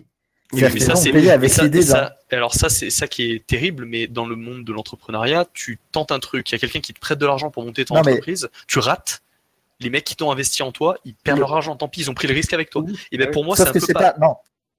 Oui, 0.52 0.64
mais 0.64 0.80
ça, 0.80 0.96
c'est 0.96 1.14
avec 1.30 1.58
l'idée 1.58 1.86
Alors 2.32 2.56
ça, 2.56 2.70
c'est 2.70 2.90
ça 2.90 3.08
qui 3.08 3.32
est 3.34 3.46
terrible, 3.46 3.86
mais 3.86 4.08
dans 4.08 4.26
le 4.26 4.36
monde 4.36 4.64
de 4.64 4.74
l'entrepreneuriat, 4.74 5.46
tu 5.54 5.80
tentes 5.92 6.12
un 6.12 6.20
truc, 6.20 6.50
il 6.50 6.54
y 6.54 6.56
a 6.56 6.60
quelqu'un 6.60 6.80
qui 6.80 6.92
te 6.94 7.00
prête 7.00 7.20
de 7.20 7.26
l'argent 7.28 7.52
pour 7.52 7.64
monter 7.64 7.86
ton 7.86 7.94
Non, 7.96 8.02
mais- 8.04 8.14
entreprise, 8.14 8.50
tu 8.68 8.80
rates, 8.80 9.22
les 9.80 9.90
mecs 9.90 10.04
qui 10.04 10.16
t'ont 10.16 10.32
investi 10.32 10.62
en 10.64 10.72
toi, 10.72 10.98
ils 11.06 11.16
perdent 11.16 11.38
Oui. 11.38 11.42
leur 11.42 11.54
argent, 11.54 11.76
tant 11.76 11.88
pis, 11.88 12.02
ils 12.02 12.10
ont 12.10 12.14
pris 12.14 12.28
le 12.28 12.34
risque 12.34 12.54
avec 12.54 12.70
toi. 12.70 12.82
Oui. 12.86 12.98
Et 13.12 13.18
ben 13.18 13.32
pour 13.32 13.46
moi, 13.46 13.56
c'est 13.56 13.64
Sauf 13.64 13.70
un 13.70 13.74
que 13.74 13.80
peu 13.80 13.86
c'est 13.86 13.94
pas. 13.94 14.12
pas. 14.14 14.20
Non. 14.20 14.36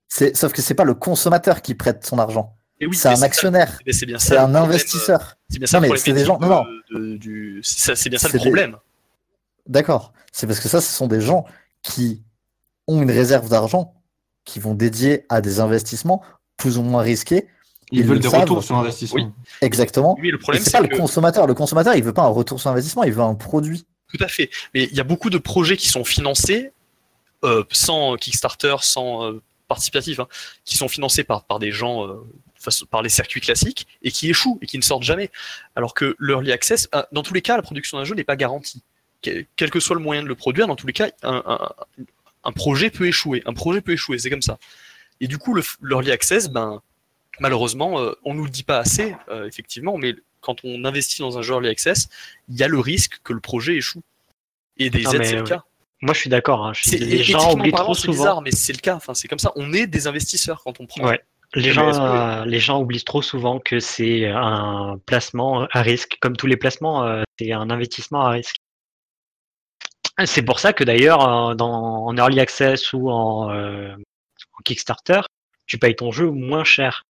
C'est- 0.08 0.36
Sauf 0.36 0.52
que 0.52 0.60
c'est 0.62 0.74
pas 0.74 0.84
le 0.84 0.94
consommateur 0.94 1.62
qui 1.62 1.74
prête 1.74 2.04
son 2.04 2.18
argent. 2.18 2.54
Et 2.80 2.86
oui, 2.86 2.96
c'est 2.96 3.08
un 3.08 3.22
actionnaire. 3.22 3.78
mais 3.86 3.92
c'est 3.92 4.06
bien 4.06 4.18
ça. 4.18 4.44
Un 4.44 4.54
investisseur. 4.54 5.20
euh, 5.20 5.34
C'est 5.50 5.58
bien 5.58 5.66
ça 5.66 5.80
Non, 5.80 5.88
c'est 5.96 6.12
des 6.12 6.24
gens- 6.24 6.38
du- 6.90 7.60
c'est 7.62 7.78
ça- 7.80 7.96
c'est 7.96 8.08
bien 8.08 8.18
ça 8.18 8.28
C'est 8.28 8.38
le 8.38 8.40
problème. 8.44 8.76
D'accord. 9.66 10.12
C'est 10.32 10.46
parce 10.46 10.60
que 10.60 10.68
ça, 10.68 10.80
ce 10.80 10.92
sont 10.92 11.06
des 11.06 11.20
gens 11.20 11.44
qui 11.82 12.22
ont 12.88 13.02
une 13.02 13.10
réserve 13.10 13.48
d'argent, 13.48 13.94
qui 14.44 14.58
vont 14.60 14.74
dédier 14.74 15.26
à 15.28 15.40
des 15.40 15.60
investissements 15.60 16.22
plus 16.56 16.78
ou 16.78 16.82
moins 16.82 17.02
risqués. 17.02 17.46
Ils 17.92 18.00
Ils 18.00 18.04
veulent 18.06 18.14
le 18.16 18.20
des 18.22 18.28
savent. 18.30 18.42
retours 18.42 18.62
sur 18.64 18.76
investissement. 18.76 19.32
Exactement. 19.60 20.16
Oui, 20.20 20.30
le 20.30 20.38
problème, 20.38 20.62
c'est 20.62 20.70
c'est 20.70 20.78
pas 20.78 20.84
que 20.86 20.92
le 20.92 20.98
consommateur. 20.98 21.46
Le 21.46 21.54
consommateur, 21.54 21.94
il 21.94 22.02
veut 22.04 22.12
pas 22.12 22.22
un 22.22 22.28
retour 22.28 22.60
sur 22.60 22.70
investissement, 22.70 23.02
il 23.04 23.12
veut 23.12 23.22
un 23.22 23.34
produit. 23.34 23.84
Tout 24.12 24.22
à 24.22 24.28
fait. 24.28 24.50
Mais 24.74 24.84
il 24.84 24.96
y 24.96 25.00
a 25.00 25.04
beaucoup 25.04 25.30
de 25.30 25.38
projets 25.38 25.76
qui 25.76 25.88
sont 25.88 26.04
financés 26.04 26.72
euh, 27.44 27.64
sans 27.70 28.16
Kickstarter, 28.16 28.76
sans 28.82 29.24
euh, 29.24 29.42
participatif, 29.68 30.20
hein, 30.20 30.28
qui 30.64 30.76
sont 30.76 30.88
financés 30.88 31.24
par, 31.24 31.44
des 31.58 31.72
gens, 31.72 32.06
euh, 32.06 32.20
par 32.90 33.02
les 33.02 33.08
circuits 33.08 33.40
classiques, 33.40 33.86
et 34.02 34.10
qui 34.10 34.28
échouent 34.28 34.58
et 34.60 34.66
qui 34.66 34.76
ne 34.76 34.82
sortent 34.82 35.04
jamais. 35.04 35.30
Alors 35.76 35.94
que 35.94 36.16
l'early 36.18 36.52
access, 36.52 36.88
dans 37.12 37.22
tous 37.22 37.34
les 37.34 37.42
cas, 37.42 37.56
la 37.56 37.62
production 37.62 37.98
d'un 37.98 38.04
jeu 38.04 38.14
n'est 38.14 38.24
pas 38.24 38.36
garantie. 38.36 38.82
Quel, 39.22 39.46
que 39.70 39.80
soit 39.80 39.96
le 39.96 40.02
moyen 40.02 40.22
de 40.22 40.28
le 40.28 40.34
produire, 40.34 40.66
dans 40.66 40.76
tous 40.76 40.86
les 40.86 40.92
cas, 40.92 41.10
un, 41.22 42.52
projet 42.52 42.90
peut 42.90 43.06
échouer. 43.06 43.42
Un 43.46 43.52
projet 43.52 43.80
peut 43.80 43.92
échouer, 43.92 44.18
c'est 44.18 44.30
comme 44.30 44.42
ça. 44.42 44.58
Et 45.20 45.28
du 45.28 45.36
coup, 45.36 45.54
l'early 45.82 46.10
access, 46.10 46.48
ben, 46.48 46.80
malheureusement, 47.38 48.14
on 48.24 48.34
nous 48.34 48.44
le 48.44 48.50
dit 48.50 48.62
pas 48.62 48.78
assez, 48.78 49.14
effectivement, 49.46 49.98
mais 49.98 50.14
quand 50.40 50.64
on 50.64 50.84
investit 50.84 51.20
dans 51.20 51.38
un 51.38 51.42
jeu 51.42 51.54
early 51.54 51.68
access, 51.68 52.08
il 52.48 52.56
y 52.56 52.62
a 52.62 52.68
le 52.68 52.78
risque 52.78 53.20
que 53.24 53.32
le 53.32 53.40
projet 53.40 53.74
échoue. 53.76 54.02
Et 54.76 54.90
des 54.90 55.02
Non, 55.02 55.12
aides, 55.12 55.24
c'est 55.24 55.36
le 55.36 55.42
cas. 55.42 55.64
Moi, 56.02 56.14
je 56.14 56.20
suis 56.20 56.30
d'accord. 56.30 56.64
hein. 56.66 56.72
C'est- 56.74 56.96
Les 56.98 57.22
gens 57.22 57.38
éthiquement 57.38 57.52
oublient 57.60 57.72
trop 57.72 57.94
c'est 57.94 58.00
souvent. 58.02 58.12
bizarre, 58.14 58.42
mais 58.42 58.50
c'est 58.52 58.72
le 58.72 58.78
cas. 58.78 58.94
Enfin, 58.96 59.12
c'est 59.14 59.28
comme 59.28 59.38
ça. 59.38 59.52
On 59.56 59.72
est 59.74 59.86
des 59.86 60.06
investisseurs 60.06 60.62
quand 60.64 60.80
on 60.80 60.86
prend. 60.86 61.04
Ouais. 61.04 61.20
Les 61.54 61.72
gens, 61.72 61.90
que- 61.90 61.96
euh, 61.98 62.44
les 62.46 62.60
gens 62.60 62.80
oublient 62.80 63.02
trop 63.04 63.20
souvent 63.22 63.58
que 63.58 63.80
c'est 63.80 64.26
un 64.28 64.98
placement 65.04 65.66
à 65.72 65.82
risque. 65.82 66.16
Comme 66.20 66.36
tous 66.36 66.46
les 66.46 66.56
placements, 66.56 67.04
euh, 67.04 67.22
c'est 67.38 67.52
un 67.52 67.68
investissement 67.70 68.22
à 68.22 68.30
risque. 68.30 68.56
C'est 70.24 70.42
pour 70.42 70.58
ça 70.60 70.72
que 70.72 70.84
d'ailleurs, 70.84 71.22
euh, 71.26 71.54
en 71.58 72.16
Early 72.16 72.40
Access 72.40 72.92
ou 72.92 73.10
en, 73.10 73.50
euh, 73.50 73.94
en 73.94 74.62
Kickstarter, 74.64 75.20
tu 75.66 75.78
payes 75.78 75.96
ton 75.96 76.12
jeu 76.12 76.30
moins 76.30 76.64
cher. 76.64 77.04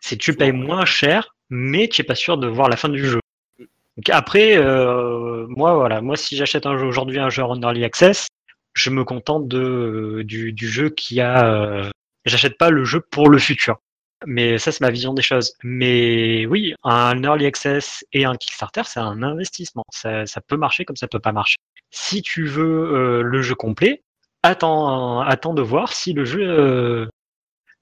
C'est 0.00 0.16
tu 0.16 0.34
payes 0.34 0.52
moins 0.52 0.84
cher, 0.84 1.34
mais 1.50 1.88
tu 1.88 2.00
n'es 2.00 2.06
pas 2.06 2.14
sûr 2.14 2.38
de 2.38 2.46
voir 2.46 2.68
la 2.68 2.76
fin 2.76 2.88
du 2.88 3.04
jeu. 3.04 3.20
Donc 3.58 4.10
après, 4.10 4.56
euh, 4.56 5.46
moi, 5.48 5.74
voilà, 5.74 6.00
moi, 6.00 6.16
si 6.16 6.36
j'achète 6.36 6.66
un 6.66 6.78
jeu 6.78 6.86
aujourd'hui, 6.86 7.18
un 7.18 7.30
jeu 7.30 7.42
en 7.42 7.60
Early 7.60 7.84
Access, 7.84 8.28
je 8.74 8.90
me 8.90 9.04
contente 9.04 9.48
de, 9.48 10.22
du, 10.24 10.52
du 10.52 10.68
jeu 10.68 10.90
qui 10.90 11.20
a. 11.20 11.46
euh, 11.46 11.90
J'achète 12.24 12.58
pas 12.58 12.68
le 12.70 12.84
jeu 12.84 13.00
pour 13.00 13.30
le 13.30 13.38
futur. 13.38 13.78
Mais 14.26 14.58
ça, 14.58 14.70
c'est 14.72 14.82
ma 14.82 14.90
vision 14.90 15.14
des 15.14 15.22
choses. 15.22 15.54
Mais 15.62 16.44
oui, 16.46 16.74
un 16.84 17.22
early 17.22 17.46
access 17.46 18.04
et 18.12 18.24
un 18.24 18.34
Kickstarter, 18.36 18.82
c'est 18.84 19.00
un 19.00 19.22
investissement. 19.22 19.84
Ça, 19.90 20.26
ça 20.26 20.40
peut 20.40 20.56
marcher 20.56 20.84
comme 20.84 20.96
ça 20.96 21.08
peut 21.08 21.20
pas 21.20 21.32
marcher. 21.32 21.56
Si 21.90 22.20
tu 22.20 22.44
veux 22.44 22.94
euh, 22.94 23.22
le 23.22 23.40
jeu 23.40 23.54
complet, 23.54 24.02
attends, 24.42 25.20
attends 25.20 25.54
de 25.54 25.62
voir 25.62 25.92
si 25.92 26.12
le 26.12 26.24
jeu, 26.24 26.42
euh, 26.42 27.06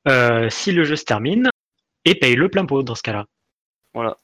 euh, 0.07 0.49
si 0.51 0.71
le 0.73 0.85
jeu 0.85 0.95
se 0.97 1.05
termine 1.05 1.49
et 2.05 2.15
paye 2.15 2.37
le 2.37 2.49
plein 2.49 2.67
pot 2.67 2.83
dans 2.83 2.95
ce 2.95 3.03
cas-là. 3.03 3.25
Voilà. 3.97 4.17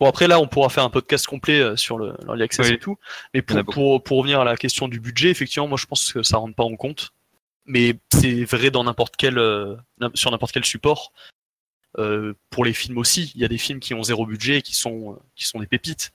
Bon, 0.00 0.06
après, 0.08 0.26
là, 0.26 0.40
on 0.40 0.48
pourra 0.48 0.68
faire 0.70 0.82
un 0.82 0.90
podcast 0.90 1.26
complet 1.26 1.60
euh, 1.60 1.76
sur 1.76 1.96
le 1.98 2.14
l'early 2.24 2.42
access 2.42 2.66
Oui. 2.68 2.74
et 2.74 2.78
tout. 2.78 2.96
Mais 3.32 3.42
pour, 3.42 3.64
pour, 3.64 4.02
pour 4.02 4.18
revenir 4.18 4.40
à 4.40 4.44
la 4.44 4.56
question 4.56 4.88
du 4.88 4.98
budget, 4.98 5.30
effectivement, 5.30 5.68
moi, 5.68 5.78
je 5.78 5.86
pense 5.86 6.12
que 6.12 6.22
ça 6.22 6.36
rentre 6.38 6.54
pas 6.54 6.64
en 6.64 6.74
compte. 6.76 7.12
Mais 7.66 7.94
c'est 8.12 8.44
vrai 8.44 8.70
dans 8.70 8.82
n'importe 8.82 9.14
quel, 9.16 9.38
euh, 9.38 9.76
sur 10.14 10.30
n'importe 10.30 10.52
quel 10.52 10.64
support. 10.64 11.12
Euh, 11.98 12.34
pour 12.50 12.64
les 12.64 12.72
films 12.72 12.98
aussi, 12.98 13.30
il 13.34 13.40
y 13.40 13.44
a 13.44 13.48
des 13.48 13.58
films 13.58 13.78
qui 13.80 13.94
ont 13.94 14.02
zéro 14.02 14.26
budget 14.26 14.58
et 14.58 14.62
qui 14.62 14.74
sont, 14.74 15.12
euh, 15.12 15.16
qui 15.36 15.44
sont 15.46 15.60
des 15.60 15.66
pépites. 15.66 16.12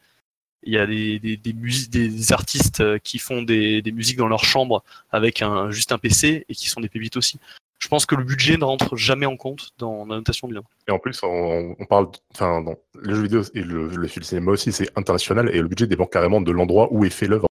Il 0.63 0.73
y 0.73 0.77
a 0.77 0.87
des, 0.87 1.19
des, 1.19 1.37
des, 1.37 1.53
des 1.53 2.33
artistes 2.33 2.81
euh, 2.81 2.97
qui 2.97 3.19
font 3.19 3.43
des, 3.43 3.81
des 3.81 3.91
musiques 3.91 4.17
dans 4.17 4.27
leur 4.27 4.43
chambre 4.45 4.83
avec 5.11 5.41
un, 5.41 5.69
juste 5.71 5.91
un 5.91 5.97
PC 5.97 6.45
et 6.49 6.55
qui 6.55 6.69
sont 6.69 6.81
des 6.81 6.89
pépites 6.89 7.17
aussi. 7.17 7.39
Je 7.79 7.87
pense 7.87 8.05
que 8.05 8.15
le 8.15 8.23
budget 8.23 8.57
ne 8.57 8.63
rentre 8.63 8.95
jamais 8.95 9.25
en 9.25 9.35
compte 9.37 9.69
dans 9.77 10.05
la 10.05 10.15
notation 10.15 10.47
de 10.47 10.53
bien. 10.53 10.63
Et 10.87 10.91
en 10.91 10.99
plus, 10.99 11.21
on, 11.23 11.75
on 11.77 11.85
parle, 11.85 12.07
enfin, 12.33 12.63
le 12.95 13.15
jeu 13.15 13.21
vidéo 13.23 13.41
et 13.53 13.61
le, 13.61 13.87
le 13.89 14.07
film 14.07 14.23
cinéma 14.23 14.51
aussi, 14.51 14.71
c'est 14.71 14.89
international 14.97 15.49
et 15.53 15.61
le 15.61 15.67
budget 15.67 15.85
dépend 15.85 16.05
carrément 16.05 16.41
de 16.41 16.51
l'endroit 16.51 16.87
où 16.91 17.05
est 17.05 17.09
fait 17.09 17.27
l'œuvre. 17.27 17.47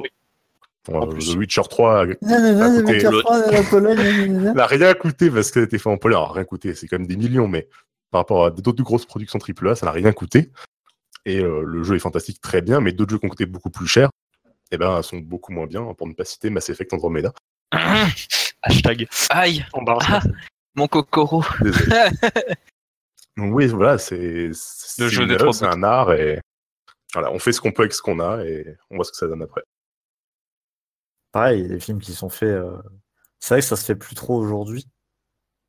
Oui. 0.00 0.08
Bon, 0.86 1.00
En 1.00 1.06
euh, 1.06 1.10
plus. 1.10 1.34
The 1.34 1.36
Witcher 1.36 1.62
3 1.68 2.06
Non, 2.06 2.14
non, 2.22 2.52
non, 2.54 2.78
écoutez, 2.78 2.92
Witcher 2.94 3.10
le- 3.10 3.20
3, 3.20 3.50
la 3.50 3.62
Pologne, 3.64 3.96
nanana. 3.96 4.52
n'a 4.54 4.66
rien 4.66 4.94
coûté 4.94 5.30
parce 5.30 5.50
qu'elle 5.50 5.62
a 5.64 5.66
été 5.66 5.78
fait 5.78 5.90
en 5.90 5.98
Pologne. 5.98 6.16
Alors, 6.18 6.34
rien 6.34 6.44
coûté, 6.44 6.74
c'est 6.74 6.86
quand 6.86 6.98
même 6.98 7.08
des 7.08 7.16
millions, 7.16 7.48
mais 7.48 7.68
par 8.10 8.20
rapport 8.20 8.46
à 8.46 8.50
d'autres 8.50 8.82
grosses 8.84 9.04
productions 9.06 9.38
AAA, 9.40 9.74
ça 9.74 9.86
n'a 9.86 9.92
rien 9.92 10.12
coûté. 10.12 10.52
Et 11.24 11.40
euh, 11.40 11.62
le 11.66 11.82
jeu 11.82 11.96
est 11.96 11.98
fantastique, 12.00 12.40
très 12.40 12.62
bien, 12.62 12.80
mais 12.80 12.92
d'autres 12.92 13.10
jeux 13.10 13.18
qui 13.18 13.26
ont 13.26 13.30
coûté 13.30 13.46
beaucoup 13.46 13.70
plus 13.70 13.88
cher, 13.88 14.10
eh 14.70 14.78
ben, 14.78 15.02
sont 15.02 15.18
beaucoup 15.18 15.52
moins 15.52 15.66
bien, 15.66 15.92
pour 15.94 16.06
ne 16.06 16.12
pas 16.14 16.24
citer 16.24 16.50
Mass 16.50 16.70
Effect 16.70 16.94
Andromeda. 16.94 17.32
Hashtag. 18.66 19.08
Aïe, 19.30 19.64
Ah. 19.72 20.20
mon. 20.74 20.84
Donc 23.36 23.54
oui, 23.54 23.66
voilà, 23.66 23.98
c'est 23.98 24.48
Le 24.98 25.08
jeu 25.08 25.26
des 25.26 25.36
un 25.62 25.82
art 25.82 26.12
et 26.12 26.40
voilà, 27.12 27.30
on 27.32 27.38
fait 27.38 27.52
ce 27.52 27.60
qu'on 27.60 27.72
peut 27.72 27.82
avec 27.82 27.92
ce 27.92 28.02
qu'on 28.02 28.18
a 28.20 28.44
et 28.44 28.76
on 28.90 28.96
voit 28.96 29.04
ce 29.04 29.10
que 29.10 29.16
ça 29.16 29.26
donne 29.26 29.42
après. 29.42 29.62
Pareil, 31.32 31.60
il 31.60 31.62
y 31.62 31.66
a 31.66 31.74
des 31.74 31.80
films 31.80 32.00
qui 32.00 32.12
sont 32.12 32.28
faits. 32.30 32.48
euh, 32.48 32.78
C'est 33.38 33.54
vrai 33.54 33.60
que 33.60 33.66
ça 33.66 33.76
se 33.76 33.84
fait 33.84 33.94
plus 33.96 34.14
trop 34.14 34.36
aujourd'hui. 34.36 34.86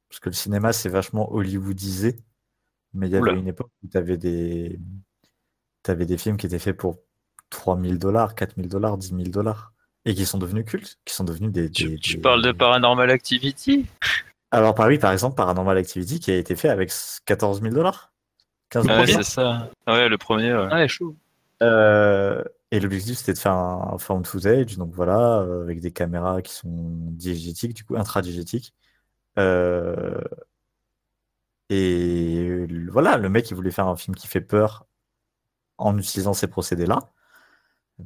Parce 0.09 0.19
que 0.21 0.29
le 0.29 0.33
cinéma, 0.35 0.71
c'est 0.71 0.89
vachement 0.89 1.31
hollywoodisé. 1.33 2.19
Mais 2.93 3.07
il 3.07 3.11
y 3.11 3.15
avait 3.17 3.31
Oula. 3.31 3.39
une 3.39 3.47
époque 3.49 3.69
où 3.83 3.87
tu 3.89 3.97
avais 3.97 4.17
des... 4.17 4.79
t'avais 5.83 6.05
des 6.05 6.17
films 6.17 6.37
qui 6.37 6.45
étaient 6.45 6.59
faits 6.59 6.77
pour 6.77 6.99
3000 7.49 7.99
dollars, 7.99 8.33
4000 8.33 8.69
dollars, 8.69 8.97
10 8.97 9.09
000 9.09 9.23
dollars. 9.23 9.73
Et 10.07 10.15
qui 10.15 10.25
sont 10.25 10.37
devenus 10.37 10.65
cultes, 10.65 10.97
qui 11.05 11.13
sont 11.13 11.23
devenus 11.23 11.51
des. 11.51 11.69
Tu, 11.69 11.89
des- 11.89 11.97
tu 11.99 12.15
des- 12.15 12.21
parles 12.21 12.41
de 12.41 12.51
Paranormal 12.51 13.11
Activity? 13.11 13.85
Alors, 14.51 14.73
par, 14.73 14.87
oui, 14.87 14.97
par 14.97 15.11
exemple, 15.11 15.35
Paranormal 15.35 15.77
Activity 15.77 16.19
qui 16.19 16.31
a 16.31 16.37
été 16.37 16.55
fait 16.55 16.69
avec 16.69 16.91
14 17.25 17.61
000 17.61 17.73
dollars. 17.75 18.13
15 18.69 18.85
000 18.85 18.99
Ouais, 18.99 19.07
c'est 19.07 19.23
ça. 19.23 19.69
Ouais, 19.85 20.07
le 20.09 20.17
premier. 20.17 20.53
Ouais. 20.53 20.73
Ouais, 20.73 20.87
chaud. 20.87 21.15
Euh, 21.63 22.43
et 22.71 22.79
l'objectif 22.79 23.17
c'était 23.17 23.33
de 23.33 23.39
faire 23.39 23.53
un, 23.53 23.93
un 23.93 23.97
found 23.97 24.27
footage, 24.27 24.77
donc 24.77 24.93
voilà, 24.93 25.39
euh, 25.39 25.63
avec 25.63 25.79
des 25.81 25.91
caméras 25.91 26.41
qui 26.41 26.53
sont 26.53 26.69
diégétiques, 26.69 27.73
du 27.73 27.83
coup 27.83 27.95
intradiégétiques. 27.95 28.73
Euh, 29.39 30.21
et 31.69 32.65
voilà, 32.89 33.17
le 33.17 33.29
mec 33.29 33.49
il 33.49 33.55
voulait 33.55 33.71
faire 33.71 33.87
un 33.87 33.95
film 33.95 34.15
qui 34.15 34.27
fait 34.27 34.41
peur 34.41 34.85
en 35.77 35.97
utilisant 35.97 36.33
ces 36.33 36.47
procédés-là. 36.47 37.11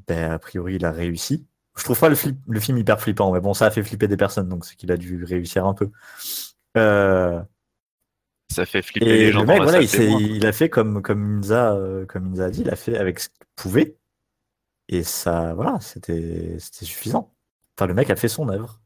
Ben, 0.07 0.31
a 0.31 0.39
priori, 0.39 0.75
il 0.75 0.85
a 0.85 0.91
réussi. 0.91 1.45
Je 1.77 1.83
trouve 1.83 1.99
pas 1.99 2.09
le, 2.09 2.15
flip- 2.15 2.37
le 2.47 2.59
film 2.59 2.77
hyper 2.77 2.99
flippant, 2.99 3.31
mais 3.31 3.39
bon, 3.39 3.53
ça 3.53 3.65
a 3.67 3.71
fait 3.71 3.83
flipper 3.83 4.07
des 4.07 4.17
personnes, 4.17 4.49
donc 4.49 4.65
c'est 4.65 4.75
qu'il 4.75 4.91
a 4.91 4.97
dû 4.97 5.23
réussir 5.23 5.65
un 5.65 5.73
peu. 5.73 5.89
Euh, 6.77 7.41
Ça 8.49 8.65
fait 8.65 8.81
flipper 8.81 9.05
et 9.07 9.17
les 9.17 9.31
gens 9.31 9.41
le 9.41 9.47
mec, 9.47 9.61
voilà, 9.61 9.81
il, 9.81 10.45
a 10.45 10.51
fait 10.51 10.69
comme, 10.69 11.01
comme 11.01 11.39
Inza, 11.39 11.73
euh, 11.73 12.05
comme 12.05 12.31
Inza 12.33 12.45
a 12.45 12.49
dit, 12.49 12.61
il 12.61 12.69
a 12.69 12.75
fait 12.75 12.97
avec 12.97 13.19
ce 13.19 13.29
qu'il 13.29 13.45
pouvait. 13.55 13.95
Et 14.89 15.03
ça, 15.03 15.53
voilà, 15.53 15.79
c'était 15.79 16.57
suffisant. 16.59 17.33
Enfin, 17.77 17.87
le 17.87 17.93
mec 17.93 18.09
a 18.09 18.17
fait 18.17 18.27
son 18.27 18.49
œuvre. 18.49 18.81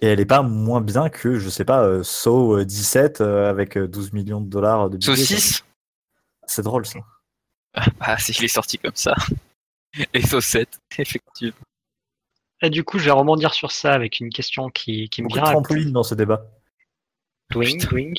Et 0.00 0.06
elle 0.06 0.20
est 0.20 0.26
pas 0.26 0.42
moins 0.42 0.80
bien 0.80 1.08
que, 1.08 1.38
je 1.38 1.48
sais 1.48 1.64
pas, 1.64 1.84
euh, 1.84 2.02
Saw 2.04 2.58
euh, 2.58 2.64
17 2.64 3.20
euh, 3.20 3.48
avec 3.50 3.76
euh, 3.76 3.88
12 3.88 4.12
millions 4.12 4.40
de 4.40 4.48
dollars 4.48 4.90
de 4.90 4.96
budget. 4.96 5.06
quoi. 5.08 5.16
Saucisse 5.16 5.64
C'est 6.46 6.62
drôle 6.62 6.86
ça. 6.86 6.98
Ah, 8.00 8.18
si, 8.18 8.32
il 8.32 8.44
est 8.44 8.48
sorti 8.48 8.78
comme 8.78 8.94
ça. 8.94 9.14
Et 10.14 10.22
Saucette, 10.24 10.78
effectivement. 10.98 11.54
Et 12.64 12.70
du 12.70 12.82
coup, 12.82 12.98
je 12.98 13.04
vais 13.04 13.10
rebondir 13.10 13.52
sur 13.52 13.70
ça 13.70 13.92
avec 13.92 14.20
une 14.20 14.30
question 14.30 14.70
qui, 14.70 15.10
qui 15.10 15.22
me 15.22 15.28
vient. 15.28 15.42
trampoline 15.42 15.92
dans 15.92 16.02
ce 16.02 16.14
débat. 16.14 16.46
Twing, 17.52 17.78
twing. 17.78 18.16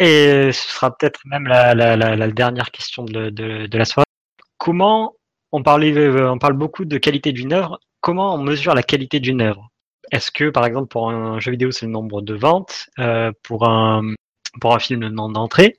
Et 0.00 0.50
ce 0.52 0.68
sera 0.70 0.90
peut-être 0.96 1.20
même 1.24 1.46
la, 1.46 1.72
la- 1.72 1.96
la- 1.96 2.16
la 2.16 2.28
dernière 2.32 2.72
question 2.72 3.04
de, 3.04 3.30
de- 3.30 3.66
de 3.66 3.78
la 3.78 3.84
soirée. 3.84 4.06
Comment 4.58 5.14
on, 5.52 5.62
parlait, 5.62 5.92
euh, 5.96 6.32
on 6.32 6.38
parle 6.38 6.54
beaucoup 6.54 6.84
de 6.84 6.98
qualité 6.98 7.30
d'une 7.30 7.52
œuvre. 7.52 7.78
Comment 8.00 8.34
on 8.34 8.38
mesure 8.42 8.74
la 8.74 8.82
qualité 8.82 9.20
d'une 9.20 9.40
œuvre? 9.40 9.70
Est-ce 10.10 10.32
que, 10.32 10.50
par 10.50 10.66
exemple, 10.66 10.88
pour 10.88 11.08
un 11.10 11.38
jeu 11.38 11.52
vidéo, 11.52 11.70
c'est 11.70 11.86
le 11.86 11.92
nombre 11.92 12.22
de 12.22 12.34
ventes 12.34 12.88
euh, 12.98 13.30
Pour 13.44 13.68
un 13.68 14.14
pour 14.60 14.74
un 14.74 14.80
film, 14.80 15.00
le 15.02 15.10
nombre 15.10 15.34
d'entrées 15.34 15.76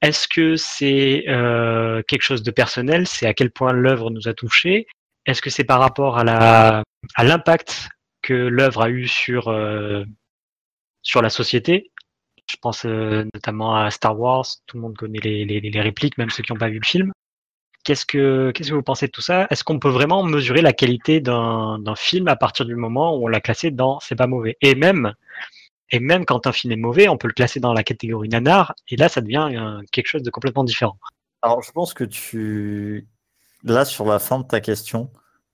Est-ce 0.00 0.28
que 0.28 0.56
c'est 0.56 1.24
euh, 1.28 2.02
quelque 2.08 2.22
chose 2.22 2.42
de 2.42 2.50
personnel? 2.50 3.06
C'est 3.06 3.26
à 3.26 3.34
quel 3.34 3.50
point 3.50 3.72
l'œuvre 3.72 4.10
nous 4.10 4.28
a 4.28 4.32
touchés? 4.32 4.86
Est-ce 5.26 5.42
que 5.42 5.50
c'est 5.50 5.64
par 5.64 5.80
rapport 5.80 6.16
à 6.18 6.24
la 6.24 6.82
à 7.14 7.24
l'impact 7.24 7.88
que 8.22 8.34
l'œuvre 8.34 8.82
a 8.82 8.90
eu 8.90 9.06
sur 9.06 9.48
euh, 9.48 10.04
sur 11.02 11.22
la 11.22 11.30
société 11.30 11.90
je 12.50 12.56
pense 12.60 12.84
euh, 12.86 13.24
notamment 13.34 13.76
à 13.76 13.90
Star 13.90 14.18
Wars, 14.18 14.46
tout 14.66 14.76
le 14.76 14.82
monde 14.82 14.96
connaît 14.96 15.20
les, 15.20 15.44
les- 15.44 15.80
répliques, 15.80 16.18
même 16.18 16.30
ceux 16.30 16.42
qui 16.42 16.52
n'ont 16.52 16.58
pas 16.58 16.68
vu 16.68 16.78
le 16.80 16.86
film. 16.86 17.12
Qu'est-ce 17.84 18.04
que, 18.04 18.52
que 18.54 18.72
vous 18.72 18.82
pensez 18.82 19.06
de 19.06 19.12
tout 19.12 19.20
ça? 19.20 19.46
Est-ce 19.50 19.64
qu'on 19.64 19.78
peut 19.78 19.88
vraiment 19.88 20.22
mesurer 20.22 20.62
la 20.62 20.72
qualité 20.72 21.20
d'un, 21.20 21.78
d'un 21.78 21.94
film 21.94 22.28
à 22.28 22.36
partir 22.36 22.64
du 22.64 22.74
moment 22.74 23.16
où 23.16 23.24
on 23.24 23.28
l'a 23.28 23.40
classé 23.40 23.70
dans 23.70 24.00
c'est 24.00 24.16
pas 24.16 24.26
mauvais 24.26 24.56
Et 24.60 24.74
même, 24.74 25.14
et 25.90 26.00
même 26.00 26.24
quand 26.24 26.46
un 26.46 26.52
film 26.52 26.72
est 26.72 26.76
mauvais, 26.76 27.08
on 27.08 27.16
peut 27.16 27.28
le 27.28 27.34
classer 27.34 27.60
dans 27.60 27.72
la 27.72 27.84
catégorie 27.84 28.28
nanar, 28.28 28.74
et 28.88 28.96
là 28.96 29.08
ça 29.08 29.20
devient 29.20 29.50
euh, 29.52 29.80
quelque 29.92 30.08
chose 30.08 30.22
de 30.22 30.30
complètement 30.30 30.64
différent. 30.64 30.98
Alors, 31.42 31.62
je 31.62 31.70
pense 31.70 31.94
que 31.94 32.04
tu. 32.04 33.06
Là, 33.62 33.84
sur 33.84 34.04
la 34.04 34.18
fin 34.18 34.40
de 34.40 34.44
ta 34.46 34.60
question, 34.60 35.10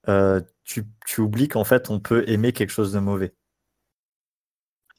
euh, 0.09 0.41
tu, 0.65 0.85
tu 1.07 1.21
oublies 1.21 1.49
qu'en 1.49 1.65
fait, 1.65 1.91
on 1.91 2.01
peut 2.01 2.25
aimer 2.29 2.53
quelque 2.53 2.71
chose 2.71 2.93
de 2.93 2.99
mauvais. 2.99 3.35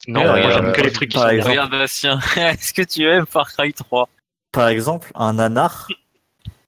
Non, 0.08 0.22
Ouais, 0.22 0.42
moi 0.42 0.52
j'aime 0.52 0.72
que 0.72 0.82
les 0.82 0.92
trucs 0.92 1.12
qui 1.12 1.18
sont 1.18 1.28
exemple. 1.28 1.52
Regarde, 1.52 1.72
Bastien, 1.72 2.20
est-ce 2.38 2.74
que 2.74 2.84
tu 2.84 3.06
aimes 3.06 3.26
Far 3.26 3.52
Cry 3.52 3.74
3 3.74 4.08
Par 4.52 4.68
exemple, 4.68 5.12
un 5.16 5.34
nanar, 5.34 5.88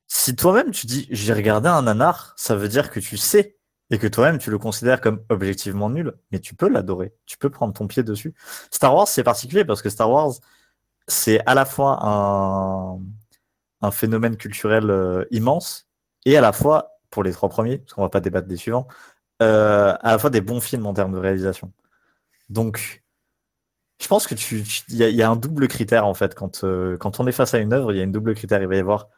si 0.07 0.35
toi-même 0.35 0.71
tu 0.71 0.87
dis 0.87 1.07
j'ai 1.11 1.33
regardé 1.33 1.69
un 1.69 1.83
nanar, 1.83 2.33
ça 2.35 2.55
veut 2.55 2.67
dire 2.67 2.89
que 2.89 2.99
tu 2.99 3.17
sais 3.17 3.57
et 3.89 3.99
que 3.99 4.07
toi-même 4.07 4.39
tu 4.39 4.49
le 4.49 4.57
considères 4.57 5.01
comme 5.01 5.23
objectivement 5.29 5.89
nul, 5.89 6.13
mais 6.31 6.39
tu 6.39 6.55
peux 6.55 6.67
l'adorer, 6.67 7.13
tu 7.25 7.37
peux 7.37 7.49
prendre 7.49 7.73
ton 7.73 7.87
pied 7.87 8.03
dessus. 8.03 8.33
Star 8.71 8.95
Wars, 8.95 9.07
c'est 9.07 9.23
particulier 9.23 9.65
parce 9.65 9.81
que 9.81 9.89
Star 9.89 10.09
Wars, 10.09 10.33
c'est 11.07 11.39
à 11.45 11.53
la 11.53 11.65
fois 11.65 11.99
un, 12.01 12.99
un 13.81 13.91
phénomène 13.91 14.35
culturel 14.35 14.89
euh, 14.89 15.25
immense 15.31 15.87
et 16.25 16.35
à 16.37 16.41
la 16.41 16.51
fois, 16.51 16.96
pour 17.09 17.23
les 17.23 17.31
trois 17.31 17.49
premiers, 17.49 17.79
parce 17.79 17.93
qu'on 17.93 18.01
va 18.03 18.09
pas 18.09 18.19
débattre 18.21 18.47
des 18.47 18.57
suivants, 18.57 18.87
euh, 19.41 19.95
à 20.01 20.11
la 20.13 20.19
fois 20.19 20.29
des 20.31 20.41
bons 20.41 20.61
films 20.61 20.85
en 20.87 20.93
termes 20.93 21.13
de 21.13 21.19
réalisation. 21.19 21.71
Donc, 22.49 23.03
je 24.01 24.07
pense 24.07 24.27
que 24.27 24.35
il 24.89 24.95
y, 24.95 25.23
a- 25.23 25.29
un 25.31 25.35
double 25.35 25.67
critère 25.67 26.05
en 26.05 26.13
fait 26.13 26.35
quand 26.35 26.63
euh, 26.63 26.97
quand 26.97 27.19
on 27.19 27.27
est 27.27 27.31
face 27.31 27.53
à 27.53 27.59
une 27.59 27.73
œuvre, 27.73 27.91
il 27.93 27.97
y 27.97 28.01
a 28.01 28.03
une 28.03 28.11
double 28.11 28.35
critère. 28.35 28.61
Il 28.61 28.67
va 28.67 28.75
y 28.75 28.79
avoir 28.79 29.09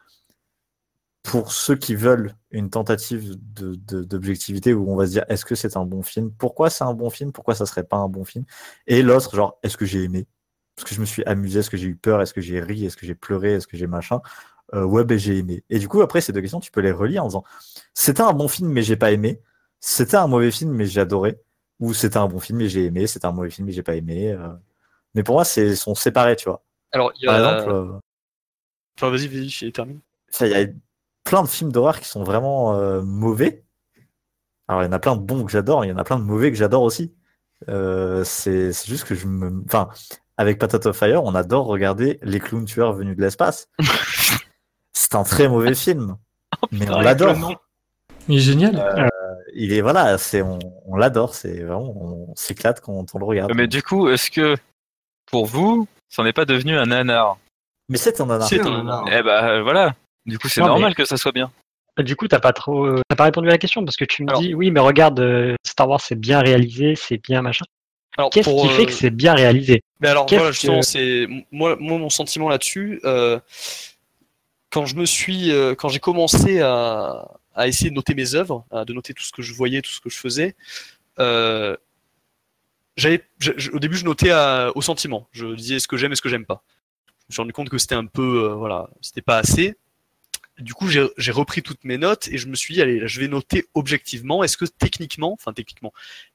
pour 1.22 1.52
ceux 1.52 1.76
qui 1.76 1.94
veulent 1.94 2.34
une 2.50 2.70
tentative 2.70 3.36
de- 3.54 3.74
de- 3.74 4.02
d'objectivité 4.04 4.72
où 4.74 4.90
on 4.90 4.96
va 4.96 5.06
se 5.06 5.10
dire 5.12 5.24
est-ce 5.28 5.44
que 5.44 5.54
c'est 5.54 5.76
un 5.76 5.84
bon 5.84 6.02
film? 6.02 6.32
Pourquoi 6.32 6.70
c'est 6.70 6.84
un 6.84 6.94
bon 6.94 7.10
film? 7.10 7.30
Pourquoi 7.32 7.54
ça 7.54 7.66
serait 7.66 7.84
pas 7.84 7.96
un 7.98 8.08
bon 8.08 8.24
film? 8.24 8.44
Et 8.86 9.02
l'autre 9.02 9.34
genre 9.36 9.58
est-ce 9.62 9.76
que 9.76 9.84
j'ai 9.84 10.02
aimé? 10.04 10.26
Est-ce 10.78 10.86
que 10.86 10.94
je 10.94 11.00
me 11.00 11.04
suis 11.06 11.22
amusé. 11.24 11.60
Est-ce 11.60 11.70
que 11.70 11.76
j'ai 11.76 11.88
eu 11.88 11.96
peur? 11.96 12.22
Est-ce 12.22 12.32
que 12.34 12.40
j'ai 12.40 12.60
ri? 12.60 12.86
Est-ce 12.86 12.96
que 12.96 13.04
j'ai 13.06 13.14
pleuré? 13.14 13.54
Est-ce 13.54 13.66
que 13.66 13.76
j'ai 13.76 13.86
machin? 13.86 14.20
Euh, 14.74 14.84
Ouais 14.84 15.04
ben 15.04 15.18
j'ai 15.18 15.38
aimé. 15.38 15.64
Et 15.70 15.78
du 15.78 15.88
coup 15.88 16.00
après 16.02 16.20
ces 16.20 16.32
deux 16.32 16.40
questions 16.40 16.60
tu 16.60 16.70
peux 16.70 16.80
les 16.80 16.92
relier 16.92 17.18
en 17.18 17.26
disant 17.26 17.44
c'était 17.94 18.22
un 18.22 18.32
bon 18.32 18.46
film 18.48 18.68
mais 18.70 18.82
j'ai 18.82 18.96
pas 18.96 19.10
aimé. 19.12 19.40
C'était 19.80 20.16
un 20.16 20.26
mauvais 20.28 20.50
film 20.50 20.70
mais 20.72 20.86
j'ai 20.86 21.00
adoré. 21.00 21.40
Ou 21.80 21.94
c'était 21.94 22.18
un 22.18 22.26
bon 22.28 22.38
film 22.40 22.60
et 22.60 22.68
j'ai 22.68 22.84
aimé. 22.84 23.06
C'était 23.06 23.26
un 23.26 23.32
mauvais 23.32 23.50
film 23.50 23.66
mais 23.66 23.72
j'ai 23.72 23.82
pas 23.82 23.96
aimé. 23.96 24.32
euh. 24.32 24.48
Mais 25.14 25.22
pour 25.24 25.34
moi, 25.36 25.44
c'est 25.44 25.74
sont 25.74 25.94
séparés, 25.96 26.36
tu 26.36 26.48
vois. 26.48 26.62
Alors, 26.92 27.10
il 27.16 27.22
y 27.22 27.26
Par 27.26 27.34
a. 27.34 27.38
exemple, 27.58 27.72
euh, 27.74 27.92
Enfin, 28.98 29.10
vas-y, 29.10 29.26
vas-y, 29.28 29.66
et 29.66 29.72
termine. 29.72 29.98
il 30.40 30.46
y 30.48 30.54
a 30.54 30.66
plein 31.24 31.42
de 31.42 31.48
films 31.48 31.72
d'horreur 31.72 31.98
qui 31.98 32.08
sont 32.08 32.22
vraiment 32.22 32.74
euh, 32.76 33.00
mauvais. 33.02 33.64
Alors, 34.68 34.82
il 34.82 34.86
y 34.86 34.88
en 34.88 34.92
a 34.92 34.98
plein 35.00 35.16
de 35.16 35.22
bons 35.22 35.44
que 35.44 35.50
j'adore, 35.50 35.84
il 35.84 35.88
y 35.88 35.92
en 35.92 35.96
a 35.96 36.04
plein 36.04 36.18
de 36.18 36.24
mauvais 36.24 36.50
que 36.52 36.56
j'adore 36.56 36.82
aussi. 36.82 37.12
Euh, 37.68 38.22
c'est 38.24 38.72
c'est 38.72 38.88
juste 38.88 39.04
que 39.04 39.14
je 39.16 39.26
me. 39.26 39.62
Enfin, 39.66 39.88
avec 40.36 40.58
Patat 40.58 40.86
of 40.88 40.96
Fire, 40.96 41.24
on 41.24 41.34
adore 41.34 41.66
regarder 41.66 42.18
les 42.22 42.38
clowns 42.40 42.66
tueurs 42.66 42.92
venus 42.92 43.16
de 43.16 43.22
l'espace. 43.22 43.68
c'est 45.10 45.16
un 45.16 45.24
très 45.24 45.48
mauvais 45.48 45.74
film, 45.74 46.16
mais 46.72 46.88
on 46.90 47.00
l'adore. 47.00 47.36
Il 48.28 48.36
est 48.36 48.40
génial. 48.40 48.76
Euh, 48.78 49.08
il 49.54 49.72
est 49.72 49.80
voilà, 49.80 50.18
c'est 50.18 50.42
on, 50.42 50.58
on 50.86 50.96
l'adore, 50.96 51.34
c'est 51.34 51.62
vraiment 51.62 51.92
on 51.96 52.32
s'éclate 52.36 52.80
quand 52.80 53.04
on 53.14 53.18
le 53.18 53.24
regarde. 53.24 53.52
Mais 53.56 53.66
du 53.66 53.82
coup, 53.82 54.08
est-ce 54.08 54.30
que 54.30 54.56
pour 55.26 55.46
vous, 55.46 55.88
ça 56.08 56.22
n'est 56.22 56.32
pas 56.32 56.44
devenu 56.44 56.76
un 56.76 56.86
nanar 56.86 57.38
Mais 57.88 57.96
c'est 57.96 58.20
un 58.20 58.26
nanar. 58.26 58.46
C'est 58.48 58.60
un 58.60 58.70
nanar. 58.84 59.04
Eh 59.10 59.22
bah 59.22 59.48
euh, 59.48 59.62
voilà. 59.62 59.94
Du 60.26 60.38
coup, 60.38 60.48
c'est 60.48 60.60
Non, 60.60 60.68
normal 60.68 60.90
mais- 60.90 60.94
que 60.94 61.04
ça 61.04 61.16
soit 61.16 61.32
bien. 61.32 61.50
Du 61.98 62.14
coup, 62.14 62.28
t'as 62.28 62.38
pas 62.38 62.52
trop, 62.52 62.84
euh, 62.86 63.02
t'as 63.08 63.16
pas 63.16 63.24
répondu 63.24 63.48
à 63.48 63.52
la 63.52 63.58
question 63.58 63.84
parce 63.84 63.96
que 63.96 64.04
tu 64.04 64.22
me 64.22 64.28
Alors- 64.30 64.40
dis 64.40 64.54
oui, 64.54 64.70
mais 64.70 64.80
regarde, 64.80 65.18
euh, 65.20 65.56
Star 65.66 65.88
Wars 65.88 66.00
c'est 66.00 66.14
bien 66.14 66.38
réalisé, 66.40 66.94
c'est 66.94 67.18
bien 67.18 67.42
machin. 67.42 67.64
Alors, 68.16 68.30
Qu'est-ce 68.30 68.48
qui 68.48 68.68
fait 68.68 68.82
euh, 68.82 68.86
que 68.86 68.92
c'est 68.92 69.10
bien 69.10 69.34
réalisé? 69.34 69.82
Mais 70.00 70.08
alors 70.08 70.26
voilà, 70.28 70.52
justement, 70.52 70.80
que- 70.80 70.86
c'est 70.86 71.26
moi, 71.50 71.76
moi 71.80 71.98
mon 71.98 72.10
sentiment 72.10 72.48
là-dessus. 72.48 73.00
euh, 73.04 73.38
quand 74.70 74.86
je 74.86 74.96
me 74.96 75.04
suis, 75.06 75.50
euh, 75.52 75.74
quand 75.74 75.88
j'ai 75.88 75.98
commencé 76.00 76.60
à, 76.60 77.28
essayer 77.66 77.90
de 77.90 77.94
noter 77.94 78.14
mes 78.14 78.34
œuvres, 78.34 78.64
de 78.72 78.92
noter 78.94 79.12
tout 79.12 79.22
ce 79.24 79.32
que 79.32 79.42
je 79.42 79.52
voyais, 79.52 79.82
tout 79.82 79.90
ce 79.90 80.00
que 80.00 80.08
je 80.08 80.16
faisais, 80.16 80.54
euh, 81.18 81.76
j'avais, 82.96 83.22
au 83.72 83.78
début, 83.78 83.96
je 83.96 84.04
notais 84.04 84.30
à- 84.30 84.70
au 84.74 84.82
sentiment. 84.82 85.28
Je 85.32 85.54
disais 85.54 85.78
ce 85.78 85.88
que 85.88 85.96
j'aime 85.96 86.12
et 86.12 86.16
ce 86.16 86.22
que 86.22 86.28
j'aime 86.28 86.44
pas. 86.46 86.62
Je 87.22 87.26
me 87.30 87.32
suis 87.34 87.42
rendu 87.42 87.52
compte 87.52 87.68
que 87.70 87.78
c'était 87.78 87.94
un 87.94 88.06
peu, 88.06 88.44
euh, 88.44 88.54
voilà, 88.54 88.88
c'était 89.00 89.22
pas 89.22 89.38
assez. 89.38 89.76
Du 90.58 90.74
coup, 90.74 90.88
j'ai 90.88 91.32
repris 91.32 91.62
toutes 91.62 91.84
mes 91.84 91.96
notes 91.96 92.28
et 92.28 92.36
je 92.38 92.46
me 92.46 92.54
suis 92.54 92.74
dit, 92.74 92.82
allez, 92.82 93.08
je 93.08 93.20
vais 93.20 93.28
noter 93.28 93.64
objectivement. 93.74 94.44
Est-ce 94.44 94.58
que 94.58 94.66
techniquement, 94.66 95.32
enfin 95.32 95.54
techniquement, 95.54 95.92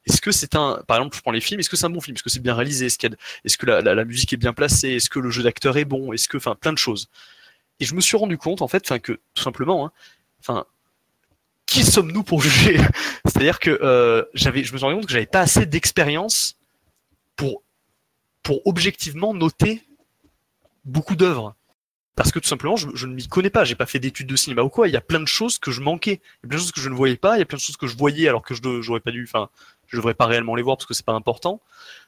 est-ce 0.08 0.20
que 0.22 0.32
c'est 0.32 0.56
un, 0.56 0.84
par 0.88 0.98
exemple, 0.98 1.16
je 1.16 1.22
prends 1.22 1.32
les 1.32 1.42
films, 1.42 1.60
est-ce 1.60 1.70
que 1.70 1.76
c'est 1.78 1.86
un 1.86 1.92
bon 1.92 2.02
film, 2.02 2.16
est-ce 2.16 2.24
que 2.24 2.32
c'est 2.32 2.42
bien 2.42 2.56
réalisé, 2.56 2.88
est-ce 2.88 3.58
que 3.58 3.66
la, 3.68 3.82
la- 3.82 3.94
la 3.96 4.06
musique 4.06 4.34
est 4.34 4.38
bien 4.38 4.54
placée? 4.54 4.92
Est-ce 4.94 5.10
que 5.12 5.20
le 5.20 5.30
jeu 5.30 5.44
d'acteur 5.44 5.78
est 5.78 5.86
bon? 5.86 6.12
Est-ce 6.14 6.28
que, 6.28 6.38
enfin, 6.38 6.56
plein 6.56 6.74
de 6.74 6.80
choses. 6.80 7.10
Et 7.80 7.86
je 7.86 7.96
me 7.96 8.02
suis 8.02 8.18
rendu 8.18 8.38
compte, 8.38 8.62
en 8.62 8.68
fait, 8.68 8.84
enfin, 8.86 9.00
que 9.00 9.14
tout 9.34 9.44
simplement, 9.44 9.86
hein, 9.86 9.92
enfin, 10.40 10.66
qui 11.66 11.84
sommes-nous 11.84 12.24
pour 12.24 12.42
juger? 12.42 12.78
C'est-à-dire 13.26 13.60
que 13.60 13.78
euh, 13.82 14.24
j'avais, 14.34 14.64
je 14.64 14.72
me 14.74 14.78
suis 14.78 14.86
rendu 14.86 14.98
compte 14.98 15.08
que 15.08 15.12
j'avais 15.12 15.26
pas 15.26 15.42
assez 15.42 15.66
d'expérience 15.66 16.58
pour, 17.36 17.64
pour 18.44 18.66
objectivement 18.66 19.34
noter 19.34 19.84
beaucoup 20.86 21.16
d'œuvres. 21.16 21.56
Parce 22.16 22.32
que 22.32 22.40
tout 22.40 22.48
simplement, 22.48 22.78
je, 22.78 22.88
je 22.94 23.08
ne 23.08 23.14
m'y 23.14 23.28
connais 23.28 23.50
pas. 23.50 23.66
J'ai 23.66 23.76
pas 23.76 23.86
fait 23.86 24.00
d'études 24.00 24.28
de 24.28 24.38
cinéma 24.38 24.62
ou 24.62 24.70
quoi. 24.70 24.88
Il 24.88 24.94
y 24.94 24.98
a 24.98 25.02
plein 25.02 25.20
de 25.20 25.28
choses 25.28 25.58
que 25.60 25.70
je 25.72 25.82
manquais. 25.82 26.22
Il 26.44 26.46
y 26.46 26.46
a 26.46 26.48
plein 26.48 26.58
de 26.58 26.62
choses 26.62 26.72
que 26.72 26.80
je 26.80 26.88
ne 26.88 26.96
voyais 26.96 27.18
pas. 27.18 27.36
Il 27.36 27.40
y 27.40 27.42
a 27.42 27.46
plein 27.46 27.58
de 27.58 27.62
choses 27.62 27.76
que 27.76 27.88
je 27.88 27.98
voyais 27.98 28.30
alors 28.30 28.42
que 28.42 28.54
je 28.54 28.62
j'aurais 28.82 29.02
pas 29.02 29.12
dû. 29.12 29.26
Enfin, 29.28 29.50
je 29.88 29.98
devrais 29.98 30.14
pas 30.14 30.26
réellement 30.26 30.56
les 30.56 30.64
voir 30.64 30.78
parce 30.78 30.86
que 30.86 30.94
c'est 30.94 31.06
pas 31.06 31.12
important. 31.12 31.60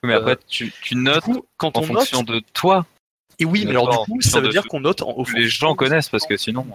Mais 0.03 0.13
Euh, 0.13 0.19
après, 0.19 0.37
tu, 0.47 0.71
tu 0.81 0.95
Du 0.95 1.01
notes 1.01 1.25
coup, 1.25 1.45
quand 1.57 1.77
en 1.77 1.81
on 1.81 1.87
fonction 1.87 2.19
note, 2.19 2.27
de 2.27 2.39
toi. 2.53 2.85
Et 3.39 3.45
oui, 3.45 3.63
mais 3.65 3.71
alors 3.71 3.87
du 3.89 3.97
coup, 4.05 4.21
ça 4.21 4.39
veut 4.41 4.47
dire 4.53 4.61
qu'on 4.69 4.79
note 4.79 5.01
en, 5.01 5.13
Les 5.37 5.47
gens 5.47 5.75
connaissent 5.75 6.09
parce 6.09 6.25
que 6.25 6.37
sinon. 6.37 6.65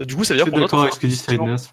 Du 0.00 0.16
coup, 0.16 0.24
ça 0.24 0.32
veut 0.34 0.38
dire 0.38 0.46
qu'on 0.52 0.56
note. 0.62 0.70
en. 0.74 0.88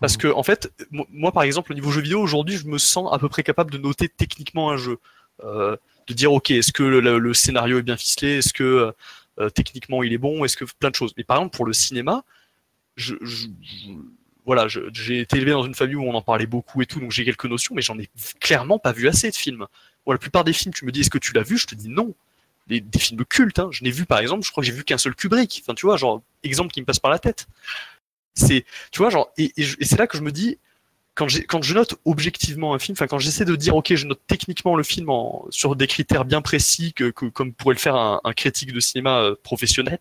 Parce 0.02 0.18
que, 0.18 0.28
en 0.28 0.44
fait, 0.44 0.72
mo- 0.92 1.08
moi, 1.12 1.32
par 1.32 1.44
exemple, 1.44 1.72
au 1.72 1.76
niveau 1.76 1.92
jeu 1.92 2.02
vidéo, 2.02 2.20
aujourd'hui, 2.22 2.58
je 2.58 2.68
me 2.68 2.78
sens 2.78 3.10
à 3.14 3.20
peu 3.20 3.30
près 3.30 3.42
capable 3.44 3.72
de 3.72 3.78
noter 3.78 4.10
techniquement 4.10 4.70
un 4.70 4.78
jeu. 4.78 4.98
Euh, 5.44 5.78
de 6.08 6.14
dire, 6.14 6.32
ok, 6.34 6.52
est-ce 6.52 6.72
que 6.74 6.84
le, 6.84 7.20
le 7.20 7.34
scénario 7.34 7.80
est 7.80 7.84
bien 7.84 7.96
ficelé? 7.98 8.38
Est-ce 8.38 8.54
que 8.54 8.94
euh, 9.40 9.50
techniquement 9.50 10.04
il 10.04 10.12
est 10.14 10.18
bon? 10.18 10.44
Est-ce 10.46 10.58
que 10.58 10.66
plein 10.80 10.90
de 10.90 10.96
choses. 10.96 11.14
Mais 11.18 11.24
par 11.24 11.38
exemple, 11.38 11.56
pour 11.56 11.66
le 11.66 11.74
cinéma, 11.74 12.24
je, 12.96 13.16
je- 13.22 13.48
je- 13.62 13.92
voilà, 14.46 14.68
j'ai 14.68 15.20
été 15.20 15.38
élevé 15.38 15.52
dans 15.52 15.64
une 15.64 15.76
famille 15.76 15.96
où 15.96 16.04
on 16.04 16.14
en 16.16 16.22
parlait 16.22 16.46
beaucoup 16.48 16.82
et 16.82 16.86
tout, 16.86 17.00
donc 17.02 17.12
j'ai 17.12 17.26
quelques 17.26 17.46
notions, 17.46 17.76
mais 17.76 17.82
j'en 17.82 18.00
ai 18.00 18.10
clairement 18.40 18.80
pas 18.80 18.94
vu 18.94 19.08
assez 19.10 19.30
de 19.30 19.36
films. 19.36 19.68
Bon, 20.06 20.14
la 20.14 20.18
plupart 20.18 20.44
des 20.46 20.54
films, 20.54 20.74
tu 20.74 20.86
me 20.86 20.92
dis, 20.92 21.02
est-ce 21.02 21.10
que 21.10 21.18
tu 21.18 21.34
l'as 21.34 21.44
vu? 21.44 21.58
Je 21.58 21.68
te 21.68 21.76
dis 21.76 21.90
non. 21.90 22.14
Des, 22.68 22.84
films 23.00 23.24
cultes, 23.26 23.60
hein. 23.60 23.70
je 23.72 23.84
n'ai 23.84 23.92
vu 23.92 24.06
par 24.06 24.20
exemple, 24.20 24.46
je 24.46 24.52
crois 24.52 24.62
que 24.62 24.68
j'ai 24.68 24.74
vu 24.74 24.84
qu'un 24.84 24.98
seul 24.98 25.16
Kubrick. 25.16 25.62
Enfin, 25.64 25.74
tu 25.74 25.86
vois, 25.86 25.96
genre, 25.96 26.22
exemple 26.44 26.72
qui 26.74 26.82
me 26.82 26.86
passe 26.86 27.00
par 27.00 27.12
la 27.12 27.20
tête. 27.20 27.48
C'est, 28.34 28.66
tu 28.92 29.00
vois, 29.00 29.10
genre, 29.10 29.32
et, 29.38 29.54
et 29.58 29.86
c'est 29.86 29.98
là 29.98 30.06
que 30.06 30.18
je 30.18 30.22
me 30.22 30.32
dis, 30.32 30.58
quand, 31.18 31.64
je 31.64 31.74
note 31.74 31.96
objectivement 32.06 32.76
un 32.76 32.80
film, 32.80 32.94
enfin 32.94 33.08
quand 33.08 33.18
j'essaie 33.18 33.46
de 33.46 33.56
dire 33.56 33.76
ok 33.76 33.96
je 33.96 34.06
note 34.06 34.22
techniquement 34.28 34.76
le 34.76 34.84
film 34.84 35.10
sur 35.50 35.76
des 35.76 35.88
critères 35.88 36.26
bien 36.26 36.42
précis 36.42 36.94
que, 36.94 37.10
comme 37.10 37.54
pourrait 37.54 37.74
le 37.74 37.80
faire 37.80 37.96
un, 37.96 38.34
critique 38.34 38.72
de 38.72 38.80
cinéma 38.80 39.22
euh, 39.22 39.36
professionnel, 39.42 40.00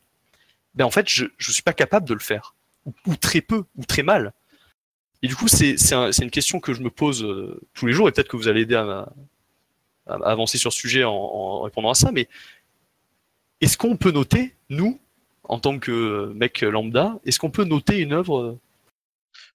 ben 0.74 0.84
en 0.84 0.90
fait 0.90 1.09
je 1.09 1.24
je 1.38 1.52
suis 1.52 1.62
pas 1.62 1.72
capable 1.72 2.06
de 2.06 2.12
le 2.12 2.20
faire 2.20 2.55
ou, 3.06 3.16
très 3.16 3.40
peu 3.40 3.64
ou 3.76 3.84
très 3.84 4.02
mal. 4.02 4.34
Et 5.22 5.28
du 5.28 5.34
coup 5.34 5.48
c'est 5.48 5.78
c'est 5.78 5.94
un- 5.94 6.12
c'est 6.12 6.22
une 6.22 6.30
question 6.30 6.60
que 6.60 6.74
je 6.74 6.82
me 6.82 6.90
pose 6.90 7.24
euh, 7.24 7.60
tous 7.72 7.86
les 7.86 7.94
jours 7.94 8.09
et 8.09 8.12
peut-être 8.12 8.28
que 8.28 8.36
vous 8.36 8.48
allez 8.48 8.62
aider 8.62 8.76
à 8.76 9.09
avancer 10.06 10.59
sur 10.59 10.72
ce 10.72 10.78
sujet 10.78 11.05
en, 11.05 11.12
en 11.14 11.62
répondant 11.62 11.90
à 11.90 11.94
ça. 11.94 12.12
Mais 12.12 12.28
est-ce 13.60 13.76
qu'on 13.78 13.96
peut 13.96 14.10
noter 14.12 14.54
nous 14.68 15.00
en 15.44 15.58
tant 15.60 15.78
que 15.78 16.32
mec 16.34 16.60
lambda, 16.62 17.18
est-ce 17.24 17.38
qu'on 17.38 17.50
peut 17.50 17.64
noter 17.64 17.98
une 17.98 18.12
œuvre 18.12 18.40
euh, 18.40 18.58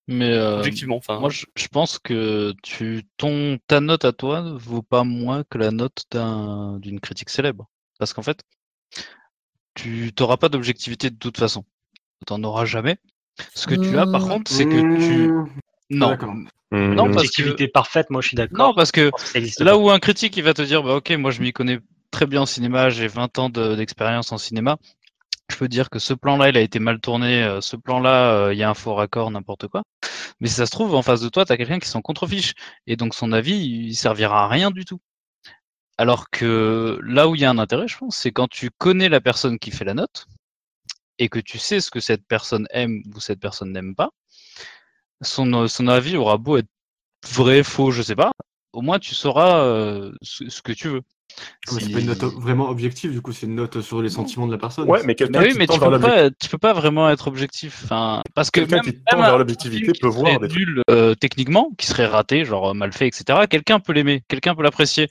Mais 0.08 0.32
euh, 0.32 0.60
objectivement 0.60 0.96
enfin, 0.96 1.20
moi, 1.20 1.30
je, 1.30 1.46
je 1.56 1.68
pense 1.68 2.00
que 2.00 2.54
tu, 2.64 3.04
ton, 3.18 3.60
ta 3.68 3.82
note 3.82 4.06
à 4.06 4.14
toi 4.14 4.42
ne 4.42 4.52
vaut 4.52 4.82
pas 4.84 5.04
moins 5.04 5.44
que 5.50 5.58
la 5.58 5.72
note 5.72 6.06
d'un- 6.12 6.80
d'une 6.80 7.00
critique 7.02 7.30
célèbre. 7.30 7.68
Parce 8.00 8.14
qu'en 8.14 8.22
fait, 8.22 8.42
tu 9.76 10.12
n'auras 10.20 10.38
pas 10.38 10.50
d'objectivité 10.50 11.10
de 11.10 11.18
toute 11.18 11.38
façon. 11.38 11.66
Tu 12.26 12.34
n'en 12.34 12.44
auras 12.44 12.66
jamais. 12.66 12.98
Ce 13.56 13.68
que 13.68 13.76
tu 13.76 13.98
as, 13.98 14.06
par 14.06 14.28
contre, 14.28 14.52
c'est 14.52 14.66
que 14.66 15.06
tu. 15.06 15.28
Mmh, 15.28 15.50
Non, 15.92 16.18
Non, 16.72 16.96
parce 17.06 17.18
Objectivité 17.18 17.68
parfaite, 17.68 18.10
moi 18.10 18.22
je 18.22 18.30
suis 18.30 18.36
d'accord. 18.36 18.70
non, 18.70 18.74
parce 18.74 18.92
que 18.92 19.12
que 19.34 19.64
Là 19.64 19.78
où 19.78 19.90
un 19.90 20.00
critique 20.00 20.38
il 20.38 20.44
va 20.44 20.54
te 20.54 20.62
dire 20.62 20.84
bah 20.84 20.96
ok 20.96 21.12
moi 21.12 21.32
je 21.32 21.42
m'y 21.42 21.52
connais 21.52 21.80
très 22.12 22.28
bien 22.28 22.42
en 22.42 22.46
cinéma, 22.46 22.90
j'ai 22.90 23.08
20 23.08 23.38
ans 23.40 23.50
de- 23.50 23.76
d'expérience 23.76 24.32
en 24.32 24.38
cinéma, 24.38 24.78
je 25.50 25.58
peux 25.58 25.68
dire 25.70 25.90
que 25.90 26.00
ce 26.00 26.14
plan-là 26.14 26.50
il 26.50 26.58
a 26.58 26.62
été 26.62 26.80
mal 26.80 27.00
tourné, 27.02 27.44
euh, 27.44 27.62
ce 27.62 27.76
plan-là 27.78 28.34
euh, 28.48 28.54
il 28.54 28.60
y 28.60 28.64
a 28.64 28.70
un 28.70 28.74
faux 28.76 28.96
raccord, 28.96 29.32
n'importe 29.32 29.68
quoi. 29.68 29.84
Mais 30.42 30.48
ça 30.50 30.66
se 30.68 30.72
trouve 30.72 30.96
en 30.96 31.04
face 31.04 31.22
de 31.22 31.30
toi 31.30 31.46
tu 31.46 31.54
as 31.54 31.58
quelqu'un 31.58 31.80
qui 31.80 31.90
s'en 31.90 32.02
contrefiche 32.02 32.54
et 32.88 32.96
donc 32.98 33.16
son 33.16 33.32
avis 33.34 33.58
il 33.58 33.96
servira 33.96 34.46
à 34.46 34.48
rien 34.50 34.72
du 34.72 34.86
tout. 34.86 35.00
Alors 35.98 36.30
que 36.30 37.00
là 37.04 37.30
où 37.30 37.36
il 37.36 37.42
y 37.42 37.46
a 37.46 37.50
un 37.50 37.58
intérêt 37.60 37.88
je 37.88 37.98
pense 37.98 38.18
c'est 38.18 38.32
quand 38.34 38.50
tu 38.50 38.72
connais 38.72 39.10
la 39.10 39.22
personne 39.22 39.60
qui 39.60 39.72
fait 39.72 39.86
la 39.86 39.94
note 39.94 40.28
et 41.20 41.30
que 41.30 41.40
tu 41.40 41.58
sais 41.60 41.82
ce 41.82 41.92
que 41.92 42.02
cette 42.02 42.26
personne 42.28 42.68
aime 42.72 43.02
ou 43.16 43.20
cette 43.22 43.40
personne 43.40 43.72
n'aime 43.72 43.96
pas, 43.96 44.12
son, 45.22 45.68
son 45.68 45.88
avis 45.88 46.18
aura 46.18 46.38
beau 46.38 46.58
être 46.58 46.68
vrai, 47.28 47.64
faux, 47.64 47.92
je 47.92 48.02
sais 48.02 48.16
pas, 48.16 48.32
au 48.74 48.82
moins 48.82 49.00
tu 49.00 49.16
sauras 49.16 49.64
euh, 49.66 50.14
ce 50.22 50.62
que 50.62 50.74
tu 50.74 50.90
veux. 50.90 51.02
Ouais, 51.72 51.80
C'est 51.82 51.92
pas 51.92 52.00
une 52.00 52.08
note 52.08 52.24
vraiment 52.24 52.70
objective, 52.70 53.12
du 53.12 53.22
coup, 53.22 53.32
c'est 53.32 53.46
une 53.46 53.56
note 53.56 53.82
sur 53.82 54.02
les 54.02 54.10
sentiments 54.10 54.48
de 54.48 54.52
la 54.52 54.58
personne. 54.58 54.90
Ouais, 54.90 55.02
mais 55.06 55.16
quelqu'un 55.16 55.42
oui, 55.42 55.52
qui 55.52 55.58
mais 55.58 55.68
tend 55.68 55.76
tu 55.76 55.80
vers 55.80 55.92
peux, 55.92 56.00
pas, 56.00 56.30
tu 56.32 56.50
peux 56.50 56.58
pas 56.58 56.74
vraiment 56.74 57.10
être 57.10 57.28
objectif. 57.28 57.82
Enfin, 57.84 58.22
parce 58.34 58.50
que 58.52 58.62
Quelqu'un 58.62 58.78
même, 58.78 58.86
qui 58.86 58.94
tend 58.94 59.18
même 59.18 59.26
vers 59.26 59.38
l'objectivité 59.38 59.92
peut 60.00 60.08
voir 60.08 60.40
des 60.40 60.48
nul 60.48 60.82
euh, 60.90 61.14
techniquement, 61.16 61.72
qui 61.78 61.88
serait 61.88 62.08
raté, 62.08 62.46
genre 62.46 62.72
euh, 62.72 62.74
mal 62.74 62.92
fait, 62.94 63.08
etc. 63.08 63.42
Quelqu'un 63.50 63.80
peut 63.80 63.94
l'aimer, 63.94 64.24
quelqu'un 64.28 64.56
peut 64.56 64.64
l'apprécier. 64.64 65.10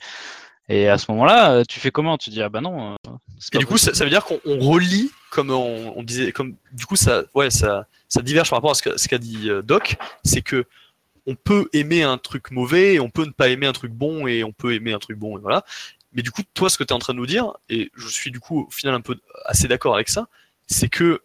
Et 0.69 0.87
à 0.87 0.97
ce 0.97 1.11
moment-là, 1.11 1.51
euh, 1.51 1.63
tu 1.67 1.79
fais 1.79 1.91
comment? 1.91 2.17
Tu 2.17 2.29
dis 2.29 2.41
ah 2.41 2.49
bah 2.49 2.61
non. 2.61 2.95
Et 3.53 3.57
du 3.57 3.65
coup, 3.65 3.77
ça, 3.77 3.93
ça 3.93 4.03
veut 4.03 4.09
dire 4.09 4.23
qu'on 4.23 4.39
on 4.45 4.59
relie, 4.59 5.11
comme 5.31 5.49
on, 5.49 5.93
on 5.95 6.03
disait, 6.03 6.31
comme 6.31 6.55
du 6.71 6.85
coup, 6.85 6.95
ça, 6.95 7.23
ouais, 7.33 7.49
ça, 7.49 7.87
ça 8.07 8.21
diverge 8.21 8.49
par 8.49 8.57
rapport 8.57 8.71
à 8.71 8.75
ce 8.75 8.83
qu'a 8.83 8.97
ce 8.97 9.07
qu'a 9.07 9.17
dit 9.17 9.49
Doc. 9.63 9.97
C'est 10.23 10.41
que 10.41 10.65
on 11.27 11.35
peut 11.35 11.69
aimer 11.73 12.03
un 12.03 12.17
truc 12.17 12.51
mauvais, 12.51 12.95
et 12.95 12.99
on 12.99 13.09
peut 13.09 13.25
ne 13.25 13.31
pas 13.31 13.49
aimer 13.49 13.67
un 13.67 13.73
truc 13.73 13.91
bon, 13.91 14.27
et 14.27 14.43
on 14.43 14.51
peut 14.51 14.73
aimer 14.73 14.93
un 14.93 14.99
truc 14.99 15.17
bon, 15.17 15.37
et 15.37 15.41
voilà. 15.41 15.63
Mais 16.13 16.21
du 16.21 16.31
coup, 16.31 16.41
toi, 16.53 16.69
ce 16.69 16.77
que 16.77 16.83
tu 16.83 16.89
es 16.89 16.93
en 16.93 16.99
train 16.99 17.13
de 17.13 17.19
nous 17.19 17.25
dire, 17.25 17.53
et 17.69 17.91
je 17.95 18.07
suis 18.07 18.31
du 18.31 18.39
coup 18.39 18.65
au 18.67 18.71
final 18.71 18.93
un 18.95 19.01
peu 19.01 19.17
assez 19.45 19.67
d'accord 19.67 19.95
avec 19.95 20.09
ça, 20.09 20.27
c'est 20.67 20.89
que 20.89 21.21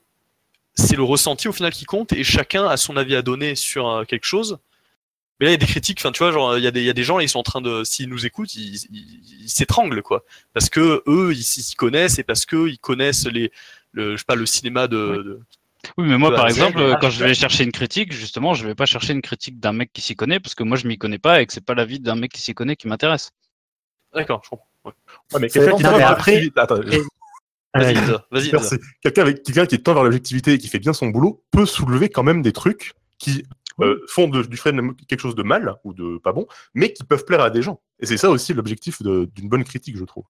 c'est 0.75 0.97
le 0.97 1.03
ressenti 1.03 1.49
au 1.49 1.53
final 1.53 1.73
qui 1.73 1.85
compte, 1.87 2.13
et 2.13 2.23
chacun 2.25 2.67
a 2.69 2.77
son 2.77 2.97
avis 2.97 3.17
à 3.17 3.23
donner 3.23 3.55
sur 3.55 3.89
euh, 3.89 4.05
quelque 4.05 4.25
chose. 4.27 4.59
Mais 5.41 5.47
là, 5.47 5.51
il 5.51 5.55
y 5.55 5.57
a 5.57 5.59
des 5.59 5.67
critiques, 5.67 5.99
enfin, 6.01 6.13
tu 6.13 6.19
vois, 6.21 6.33
genre, 6.33 6.57
il 6.57 6.65
y, 6.65 6.67
a 6.67 6.71
des- 6.71 6.81
il 6.81 6.87
y 6.87 6.91
a 6.91 6.95
des 6.95 7.05
gens, 7.05 7.19
ils 7.19 7.29
sont 7.29 7.39
en 7.41 7.43
train 7.43 7.61
de, 7.61 7.85
s'ils 7.85 8.09
nous 8.09 8.25
écoutent, 8.27 8.55
ils 8.55 9.49
s'étranglent, 9.49 10.03
quoi 10.03 10.25
parce 10.55 10.71
que 10.71 11.03
eux 11.07 11.33
ils 11.35 11.43
s'y 11.45 11.75
connaissent 11.75 12.19
et 12.19 12.23
parce 12.23 12.47
que 12.47 12.69
ils 12.69 12.79
connaissent 12.79 13.27
les 13.27 13.53
le 13.93 14.13
je 14.13 14.17
sais 14.19 14.25
pas 14.27 14.35
le 14.35 14.47
cinéma 14.47 14.89
de, 14.89 15.17
Oui. 15.19 15.25
de- 15.25 15.41
Oui, 15.99 16.07
mais 16.09 16.19
moi, 16.19 16.35
par 16.35 16.49
exemple, 16.49 16.79
ah, 16.93 16.97
quand 17.01 17.11
je 17.11 17.19
je 17.19 17.25
vais 17.25 17.35
chercher 17.35 17.65
une 17.65 17.73
critique, 17.73 18.13
justement, 18.13 18.55
je 18.55 18.67
vais 18.67 18.75
pas 18.75 18.87
chercher 18.87 19.13
une 19.13 19.23
critique 19.23 19.61
d'un 19.61 19.73
mec 19.73 19.93
qui 19.93 20.01
s'y 20.03 20.17
connaît, 20.17 20.41
parce 20.41 20.55
que 20.55 20.63
moi, 20.65 20.77
je 20.77 20.87
m'y 20.89 20.99
connais 20.99 21.19
pas 21.19 21.41
et 21.41 21.47
que 21.47 21.53
c'est 21.53 21.65
pas 21.65 21.75
l'avis 21.75 22.01
d'un 22.01 22.17
mec 22.17 22.33
qui 22.33 22.41
s'y 22.41 22.55
connaît 22.55 22.77
qui 22.77 22.89
m'intéresse. 22.89 23.31
d'accord 24.15 24.41
je 24.45 24.51
comprends 24.51 24.67
ouais. 24.87 24.93
Mais 25.41 25.49
quelqu'un 25.49 25.71
qui 25.77 25.83
tend 25.83 25.91
vers 25.99 26.11
après- 26.13 26.33
vas-y. 28.31 28.79
Quelqu'un 29.03 29.67
qui 29.67 29.83
tend 29.83 29.95
vers 29.95 30.05
l'objectivité 30.05 30.53
et 30.55 30.59
qui 30.59 30.69
fait 30.69 30.79
bien 30.79 30.93
son 30.95 31.09
boulot 31.09 31.45
peut 31.51 31.67
soulever 31.67 32.09
quand 32.09 32.23
même 32.23 32.41
des 32.43 32.53
trucs 32.53 32.95
qui 33.19 33.45
euh, 33.83 34.01
font 34.09 34.27
de- 34.29 34.43
du 34.43 34.57
frame 34.57 34.95
quelque 35.07 35.21
chose 35.21 35.35
de 35.35 35.43
mal 35.43 35.75
ou 35.85 35.93
de 35.93 36.17
pas 36.17 36.33
bon, 36.33 36.47
mais 36.73 36.95
qui 36.95 37.05
peuvent 37.05 37.27
plaire 37.27 37.43
à 37.43 37.51
des 37.51 37.61
gens. 37.61 37.83
Et 38.01 38.07
c'est 38.07 38.17
ça 38.17 38.31
aussi 38.31 38.55
l'objectif 38.55 39.03
d'une 39.03 39.49
bonne 39.51 39.65
critique, 39.65 39.99
je 39.99 40.05
trouve. 40.05 40.25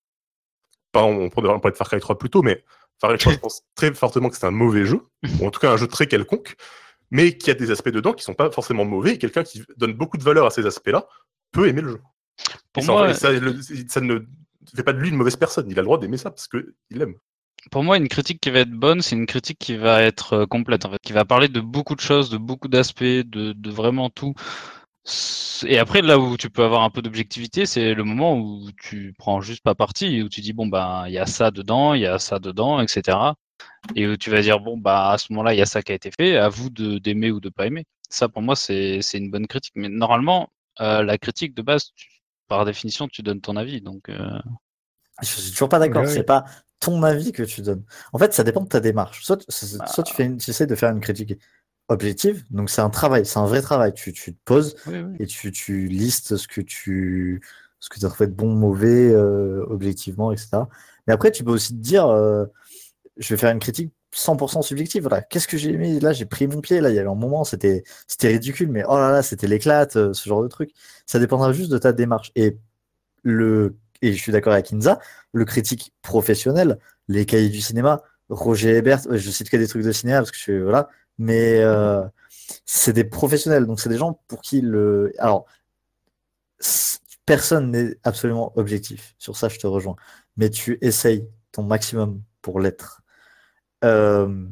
Pas, 0.91 1.05
on 1.05 1.28
pourrait 1.31 1.49
on 1.51 1.61
pourrait 1.61 1.70
de 1.73 1.77
Far 1.77 1.89
Cry 1.89 2.01
3 2.01 2.19
plus 2.19 2.31
tôt, 2.31 2.43
mais 2.43 2.65
Far 3.01 3.11
Cry 3.11 3.19
3, 3.19 3.33
je 3.35 3.39
pense 3.39 3.62
très 3.77 3.95
fortement 3.95 4.31
que 4.31 4.37
c'est 4.37 4.47
un 4.47 4.51
mauvais 4.51 4.85
jeu, 4.85 5.01
ou 5.41 5.47
en 5.47 5.51
tout 5.53 5.61
cas 5.61 5.70
un 5.70 5.77
jeu 5.77 5.87
très 5.87 6.09
quelconque, 6.09 6.57
mais 7.12 7.37
qui 7.39 7.51
a 7.53 7.55
des 7.55 7.70
aspects 7.70 7.91
dedans 7.91 8.12
qui 8.15 8.24
sont 8.24 8.35
pas 8.35 8.51
forcément 8.51 8.85
mauvais. 8.85 9.12
Et 9.15 9.19
quelqu'un 9.19 9.45
qui 9.45 9.62
donne 9.77 9.93
beaucoup 9.93 10.16
de 10.19 10.24
valeur 10.24 10.47
à 10.47 10.51
ces 10.51 10.66
aspects-là 10.66 11.07
peut 11.53 11.69
aimer 11.69 11.83
le 11.83 11.91
jeu. 11.91 12.01
Pour 12.73 12.83
et 12.83 12.87
ça, 12.87 12.93
moi, 12.93 13.11
et 13.11 13.15
ça, 13.15 13.31
le- 13.33 13.61
ça 13.89 14.01
ne 14.01 14.19
fait 14.74 14.82
pas 14.82 14.93
de 14.93 14.98
lui 14.98 15.10
une 15.10 15.16
mauvaise 15.16 15.36
personne. 15.36 15.70
Il 15.70 15.78
a 15.78 15.82
le 15.82 15.86
droit 15.86 15.98
d'aimer 15.98 16.16
ça 16.16 16.30
parce 16.30 16.48
qu'il 16.48 17.01
aime. 17.01 17.14
Pour 17.70 17.82
moi, 17.82 17.97
une 17.97 18.09
critique 18.09 18.40
qui 18.40 18.51
va 18.51 18.60
être 18.60 18.70
bonne, 18.70 19.02
c'est 19.02 19.16
une 19.16 19.26
critique 19.26 19.59
qui 19.59 19.76
va 19.76 20.02
être 20.02 20.32
euh, 20.34 20.47
complète, 20.47 20.86
qui 21.02 21.12
va 21.12 21.24
parler 21.24 21.48
de 21.48 21.60
beaucoup 21.60 21.94
de 21.97 22.01
choses, 22.01 22.30
de 22.30 22.38
beaucoup 22.38 22.68
d'aspects, 22.68 23.02
de, 23.02 23.70
vraiment 23.70 24.09
tout. 24.10 24.34
Et 25.64 25.78
après, 25.78 26.02
là 26.02 26.18
où 26.18 26.36
tu 26.36 26.51
peux 26.51 26.64
avoir 26.64 26.82
un 26.82 26.90
peu 26.90 27.02
d'objectivité, 27.02 27.66
c'est 27.66 27.94
le 27.94 28.05
moment 28.05 28.38
où 28.38 28.68
tu 28.80 29.14
prends 29.18 29.40
juste 29.40 29.62
pas 29.62 29.74
parti, 29.74 30.22
où 30.22 30.28
tu 30.28 30.40
dis 30.40 30.52
bon 30.52 30.66
bah 30.66 31.05
il 31.06 31.12
y 31.14 31.18
a 31.18 31.26
ça 31.26 31.51
dedans, 31.51 31.94
il 31.94 32.02
y 32.02 32.06
a 32.06 32.18
ça 32.18 32.38
dedans, 32.40 32.80
etc. 32.80 33.16
Et 33.94 34.06
où 34.06 34.16
tu 34.16 34.30
vas 34.30 34.43
dire 34.43 34.60
bon 34.60 34.76
bah 34.78 35.10
à 35.12 35.18
ce 35.18 35.32
moment-là 35.32 35.55
il 35.55 35.59
y 35.59 35.62
a 35.62 35.66
ça 35.66 35.82
qui 35.82 35.93
a 35.93 35.94
été 35.94 36.10
fait, 36.10 36.36
à 36.36 36.48
vous 36.48 36.70
d'aimer 36.70 37.30
ou 37.30 37.40
de 37.40 37.48
pas 37.48 37.66
aimer. 37.66 37.84
Ça 38.10 38.28
pour 38.28 38.43
moi 38.43 38.56
c'est 38.56 39.01
une 39.14 39.30
bonne 39.30 39.47
critique. 39.47 39.74
Mais 39.76 39.88
normalement 39.88 40.51
euh, 40.80 41.02
la 41.02 41.18
critique 41.18 41.55
de 41.55 41.62
base, 41.62 41.93
par 42.48 42.64
définition, 42.64 43.09
tu 43.09 43.23
donnes 43.23 43.40
ton 43.40 43.56
avis. 43.56 43.81
Donc 43.81 44.09
euh, 44.09 44.39
Je 45.23 45.27
suis 45.27 45.51
toujours 45.52 45.68
pas 45.68 45.78
d'accord. 45.78 46.02
Ouais, 46.02 46.09
C'est 46.09 46.18
ouais. 46.18 46.24
pas 46.24 46.44
ton 46.81 47.02
avis 47.02 47.32
que 47.32 47.43
tu 47.43 47.62
donnes. 47.62 47.85
En 48.12 48.18
fait, 48.18 48.35
ça 48.35 48.44
dépend 48.44 48.62
de 48.62 48.68
ta 48.68 48.81
démarche. 48.81 49.24
Soit, 49.24 49.44
soit 49.51 50.05
tu, 50.05 50.14
fais 50.14 50.24
une- 50.27 50.36
tu 50.39 50.51
essaies 50.51 50.66
de 50.66 50.74
faire 50.74 50.90
une 50.90 51.01
critique 51.01 51.35
objective. 51.89 52.44
Donc, 52.51 52.70
c'est 52.70 52.82
un 52.82 52.90
travail, 52.90 53.24
c'est 53.24 53.39
un 53.39 53.47
vrai 53.47 53.62
travail. 53.62 53.94
Tu, 53.94 54.12
tu 54.12 54.35
te 54.35 54.39
poses 54.44 54.77
oui, 54.86 55.01
oui. 55.01 55.16
et 55.20 55.27
tu, 55.27 55.52
tu 55.52 55.86
listes 55.86 56.36
ce 56.36 56.47
que 56.48 56.60
tu 56.60 57.40
ce 57.81 57.89
que 57.89 58.05
as 58.05 58.09
trouvé 58.09 58.27
de 58.27 58.32
bon, 58.35 58.52
mauvais, 58.55 59.10
euh, 59.12 59.64
objectivement, 59.68 60.32
etc. 60.32 60.68
Mais 61.06 61.12
après, 61.12 61.31
tu 61.31 61.44
peux 61.44 61.52
aussi 61.52 61.68
te 61.74 61.78
dire, 61.81 62.06
euh, 62.09 62.47
je 63.16 63.35
vais 63.35 63.39
faire 63.39 63.51
une 63.52 63.59
critique 63.60 63.93
100% 64.16 64.62
subjective. 64.62 65.02
Voilà. 65.02 65.22
Qu'est-ce 65.22 65.48
que 65.48 65.56
j'ai 65.59 65.72
aimé? 65.72 66.01
Là, 66.01 66.12
j'ai 66.12 66.26
pris 66.26 66.47
mon 66.47 66.60
pied. 66.60 66.80
Là, 66.80 66.90
il 66.90 66.97
y 66.97 66.98
avait 66.98 67.09
un 67.09 67.14
moment, 67.14 67.44
c'était 67.44 67.84
ridicule, 68.22 68.68
mais 68.70 68.84
oh 68.88 68.97
là 68.97 69.10
là, 69.10 69.22
c'était 69.22 69.47
l'éclate, 69.47 69.97
euh, 69.97 70.12
ce 70.12 70.28
genre 70.28 70.43
de 70.43 70.48
truc. 70.48 70.70
Ça 71.06 71.18
dépendra 71.18 71.52
juste 71.52 71.70
de 71.70 71.78
ta 71.78 71.93
démarche. 71.93 72.32
Et 72.36 72.59
le 73.22 73.76
et 74.02 74.12
je 74.12 74.20
suis 74.20 74.32
d'accord 74.32 74.52
avec 74.52 74.72
Inza, 74.72 74.98
le 75.32 75.44
critique 75.44 75.94
professionnel, 76.02 76.78
les 77.09 77.24
cahiers 77.26 77.48
du 77.48 77.62
cinéma, 77.62 78.02
Roger 78.28 78.76
Ebert, 78.76 79.06
ouais, 79.06 79.18
je 79.18 79.30
cite 79.30 79.48
que 79.51 79.56
des 79.56 79.66
trucs 79.68 79.84
de 79.84 79.93
cinéma 79.93 80.18
parce 80.18 80.30
que 80.30 80.36
je 80.36 80.43
suis 80.43 80.60
voilà, 80.60 80.88
mais 81.18 81.60
euh, 81.60 82.02
c'est 82.64 82.93
des 82.93 83.05
professionnels, 83.05 83.66
donc 83.66 83.80
c'est 83.80 83.88
des 83.88 83.98
gens 83.98 84.20
pour 84.28 84.43
qui 84.43 84.60
le. 84.60 85.12
Alors, 85.18 85.47
personne 87.26 87.70
n'est 87.70 87.97
absolument 88.05 88.52
objectif. 88.56 89.14
Sur 89.18 89.36
ça, 89.36 89.48
je 89.48 89.59
te 89.59 89.66
rejoins. 89.66 89.97
Mais 90.36 90.51
tu 90.51 90.78
essayes 90.80 91.28
ton 91.52 91.62
maximum 91.64 92.22
pour 92.43 92.60
l'être. 92.60 93.02
Euh, 93.86 94.46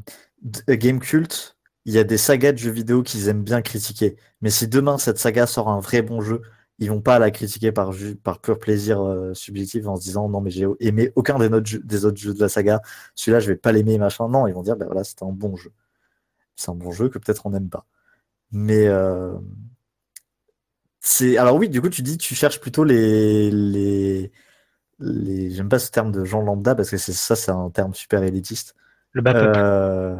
Game 0.68 1.00
Cult, 1.00 1.56
il 1.84 1.94
y 1.94 1.98
a 1.98 2.04
des 2.04 2.18
sagas 2.18 2.52
de 2.52 2.58
jeux 2.58 2.70
vidéo 2.70 3.02
qu'ils 3.02 3.28
aiment 3.28 3.44
bien 3.44 3.62
critiquer. 3.62 4.16
Mais 4.40 4.50
si 4.50 4.68
demain 4.68 4.98
cette 4.98 5.18
saga 5.18 5.46
sort 5.46 5.68
un 5.68 5.80
vrai 5.80 6.02
bon 6.02 6.20
jeu, 6.20 6.42
ils 6.78 6.90
vont 6.90 7.00
pas 7.00 7.18
la 7.18 7.30
critiquer 7.30 7.72
par, 7.72 7.92
pur 8.42 8.58
plaisir 8.58 9.00
euh, 9.00 9.34
subjectif 9.34 9.86
en 9.86 9.96
se 9.96 10.02
disant 10.02 10.28
non 10.28 10.40
mais 10.40 10.50
j'ai 10.50 10.66
aimé 10.80 11.12
aucun 11.14 11.38
des 11.38 12.04
autres, 12.04 12.16
jeux, 12.16 12.34
de 12.34 12.40
la 12.40 12.48
saga, 12.48 12.80
celui-là 13.14 13.40
je 13.40 13.48
vais 13.48 13.56
pas 13.56 13.72
l'aimer 13.72 13.98
machin. 13.98 14.28
Non, 14.28 14.46
ils 14.48 14.54
vont 14.54 14.62
dire 14.62 14.76
ben 14.76 14.86
voilà 14.86 15.04
c'était 15.04 15.24
un 15.24 15.32
bon 15.32 15.56
jeu. 15.56 15.72
c'est 16.56 16.70
un 16.70 16.74
bon 16.74 16.92
jeu 16.92 17.08
que 17.08 17.18
peut-être 17.18 17.46
on 17.46 17.50
n'aime 17.50 17.70
pas. 17.70 17.86
Mais 18.52 18.86
euh, 18.88 19.34
c'est 21.00 21.36
alors 21.36 21.56
oui, 21.56 21.68
du 21.68 21.80
coup 21.80 21.88
tu 21.88 22.02
dis 22.02 22.18
tu 22.18 22.34
cherches 22.34 22.60
plutôt 22.60 22.84
les 22.84 23.50
les, 23.50 24.32
les... 25.00 25.50
j'aime 25.50 25.68
pas 25.68 25.78
ce 25.78 25.90
terme 25.90 26.12
de 26.12 26.24
gens 26.24 26.42
lambda 26.42 26.74
parce 26.74 26.90
que 26.90 26.96
c'est 26.96 27.12
ça 27.12 27.36
c'est 27.36 27.50
un 27.50 27.70
terme 27.70 27.94
super 27.94 28.22
élitiste. 28.22 28.74
Le 29.14 29.22
bas. 29.22 29.32
Euh, 29.34 30.16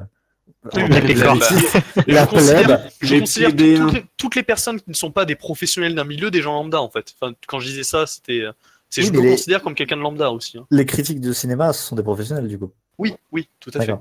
la- 0.77 2.27
plèbe, 2.27 2.81
Je 3.03 3.19
considère 3.19 3.51
toutes 3.51 3.61
les, 3.93 4.05
toutes 4.17 4.35
les 4.37 4.43
personnes 4.43 4.81
qui 4.81 4.89
ne 4.89 4.95
sont 4.95 5.11
pas 5.11 5.27
des 5.27 5.35
professionnels 5.35 5.95
d'un 5.95 6.05
milieu 6.05 6.31
des 6.31 6.41
gens 6.41 6.55
lambda 6.55 6.81
en 6.81 6.89
fait. 6.89 7.13
Enfin, 7.21 7.35
quand 7.47 7.61
je 7.61 7.67
disais 7.67 7.83
ça, 7.83 8.07
c'était. 8.07 8.41
euh, 8.41 8.53
C'est 8.89 9.03
Oui, 9.03 9.09
je 9.09 9.13
me 9.13 9.21
les- 9.23 9.31
considère 9.31 9.61
comme 9.63 9.75
quelqu'un 9.75 9.97
de 9.97 10.03
lambda 10.03 10.31
aussi. 10.31 10.57
hein. 10.57 10.67
les 10.71 10.87
critiques 10.87 11.21
de 11.21 11.33
cinéma 11.33 11.73
ce 11.73 11.83
sont 11.87 11.97
des 11.97 12.03
professionnels 12.03 12.49
du 12.49 12.59
coup. 12.59 12.71
Oui, 12.97 13.15
oui, 13.33 13.49
tout 13.59 13.73
à 13.75 13.81
fait. 13.81 13.93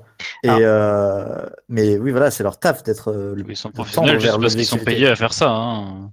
Et 0.44 0.48
euh, 0.50 1.44
mais 1.68 1.98
oui 1.98 2.12
voilà 2.12 2.30
c'est 2.30 2.44
leur 2.44 2.58
taf 2.60 2.84
d'être 2.84 3.10
euh, 3.10 3.34
le 3.34 3.44
Ils 3.48 3.56
sont 3.56 3.72
professionnels 3.72 4.20
juste 4.20 4.40
parce 4.40 4.54
qu'ils 4.54 4.64
sont 4.66 4.78
payés 4.78 5.08
à 5.08 5.16
faire 5.16 5.32
ça. 5.32 5.50
Hein. 5.50 6.12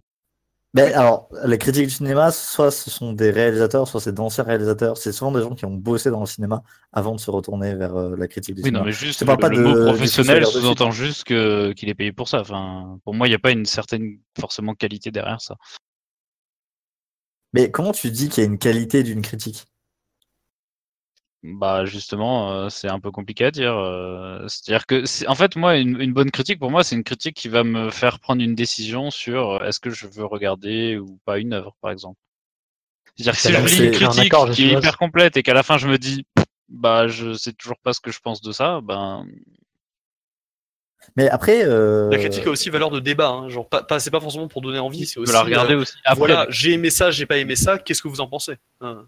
Ben, 0.74 0.94
alors, 0.94 1.28
les 1.46 1.58
critiques 1.58 1.84
du 1.88 1.90
cinéma, 1.90 2.32
soit 2.32 2.72
ce 2.72 2.90
sont 2.90 3.12
des 3.12 3.30
réalisateurs, 3.30 3.90
soit 3.90 4.00
c'est 4.00 4.14
d'anciens 4.14 4.46
réalisateurs. 4.46 4.96
C'est 4.98 5.12
souvent 5.12 5.34
des 5.34 5.42
gens 5.42 5.54
qui 5.54 5.66
ont 5.66 5.74
bossé 5.76 6.10
dans 6.10 6.22
le 6.22 6.26
cinéma 6.26 6.64
avant 6.94 7.14
de 7.14 7.20
se 7.20 7.30
retourner 7.30 7.76
vers 7.76 7.94
euh, 7.98 8.16
la 8.16 8.28
critique 8.30 8.56
du 8.56 8.62
Oui, 8.62 8.72
non, 8.72 8.80
cinéma. 8.80 8.86
mais 8.86 8.92
juste 8.94 9.20
Je 9.20 9.26
le, 9.30 9.38
pas 9.38 9.50
le 9.50 9.58
de- 9.58 9.64
mot 9.64 9.86
professionnel 9.86 10.46
sous-entend 10.46 10.92
juste 10.92 11.26
qu'il 11.26 11.90
est 11.90 11.94
payé 11.94 12.14
pour 12.14 12.30
ça. 12.30 12.40
Enfin, 12.40 13.00
pour 13.04 13.14
moi, 13.14 13.28
il 13.28 13.32
n'y 13.32 13.36
a 13.36 13.40
pas 13.40 13.52
une 13.52 13.66
certaine 13.66 14.20
forcément 14.40 14.74
qualité 14.74 15.12
derrière 15.12 15.42
ça. 15.42 15.58
Mais 17.52 17.70
comment 17.70 17.92
tu 17.92 18.10
dis 18.10 18.30
qu'il 18.30 18.42
y 18.42 18.48
a 18.48 18.50
une 18.50 18.58
qualité 18.58 19.04
d'une 19.04 19.22
critique? 19.22 19.66
Bah 21.44 21.86
justement, 21.86 22.52
euh, 22.54 22.70
c'est 22.70 22.88
un 22.88 23.00
peu 23.00 23.10
compliqué 23.12 23.46
à 23.46 23.52
dire. 23.52 23.76
euh, 23.76 24.48
C'est-à-dire 24.48 24.86
que, 24.86 25.06
c'est- 25.06 25.28
en 25.28 25.34
fait, 25.36 25.56
moi, 25.56 25.78
une, 25.78 26.00
une 26.00 26.14
bonne 26.14 26.30
critique, 26.30 26.60
pour 26.60 26.70
moi, 26.70 26.84
c'est 26.84 26.96
une 26.96 27.04
critique 27.04 27.36
qui 27.36 27.48
va 27.48 27.64
me 27.64 27.90
faire 27.90 28.20
prendre 28.20 28.44
une 28.44 28.54
décision 28.54 29.10
sur 29.10 29.54
euh, 29.54 29.66
est-ce 29.68 29.80
que 29.80 29.90
je 29.90 30.06
veux 30.08 30.26
regarder 30.26 30.98
ou 30.98 31.20
pas 31.26 31.40
une 31.40 31.54
œuvre, 31.54 31.76
par 31.82 31.90
exemple. 31.92 32.20
C'est-à-dire 33.16 33.34
que 33.34 33.40
si 33.40 33.48
C'est 33.48 33.54
je 33.54 33.82
lis 33.82 33.86
une 33.88 33.92
critique 33.92 34.34
accord, 34.34 34.48
je 34.48 34.54
qui 34.54 34.64
est 34.64 34.68
suppose. 34.68 34.84
hyper 34.84 34.98
complète 34.98 35.36
et 35.38 35.44
qu'à 35.44 35.54
la 35.54 35.64
fin 35.64 35.78
je 35.78 35.88
me 35.88 35.98
dis, 35.98 36.26
bah 36.70 37.08
je 37.08 37.34
sais 37.34 37.54
toujours 37.54 37.78
pas 37.80 37.94
ce 37.94 38.00
que 38.00 38.12
je 38.12 38.20
pense 38.20 38.42
de 38.42 38.52
ça, 38.52 38.80
ben 38.82 39.26
Mais 41.18 41.28
après, 41.30 41.64
euh, 41.66 42.10
La 42.12 42.18
critique 42.20 42.46
a 42.48 42.52
aussi 42.52 42.70
valeur 42.70 42.90
de 42.92 43.00
débat. 43.00 43.30
Hein. 43.30 43.50
Genre, 43.50 43.68
pas, 43.68 43.84
pas- 43.84 44.00
c'est 44.00 44.12
pas 44.12 44.20
forcément 44.22 44.48
pour 44.48 44.62
donner 44.62 44.80
envie, 44.80 45.06
c'est 45.06 45.16
je 45.16 45.20
aussi. 45.22 45.32
peux 45.32 45.38
la 45.38 45.44
regarder 45.44 45.74
euh, 45.74 45.80
aussi 45.82 45.94
après. 46.06 46.20
voilà, 46.20 46.46
j'ai 46.50 46.74
aimé 46.74 46.90
ça, 46.90 47.12
j'ai 47.12 47.26
pas 47.26 47.38
aimé 47.38 47.56
ça. 47.56 47.78
Qu'est-ce 47.78 48.02
que 48.02 48.08
vous 48.08 48.22
en 48.22 48.28
pensez 48.28 48.56
Hein? 48.80 49.08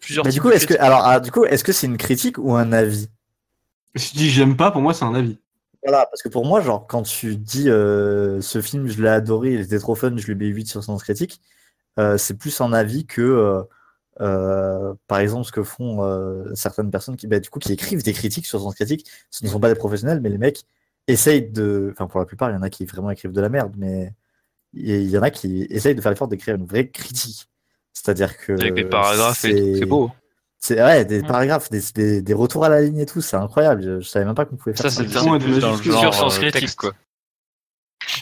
Plusieurs. 0.00 0.24
mais 0.24 0.30
du 0.30 0.34
types 0.34 0.42
coup, 0.42 0.50
est-ce 0.50 0.66
que, 0.66 0.74
alors, 0.80 1.00
ah, 1.04 1.20
du 1.20 1.30
coup, 1.30 1.44
est-ce 1.44 1.64
que 1.64 1.72
c'est 1.72 1.86
une 1.86 1.96
critique 1.98 2.38
ou 2.38 2.54
un 2.54 2.72
avis? 2.72 3.08
Si 3.96 4.12
tu 4.12 4.16
dis 4.18 4.30
j'aime 4.30 4.56
pas, 4.56 4.70
pour 4.70 4.80
moi, 4.82 4.94
c'est 4.94 5.04
un 5.04 5.14
avis. 5.14 5.38
Voilà, 5.82 6.06
parce 6.06 6.22
que 6.22 6.28
pour 6.28 6.44
moi, 6.46 6.60
genre, 6.60 6.86
quand 6.86 7.02
tu 7.02 7.36
dis 7.36 7.68
euh, 7.70 8.40
ce 8.40 8.60
film, 8.60 8.86
je 8.88 9.02
l'ai 9.02 9.08
adoré, 9.08 9.54
il 9.54 9.60
était 9.60 9.78
trop 9.78 9.94
fun, 9.94 10.16
je 10.16 10.26
lui 10.26 10.34
mets 10.34 10.46
8 10.46 10.66
sur 10.68 10.82
Sens 10.84 11.02
Critique, 11.02 11.40
euh, 11.98 12.18
c'est 12.18 12.34
plus 12.34 12.60
un 12.60 12.72
avis 12.72 13.06
que, 13.06 13.22
euh, 13.22 13.62
euh, 14.20 14.94
par 15.08 15.18
exemple, 15.20 15.46
ce 15.46 15.52
que 15.52 15.62
font 15.62 16.02
euh, 16.04 16.52
certaines 16.54 16.90
personnes 16.90 17.16
qui, 17.16 17.26
bah, 17.28 17.40
du 17.40 17.50
coup, 17.50 17.58
qui 17.60 17.72
écrivent 17.72 18.02
des 18.02 18.12
critiques 18.12 18.46
sur 18.46 18.60
Sens 18.60 18.74
Critique. 18.74 19.06
Ce 19.30 19.44
ne 19.44 19.50
sont 19.50 19.60
pas 19.60 19.68
des 19.72 19.78
professionnels, 19.78 20.20
mais 20.20 20.28
les 20.30 20.38
mecs 20.38 20.64
essayent 21.08 21.48
de. 21.50 21.90
Enfin, 21.92 22.06
pour 22.08 22.20
la 22.20 22.26
plupart, 22.26 22.50
il 22.50 22.54
y 22.54 22.56
en 22.56 22.62
a 22.62 22.70
qui 22.70 22.84
vraiment 22.84 23.10
écrivent 23.10 23.32
de 23.32 23.40
la 23.40 23.48
merde, 23.48 23.74
mais 23.78 24.12
il 24.74 24.88
y- 24.90 24.94
il 25.04 25.10
y 25.10 25.18
en 25.18 25.22
a 25.22 25.30
qui 25.30 25.66
essayent 25.70 25.94
de 25.94 26.00
faire 26.02 26.12
l'effort 26.12 26.28
d'écrire 26.28 26.56
une 26.56 26.66
vraie 26.66 26.88
critique. 26.90 27.48
C'est-à-dire 27.92 28.36
que. 28.38 28.52
Avec 28.52 28.74
des 28.74 28.84
paragraphes 28.84 29.44
et 29.44 29.54
tout, 29.72 29.78
c'est- 29.78 29.86
beau. 29.86 30.10
C'est 30.60 30.82
ouais, 30.82 31.04
des 31.04 31.22
paragraphes, 31.22 31.70
des, 31.70 31.80
des, 31.94 32.20
des 32.20 32.34
retours 32.34 32.64
à 32.64 32.68
la 32.68 32.82
ligne 32.82 32.98
et 32.98 33.06
tout, 33.06 33.20
c'est 33.20 33.36
incroyable. 33.36 33.80
Je, 33.80 34.00
je 34.00 34.08
savais 34.08 34.24
même 34.24 34.34
pas 34.34 34.44
qu'on 34.44 34.56
pouvait 34.56 34.74
faire 34.74 34.90
Ça, 34.90 35.02
c'est 35.04 35.08
ça. 35.08 35.20
Vraiment, 35.20 35.38
c'est 35.38 35.46
de 35.46 35.60
dans 35.60 35.76
le 35.76 35.82
genre 35.82 36.00
Sur 36.00 36.14
Sens 36.14 36.36
euh, 36.36 36.40
Critique, 36.40 36.60
texte. 36.62 36.78
quoi. 36.80 36.92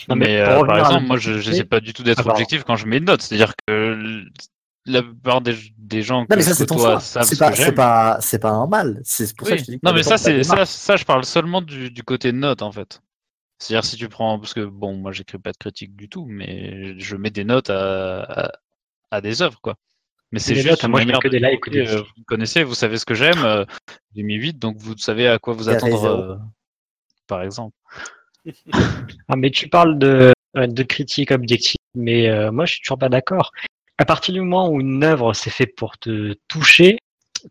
Non, 0.09 0.17
mais 0.17 0.27
mais 0.27 0.41
euh, 0.41 0.65
par 0.65 0.79
exemple, 0.79 1.07
moi, 1.07 1.17
je 1.17 1.39
j'essaie 1.39 1.65
pas 1.65 1.81
du 1.81 1.95
tout 1.95 2.03
d'être 2.03 2.23
Ah, 2.27 2.31
objectif 2.33 2.63
quand 2.65 2.77
je 2.77 2.87
mets 2.87 2.99
une 2.99 3.05
note. 3.07 3.23
C'est-à-dire 3.23 3.55
que 3.67 4.23
la 4.85 5.03
plupart 5.03 5.41
des, 5.41 5.57
des 5.79 6.03
gens 6.03 6.27
que 6.27 6.31
Non, 6.33 6.37
mais 6.37 6.43
ça, 6.43 6.51
je 6.51 6.57
c'est 6.57 6.67
ton 6.67 6.77
choix. 6.77 7.01
C'est 7.01 7.23
ce 7.25 7.37
pas, 7.37 7.51
que 7.51 7.57
c'est 7.57 7.73
pas, 7.73 8.19
c'est 8.21 8.39
pas 8.39 8.51
un 8.51 8.67
mal. 8.67 9.01
C'est 9.05 9.35
pour 9.35 9.49
ça 9.49 9.55
que 9.57 9.61
je 9.61 9.65
dis 9.71 9.81
que 9.81 9.87
Non, 9.87 9.95
mais 9.95 10.03
ça, 10.03 10.19
c'est 10.19 10.43
ça, 10.45 10.97
je 10.97 11.05
parle 11.05 11.25
seulement 11.25 11.63
du, 11.63 11.91
du 11.91 12.03
côté 12.03 12.33
note 12.33 12.61
en 12.61 12.71
fait. 12.71 13.01
C'est-à-dire 13.59 13.85
si 13.87 13.97
tu 13.97 14.11
prends, 14.11 14.39
parce 14.39 14.53
que 14.53 14.61
bon, 14.67 14.95
moi, 14.95 15.13
j'écris 15.13 15.39
pas 15.39 15.53
de 15.53 15.57
critique 15.57 15.97
du 15.97 16.11
tout, 16.11 16.27
mais 16.29 16.99
je 16.99 17.17
mets 17.17 17.31
des 17.31 17.45
notes 17.45 17.71
à, 17.71 18.21
à, 18.25 18.53
à 19.11 19.21
des 19.21 19.43
œuvres, 19.43 19.61
quoi. 19.61 19.75
Mais 20.33 20.39
c'est 20.41 20.55
juste 20.57 20.69
notes, 20.69 20.83
une 20.85 20.91
moi, 20.91 21.01
je 21.03 21.07
mets 21.07 21.13
que 21.21 21.29
de 21.29 21.39
des 21.39 21.39
likes 21.39 21.71
des 21.71 21.87
euh, 21.87 21.99
vous 22.01 22.21
me 22.21 22.25
connaissez, 22.25 22.65
vous 22.65 22.75
savez 22.75 22.99
ce 22.99 23.05
que 23.07 23.15
j'aime. 23.15 23.45
euh, 23.45 23.65
J'ai 24.15 24.23
mis 24.25 24.35
8, 24.35 24.59
donc 24.59 24.77
vous 24.79 24.97
savez 24.97 25.29
à 25.29 25.39
quoi 25.39 25.55
vous 25.55 25.69
attendre, 25.69 26.05
euh, 26.05 26.37
par 27.27 27.43
exemple. 27.43 27.75
Ah, 29.29 29.37
mais 29.37 29.51
tu 29.51 29.69
parles 29.69 29.99
de, 29.99 30.33
euh, 30.57 30.67
de 30.67 30.83
critique 30.83 31.31
objective, 31.33 31.79
mais 31.95 32.29
euh, 32.29 32.53
moi 32.53 32.65
je 32.65 32.75
suis 32.75 32.81
toujours 32.83 32.99
pas 32.99 33.09
d'accord. 33.09 33.51
À 33.99 34.05
partir 34.05 34.35
du 34.35 34.41
moment 34.41 34.69
où 34.69 34.81
une 34.81 35.03
œuvre 35.03 35.33
s'est 35.33 35.51
faite 35.51 35.75
pour 35.77 35.99
te 35.99 36.35
toucher, 36.49 36.99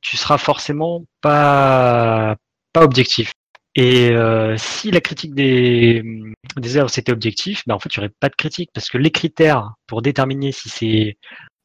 tu 0.02 0.16
seras 0.18 0.38
forcément 0.38 1.04
pas, 1.22 2.36
pas 2.74 2.84
objectif. 2.84 3.32
Et 3.78 4.12
euh, 4.12 4.56
si 4.58 4.90
la 4.92 5.02
critique 5.02 5.34
des, 5.36 6.02
des 6.58 6.78
œuvres 6.78 6.90
c'était 6.90 7.12
objectif, 7.12 7.64
ben 7.68 7.76
en 7.76 7.80
fait, 7.80 7.90
il 7.96 8.00
n'y 8.00 8.06
aurait 8.06 8.14
pas 8.20 8.30
de 8.30 8.36
critique 8.36 8.70
parce 8.74 8.90
que 8.90 8.98
les 8.98 9.12
critères 9.12 9.74
pour 9.88 10.02
déterminer 10.02 10.52
si 10.54 10.70
c'est 10.70 11.18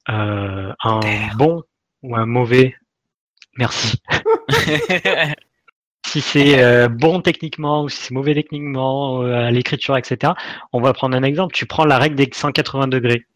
euh, 0.08 0.72
un 0.82 1.00
bon 1.36 1.62
ou 2.02 2.16
un 2.16 2.26
mauvais, 2.26 2.74
merci, 3.56 3.98
si 6.06 6.20
c'est 6.20 6.62
euh, 6.62 6.88
bon 6.88 7.20
techniquement 7.20 7.84
ou 7.84 7.88
si 7.88 7.98
c'est 7.98 8.14
mauvais 8.14 8.34
techniquement 8.34 9.22
euh, 9.22 9.46
à 9.46 9.50
l'écriture, 9.50 9.96
etc. 9.96 10.32
On 10.72 10.80
va 10.80 10.92
prendre 10.92 11.16
un 11.16 11.22
exemple. 11.22 11.54
Tu 11.54 11.66
prends 11.66 11.84
la 11.84 11.98
règle 11.98 12.16
des 12.16 12.28
180 12.32 12.88
degrés, 12.88 13.26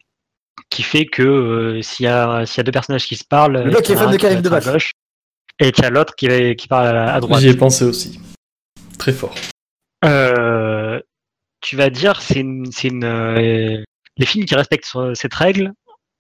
qui 0.71 0.83
fait 0.83 1.07
que 1.07 1.23
euh, 1.23 1.83
s'il 1.83 2.05
y, 2.05 2.09
a- 2.09 2.45
s'il 2.47 2.59
y 2.59 2.61
a 2.61 2.65
deux 2.65 2.73
personnages 2.73 3.07
qui 3.07 3.17
se 3.17 3.25
parlent, 3.25 3.71
y 3.71 3.77
en 3.77 3.79
est 3.79 3.97
fan 3.97 4.11
de 4.11 4.17
qui 4.17 4.23
Karim 4.23 4.39
à 4.39 4.43
Debache. 4.43 4.67
gauche 4.67 4.91
et 5.61 5.71
qu'il 5.71 5.85
y 5.85 5.87
a 5.87 5.91
l'autre 5.91 6.15
qui, 6.17 6.27
va- 6.27 6.55
qui 6.57 6.67
parle 6.67 6.89
à, 6.97 7.15
à 7.15 7.21
droite. 7.21 7.41
J'y 7.43 7.49
ai 7.51 7.55
pensé 7.57 7.85
aussi. 7.85 8.19
Très 8.99 9.13
fort. 9.13 9.35
Euh, 10.05 11.01
tu 11.61 11.77
vas 11.77 11.91
dire 11.91 12.21
c'est 12.21 12.41
une, 12.41 12.71
c'est 12.73 12.89
une, 12.89 13.05
euh, 13.05 13.83
les 14.17 14.27
films 14.27 14.45
qui 14.45 14.55
respectent 14.55 14.85
ce- 14.87 15.15
cette 15.15 15.35
règle 15.35 15.73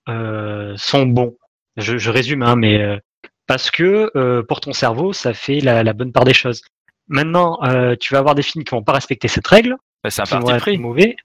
euh, 0.08 0.74
sont 0.76 1.06
bons. 1.06 1.36
Je, 1.76 1.98
je 1.98 2.10
résume, 2.10 2.42
hein, 2.42 2.56
mais 2.56 2.80
euh, 2.80 2.98
parce 3.46 3.70
que 3.70 4.10
euh, 4.16 4.42
pour 4.42 4.60
ton 4.60 4.72
cerveau, 4.72 5.12
ça 5.12 5.34
fait 5.34 5.60
la, 5.60 5.82
la 5.82 5.92
bonne 5.92 6.12
part 6.12 6.24
des 6.24 6.34
choses. 6.34 6.62
Maintenant, 7.08 7.58
euh, 7.64 7.96
tu 7.98 8.14
vas 8.14 8.20
avoir 8.20 8.34
des 8.34 8.42
films 8.42 8.64
qui 8.64 8.70
vont 8.70 8.82
pas 8.82 8.92
respecter 8.92 9.28
cette 9.28 9.46
règle, 9.46 9.76
Bah, 10.02 10.10
c'est 10.10 10.22
un 10.22 10.24
qui 10.24 10.34
vont 10.34 10.50
être 10.50 10.72
mauvais, 10.78 11.16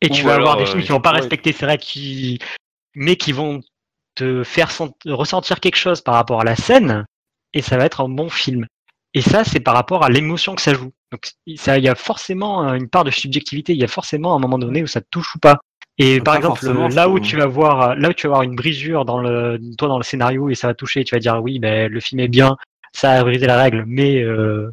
et 0.00 0.10
Ou 0.10 0.14
tu 0.14 0.22
vas 0.22 0.36
avoir 0.36 0.56
des 0.56 0.64
films 0.64 0.82
qui 0.82 0.88
vont 0.88 1.00
pas 1.00 1.12
ouais. 1.12 1.18
respecter 1.18 1.52
ces 1.52 1.66
règles, 1.66 1.82
qui... 1.82 2.38
mais 2.94 3.16
qui 3.16 3.32
vont 3.32 3.60
te 4.14 4.42
faire 4.44 4.70
sent- 4.70 4.94
ressentir 5.06 5.60
quelque 5.60 5.76
chose 5.76 6.00
par 6.00 6.14
rapport 6.14 6.40
à 6.40 6.44
la 6.44 6.56
scène, 6.56 7.04
et 7.52 7.60
ça 7.60 7.76
va 7.76 7.84
être 7.84 8.00
un 8.00 8.08
bon 8.08 8.30
film. 8.30 8.66
Et 9.18 9.20
ça, 9.20 9.42
c'est 9.42 9.58
par 9.58 9.74
rapport 9.74 10.04
à 10.04 10.10
l'émotion 10.10 10.54
que 10.54 10.62
ça 10.62 10.72
joue. 10.74 10.92
Donc, 11.10 11.26
ça, 11.56 11.76
il 11.76 11.82
y 11.82 11.88
a 11.88 11.96
forcément 11.96 12.68
euh, 12.68 12.74
une 12.74 12.88
part 12.88 13.02
de 13.02 13.10
subjectivité. 13.10 13.72
Il 13.72 13.80
y 13.80 13.82
a 13.82 13.88
forcément 13.88 14.36
un 14.36 14.38
moment 14.38 14.60
donné 14.60 14.80
où 14.80 14.86
ça 14.86 15.00
te 15.00 15.08
touche 15.10 15.34
ou 15.34 15.40
pas. 15.40 15.58
Et 15.98 16.18
Pas 16.18 16.24
par 16.24 16.36
exemple, 16.36 16.94
là 16.94 17.08
où 17.08 17.18
tu 17.18 17.36
vas 17.36 17.46
voir, 17.46 17.96
là 17.96 18.10
où 18.10 18.12
tu 18.12 18.28
vas 18.28 18.34
avoir 18.34 18.42
une 18.42 18.54
brisure 18.54 19.04
dans 19.04 19.18
le, 19.18 19.58
toi 19.76 19.88
dans 19.88 19.98
le 19.98 20.04
scénario 20.04 20.50
et 20.50 20.54
ça 20.54 20.68
va 20.68 20.74
toucher, 20.74 21.02
tu 21.02 21.16
vas 21.16 21.18
dire 21.18 21.42
oui, 21.42 21.58
ben 21.58 21.90
le 21.90 21.98
film 21.98 22.20
est 22.20 22.28
bien, 22.28 22.56
ça 22.92 23.10
a 23.10 23.24
brisé 23.24 23.44
la 23.48 23.60
règle, 23.60 23.82
mais 23.88 24.22
euh, 24.22 24.70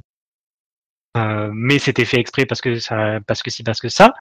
euh, 1.18 1.50
mais 1.52 1.80
c'était 1.80 2.06
fait 2.06 2.20
exprès 2.20 2.46
parce 2.46 2.62
que 2.62 2.78
ça, 2.78 3.20
parce 3.26 3.42
que 3.42 3.50
si, 3.50 3.64
parce 3.64 3.80
que 3.80 3.90
ça. 3.90 4.14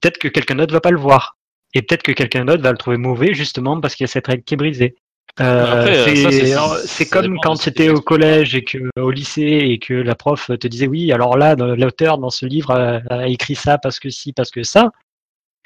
Peut-être 0.00 0.18
que 0.18 0.26
quelqu'un 0.26 0.56
d'autre 0.56 0.72
va 0.72 0.80
pas 0.80 0.90
le 0.90 0.98
voir. 0.98 1.36
Et 1.74 1.82
peut-être 1.82 2.02
que 2.02 2.10
quelqu'un 2.10 2.44
d'autre 2.44 2.64
va 2.64 2.72
le 2.72 2.78
trouver 2.78 2.96
mauvais 2.96 3.34
justement 3.34 3.80
parce 3.80 3.94
qu'il 3.94 4.02
y 4.02 4.08
a 4.10 4.12
cette 4.12 4.26
règle 4.26 4.42
qui 4.42 4.54
est 4.54 4.56
brisée. 4.56 4.96
Euh, 5.38 5.86
euh, 5.86 6.82
c'est 6.84 7.08
comme 7.08 7.38
quand 7.40 7.66
étais 7.66 7.88
au 7.88 8.00
collège 8.00 8.54
et 8.54 8.64
que 8.64 8.78
au 8.96 9.10
lycée 9.10 9.42
et 9.42 9.78
que 9.78 9.94
la 9.94 10.14
prof 10.14 10.50
te 10.58 10.66
disait 10.66 10.88
oui, 10.88 11.12
alors 11.12 11.36
là, 11.38 11.54
l'auteur 11.54 12.18
dans 12.18 12.30
ce 12.30 12.46
livre 12.46 12.72
a, 12.72 13.00
a 13.10 13.26
écrit 13.28 13.54
ça 13.54 13.78
parce 13.78 14.00
que 14.00 14.10
si, 14.10 14.32
parce 14.32 14.50
que 14.50 14.62
ça. 14.62 14.90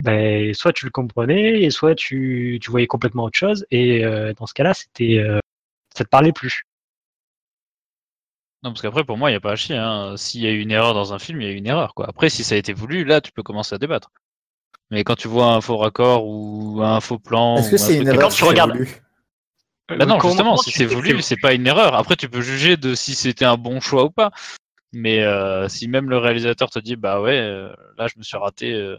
Ben, 0.02 0.52
soit 0.54 0.72
tu 0.72 0.86
le 0.86 0.90
comprenais 0.90 1.62
et 1.62 1.70
soit 1.70 1.94
tu, 1.94 2.58
tu 2.60 2.70
voyais 2.70 2.88
complètement 2.88 3.24
autre 3.24 3.38
chose. 3.38 3.64
Et 3.70 4.04
euh, 4.04 4.32
dans 4.34 4.46
ce 4.46 4.52
cas-là, 4.52 4.74
c'était 4.74 5.18
euh, 5.18 5.38
ça 5.96 6.04
te 6.04 6.08
parlait 6.08 6.32
plus. 6.32 6.64
Non, 8.64 8.70
parce 8.70 8.82
qu'après, 8.82 9.04
pour 9.04 9.16
moi, 9.16 9.30
il 9.30 9.34
n'y 9.34 9.36
a 9.36 9.40
pas 9.40 9.52
à 9.52 9.56
chier. 9.56 9.76
Hein. 9.76 10.16
S'il 10.16 10.40
y 10.40 10.46
a 10.46 10.50
eu 10.50 10.60
une 10.60 10.72
erreur 10.72 10.94
dans 10.94 11.14
un 11.14 11.18
film, 11.18 11.40
il 11.40 11.46
y 11.46 11.50
a 11.50 11.52
eu 11.52 11.56
une 11.56 11.66
erreur. 11.66 11.94
Quoi. 11.94 12.08
Après, 12.08 12.28
si 12.28 12.42
ça 12.42 12.54
a 12.54 12.58
été 12.58 12.72
voulu, 12.72 13.04
là, 13.04 13.20
tu 13.20 13.30
peux 13.30 13.42
commencer 13.42 13.74
à 13.74 13.78
débattre. 13.78 14.10
Mais 14.90 15.04
quand 15.04 15.16
tu 15.16 15.28
vois 15.28 15.52
un 15.52 15.60
faux 15.60 15.76
raccord 15.76 16.26
ou 16.26 16.82
un 16.82 17.00
faux 17.00 17.18
plan. 17.18 17.56
Est-ce 17.58 17.70
que 17.70 17.76
c'est 17.76 17.96
une 17.96 18.08
erreur 18.08 18.22
quand 18.22 18.28
tu 18.30 18.44
regardes- 18.44 18.72
voulu 18.72 19.03
Bah 19.88 20.06
non, 20.06 20.18
justement, 20.18 20.56
si 20.56 20.70
c'est 20.70 20.86
voulu, 20.86 21.20
c'est 21.22 21.36
pas 21.36 21.52
une 21.52 21.66
erreur. 21.66 21.94
Après, 21.94 22.16
tu 22.16 22.28
peux 22.28 22.40
juger 22.40 22.76
de 22.76 22.94
si 22.94 23.14
c'était 23.14 23.44
un 23.44 23.56
bon 23.56 23.80
choix 23.80 24.04
ou 24.04 24.10
pas. 24.10 24.30
Mais 24.92 25.22
euh, 25.22 25.68
si 25.68 25.88
même 25.88 26.08
le 26.08 26.18
réalisateur 26.18 26.70
te 26.70 26.78
dit, 26.78 26.96
bah 26.96 27.20
ouais, 27.20 27.36
euh, 27.38 27.68
là, 27.98 28.06
je 28.06 28.14
me 28.16 28.22
suis 28.22 28.36
raté, 28.36 28.72
euh, 28.72 28.96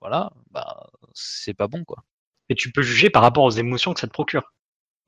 voilà, 0.00 0.30
bah 0.50 0.86
c'est 1.14 1.54
pas 1.54 1.68
bon, 1.68 1.84
quoi. 1.84 2.02
Et 2.48 2.54
tu 2.54 2.72
peux 2.72 2.82
juger 2.82 3.08
par 3.08 3.22
rapport 3.22 3.44
aux 3.44 3.50
émotions 3.50 3.94
que 3.94 4.00
ça 4.00 4.06
te 4.08 4.12
procure. 4.12 4.52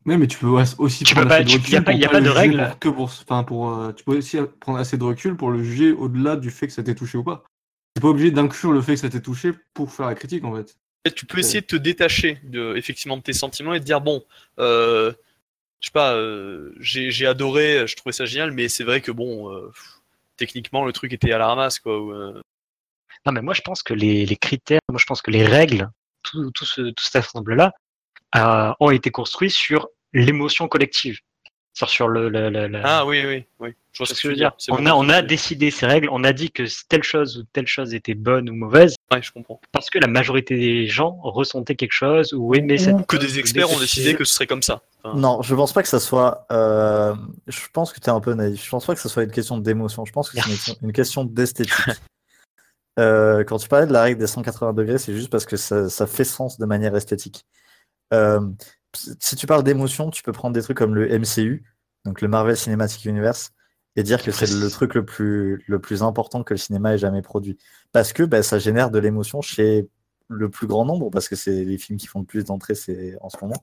Ouais, 0.06 0.16
mais 0.16 0.26
tu 0.26 0.38
peux 0.38 0.46
aussi 0.78 1.02
Tu 1.04 1.14
prendre 1.14 1.26
peux 1.26 1.28
pas- 1.30 1.34
assez 1.36 1.44
de 1.44 1.50
tu- 1.50 1.56
recul. 1.58 1.72
y 1.72 1.76
a 1.76 1.82
pas- 1.82 1.90
pour 1.92 2.00
y 2.00 2.04
a 2.04 2.08
pas 2.08 2.20
le 2.20 2.26
de 2.26 2.30
règle. 2.30 2.66
pour- 2.68 2.78
que 2.78 2.88
pour, 2.90 3.04
enfin, 3.04 3.42
pour, 3.44 3.70
euh, 3.76 3.92
tu 3.92 4.04
peux 4.04 4.16
aussi 4.18 4.38
prendre 4.60 4.78
assez 4.78 4.96
de 4.96 5.04
recul 5.04 5.36
pour 5.36 5.50
le 5.50 5.62
juger 5.62 5.92
au-delà 5.92 6.36
du 6.36 6.50
fait 6.50 6.66
que 6.68 6.72
ça 6.72 6.82
t'ait 6.82 6.94
touché 6.94 7.18
ou 7.18 7.24
pas. 7.24 7.42
T'es 7.94 8.00
pas 8.00 8.08
obligé 8.08 8.30
d'inclure 8.30 8.70
le 8.72 8.82
fait 8.82 8.94
que 8.94 9.00
ça 9.00 9.08
t'ait 9.10 9.20
touché 9.20 9.52
pour 9.74 9.90
faire 9.92 10.06
la 10.06 10.14
critique 10.14 10.44
en 10.44 10.54
fait. 10.54 10.76
Tu 11.14 11.26
peux 11.26 11.38
essayer 11.38 11.60
de 11.60 11.66
te 11.66 11.76
détacher 11.76 12.40
de, 12.44 12.76
effectivement 12.76 13.16
de 13.16 13.22
tes 13.22 13.34
sentiments 13.34 13.74
et 13.74 13.80
de 13.80 13.84
dire 13.84 14.00
bon, 14.00 14.24
euh, 14.58 15.12
je 15.80 15.88
sais 15.88 15.92
pas, 15.92 16.14
euh, 16.14 16.74
j'ai 16.80 17.26
adoré, 17.26 17.86
je 17.86 17.94
trouvais 17.94 18.12
ça 18.12 18.24
génial, 18.24 18.52
mais 18.52 18.68
c'est 18.68 18.84
vrai 18.84 19.02
que 19.02 19.12
bon, 19.12 19.52
euh, 19.52 19.68
pff, 19.68 20.00
techniquement 20.38 20.84
le 20.84 20.92
truc 20.92 21.12
était 21.12 21.32
à 21.32 21.38
la 21.38 21.48
ramasse 21.48 21.78
quoi. 21.78 22.00
ou, 22.00 22.12
Non, 23.26 23.32
mais 23.32 23.42
moi 23.42 23.52
je 23.52 23.60
pense 23.60 23.82
que 23.82 23.92
les, 23.92 24.24
les 24.24 24.36
critères, 24.36 24.80
moi 24.88 24.98
je 24.98 25.04
pense 25.04 25.20
que 25.20 25.30
les 25.30 25.44
règles, 25.44 25.90
tout, 26.22 26.50
tout, 26.52 26.64
ce, 26.64 26.80
tout 26.80 27.04
cet 27.04 27.16
ensemble-là, 27.26 27.72
euh, 28.36 28.72
ont 28.80 28.90
été 28.90 29.10
construits 29.10 29.50
sur 29.50 29.88
l'émotion 30.12 30.66
collective. 30.66 31.20
Sur, 31.76 31.88
sur 31.90 32.06
le, 32.08 32.28
le- 32.28 32.50
le- 32.50 32.68
le- 32.68 32.80
Ah 32.84 33.04
oui 33.04 33.24
oui 33.26 33.44
oui. 33.58 33.70
Je 33.92 33.98
vois 33.98 34.06
ce 34.06 34.14
ce 34.14 34.22
que 34.22 34.28
je 34.28 34.28
veux 34.28 34.36
dire. 34.36 34.52
On 34.70 34.76
bon, 34.76 34.86
a, 34.86 34.92
on 34.94 35.08
a 35.08 35.16
c'est- 35.16 35.22
décidé 35.24 35.70
ces 35.72 35.86
règles, 35.86 36.08
on 36.12 36.22
a 36.24 36.32
dit 36.32 36.50
que 36.52 36.62
telle 36.88 37.02
chose 37.02 37.38
ou 37.38 37.42
telle 37.52 37.66
chose 37.66 37.94
était 37.94 38.14
bonne 38.14 38.48
ou 38.48 38.54
mauvaise 38.54 38.94
Ouais, 39.12 39.20
je 39.22 39.32
comprends. 39.32 39.60
parce 39.72 39.90
que 39.90 39.98
la 39.98 40.06
majorité 40.06 40.56
des 40.56 40.86
gens 40.86 41.18
ressentaient 41.22 41.74
quelque 41.74 41.92
chose 41.92 42.32
ou 42.32 42.54
aimaient 42.54 42.78
cette 42.78 42.94
Ou 42.94 43.02
que 43.02 43.16
chose, 43.16 43.26
des 43.26 43.38
experts 43.40 43.70
ont 43.72 43.78
décidé 43.80 44.14
que 44.14 44.24
ce 44.24 44.34
serait 44.34 44.46
comme 44.46 44.62
ça. 44.62 44.82
Enfin, 45.02 45.16
Non, 45.18 45.42
je 45.42 45.52
pense 45.54 45.72
pas 45.72 45.82
que 45.82 45.88
ça 45.88 45.98
soit. 46.00 46.46
euh, 46.52 47.14
Je 47.48 47.60
pense 47.72 47.92
que 47.92 47.98
tu 48.00 48.06
es 48.06 48.10
un 48.10 48.20
peu 48.20 48.34
naïf. 48.34 48.64
Je 48.64 48.70
pense 48.70 48.86
pas 48.86 48.94
que 48.94 49.00
ça 49.00 49.08
soit 49.08 49.24
une 49.24 49.32
question 49.32 49.58
d'émotion. 49.58 50.04
Je 50.04 50.12
pense 50.12 50.30
que 50.30 50.36
c'est 50.40 50.46
une 50.48 50.54
question- 50.56 50.76
une 50.82 50.92
question 50.92 51.24
d'esthétique. 51.24 51.74
Euh, 53.00 53.42
quand 53.44 53.58
tu 53.58 53.68
parlais 53.68 53.86
de 53.88 53.92
la 53.92 54.02
règle 54.02 54.20
des 54.20 54.26
180 54.28 54.72
degrés, 54.74 54.98
c'est 54.98 55.12
juste 55.14 55.30
parce 55.30 55.44
que 55.44 55.56
ça, 55.56 55.88
ça 55.90 56.06
fait 56.06 56.22
sens 56.24 56.58
de 56.58 56.66
manière 56.66 56.94
esthétique. 56.94 57.44
Euh, 58.12 58.40
si 58.96 59.36
tu 59.36 59.46
parles 59.46 59.64
d'émotion, 59.64 60.10
tu 60.10 60.22
peux 60.22 60.32
prendre 60.32 60.54
des 60.54 60.62
trucs 60.62 60.76
comme 60.76 60.94
le 60.94 61.18
MCU, 61.18 61.64
donc 62.04 62.20
le 62.20 62.28
Marvel 62.28 62.56
Cinematic 62.56 63.04
Universe, 63.04 63.52
et 63.96 64.02
dire 64.02 64.22
que 64.22 64.32
c'est 64.32 64.50
le 64.50 64.70
truc 64.70 64.94
le 64.94 65.04
plus, 65.04 65.64
le 65.66 65.78
plus 65.78 66.02
important 66.02 66.42
que 66.42 66.54
le 66.54 66.58
cinéma 66.58 66.94
ait 66.94 66.98
jamais 66.98 67.22
produit. 67.22 67.58
Parce 67.92 68.12
que 68.12 68.22
bah, 68.22 68.42
ça 68.42 68.58
génère 68.58 68.90
de 68.90 68.98
l'émotion 68.98 69.40
chez 69.40 69.88
le 70.28 70.48
plus 70.48 70.66
grand 70.66 70.84
nombre, 70.84 71.10
parce 71.10 71.28
que 71.28 71.36
c'est 71.36 71.64
les 71.64 71.78
films 71.78 71.98
qui 71.98 72.06
font 72.06 72.20
le 72.20 72.26
plus 72.26 72.44
d'entrées 72.44 72.74
en 73.20 73.28
ce 73.28 73.36
moment. 73.40 73.60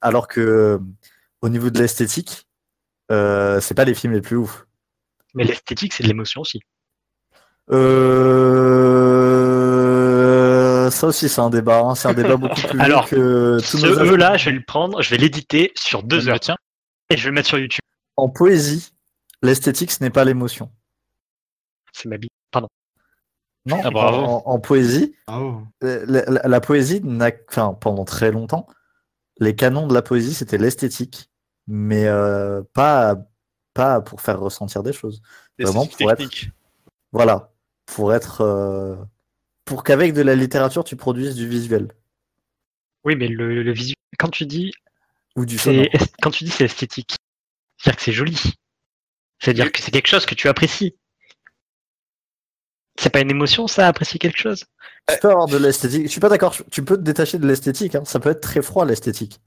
Alors 0.00 0.28
que 0.28 0.80
au 1.42 1.48
niveau 1.48 1.70
de 1.70 1.78
l'esthétique, 1.78 2.48
euh, 3.10 3.60
c'est 3.60 3.74
pas 3.74 3.84
les 3.84 3.94
films 3.94 4.12
les 4.14 4.20
plus 4.20 4.36
ouf. 4.36 4.66
Mais 5.34 5.44
l'esthétique, 5.44 5.92
c'est 5.92 6.02
de 6.02 6.08
l'émotion 6.08 6.40
aussi. 6.40 6.60
Euh, 7.70 9.01
Ça 11.02 11.08
aussi, 11.08 11.28
c'est 11.28 11.40
un 11.40 11.50
débat. 11.50 11.80
hein. 11.80 11.94
C'est 11.96 12.06
un 12.08 12.14
débat 12.14 12.36
beaucoup 12.36 12.54
plus 12.60 12.78
long 12.78 12.84
Alors, 12.84 13.08
que 13.08 13.58
tous 13.58 13.78
Ce 13.78 13.86
nos. 13.86 14.12
E-là, 14.14 14.36
je 14.36 14.44
vais 14.50 14.52
le 14.56 14.62
prendre, 14.62 15.02
je 15.02 15.10
vais 15.10 15.16
l'éditer 15.16 15.72
sur 15.74 16.04
deux 16.04 16.28
heures 16.28 16.38
tien. 16.38 16.56
et 17.10 17.16
je 17.16 17.24
vais 17.24 17.30
le 17.30 17.34
mettre 17.34 17.48
sur 17.48 17.58
YouTube. 17.58 17.80
En 18.16 18.28
poésie, 18.28 18.92
l'esthétique, 19.42 19.90
ce 19.90 20.00
n'est 20.02 20.10
pas 20.10 20.24
l'émotion. 20.24 20.70
C'est 21.92 22.08
ma 22.08 22.18
bille. 22.18 22.30
Pardon. 22.52 22.68
Non, 23.66 23.80
Ah, 23.82 23.90
bravo. 23.90 24.16
en, 24.18 24.42
en 24.46 24.60
poésie, 24.60 25.14
oh. 25.28 25.60
euh, 25.82 26.04
la, 26.08 26.24
la- 26.26 26.48
la 26.48 26.60
poésie 26.60 27.00
n'a, 27.02 27.30
enfin, 27.48 27.74
pendant 27.80 28.04
très 28.04 28.30
longtemps, 28.30 28.66
les 29.40 29.56
canons 29.56 29.86
de 29.88 29.94
la 29.94 30.02
poésie, 30.02 30.34
c'était 30.34 30.58
l'esthétique, 30.58 31.30
mais 31.66 32.06
euh, 32.06 32.62
pas, 32.74 33.16
pas 33.74 34.00
pour 34.00 34.20
faire 34.20 34.38
ressentir 34.40 34.82
des 34.84 34.92
choses. 34.92 35.20
Vraiment 35.58 35.86
pour 35.86 36.12
être-. 36.12 36.46
Voilà, 37.12 37.50
pour 37.86 38.14
être, 38.14 38.40
euh, 38.42 38.94
pour 39.64 39.84
qu'avec 39.84 40.12
de 40.12 40.22
la 40.22 40.34
littérature, 40.34 40.84
tu 40.84 40.96
produises 40.96 41.34
du 41.34 41.48
visuel 41.48 41.88
Oui, 43.04 43.16
mais 43.16 43.28
le, 43.28 43.62
le 43.62 43.72
visuel. 43.72 43.96
Quand 44.18 44.28
tu 44.30 44.46
dis 44.46 44.72
ou 45.36 45.44
du 45.46 45.58
sonore. 45.58 45.86
c'est 45.92 46.02
est- 46.02 46.12
quand 46.20 46.30
tu 46.30 46.44
dis 46.44 46.50
c'est 46.50 46.64
esthétique, 46.64 47.16
c'est-à-dire 47.78 47.96
que 47.96 48.02
c'est 48.02 48.12
joli. 48.12 48.38
C'est-à-dire 49.40 49.72
que 49.72 49.80
c'est 49.80 49.90
quelque 49.90 50.06
chose 50.08 50.26
que 50.26 50.34
tu 50.34 50.48
apprécies. 50.48 50.94
C'est 52.98 53.10
pas 53.10 53.20
une 53.20 53.30
émotion, 53.30 53.66
ça, 53.66 53.88
apprécier 53.88 54.18
quelque 54.18 54.38
chose? 54.38 54.64
Tu 55.08 55.16
peux 55.20 55.30
avoir 55.30 55.46
de 55.46 55.56
l'esthétique. 55.56 56.02
Je 56.04 56.08
suis 56.08 56.20
pas 56.20 56.28
d'accord. 56.28 56.54
Tu 56.70 56.84
peux 56.84 56.96
te 56.96 57.02
détacher 57.02 57.38
de 57.38 57.46
l'esthétique. 57.46 57.94
hein. 57.94 58.04
Ça 58.04 58.20
peut 58.20 58.30
être 58.30 58.40
très 58.40 58.62
froid 58.62 58.84
l'esthétique. 58.84 59.40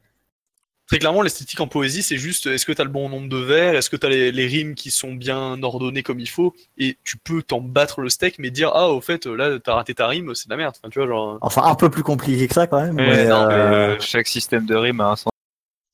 Très 0.87 0.99
clairement, 0.99 1.23
l'esthétique 1.23 1.59
en 1.61 1.67
poésie, 1.67 2.03
c'est 2.03 2.17
juste 2.17 2.45
est-ce 2.45 2.63
que 2.63 2.71
tu 2.71 2.79
as 2.79 2.83
le 2.83 2.91
bon 2.91 3.09
nombre 3.09 3.27
de 3.27 3.37
vers, 3.37 3.73
est-ce 3.73 3.89
que 3.89 3.95
tu 3.95 4.05
as 4.05 4.09
les, 4.09 4.31
les 4.31 4.45
rimes 4.45 4.75
qui 4.75 4.91
sont 4.91 5.13
bien 5.15 5.63
ordonnées 5.63 6.03
comme 6.03 6.19
il 6.19 6.29
faut, 6.29 6.53
et 6.77 6.99
tu 7.03 7.17
peux 7.17 7.41
t'en 7.41 7.59
battre 7.59 8.01
le 8.01 8.09
steak, 8.09 8.37
mais 8.37 8.51
dire 8.51 8.69
ah, 8.75 8.89
au 8.89 9.01
fait, 9.01 9.25
là, 9.25 9.57
t'as 9.59 9.73
raté 9.73 9.95
ta 9.95 10.07
rime, 10.07 10.35
c'est 10.35 10.45
de 10.47 10.53
la 10.53 10.57
merde. 10.57 10.75
Enfin, 10.77 10.89
tu 10.89 10.99
vois, 10.99 11.07
genre. 11.07 11.39
Enfin, 11.41 11.63
un 11.63 11.73
peu 11.73 11.89
plus 11.89 12.03
compliqué 12.03 12.47
que 12.47 12.53
ça 12.53 12.67
quand 12.67 12.79
même. 12.79 12.93
Mais, 12.95 13.25
non, 13.27 13.49
euh, 13.49 13.95
euh, 13.95 13.99
chaque 13.99 14.27
système 14.27 14.67
de 14.67 14.75
rime 14.75 15.01
a 15.01 15.05
un 15.11 15.15
sens. 15.15 15.31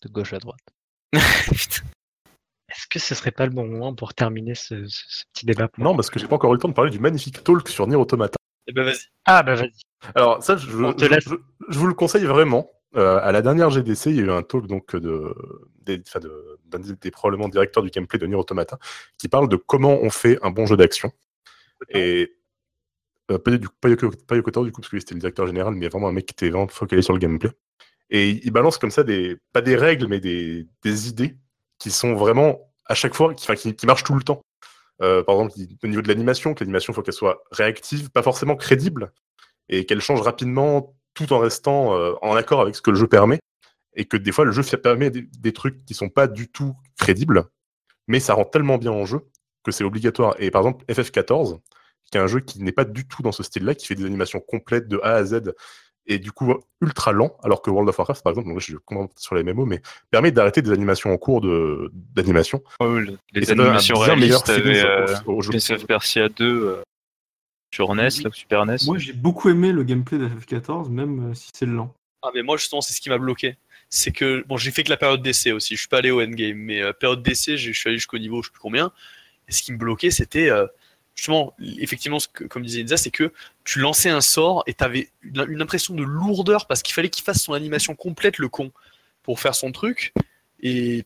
De 0.04 0.10
gauche 0.10 0.34
à 0.34 0.40
droite. 0.40 0.60
Est-ce 2.74 2.88
que 2.90 3.00
ce 3.00 3.16
serait 3.16 3.32
pas 3.32 3.46
le 3.46 3.52
bon 3.52 3.66
moment 3.68 3.94
pour 3.94 4.14
terminer 4.14 4.56
ce, 4.56 4.86
ce- 4.88 5.04
ce 5.08 5.24
petit 5.34 5.46
débat 5.46 5.68
pour 5.68 5.84
Non, 5.84 5.96
parce 5.96 6.10
que 6.10 6.20
j'ai 6.20 6.28
pas 6.28 6.36
encore 6.36 6.52
eu 6.52 6.56
le 6.56 6.62
temps 6.62 6.70
de 6.70 6.74
parler 6.74 6.92
du 6.92 7.00
magnifique 7.00 7.44
talk 7.44 7.68
sur 7.68 7.86
Nier 7.88 7.98
Automata. 7.98 8.38
Eh 8.68 8.72
ben 8.74 8.84
vas-y. 8.84 8.98
Ah 9.26 9.44
bah 9.44 9.56
vas-y. 9.56 9.72
Alors 10.16 10.42
ça, 10.44 10.56
je 10.58 10.68
vous 10.68 11.88
le 11.88 11.94
conseille 11.94 12.24
vraiment. 12.26 12.70
Euh, 12.98 13.20
à 13.22 13.32
la 13.32 13.42
dernière 13.42 13.70
GDC, 13.70 14.08
il 14.08 14.16
y 14.18 14.20
a 14.20 14.24
eu 14.24 14.32
un 14.32 14.44
talk 14.44 14.68
donc 14.68 14.96
de, 14.96 15.34
des, 15.82 16.02
enfin, 16.06 16.20
de- 16.20 16.60
d'un 16.66 16.80
des, 16.80 16.94
des 16.94 17.12
probablement 17.12 17.48
directeurs 17.48 17.84
du 17.84 17.90
gameplay 17.90 18.20
de 18.20 18.26
Nier 18.28 18.36
Automata 18.36 18.78
qui 19.18 19.30
parle 19.30 19.48
de 19.48 19.56
comment 19.56 19.98
on 20.02 20.10
fait 20.10 20.38
un 20.42 20.52
bon 20.52 20.66
jeu 20.66 20.76
d'action. 20.76 21.12
Et 21.90 22.34
euh, 23.32 23.38
pas, 23.38 23.52
du, 23.58 23.68
pas, 23.80 23.90
Yoko, 23.90 24.12
pas 24.28 24.36
Yoko 24.36 24.66
du 24.66 24.72
coup 24.72 24.82
parce 24.82 24.92
que 24.92 25.00
c'était 25.00 25.14
le 25.16 25.22
directeur 25.22 25.48
général, 25.48 25.74
mais 25.76 25.88
vraiment 25.88 26.10
un 26.10 26.12
mec 26.12 26.26
qui 26.26 26.34
était 26.34 26.50
vraiment 26.50 26.68
focalisé 26.68 27.06
sur 27.06 27.14
le 27.14 27.20
gameplay. 27.20 27.52
Et 28.10 28.42
il 28.46 28.52
balance 28.52 28.78
comme 28.78 28.92
ça 28.92 29.04
des 29.04 29.38
pas 29.54 29.62
des 29.62 29.76
règles, 29.78 30.08
mais 30.08 30.20
des, 30.20 30.68
des 30.84 31.08
idées 31.08 31.38
qui 31.80 31.92
sont 31.92 32.14
vraiment 32.14 32.72
à 32.88 32.94
chaque 32.94 33.16
fois, 33.16 33.34
qui, 33.34 33.46
enfin, 33.46 33.56
qui, 33.56 33.74
qui 33.74 33.86
marchent 33.86 34.04
tout 34.04 34.16
le 34.16 34.24
temps. 34.24 34.42
Euh, 35.02 35.24
par 35.24 35.36
exemple, 35.36 35.54
au 35.84 35.88
niveau 35.88 36.02
de 36.02 36.08
l'animation, 36.10 36.54
que 36.54 36.64
l'animation, 36.64 36.92
il 36.92 36.96
faut 36.96 37.02
qu'elle 37.02 37.14
soit 37.14 37.42
réactive, 37.52 38.12
pas 38.12 38.22
forcément 38.22 38.56
crédible, 38.58 39.12
et 39.70 39.86
qu'elle 39.86 40.02
change 40.02 40.22
rapidement 40.22 40.94
tout 41.14 41.34
en 41.34 41.40
restant 41.40 41.94
euh, 41.98 42.14
en 42.22 42.36
accord 42.36 42.62
avec 42.62 42.76
ce 42.76 42.82
que 42.82 42.92
le 42.92 42.98
jeu 42.98 43.08
permet. 43.08 43.40
Et 43.96 44.06
que 44.06 44.16
des 44.18 44.32
fois, 44.32 44.46
le 44.46 44.52
jeu 44.54 44.62
permet 44.78 45.10
des, 45.10 45.24
des 45.24 45.52
trucs 45.52 45.84
qui 45.86 45.94
sont 45.94 46.08
pas 46.10 46.28
du 46.28 46.48
tout 46.50 46.74
crédibles, 46.98 47.44
mais 48.08 48.22
ça 48.22 48.34
rend 48.34 48.46
tellement 48.46 48.78
bien 48.78 48.92
en 48.92 49.06
jeu 49.06 49.20
que 49.66 49.72
c'est 49.72 49.84
obligatoire. 49.84 50.36
Et 50.40 50.50
par 50.50 50.62
exemple, 50.62 50.86
FF14, 50.86 51.60
qui 52.10 52.18
est 52.18 52.22
un 52.22 52.28
jeu 52.28 52.40
qui 52.40 52.62
n'est 52.64 52.72
pas 52.72 52.86
du 52.86 53.06
tout 53.06 53.22
dans 53.22 53.34
ce 53.34 53.44
style-là, 53.44 53.76
qui 53.76 53.86
fait 53.88 53.96
des 53.96 54.06
animations 54.06 54.40
complètes 54.40 54.88
de 54.88 55.00
A 55.04 55.16
à 55.16 55.24
Z, 55.26 55.54
et 56.08 56.20
du 56.20 56.32
coup 56.32 56.54
ultra 56.82 57.12
lent, 57.12 57.38
alors 57.44 57.62
que 57.62 57.70
World 57.70 57.88
of 57.90 57.98
Warcraft, 58.00 58.24
par 58.24 58.32
exemple, 58.32 58.48
donc 58.48 58.58
là, 58.58 58.66
je 58.66 58.78
complètement 58.78 59.12
sur 59.18 59.36
les 59.36 59.44
MMO, 59.44 59.66
mais 59.66 59.82
permet 60.10 60.32
d'arrêter 60.32 60.62
des 60.62 60.72
animations 60.72 61.12
en 61.12 61.18
cours 61.18 61.42
de- 61.42 61.92
d'animation. 61.94 62.64
Les 63.34 63.42
animations 63.66 63.96
réalistes 64.06 64.50
avec 64.50 64.66
au- 64.84 64.88
euh, 64.88 65.06
au 65.28 65.42
jeu. 65.42 65.50
Prince 65.52 65.70
of 65.72 65.86
Persia 65.86 66.30
2 66.30 66.46
euh, 66.66 66.82
sur 67.74 67.94
NES, 67.96 68.10
là, 68.24 68.30
Super 68.34 68.66
NES. 68.66 68.78
Moi 68.86 68.98
j'ai 68.98 69.14
beaucoup 69.14 69.50
aimé 69.50 69.72
le 69.72 69.84
gameplay 69.84 70.18
de 70.18 70.28
FF14, 70.28 70.90
même 70.90 71.32
euh, 71.32 71.34
si 71.34 71.50
c'est 71.54 71.66
lent. 71.66 71.94
Ah, 72.24 72.30
mais 72.36 72.44
moi, 72.44 72.56
justement, 72.58 72.82
c'est 72.82 72.94
ce 72.94 73.02
qui 73.02 73.10
m'a 73.10 73.18
bloqué. 73.18 73.58
C'est 73.90 74.12
que, 74.12 74.44
bon, 74.48 74.56
j'ai 74.56 74.70
fait 74.70 74.84
que 74.84 74.90
la 74.92 74.98
période 74.98 75.24
d'essai 75.24 75.52
aussi. 75.52 75.76
Je 75.76 75.80
suis 75.80 75.88
pas 75.88 75.98
allé 75.98 76.12
au 76.12 76.22
endgame, 76.22 76.56
mais 76.58 76.82
euh, 76.82 76.94
période 76.94 77.24
d'essai, 77.24 77.58
j'ai- 77.58 77.74
je 77.74 77.80
suis 77.80 77.88
allé 77.90 77.98
jusqu'au 77.98 78.20
niveau, 78.20 78.44
je 78.44 78.48
sais 78.50 78.52
plus 78.54 78.60
combien. 78.62 78.92
Et 79.48 79.52
ce 79.52 79.64
qui 79.64 79.72
me 79.74 79.78
bloquait, 79.78 80.12
c'était 80.12 80.50
euh, 80.52 80.68
justement, 81.16 81.56
effectivement, 81.80 82.20
ce 82.20 82.28
que, 82.28 82.44
comme 82.44 82.64
disait 82.64 82.84
Inza, 82.84 82.98
c'est 82.98 83.10
que 83.10 83.34
tu 83.64 83.80
lançais 83.80 84.10
un 84.12 84.22
sort 84.22 84.64
et 84.68 84.76
t'avais 84.76 85.10
une, 85.24 85.44
une 85.50 85.62
impression 85.64 85.96
de 85.96 86.04
lourdeur 86.04 86.68
parce 86.68 86.84
qu'il 86.84 86.94
fallait 86.94 87.10
qu'il 87.10 87.24
fasse 87.24 87.42
son 87.42 87.54
animation 87.54 87.96
complète, 87.96 88.38
le 88.38 88.50
con, 88.50 88.72
pour 89.24 89.40
faire 89.40 89.56
son 89.56 89.72
truc. 89.72 90.14
Et 90.62 91.06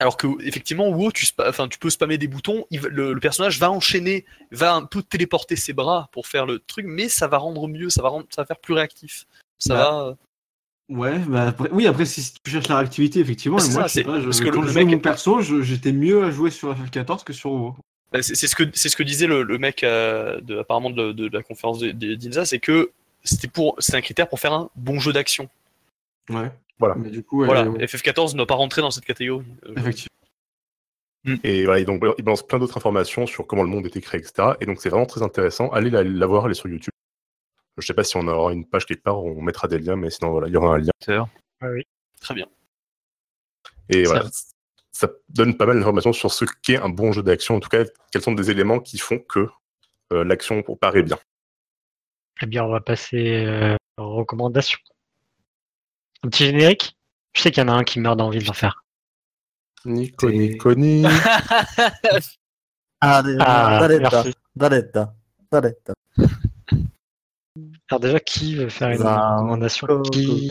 alors 0.00 0.16
que, 0.16 0.26
effectivement, 0.44 0.88
WoW, 0.88 1.12
tu, 1.12 1.26
enfin, 1.46 1.68
tu 1.68 1.78
peux 1.78 1.90
spammer 1.90 2.18
des 2.18 2.26
boutons, 2.26 2.64
il 2.70 2.80
le, 2.80 3.12
le 3.12 3.20
personnage 3.20 3.58
va 3.60 3.70
enchaîner, 3.70 4.24
va 4.50 4.74
un 4.74 4.84
peu 4.84 5.02
téléporter 5.02 5.54
ses 5.56 5.72
bras 5.72 6.08
pour 6.12 6.26
faire 6.26 6.46
le 6.46 6.58
truc, 6.58 6.86
mais 6.88 7.08
ça 7.08 7.28
va 7.28 7.38
rendre 7.38 7.68
mieux, 7.68 7.90
ça 7.90 8.02
va, 8.02 8.08
rendre, 8.08 8.26
ça 8.30 8.42
va 8.42 8.46
faire 8.46 8.58
plus 8.58 8.74
réactif. 8.74 9.26
Ça 9.58 9.74
Bah, 9.74 9.82
va. 9.90 10.16
Ouais, 10.88 11.18
bah 11.20 11.42
après- 11.48 11.68
oui, 11.70 11.86
après 11.86 12.04
si 12.04 12.32
tu 12.42 12.50
cherches 12.50 12.66
la 12.66 12.78
réactivité, 12.78 13.20
effectivement, 13.20 13.58
C'est 13.60 13.72
moi 13.74 13.82
ça, 13.82 13.86
je 13.88 13.92
sais 13.92 14.00
c'est- 14.00 14.04
pas, 14.04 14.18
je- 14.18 14.24
parce 14.24 14.40
que 14.40 14.48
quand 14.48 14.62
le 14.62 14.68
je 14.68 14.74
mec- 14.74 14.88
mon 14.88 14.98
perso, 14.98 15.40
j'étais 15.40 15.92
mieux 15.92 16.24
à 16.24 16.30
jouer 16.32 16.50
sur 16.50 16.72
FF14 16.74 17.22
que 17.22 17.32
sur 17.32 17.52
WoW. 17.52 17.76
Bah, 18.12 18.22
C'est 18.22 18.34
ce 18.34 18.56
que 18.56 18.64
c'est 18.74 18.88
ce 18.88 18.96
que 18.96 19.04
disait 19.04 19.28
le, 19.28 19.44
le 19.44 19.58
mec 19.58 19.84
euh, 19.84 20.40
de, 20.40 20.58
apparemment 20.58 20.90
de, 20.90 21.12
de 21.12 21.28
la 21.32 21.44
conférence 21.44 21.78
d'Inza, 21.80 22.44
c'est 22.44 22.58
que 22.58 22.90
c'était 23.22 23.46
pour 23.46 23.76
c'est 23.78 23.94
un 23.94 24.00
critère 24.00 24.28
pour 24.28 24.40
faire 24.40 24.52
un 24.52 24.68
bon 24.74 24.98
jeu 24.98 25.12
d'action. 25.12 25.48
Ouais. 26.28 26.52
Voilà. 26.78 26.94
Mais 26.96 27.10
du 27.10 27.22
coup, 27.24 27.40
ouais, 27.40 27.46
voilà, 27.46 27.68
ouais, 27.68 27.84
FF14 27.84 28.32
ne 28.32 28.36
doit 28.38 28.46
pas 28.46 28.54
rentrer 28.54 28.80
dans 28.82 28.90
cette 28.90 29.04
catégorie. 29.04 29.44
Euh, 29.66 29.74
effectivement. 29.76 30.08
Et 31.44 31.64
voilà, 31.66 31.80
et 31.80 31.84
donc 31.84 32.02
il 32.16 32.24
balance 32.24 32.46
plein 32.46 32.58
d'autres 32.58 32.78
informations 32.78 33.26
sur 33.26 33.46
comment 33.46 33.62
le 33.62 33.68
monde 33.68 33.86
était 33.86 34.00
créé, 34.00 34.20
etc. 34.20 34.54
Et 34.60 34.66
donc 34.66 34.80
c'est 34.80 34.88
vraiment 34.88 35.04
très 35.06 35.22
intéressant. 35.22 35.68
Allez 35.70 35.90
la, 35.90 36.02
la 36.02 36.26
voir, 36.26 36.46
elle 36.46 36.52
est 36.52 36.54
sur 36.54 36.68
YouTube. 36.68 36.92
Je 37.76 37.86
sais 37.86 37.92
pas 37.94 38.04
si 38.04 38.16
on 38.16 38.26
aura 38.26 38.52
une 38.54 38.66
page 38.66 38.86
quelque 38.86 39.02
part, 39.02 39.22
on 39.22 39.40
mettra 39.42 39.68
des 39.68 39.78
liens, 39.78 39.96
mais 39.96 40.08
sinon 40.10 40.30
voilà, 40.30 40.48
il 40.48 40.52
y 40.54 40.56
aura 40.56 40.74
un 40.74 40.78
lien. 40.78 40.90
Très 42.20 42.34
bien. 42.34 42.46
Et 43.90 44.04
Ça- 44.06 44.12
voilà, 44.14 44.28
ça 44.92 45.08
donne 45.28 45.56
pas 45.58 45.66
mal 45.66 45.78
d'informations 45.78 46.12
sur 46.14 46.32
ce 46.32 46.44
qu'est 46.62 46.76
un 46.78 46.88
bon 46.88 47.12
jeu 47.12 47.22
d'action. 47.22 47.56
En 47.56 47.60
tout 47.60 47.68
cas, 47.68 47.84
quels 48.12 48.22
sont 48.22 48.32
des 48.32 48.50
éléments 48.50 48.80
qui 48.80 48.96
font 48.98 49.18
que 49.18 49.48
euh, 50.12 50.24
l'action 50.24 50.62
paraît 50.62 51.02
bien. 51.02 51.18
Eh 52.42 52.46
bien, 52.46 52.64
on 52.64 52.70
va 52.70 52.80
passer 52.80 53.44
euh, 53.46 53.76
aux 53.98 54.14
recommandations. 54.16 54.78
Un 56.22 56.28
petit 56.28 56.44
générique 56.46 56.96
Je 57.34 57.42
sais 57.42 57.50
qu'il 57.50 57.62
y 57.62 57.66
en 57.66 57.68
a 57.68 57.72
un 57.76 57.84
qui 57.84 58.00
meurt 58.00 58.16
d'envie 58.18 58.38
de 58.40 58.44
l'en 58.46 58.52
faire. 58.52 58.84
Nico, 59.84 60.30
Nico, 60.30 60.74
Nico. 60.74 61.08
Ah, 63.00 63.22
déjà, 63.22 63.38
Ah, 63.46 63.78
Daletta, 63.80 64.10
merci. 64.10 64.34
Daletta, 64.54 65.14
Daletta. 65.50 65.94
Alors 67.90 68.00
déjà, 68.00 68.20
qui 68.20 68.56
veut 68.56 68.68
faire 68.68 68.90
une 68.90 68.98
recommandation 69.02 70.02
qui... 70.02 70.50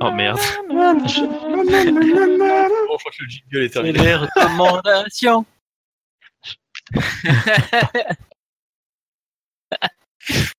Oh 0.00 0.12
merde. 0.12 0.38
Bon, 0.68 1.06
je 1.06 1.24
crois 1.26 3.12
que 3.12 3.22
le 3.24 3.28
jingle 3.28 3.58
est 3.58 3.68
C'est 3.68 3.70
terminé. 3.74 3.98
les 3.98 4.14
recommandations. 4.14 5.44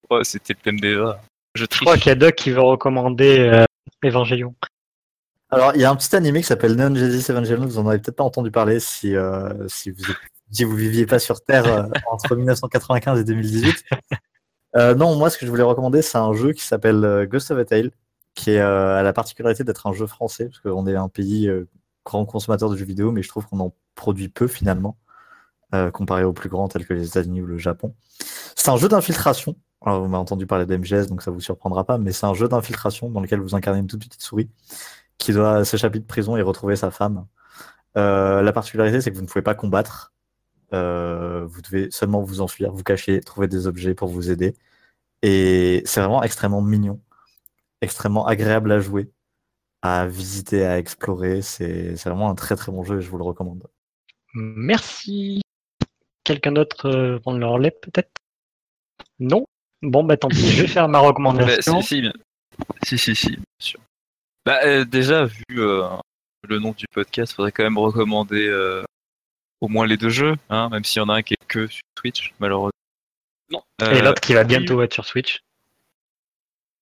oh, 0.09 0.23
c'était 0.23 0.53
le 0.53 0.59
thème 0.59 0.79
déjà. 0.79 1.21
Je 1.55 1.65
crois 1.65 1.97
qu'il 1.97 2.07
y 2.07 2.11
a 2.11 2.15
Doc 2.15 2.35
qui 2.35 2.51
veut 2.51 2.61
recommander 2.61 3.39
euh, 3.39 3.65
Evangelion. 4.03 4.53
Alors, 5.51 5.71
il 5.75 5.81
y 5.81 5.83
a 5.83 5.89
un 5.89 5.95
petit 5.95 6.15
animé 6.15 6.41
qui 6.41 6.47
s'appelle 6.47 6.75
Neon 6.75 6.93
Genesis 6.93 7.31
Evangelion, 7.31 7.65
vous 7.65 7.79
en 7.79 7.87
avez 7.87 7.97
peut-être 7.97 8.17
pas 8.17 8.23
entendu 8.23 8.51
parler 8.51 8.79
si, 8.79 9.15
euh, 9.15 9.67
si, 9.67 9.89
vous, 9.89 10.03
si 10.51 10.63
vous 10.63 10.75
viviez 10.75 11.07
pas 11.07 11.17
sur 11.17 11.41
Terre 11.41 11.65
euh, 11.65 11.83
entre 12.11 12.35
1995 12.35 13.19
et 13.19 13.23
2018. 13.23 13.85
Euh, 14.75 14.93
non, 14.93 15.15
moi, 15.15 15.29
ce 15.29 15.37
que 15.37 15.45
je 15.45 15.51
voulais 15.51 15.63
recommander, 15.63 16.01
c'est 16.01 16.19
un 16.19 16.33
jeu 16.33 16.53
qui 16.53 16.63
s'appelle 16.63 17.03
euh, 17.03 17.25
Ghost 17.25 17.49
of 17.49 17.57
a 17.57 17.65
Tale, 17.65 17.91
qui 18.35 18.51
est, 18.51 18.59
euh, 18.59 18.97
a 18.97 19.03
la 19.03 19.13
particularité 19.13 19.63
d'être 19.63 19.87
un 19.87 19.93
jeu 19.93 20.05
français, 20.05 20.45
parce 20.45 20.59
qu'on 20.59 20.85
est 20.85 20.95
un 20.95 21.09
pays 21.09 21.47
euh, 21.47 21.67
grand 22.05 22.25
consommateur 22.25 22.69
de 22.69 22.77
jeux 22.77 22.85
vidéo, 22.85 23.11
mais 23.11 23.23
je 23.23 23.29
trouve 23.29 23.47
qu'on 23.47 23.59
en 23.59 23.73
produit 23.95 24.29
peu 24.29 24.47
finalement, 24.47 24.97
euh, 25.73 25.91
comparé 25.91 26.23
aux 26.23 26.33
plus 26.33 26.49
grands 26.49 26.67
tels 26.67 26.85
que 26.85 26.93
les 26.93 27.07
États-Unis 27.07 27.41
ou 27.41 27.45
le 27.47 27.57
Japon. 27.57 27.95
C'est 28.55 28.69
un 28.69 28.77
jeu 28.77 28.87
d'infiltration. 28.87 29.55
Alors, 29.81 30.01
vous 30.01 30.07
m'avez 30.07 30.21
entendu 30.21 30.45
parler 30.45 30.65
d'MGS, 30.65 31.07
donc 31.07 31.21
ça 31.21 31.31
vous 31.31 31.39
surprendra 31.39 31.85
pas, 31.85 31.97
mais 31.97 32.11
c'est 32.11 32.25
un 32.25 32.33
jeu 32.33 32.47
d'infiltration 32.47 33.09
dans 33.09 33.21
lequel 33.21 33.39
vous 33.39 33.55
incarnez 33.55 33.79
une 33.79 33.87
toute 33.87 34.05
petite 34.05 34.21
souris 34.21 34.49
qui 35.17 35.33
doit 35.33 35.63
s'échapper 35.65 35.99
de 35.99 36.05
prison 36.05 36.35
et 36.37 36.41
retrouver 36.41 36.75
sa 36.75 36.91
femme. 36.91 37.25
Euh, 37.97 38.41
la 38.41 38.51
particularité, 38.51 39.01
c'est 39.01 39.11
que 39.11 39.15
vous 39.15 39.21
ne 39.21 39.27
pouvez 39.27 39.41
pas 39.41 39.55
combattre. 39.55 40.13
Euh, 40.73 41.45
vous 41.47 41.61
devez 41.61 41.89
seulement 41.91 42.21
vous 42.21 42.41
enfuir, 42.41 42.71
vous 42.71 42.83
cacher, 42.83 43.21
trouver 43.21 43.47
des 43.47 43.67
objets 43.67 43.93
pour 43.95 44.09
vous 44.09 44.31
aider. 44.31 44.55
Et 45.21 45.81
c'est 45.85 45.99
vraiment 45.99 46.23
extrêmement 46.23 46.61
mignon, 46.61 47.01
extrêmement 47.81 48.25
agréable 48.25 48.71
à 48.71 48.79
jouer, 48.79 49.11
à 49.81 50.07
visiter, 50.07 50.65
à 50.65 50.77
explorer. 50.77 51.41
C'est 51.41 51.93
vraiment 52.05 52.29
un 52.29 52.35
très 52.35 52.55
très 52.55 52.71
bon 52.71 52.83
jeu 52.83 52.99
et 52.99 53.01
je 53.01 53.09
vous 53.09 53.17
le 53.17 53.23
recommande. 53.23 53.67
Merci. 54.33 55.41
Quelqu'un 56.23 56.51
d'autre 56.51 56.87
euh, 56.87 57.19
prendre 57.19 57.39
leur 57.39 57.57
lait 57.57 57.71
peut-être? 57.71 58.11
Non? 59.19 59.45
Bon 59.81 60.03
bah 60.03 60.17
tant 60.17 60.27
pis, 60.27 60.37
je 60.51 60.61
vais 60.63 60.67
faire 60.67 60.87
ma 60.89 60.99
Bah, 61.01 61.07
recommandation. 61.07 61.81
si, 61.81 61.87
si, 61.87 62.01
bien- 62.01 62.13
si, 62.83 62.97
si, 62.97 63.15
si, 63.15 63.29
bien 63.31 63.39
sûr. 63.61 63.79
Bah, 64.45 64.59
euh, 64.63 64.83
déjà, 64.85 65.25
vu 65.25 65.43
euh, 65.51 65.87
le 66.47 66.59
nom 66.59 66.71
du 66.77 66.85
podcast, 66.93 67.33
faudrait 67.33 67.51
quand 67.51 67.63
même 67.63 67.77
recommander 67.77 68.47
euh, 68.47 68.83
au 69.61 69.67
moins 69.67 69.85
les 69.87 69.97
deux 69.97 70.09
jeux, 70.09 70.35
hein, 70.49 70.69
même 70.69 70.83
s'il 70.83 70.99
y 71.01 71.03
en 71.05 71.09
a 71.09 71.15
un 71.15 71.21
qui 71.21 71.33
est 71.35 71.47
que 71.47 71.67
sur 71.67 71.81
Twitch, 71.95 72.33
malheureusement. 72.39 72.71
Non. 73.51 73.61
Et 73.91 74.01
l'autre 74.01 74.21
qui 74.21 74.33
va 74.33 74.43
bientôt 74.43 74.81
être 74.81 74.93
sur 74.93 75.05
Switch. 75.05 75.39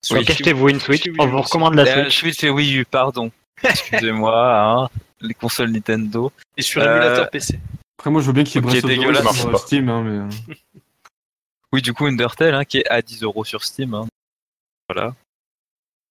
Donc 0.10 0.30
achetez-vous 0.30 0.70
une 0.70 0.80
Switch, 0.80 1.04
on 1.20 1.28
vous 1.28 1.42
recommande 1.42 1.76
la 1.76 1.84
euh, 1.84 2.04
Switch. 2.04 2.20
Switch 2.20 2.44
et 2.44 2.50
Wii 2.50 2.78
U, 2.80 2.86
pardon. 2.86 3.32
Excusez-moi, 3.64 4.84
hein, 4.86 4.90
les 5.22 5.34
consoles 5.34 5.72
Nintendo. 5.72 6.32
Et 6.56 6.62
sur 6.62 6.82
Euh, 6.82 6.86
émulateur 6.96 7.30
PC. 7.30 7.60
Après, 7.98 8.12
moi, 8.12 8.22
je 8.22 8.28
veux 8.28 8.34
bien 8.34 8.44
qu'il 8.44 8.56
y 8.56 8.58
ait 8.60 8.62
Breath 8.62 8.84
of 8.86 8.92
the 8.92 8.98
Wild 8.98 9.34
sur. 9.34 9.60
Steam, 9.60 9.90
hein, 9.90 10.04
mais. 10.48 10.56
euh, 11.78 11.80
Oui, 11.80 11.82
du 11.82 11.94
coup, 11.94 12.06
Undertale, 12.06 12.56
hein, 12.56 12.66
qui 12.66 12.80
est 12.80 12.88
à 12.90 13.02
10 13.02 13.24
euros 13.24 13.46
sur 13.46 13.64
Steam. 13.64 13.94
hein. 13.94 14.08
Voilà. 14.90 15.16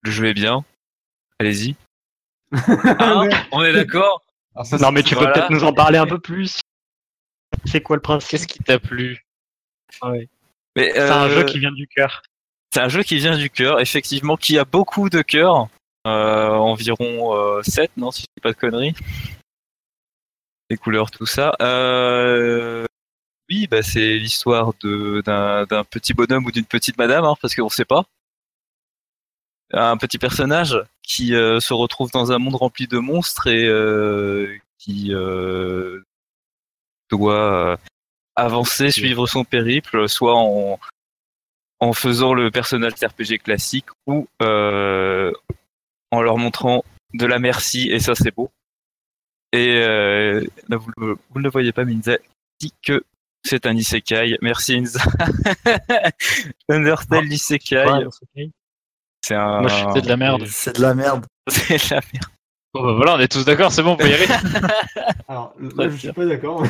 Le 0.03 0.11
jeu 0.11 0.25
est 0.27 0.33
bien. 0.33 0.63
Allez-y. 1.39 1.75
Hein, 2.51 3.29
on 3.51 3.63
est 3.63 3.73
d'accord 3.73 4.23
ça, 4.63 4.77
Non 4.77 4.91
mais 4.91 5.03
tu 5.03 5.13
peux 5.13 5.21
Voilà. 5.21 5.33
peut-être 5.33 5.51
nous 5.51 5.63
en 5.63 5.73
parler 5.73 5.97
un 5.97 6.07
peu 6.07 6.19
plus. 6.19 6.59
C'est 7.65 7.81
quoi 7.81 7.95
le 7.95 8.01
principe? 8.01 8.29
Qu'est-ce 8.29 8.47
qui 8.47 8.59
t'a 8.59 8.79
plu? 8.79 9.25
Mais, 10.75 10.91
C'est 10.93 10.99
un 11.09 11.25
euh, 11.25 11.29
jeu 11.29 11.43
qui 11.43 11.59
vient 11.59 11.71
du 11.71 11.87
cœur. 11.87 12.21
C'est 12.73 12.81
un 12.81 12.89
jeu 12.89 13.03
qui 13.03 13.17
vient 13.17 13.37
du 13.37 13.49
cœur, 13.49 13.79
effectivement, 13.79 14.37
qui 14.37 14.57
a 14.57 14.65
beaucoup 14.65 15.09
de 15.09 15.21
cœur. 15.21 15.67
Euh, 16.05 16.49
environ 16.51 17.35
euh, 17.35 17.61
7, 17.63 17.97
non, 17.97 18.11
si 18.11 18.21
je 18.21 18.25
dis 18.37 18.41
pas 18.41 18.51
de 18.51 18.57
conneries. 18.57 18.95
Les 20.69 20.77
couleurs, 20.77 21.11
tout 21.11 21.25
ça. 21.25 21.55
Oui, 23.49 23.67
bah, 23.67 23.81
c'est 23.81 24.17
l'histoire 24.17 24.73
de- 24.81 25.21
d'un 25.25 25.65
d'un 25.65 25.83
petit 25.83 26.13
bonhomme 26.13 26.45
ou 26.45 26.51
d'une 26.51 26.65
petite 26.65 26.97
madame, 26.97 27.23
hein, 27.25 27.35
parce 27.41 27.55
qu'on 27.55 27.69
sait 27.69 27.85
pas. 27.85 28.03
Un 29.73 29.97
petit 29.97 30.17
personnage 30.17 30.77
qui 31.03 31.33
euh, 31.35 31.59
se 31.59 31.73
retrouve 31.73 32.09
dans 32.11 32.31
un 32.31 32.37
monde 32.39 32.55
rempli 32.55 32.87
de 32.87 32.99
monstres 32.99 33.47
et 33.47 33.65
euh, 33.65 34.57
qui 34.77 35.13
euh, 35.13 36.01
doit 37.09 37.77
avancer, 38.35 38.91
suivre 38.91 39.27
son 39.27 39.43
périple, 39.43 40.07
soit 40.09 40.35
en, 40.35 40.79
en 41.79 41.93
faisant 41.93 42.33
le 42.33 42.51
personnage 42.51 42.93
RPG 42.93 43.39
classique 43.43 43.87
ou 44.05 44.27
en 44.41 46.21
leur 46.21 46.37
montrant 46.37 46.83
de 47.13 47.25
la 47.25 47.39
merci, 47.39 47.89
et 47.89 47.99
ça 47.99 48.15
c'est 48.15 48.33
beau. 48.33 48.49
Et 49.53 49.79
là, 49.81 50.77
vous, 50.77 50.91
le- 50.97 51.17
vous 51.29 51.39
ne 51.39 51.43
le 51.43 51.49
voyez 51.49 51.71
pas, 51.71 51.83
mais 51.85 51.93
Inza 51.93 52.17
dit 52.59 52.73
que 52.83 53.03
c'est 53.43 53.65
un 53.65 53.75
isekai. 53.75 54.37
Merci 54.41 54.75
Inza. 54.75 54.99
Undertale 56.69 57.31
isekai, 57.31 57.85
Ouais, 57.85 58.07
c'est 59.23 59.35
un... 59.35 59.61
Moi, 59.61 59.69
je 59.69 59.75
suis- 59.75 59.85
c'est 59.95 60.01
de 60.01 60.09
la 60.09 60.17
merde. 60.17 60.45
C'est 60.47 60.75
de 60.75 60.81
la 60.81 60.93
merde. 60.93 61.25
c'est 61.47 61.89
de 61.89 61.95
la 61.95 62.01
merde. 62.13 62.25
Bon, 62.73 62.83
bah 62.83 62.93
voilà, 62.93 63.15
on 63.15 63.19
est 63.19 63.27
tous 63.31 63.45
d'accord, 63.45 63.71
c'est 63.71 63.81
bon, 63.81 63.91
on 63.93 63.97
peut 63.97 64.09
y 64.09 64.13
aller. 64.13 64.27
Alors, 65.27 65.53
là, 65.59 65.89
je 65.89 65.95
suis 65.95 66.11
pas 66.11 66.25
d'accord. 66.25 66.63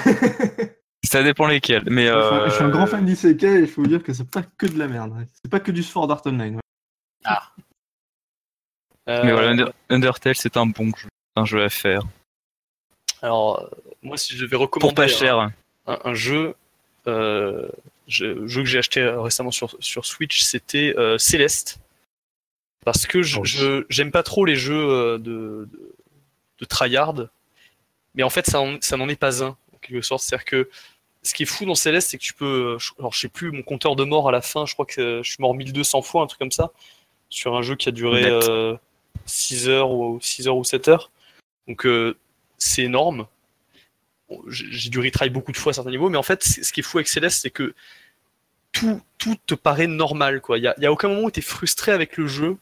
Ça 1.04 1.24
dépend 1.24 1.48
lesquels, 1.48 1.84
mais... 1.88 2.10
Enfin, 2.12 2.44
Je 2.48 2.52
suis 2.54 2.64
un 2.64 2.68
euh, 2.68 2.72
grand 2.72 2.86
fan 2.88 3.06
d'Isekai 3.06 3.48
et 3.48 3.60
il 3.62 3.68
faut 3.68 3.82
vous 3.82 3.88
dire 3.88 4.04
que 4.04 4.14
c'est 4.14 4.30
pas 4.30 4.44
que 4.58 4.66
de 4.68 4.78
la 4.78 4.88
merde. 4.88 5.14
C'est 5.34 5.50
pas 5.50 5.60
que 5.60 5.72
du 5.72 5.84
Sword 5.84 6.12
Art 6.12 6.22
Online. 6.26 6.56
ouais. 6.56 7.32
Euh, 9.10 9.24
Mais 9.24 9.32
voilà, 9.32 9.50
Under- 9.50 9.72
Undertale, 9.90 10.36
c'est 10.36 10.58
un 10.58 10.66
bon 10.66 10.92
jeu, 10.96 11.08
un 11.36 11.46
jeu 11.46 11.64
à 11.64 11.70
faire. 11.70 12.02
Alors, 13.22 13.62
euh, 13.62 13.68
moi, 14.04 14.18
si 14.18 14.36
je 14.36 14.44
devais 14.44 14.58
recommander 14.58 14.88
Pour 14.90 14.96
pas 14.96 15.08
cher. 15.08 15.50
Un, 15.88 16.00
un 16.04 16.14
jeu, 16.14 16.56
euh, 17.08 17.68
je- 18.08 18.46
jeu 18.48 18.62
que 18.62 18.68
j'ai 18.68 18.78
acheté 18.80 19.02
euh, 19.02 19.22
récemment 19.22 19.52
sur, 19.52 19.76
sur 19.80 20.06
Switch, 20.06 20.42
c'était 20.42 20.94
euh, 20.98 21.18
Céleste. 21.18 21.80
Parce 22.86 23.06
que 23.06 23.22
je 23.22 23.38
je- 23.44 23.86
j'aime 23.90 24.12
pas 24.12 24.24
trop 24.24 24.46
les 24.46 24.56
jeux 24.56 25.18
de, 25.20 25.68
de, 25.72 25.94
de 26.60 26.66
tryhard, 26.66 27.16
mais 28.16 28.24
en 28.24 28.30
fait, 28.30 28.46
ça, 28.50 28.62
en- 28.62 28.78
ça 28.82 28.98
n'en 28.98 29.10
est 29.10 29.16
pas 29.16 29.44
un, 29.44 29.50
en 29.74 29.78
quelque 29.82 30.02
sorte. 30.02 30.24
C'est-à-dire 30.24 30.46
que 30.46 30.70
ce 31.24 31.34
qui 31.34 31.44
est 31.44 31.48
fou 31.48 31.66
dans 31.66 31.76
Céleste, 31.76 32.10
c'est 32.12 32.18
que 32.18 32.24
tu 32.24 32.34
peux. 32.34 32.78
je- 32.80 32.92
Alors, 33.00 33.14
je 33.14 33.20
sais 33.20 33.28
plus, 33.30 33.52
mon 33.52 33.62
compteur 33.64 33.96
de 33.98 34.04
mort 34.06 34.30
à 34.30 34.32
la 34.32 34.42
fin, 34.42 34.66
je 34.66 34.74
crois 34.74 34.86
que 34.86 35.22
je 35.24 35.30
suis 35.30 35.42
mort 35.42 35.54
1200 35.54 36.02
fois, 36.02 36.24
un 36.24 36.28
truc 36.28 36.40
comme 36.40 36.52
ça, 36.52 36.72
sur 37.30 37.56
un 37.58 37.62
jeu 37.62 37.76
qui 37.76 37.90
a 37.90 37.92
duré 37.92 38.24
euh, 38.50 38.76
6 39.26 39.68
heures 39.68 39.92
ou 39.92 40.20
6 40.22 40.48
heures 40.48 40.56
ou 40.58 40.64
7 40.64 40.88
heures. 40.88 41.12
Donc, 41.68 41.86
euh, 41.86 42.16
c'est 42.58 42.84
énorme. 42.84 43.28
J'ai 44.48 44.90
dû 44.90 45.00
retry 45.00 45.30
beaucoup 45.30 45.52
de 45.52 45.58
fois 45.58 45.72
à 45.72 45.74
certains 45.74 45.92
niveaux, 45.92 46.10
mais 46.10 46.18
en 46.18 46.24
fait, 46.24 46.44
ce 46.44 46.72
qui 46.74 46.82
est 46.82 46.84
fou 46.84 46.98
avec 46.98 47.08
Céleste, 47.08 47.42
c'est 47.42 47.50
que 47.50 47.74
tout, 48.72 49.02
tout 49.18 49.38
te 49.46 49.56
paraît 49.56 49.88
normal. 49.88 50.42
Il 50.50 50.62
n'y 50.62 50.68
a, 50.68 50.76
y 50.78 50.86
a 50.86 50.92
aucun 50.92 51.08
moment 51.08 51.24
où 51.24 51.32
tu 51.32 51.40
es 51.40 51.44
frustré 51.44 51.92
avec 51.92 52.18
le 52.18 52.28
jeu, 52.28 52.58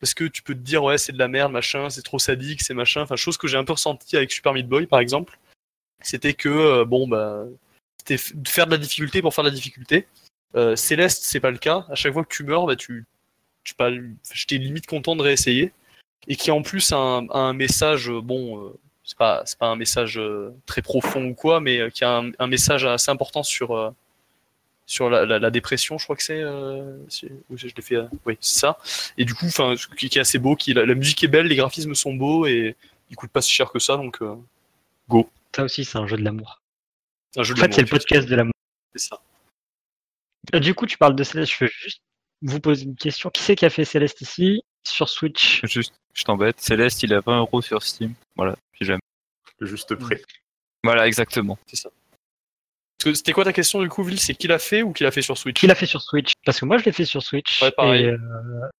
parce 0.00 0.12
que 0.12 0.24
tu 0.24 0.42
peux 0.42 0.54
te 0.54 0.60
dire, 0.60 0.84
ouais, 0.84 0.98
c'est 0.98 1.12
de 1.12 1.18
la 1.18 1.28
merde, 1.28 1.52
machin, 1.52 1.88
c'est 1.88 2.02
trop 2.02 2.18
sadique, 2.18 2.60
c'est 2.60 2.74
machin. 2.74 3.02
Enfin, 3.02 3.16
chose 3.16 3.38
que 3.38 3.48
j'ai 3.48 3.56
un 3.56 3.64
peu 3.64 3.72
ressenti 3.72 4.16
avec 4.16 4.30
Super 4.30 4.52
Meat 4.52 4.68
Boy, 4.68 4.86
par 4.86 5.00
exemple. 5.00 5.38
C'était 6.02 6.34
que, 6.34 6.50
euh, 6.50 6.84
bon, 6.84 7.08
bah, 7.08 7.46
c'était 7.98 8.18
faire 8.46 8.66
de 8.66 8.72
la 8.72 8.78
difficulté 8.78 9.22
pour 9.22 9.34
faire 9.34 9.44
de 9.44 9.48
la 9.48 9.54
difficulté. 9.54 10.06
Euh, 10.54 10.76
Céleste, 10.76 11.24
c'est 11.24 11.40
pas 11.40 11.50
le 11.50 11.58
cas. 11.58 11.86
À 11.88 11.94
chaque 11.94 12.12
fois 12.12 12.24
que 12.24 12.34
tu 12.34 12.44
meurs, 12.44 12.66
bah, 12.66 12.76
tu, 12.76 13.06
tu 13.64 13.74
pas, 13.74 13.90
j'étais 14.32 14.58
limite 14.58 14.86
content 14.86 15.16
de 15.16 15.22
réessayer. 15.22 15.72
Et 16.28 16.36
qui 16.36 16.50
en 16.50 16.62
plus 16.62 16.92
a 16.92 16.96
un, 16.96 17.30
un 17.30 17.52
message, 17.54 18.10
bon, 18.10 18.62
euh, 18.62 18.78
c'est 19.06 19.16
pas, 19.16 19.42
c'est 19.46 19.58
pas 19.58 19.68
un 19.68 19.76
message 19.76 20.18
euh, 20.18 20.52
très 20.66 20.82
profond 20.82 21.24
ou 21.24 21.34
quoi, 21.34 21.60
mais 21.60 21.78
euh, 21.80 21.88
qui 21.90 22.04
a 22.04 22.18
un, 22.18 22.32
un 22.38 22.46
message 22.48 22.84
assez 22.84 23.10
important 23.10 23.42
sur, 23.42 23.74
euh, 23.74 23.90
sur 24.84 25.08
la, 25.08 25.24
la- 25.24 25.38
la 25.38 25.50
dépression, 25.50 25.96
je 25.96 26.04
crois 26.04 26.16
que 26.16 26.22
c'est. 26.22 26.40
euh, 26.42 26.98
oui, 27.48 27.56
je 27.56 27.68
l'ai 27.74 27.82
fait. 27.82 27.94
euh, 27.96 28.06
oui, 28.26 28.36
c'est 28.40 28.58
ça. 28.58 28.78
Et 29.16 29.24
du 29.24 29.32
coup, 29.34 29.46
enfin, 29.46 29.74
qui, 29.96 30.08
qui 30.10 30.18
est 30.18 30.20
assez 30.20 30.38
beau, 30.38 30.56
qui, 30.56 30.74
la, 30.74 30.84
la 30.84 30.94
musique 30.94 31.22
est 31.24 31.28
belle, 31.28 31.46
les 31.46 31.56
graphismes 31.56 31.94
sont 31.94 32.12
beaux 32.14 32.46
et 32.46 32.76
il 33.10 33.16
coûte 33.16 33.30
pas 33.30 33.40
si 33.40 33.52
cher 33.52 33.70
que 33.70 33.78
ça, 33.78 33.96
donc 33.96 34.20
euh, 34.22 34.34
Ça 35.54 35.62
aussi, 35.64 35.84
c'est 35.84 35.98
un 35.98 36.06
jeu 36.06 36.16
de 36.16 36.22
l'amour. 36.24 36.60
En 37.52 37.56
fait, 37.62 37.72
c'est 37.74 37.82
le 37.82 37.86
podcast 38.00 38.28
de 38.28 38.34
l'amour. 38.36 38.52
c'est 38.94 39.08
ça. 39.08 39.20
Du 40.60 40.74
coup, 40.74 40.86
tu 40.86 40.98
parles 40.98 41.14
de 41.16 41.22
Céleste. 41.24 41.52
Je 41.58 41.64
veux 41.64 41.70
juste 41.72 42.00
vous 42.42 42.60
poser 42.60 42.84
une 42.84 42.96
question. 42.96 43.30
Qui 43.30 43.42
c'est 43.42 43.56
qui 43.56 43.64
a 43.66 43.70
fait 43.70 43.84
Céleste 43.84 44.20
ici 44.20 44.62
sur 44.86 45.08
Switch? 45.08 45.60
Juste, 45.64 45.94
je 46.14 46.24
t'embête. 46.24 46.60
Céleste, 46.60 47.02
il 47.02 47.12
a 47.14 47.20
20 47.20 47.38
euros 47.40 47.62
sur 47.62 47.82
Steam. 47.82 48.14
Voilà, 48.36 48.56
si 48.78 48.84
jamais. 48.84 49.00
Le 49.58 49.66
juste 49.66 49.94
prix. 49.94 50.16
Voilà, 50.84 51.06
exactement. 51.06 51.58
C'est 51.66 51.76
ça. 51.76 51.90
C'était 53.02 53.32
quoi 53.32 53.44
ta 53.44 53.52
question 53.52 53.80
du 53.82 53.88
coup, 53.88 54.02
Ville 54.02 54.18
C'est 54.18 54.34
qui 54.34 54.48
l'a 54.48 54.58
fait 54.58 54.82
ou 54.82 54.92
qui 54.92 55.04
l'a 55.04 55.10
fait 55.10 55.22
sur 55.22 55.36
Switch? 55.38 55.60
Qui 55.60 55.66
l'a 55.66 55.74
fait 55.74 55.86
sur 55.86 56.00
Switch? 56.02 56.32
Parce 56.44 56.58
que 56.58 56.64
moi, 56.64 56.78
je 56.78 56.84
l'ai 56.84 56.92
fait 56.92 57.04
sur 57.04 57.22
Switch. 57.22 57.62
Ouais, 57.62 57.70
pareil. 57.70 58.04
Et, 58.04 58.08
euh, 58.08 58.18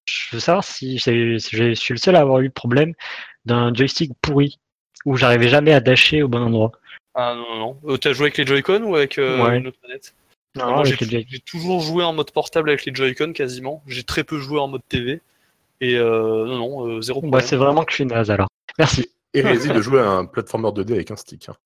je 0.06 0.34
veux 0.36 0.40
savoir 0.40 0.64
si, 0.64 0.98
je 0.98 1.38
suis 1.74 1.92
le 1.94 1.98
seul 1.98 2.16
à 2.16 2.20
avoir 2.20 2.40
eu 2.40 2.44
le 2.44 2.50
problème 2.50 2.92
d'un 3.44 3.72
joystick 3.72 4.12
pourri 4.22 4.58
où 5.04 5.16
j'arrivais 5.16 5.48
jamais 5.48 5.72
à 5.72 5.80
dasher 5.80 6.22
au 6.22 6.28
bon 6.28 6.42
endroit. 6.42 6.72
Ah 7.14 7.34
non, 7.36 7.44
non, 7.48 7.58
non. 7.58 7.80
Euh, 7.92 7.96
T'as 7.98 8.12
joué 8.12 8.24
avec 8.24 8.36
les 8.38 8.46
Joy-Con 8.46 8.82
ou 8.82 8.96
avec 8.96 9.18
euh, 9.18 9.42
Ouais. 9.44 9.58
une 9.58 9.68
autre 9.68 9.78
manette? 9.82 10.14
Non, 10.56 10.70
Moi, 10.72 10.84
j'ai 10.84 11.40
toujours 11.40 11.80
joué 11.80 12.02
en 12.04 12.12
mode 12.12 12.30
portable 12.30 12.70
avec 12.70 12.84
les 12.84 12.94
Joy-Con 12.94 13.32
quasiment. 13.32 13.82
J'ai 13.86 14.02
très 14.04 14.24
peu 14.24 14.38
joué 14.38 14.58
en 14.58 14.68
mode 14.68 14.82
TV. 14.88 15.20
Et 15.80 15.96
euh, 15.96 16.46
non, 16.46 16.56
non, 16.58 16.86
euh, 16.88 17.02
zéro 17.02 17.20
Bah, 17.20 17.28
problème. 17.28 17.46
c'est 17.46 17.56
vraiment 17.56 17.84
que 17.84 17.90
je 17.92 17.96
suis 17.96 18.06
naze 18.06 18.30
alors. 18.30 18.48
Merci. 18.78 19.08
Hérésie 19.34 19.68
de 19.68 19.80
jouer 19.82 20.00
à 20.00 20.08
un 20.08 20.24
platformer 20.24 20.68
2D 20.70 20.92
avec 20.92 21.10
un 21.10 21.16
stick. 21.16 21.48
hein. 21.50 21.56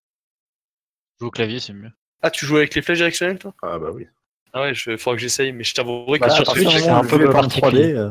Jouer 1.20 1.28
au 1.28 1.30
clavier, 1.30 1.60
c'est 1.60 1.72
mieux. 1.72 1.92
Ah, 2.22 2.30
tu 2.30 2.44
joues 2.46 2.56
avec 2.56 2.74
les 2.74 2.82
flèches 2.82 2.98
directionnelles 2.98 3.38
toi? 3.38 3.54
Ah 3.62 3.78
bah 3.78 3.90
oui. 3.94 4.06
Ah 4.52 4.62
ouais, 4.62 4.72
il 4.72 4.98
faudra 4.98 5.14
que 5.16 5.22
j'essaye, 5.22 5.52
mais 5.52 5.62
je 5.62 5.72
t'avouerai 5.74 6.18
que 6.18 6.24
Bah, 6.24 6.30
sur 6.30 6.44
sur 6.44 6.54
Switch, 6.56 6.68
c'est 6.76 6.88
un 6.88 7.04
peu 7.04 7.30
particulier. 7.30 7.92
3D. 7.92 7.96
euh, 7.96 8.10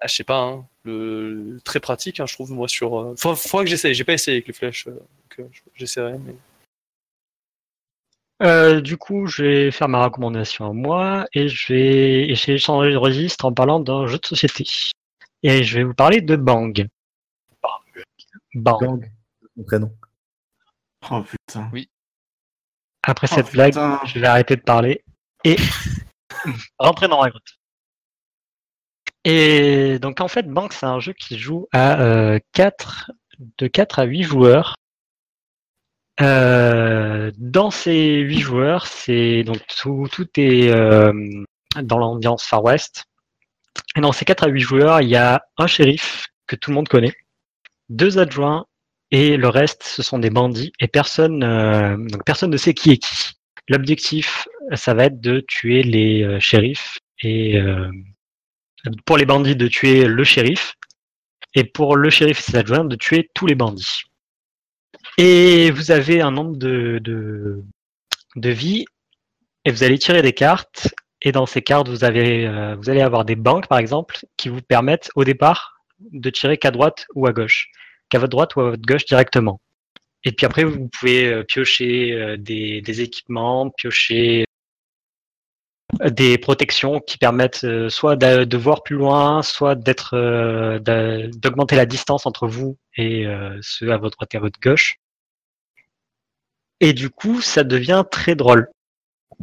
ah, 0.00 0.06
je 0.06 0.14
sais 0.14 0.24
pas, 0.24 0.38
hein, 0.40 0.66
le... 0.84 1.58
très 1.64 1.80
pratique, 1.80 2.20
hein, 2.20 2.26
je 2.26 2.32
trouve, 2.34 2.52
moi, 2.52 2.68
sur. 2.68 2.98
euh, 2.98 3.14
Faudra, 3.16 3.64
que 3.64 3.70
j'essaye, 3.70 3.92
j'ai 3.94 4.04
pas 4.04 4.14
essayé 4.14 4.36
avec 4.38 4.46
les 4.46 4.52
flèches, 4.54 4.86
donc 4.86 5.50
j'essaierai, 5.74 6.14
mais. 6.24 6.34
Euh, 8.42 8.80
du 8.80 8.98
coup, 8.98 9.26
je 9.26 9.42
vais 9.42 9.70
faire 9.70 9.88
ma 9.88 10.04
recommandation 10.04 10.66
à 10.66 10.72
moi 10.72 11.26
et 11.32 11.48
je 11.48 11.72
vais 11.72 12.28
et 12.28 12.34
j'ai 12.34 12.58
changé 12.58 12.92
de 12.92 12.96
registre 12.96 13.46
en 13.46 13.52
parlant 13.52 13.80
d'un 13.80 14.06
jeu 14.06 14.18
de 14.18 14.26
société. 14.26 14.64
Et 15.42 15.64
je 15.64 15.78
vais 15.78 15.84
vous 15.84 15.94
parler 15.94 16.20
de 16.20 16.36
Bang. 16.36 16.86
Bang. 18.54 18.80
Gang, 18.80 19.10
son 19.56 19.64
prénom. 19.64 19.92
Oh 21.10 21.22
putain. 21.22 21.70
Après 23.02 23.28
Oh, 23.30 23.34
cette 23.34 23.52
blague, 23.52 23.74
je 24.06 24.18
vais 24.18 24.26
arrêter 24.26 24.56
de 24.56 24.62
parler 24.62 25.04
et 25.44 25.56
rentrer 26.78 27.08
dans 27.08 27.22
la 27.22 27.30
grotte. 27.30 27.58
Et 29.24 29.98
donc 29.98 30.20
en 30.20 30.28
fait, 30.28 30.48
Bang, 30.48 30.72
c'est 30.72 30.86
un 30.86 31.00
jeu 31.00 31.12
qui 31.12 31.38
joue 31.38 31.68
à 31.72 32.00
euh, 32.00 32.38
4, 32.52 33.12
de 33.58 33.66
4 33.66 34.00
à 34.00 34.04
8 34.04 34.22
joueurs. 34.24 34.74
Euh, 36.20 37.30
dans 37.36 37.70
ces 37.70 38.18
8 38.20 38.40
joueurs, 38.40 38.86
c'est 38.86 39.42
donc 39.44 39.60
tout, 39.80 40.08
tout 40.10 40.28
est 40.36 40.70
euh, 40.70 41.12
dans 41.82 41.98
l'ambiance 41.98 42.44
Far 42.44 42.64
West. 42.64 43.04
Et 43.96 44.00
dans 44.00 44.12
ces 44.12 44.24
4 44.24 44.44
à 44.44 44.48
8 44.48 44.60
joueurs, 44.60 45.00
il 45.00 45.08
y 45.08 45.16
a 45.16 45.42
un 45.58 45.66
shérif 45.66 46.28
que 46.46 46.56
tout 46.56 46.70
le 46.70 46.76
monde 46.76 46.88
connaît, 46.88 47.14
deux 47.88 48.18
adjoints 48.18 48.66
et 49.10 49.36
le 49.36 49.48
reste, 49.48 49.84
ce 49.84 50.02
sont 50.02 50.18
des 50.18 50.30
bandits 50.30 50.72
et 50.80 50.88
personne, 50.88 51.42
euh, 51.44 51.96
donc 51.96 52.24
personne 52.24 52.50
ne 52.50 52.56
sait 52.56 52.74
qui 52.74 52.92
est 52.92 52.98
qui. 52.98 53.32
L'objectif, 53.68 54.46
ça 54.74 54.94
va 54.94 55.04
être 55.04 55.20
de 55.20 55.40
tuer 55.40 55.82
les 55.82 56.22
euh, 56.22 56.40
shérifs 56.40 56.98
et 57.22 57.58
euh, 57.58 57.90
pour 59.04 59.16
les 59.16 59.26
bandits 59.26 59.56
de 59.56 59.68
tuer 59.68 60.04
le 60.04 60.24
shérif 60.24 60.74
et 61.54 61.64
pour 61.64 61.96
le 61.96 62.10
shérif 62.10 62.38
et 62.38 62.42
ses 62.42 62.56
adjoints 62.56 62.84
de 62.84 62.96
tuer 62.96 63.30
tous 63.34 63.46
les 63.46 63.54
bandits. 63.54 64.02
Et 65.18 65.70
vous 65.70 65.90
avez 65.90 66.20
un 66.20 66.30
nombre 66.30 66.56
de, 66.56 66.98
de, 67.02 67.62
de 68.36 68.50
vies 68.50 68.84
et 69.64 69.70
vous 69.70 69.82
allez 69.82 69.98
tirer 69.98 70.22
des 70.22 70.32
cartes 70.32 70.94
et 71.22 71.32
dans 71.32 71.46
ces 71.46 71.62
cartes 71.62 71.88
vous 71.88 72.04
avez 72.04 72.46
euh, 72.46 72.76
vous 72.76 72.90
allez 72.90 73.00
avoir 73.00 73.24
des 73.24 73.36
banques 73.36 73.66
par 73.68 73.78
exemple 73.78 74.18
qui 74.36 74.48
vous 74.48 74.60
permettent 74.60 75.10
au 75.14 75.24
départ 75.24 75.76
de 76.00 76.30
tirer 76.30 76.58
qu'à 76.58 76.70
droite 76.70 77.06
ou 77.14 77.26
à 77.26 77.32
gauche, 77.32 77.70
qu'à 78.10 78.18
votre 78.18 78.30
droite 78.30 78.54
ou 78.56 78.60
à 78.60 78.70
votre 78.70 78.82
gauche 78.82 79.06
directement. 79.06 79.60
Et 80.24 80.32
puis 80.32 80.44
après, 80.44 80.64
vous 80.64 80.88
pouvez 80.88 81.26
euh, 81.28 81.44
piocher 81.44 82.12
euh, 82.12 82.36
des, 82.36 83.00
équipements, 83.00 83.70
piocher 83.70 84.45
des 86.10 86.36
protections 86.38 87.00
qui 87.00 87.16
permettent 87.18 87.64
euh, 87.64 87.88
soit 87.88 88.16
de, 88.16 88.44
de 88.44 88.56
voir 88.56 88.82
plus 88.82 88.96
loin, 88.96 89.42
soit 89.42 89.74
d'être 89.76 90.14
euh, 90.14 90.78
d'a- 90.78 91.28
d'augmenter 91.28 91.76
la 91.76 91.86
distance 91.86 92.26
entre 92.26 92.46
vous 92.48 92.76
et 92.96 93.26
euh, 93.26 93.56
ceux 93.62 93.92
à 93.92 93.96
votre 93.96 94.16
droite 94.16 94.34
et 94.34 94.36
à 94.36 94.40
votre 94.40 94.58
gauche. 94.60 94.96
Et 96.80 96.92
du 96.92 97.08
coup, 97.10 97.40
ça 97.40 97.64
devient 97.64 98.04
très 98.10 98.34
drôle. 98.34 98.68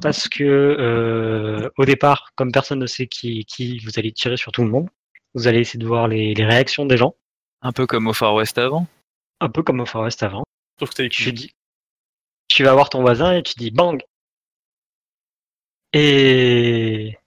Parce 0.02 0.28
que 0.28 0.44
euh, 0.44 1.70
au 1.78 1.86
départ, 1.86 2.32
comme 2.36 2.52
personne 2.52 2.80
ne 2.80 2.88
sait 2.88 3.08
qui, 3.08 3.46
qui 3.46 3.78
vous 3.80 3.92
allez 3.98 4.12
tirer 4.12 4.38
sur 4.38 4.52
tout 4.52 4.64
le 4.64 4.70
monde, 4.70 4.90
vous 5.36 5.48
allez 5.48 5.60
essayer 5.60 5.80
de 5.80 5.86
voir 5.88 6.08
les, 6.08 6.34
les 6.34 6.46
réactions 6.46 6.86
des 6.86 6.98
gens, 6.98 7.16
Un 7.62 7.72
peu 7.72 7.86
comme 7.86 8.08
au 8.08 8.14
Far 8.14 8.34
West 8.34 8.58
avant. 8.58 8.88
un 9.40 9.50
peu 9.50 9.62
comme 9.62 9.80
au 9.82 9.86
Far 9.86 10.02
West 10.04 10.24
avant. 10.24 10.44
Sauf 10.80 10.90
que 10.90 10.96
t'as 10.96 11.10
tu 11.10 11.32
dis, 11.32 11.54
tu 12.48 12.64
vas 12.64 12.74
voir 12.74 12.90
ton 12.90 13.02
voisin 13.02 13.34
et 13.38 13.44
tu 13.44 13.54
dis 13.58 13.70
bang. 13.72 14.02
Et, 15.94 17.18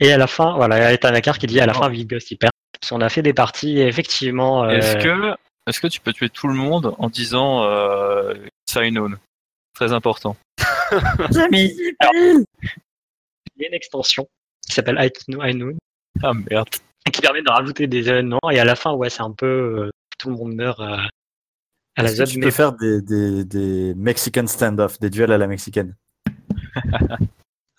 et 0.00 0.12
à 0.12 0.16
la 0.18 0.26
fin, 0.26 0.54
voilà, 0.56 0.76
il 0.78 0.94
y 0.94 1.06
a 1.06 1.08
un 1.10 1.20
qui 1.32 1.46
dit 1.46 1.60
à 1.60 1.66
la 1.66 1.74
fin, 1.74 1.90
Big 1.90 2.08
Ghost 2.08 2.30
il 2.30 2.36
perd. 2.38 2.52
Parce 2.80 2.90
qu'on 2.90 3.00
a 3.00 3.08
fait 3.08 3.22
des 3.22 3.32
parties 3.34 3.78
et 3.78 3.86
effectivement. 3.86 4.64
euh, 4.64 4.70
Est-ce 4.78 4.96
que, 4.96 5.34
est-ce 5.66 5.80
que 5.80 5.86
tu 5.88 6.00
peux 6.00 6.12
tuer 6.12 6.28
tout 6.28 6.48
le 6.48 6.54
monde 6.54 6.94
en 6.98 7.08
disant 7.08 7.64
euh, 7.64 8.34
sign 8.68 8.98
on 8.98 9.10
Très 9.74 9.92
important. 9.92 10.36
il 11.50 11.94
y 13.56 13.64
a 13.64 13.68
une 13.68 13.74
extension 13.74 14.28
qui 14.66 14.72
s'appelle 14.74 14.98
High 15.00 15.56
Noon 15.56 15.76
Ah 16.22 16.32
merde. 16.34 16.68
et 17.06 17.10
qui 17.10 17.20
permet 17.20 17.42
de 17.42 17.50
rajouter 17.50 17.86
des 17.86 18.08
événements 18.08 18.38
et 18.52 18.58
à 18.60 18.64
la 18.64 18.76
fin, 18.76 18.92
ouais, 18.92 19.10
c'est 19.10 19.22
un 19.22 19.32
peu 19.32 19.46
euh, 19.46 19.90
tout 20.18 20.28
le 20.30 20.36
monde 20.36 20.54
meurt 20.54 20.78
euh, 20.80 20.96
à 21.96 22.02
la 22.02 22.10
Est-ce 22.10 22.18
que 22.20 22.26
zone. 22.26 22.34
tu 22.34 22.40
peux 22.40 22.50
faire 22.50 22.72
des, 22.72 23.00
des, 23.02 23.44
des 23.44 23.94
Mexican 23.94 24.46
stand-off, 24.46 25.00
des 25.00 25.10
duels 25.10 25.32
à 25.32 25.38
la 25.38 25.46
mexicaine? 25.46 25.94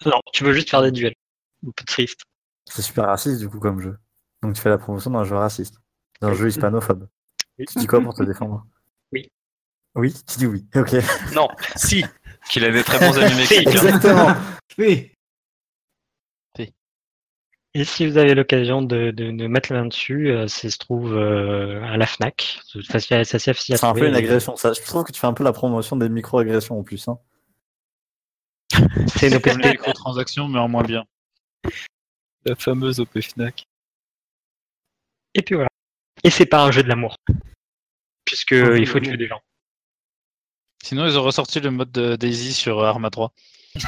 Non, 0.05 0.21
tu 0.33 0.43
veux 0.43 0.53
juste 0.53 0.69
faire 0.69 0.81
des 0.81 0.91
duels. 0.91 1.15
Un 1.65 1.71
peu 1.71 1.83
triste. 1.85 2.21
C'est 2.65 2.81
super 2.81 3.05
raciste 3.05 3.39
du 3.39 3.49
coup 3.49 3.59
comme 3.59 3.79
jeu. 3.79 3.97
Donc 4.41 4.53
tu 4.55 4.61
fais 4.61 4.69
la 4.69 4.77
promotion 4.77 5.11
d'un 5.11 5.23
jeu 5.23 5.35
raciste, 5.35 5.75
d'un 6.21 6.33
jeu 6.33 6.47
hispanophobe. 6.47 7.07
Tu 7.57 7.79
dis 7.79 7.87
quoi 7.87 8.01
pour 8.01 8.13
te 8.13 8.23
défendre? 8.23 8.65
Oui. 9.11 9.31
Oui, 9.95 10.13
tu 10.27 10.37
dis 10.39 10.47
oui. 10.47 10.65
Ok. 10.75 10.93
Non, 11.33 11.47
si. 11.75 12.03
Qu'il 12.49 12.63
a 12.65 12.71
des 12.71 12.83
très 12.83 12.99
bons 12.99 13.17
amis 13.17 13.35
mexicains. 13.35 13.71
Exactement. 13.71 14.35
Oui. 14.77 15.13
Et 17.77 17.83
si 17.83 18.07
vous 18.07 18.17
avez 18.17 18.35
l'occasion 18.35 18.81
de, 18.81 19.11
de, 19.11 19.31
de 19.31 19.47
mettre 19.47 19.73
la 19.73 19.81
main 19.81 19.87
dessus, 19.87 20.29
euh, 20.31 20.47
ça 20.47 20.69
se 20.69 20.77
trouve 20.77 21.13
euh, 21.13 21.83
à 21.83 21.97
la 21.97 22.05
Fnac. 22.05 22.61
Facile 22.89 23.17
à 23.17 23.25
C'est 23.25 23.83
un 23.83 23.93
peu 23.93 24.07
une 24.07 24.15
agression. 24.15 24.55
Ça, 24.55 24.71
je 24.71 24.81
trouve 24.81 25.03
que 25.03 25.11
tu 25.11 25.19
fais 25.19 25.27
un 25.27 25.33
peu 25.33 25.43
la 25.43 25.51
promotion 25.51 25.97
des 25.97 26.07
micro-agressions 26.07 26.79
en 26.79 26.83
plus. 26.83 27.05
Hein. 27.09 27.19
C'est 29.07 29.29
une 29.29 29.39
Comme 29.39 29.59
les 29.59 29.71
microtransactions, 29.71 30.47
mais 30.47 30.59
en 30.59 30.67
moins 30.67 30.83
bien. 30.83 31.05
La 32.45 32.55
fameuse 32.55 32.99
OP 32.99 33.19
Fnac. 33.21 33.65
Et 35.33 35.41
puis 35.41 35.55
voilà. 35.55 35.69
Et 36.23 36.29
c'est 36.29 36.45
pas 36.45 36.63
un 36.63 36.71
jeu 36.71 36.83
de 36.83 36.87
l'amour. 36.87 37.15
Puisque 38.25 38.51
il 38.51 38.87
faut 38.87 38.99
tuer 38.99 39.17
des 39.17 39.27
gens. 39.27 39.41
Sinon, 40.83 41.05
ils 41.07 41.17
ont 41.17 41.23
ressorti 41.23 41.59
le 41.59 41.71
mode 41.71 41.91
de 41.91 42.15
Daisy 42.15 42.53
sur 42.53 42.83
Arma 42.83 43.09
3. 43.09 43.33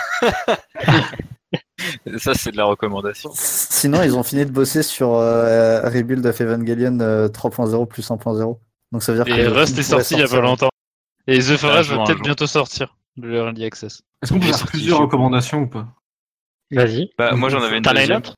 Ça, 2.18 2.34
c'est 2.34 2.52
de 2.52 2.58
la 2.58 2.66
recommandation. 2.66 3.30
Sinon, 3.34 4.02
ils 4.04 4.16
ont 4.16 4.24
fini 4.24 4.46
de 4.46 4.52
bosser 4.52 4.82
sur 4.84 5.14
euh, 5.14 5.82
Rebuild 5.88 6.26
of 6.26 6.42
Evangelion 6.42 7.00
euh, 7.00 7.28
3.0 7.28 7.88
plus 7.88 8.10
1.0. 8.10 8.60
Donc 8.92 9.04
ça 9.04 9.14
veut 9.14 9.24
dire 9.24 9.34
Et 9.34 9.44
que 9.44 9.50
Rust 9.50 9.78
est 9.78 9.84
sorti 9.84 10.16
il 10.16 10.22
y 10.22 10.24
a 10.24 10.28
pas 10.28 10.42
longtemps. 10.42 10.70
Et 11.28 11.40
The 11.40 11.58
Forest 11.58 11.92
un 11.92 11.98
va 11.98 12.06
peut-être 12.06 12.24
bientôt 12.24 12.48
sortir. 12.48 12.97
Le 13.18 13.36
Early 13.36 13.66
Access. 13.66 14.02
Est-ce 14.22 14.34
qu'on 14.34 14.40
peut 14.40 14.48
faire 14.48 14.66
plusieurs 14.68 15.00
recommandations 15.00 15.62
ou 15.64 15.68
pas? 15.68 15.88
Vas-y. 16.72 17.10
Bah, 17.18 17.34
moi, 17.36 17.50
j'en 17.50 17.62
avais 17.62 17.78
une 17.78 17.84
T'en 17.84 17.92
as 17.92 17.94
une 17.94 18.00
deuxième. 18.02 18.18
autre? 18.18 18.36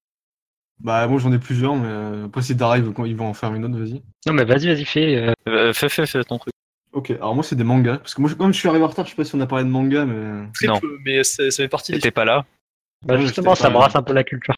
Bah 0.81 1.05
moi 1.07 1.19
j'en 1.19 1.33
ai 1.33 1.39
plusieurs, 1.39 1.75
mais 1.75 1.89
euh, 1.89 2.25
après 2.27 2.41
si 2.41 2.55
Dara 2.55 2.77
il 2.77 2.85
veut, 2.85 2.93
il 3.05 3.13
va 3.13 3.25
en 3.25 3.33
faire 3.33 3.53
une 3.53 3.65
autre, 3.65 3.77
vas-y. 3.77 4.01
Non 4.25 4.31
mais 4.31 4.45
vas-y, 4.45 4.67
vas-y, 4.67 4.85
fais. 4.85 5.13
euh, 5.17 5.33
Euh, 5.49 5.73
Fais, 5.73 5.89
fais, 5.89 6.05
fais 6.05 6.23
ton 6.23 6.37
truc. 6.37 6.53
Ok, 6.93 7.11
alors 7.11 7.35
moi 7.35 7.43
c'est 7.43 7.57
des 7.57 7.65
mangas. 7.65 7.97
Parce 7.97 8.15
que 8.15 8.21
moi 8.21 8.33
comme 8.33 8.53
je 8.53 8.59
suis 8.59 8.69
arrivé 8.69 8.85
en 8.85 8.87
retard, 8.87 9.03
je 9.05 9.09
sais 9.09 9.15
pas 9.17 9.25
si 9.25 9.35
on 9.35 9.41
a 9.41 9.45
parlé 9.45 9.65
de 9.65 9.69
manga, 9.69 10.05
mais. 10.05 10.47
Très 10.53 10.67
Non. 10.67 10.79
peu, 10.79 10.97
mais 11.03 11.21
ça, 11.25 11.43
fait 11.51 11.67
partie 11.67 11.91
T'étais 11.91 12.11
pas 12.11 12.23
là 12.23 12.45
bah, 13.05 13.15
Ouais, 13.15 13.21
justement, 13.23 13.55
ça 13.55 13.69
brasse 13.69 13.93
un 13.97 14.03
peu 14.03 14.13
la 14.13 14.23
culture. 14.23 14.53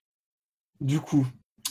Du 0.80 1.00
coup, 1.00 1.26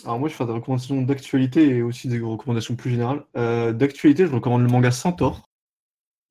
alors 0.04 0.18
moi 0.18 0.28
je 0.28 0.34
vais 0.34 0.38
faire 0.38 0.48
des 0.48 0.52
recommandations 0.52 1.00
d'actualité 1.02 1.68
et 1.68 1.82
aussi 1.82 2.08
des 2.08 2.18
recommandations 2.18 2.74
plus 2.74 2.90
générales. 2.90 3.22
Euh, 3.36 3.72
d'actualité, 3.72 4.26
je 4.26 4.32
recommande 4.32 4.62
le 4.62 4.68
manga 4.68 4.90
Centaure, 4.90 5.42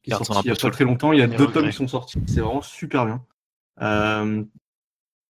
qui 0.02 0.12
est 0.12 0.14
sorti 0.24 0.32
il 0.44 0.48
y 0.48 0.52
un 0.52 0.54
a 0.54 0.58
pas 0.58 0.72
très 0.72 0.86
longtemps. 0.86 1.12
Il 1.14 1.20
y 1.20 1.22
a 1.22 1.28
deux 1.28 1.48
tomes 1.52 1.70
qui 1.70 1.76
sont 1.76 1.88
sortis. 1.88 2.20
C'est 2.28 2.42
vraiment 2.42 2.62
super 2.62 3.06
bien. 3.06 3.26
Euh, 3.82 4.44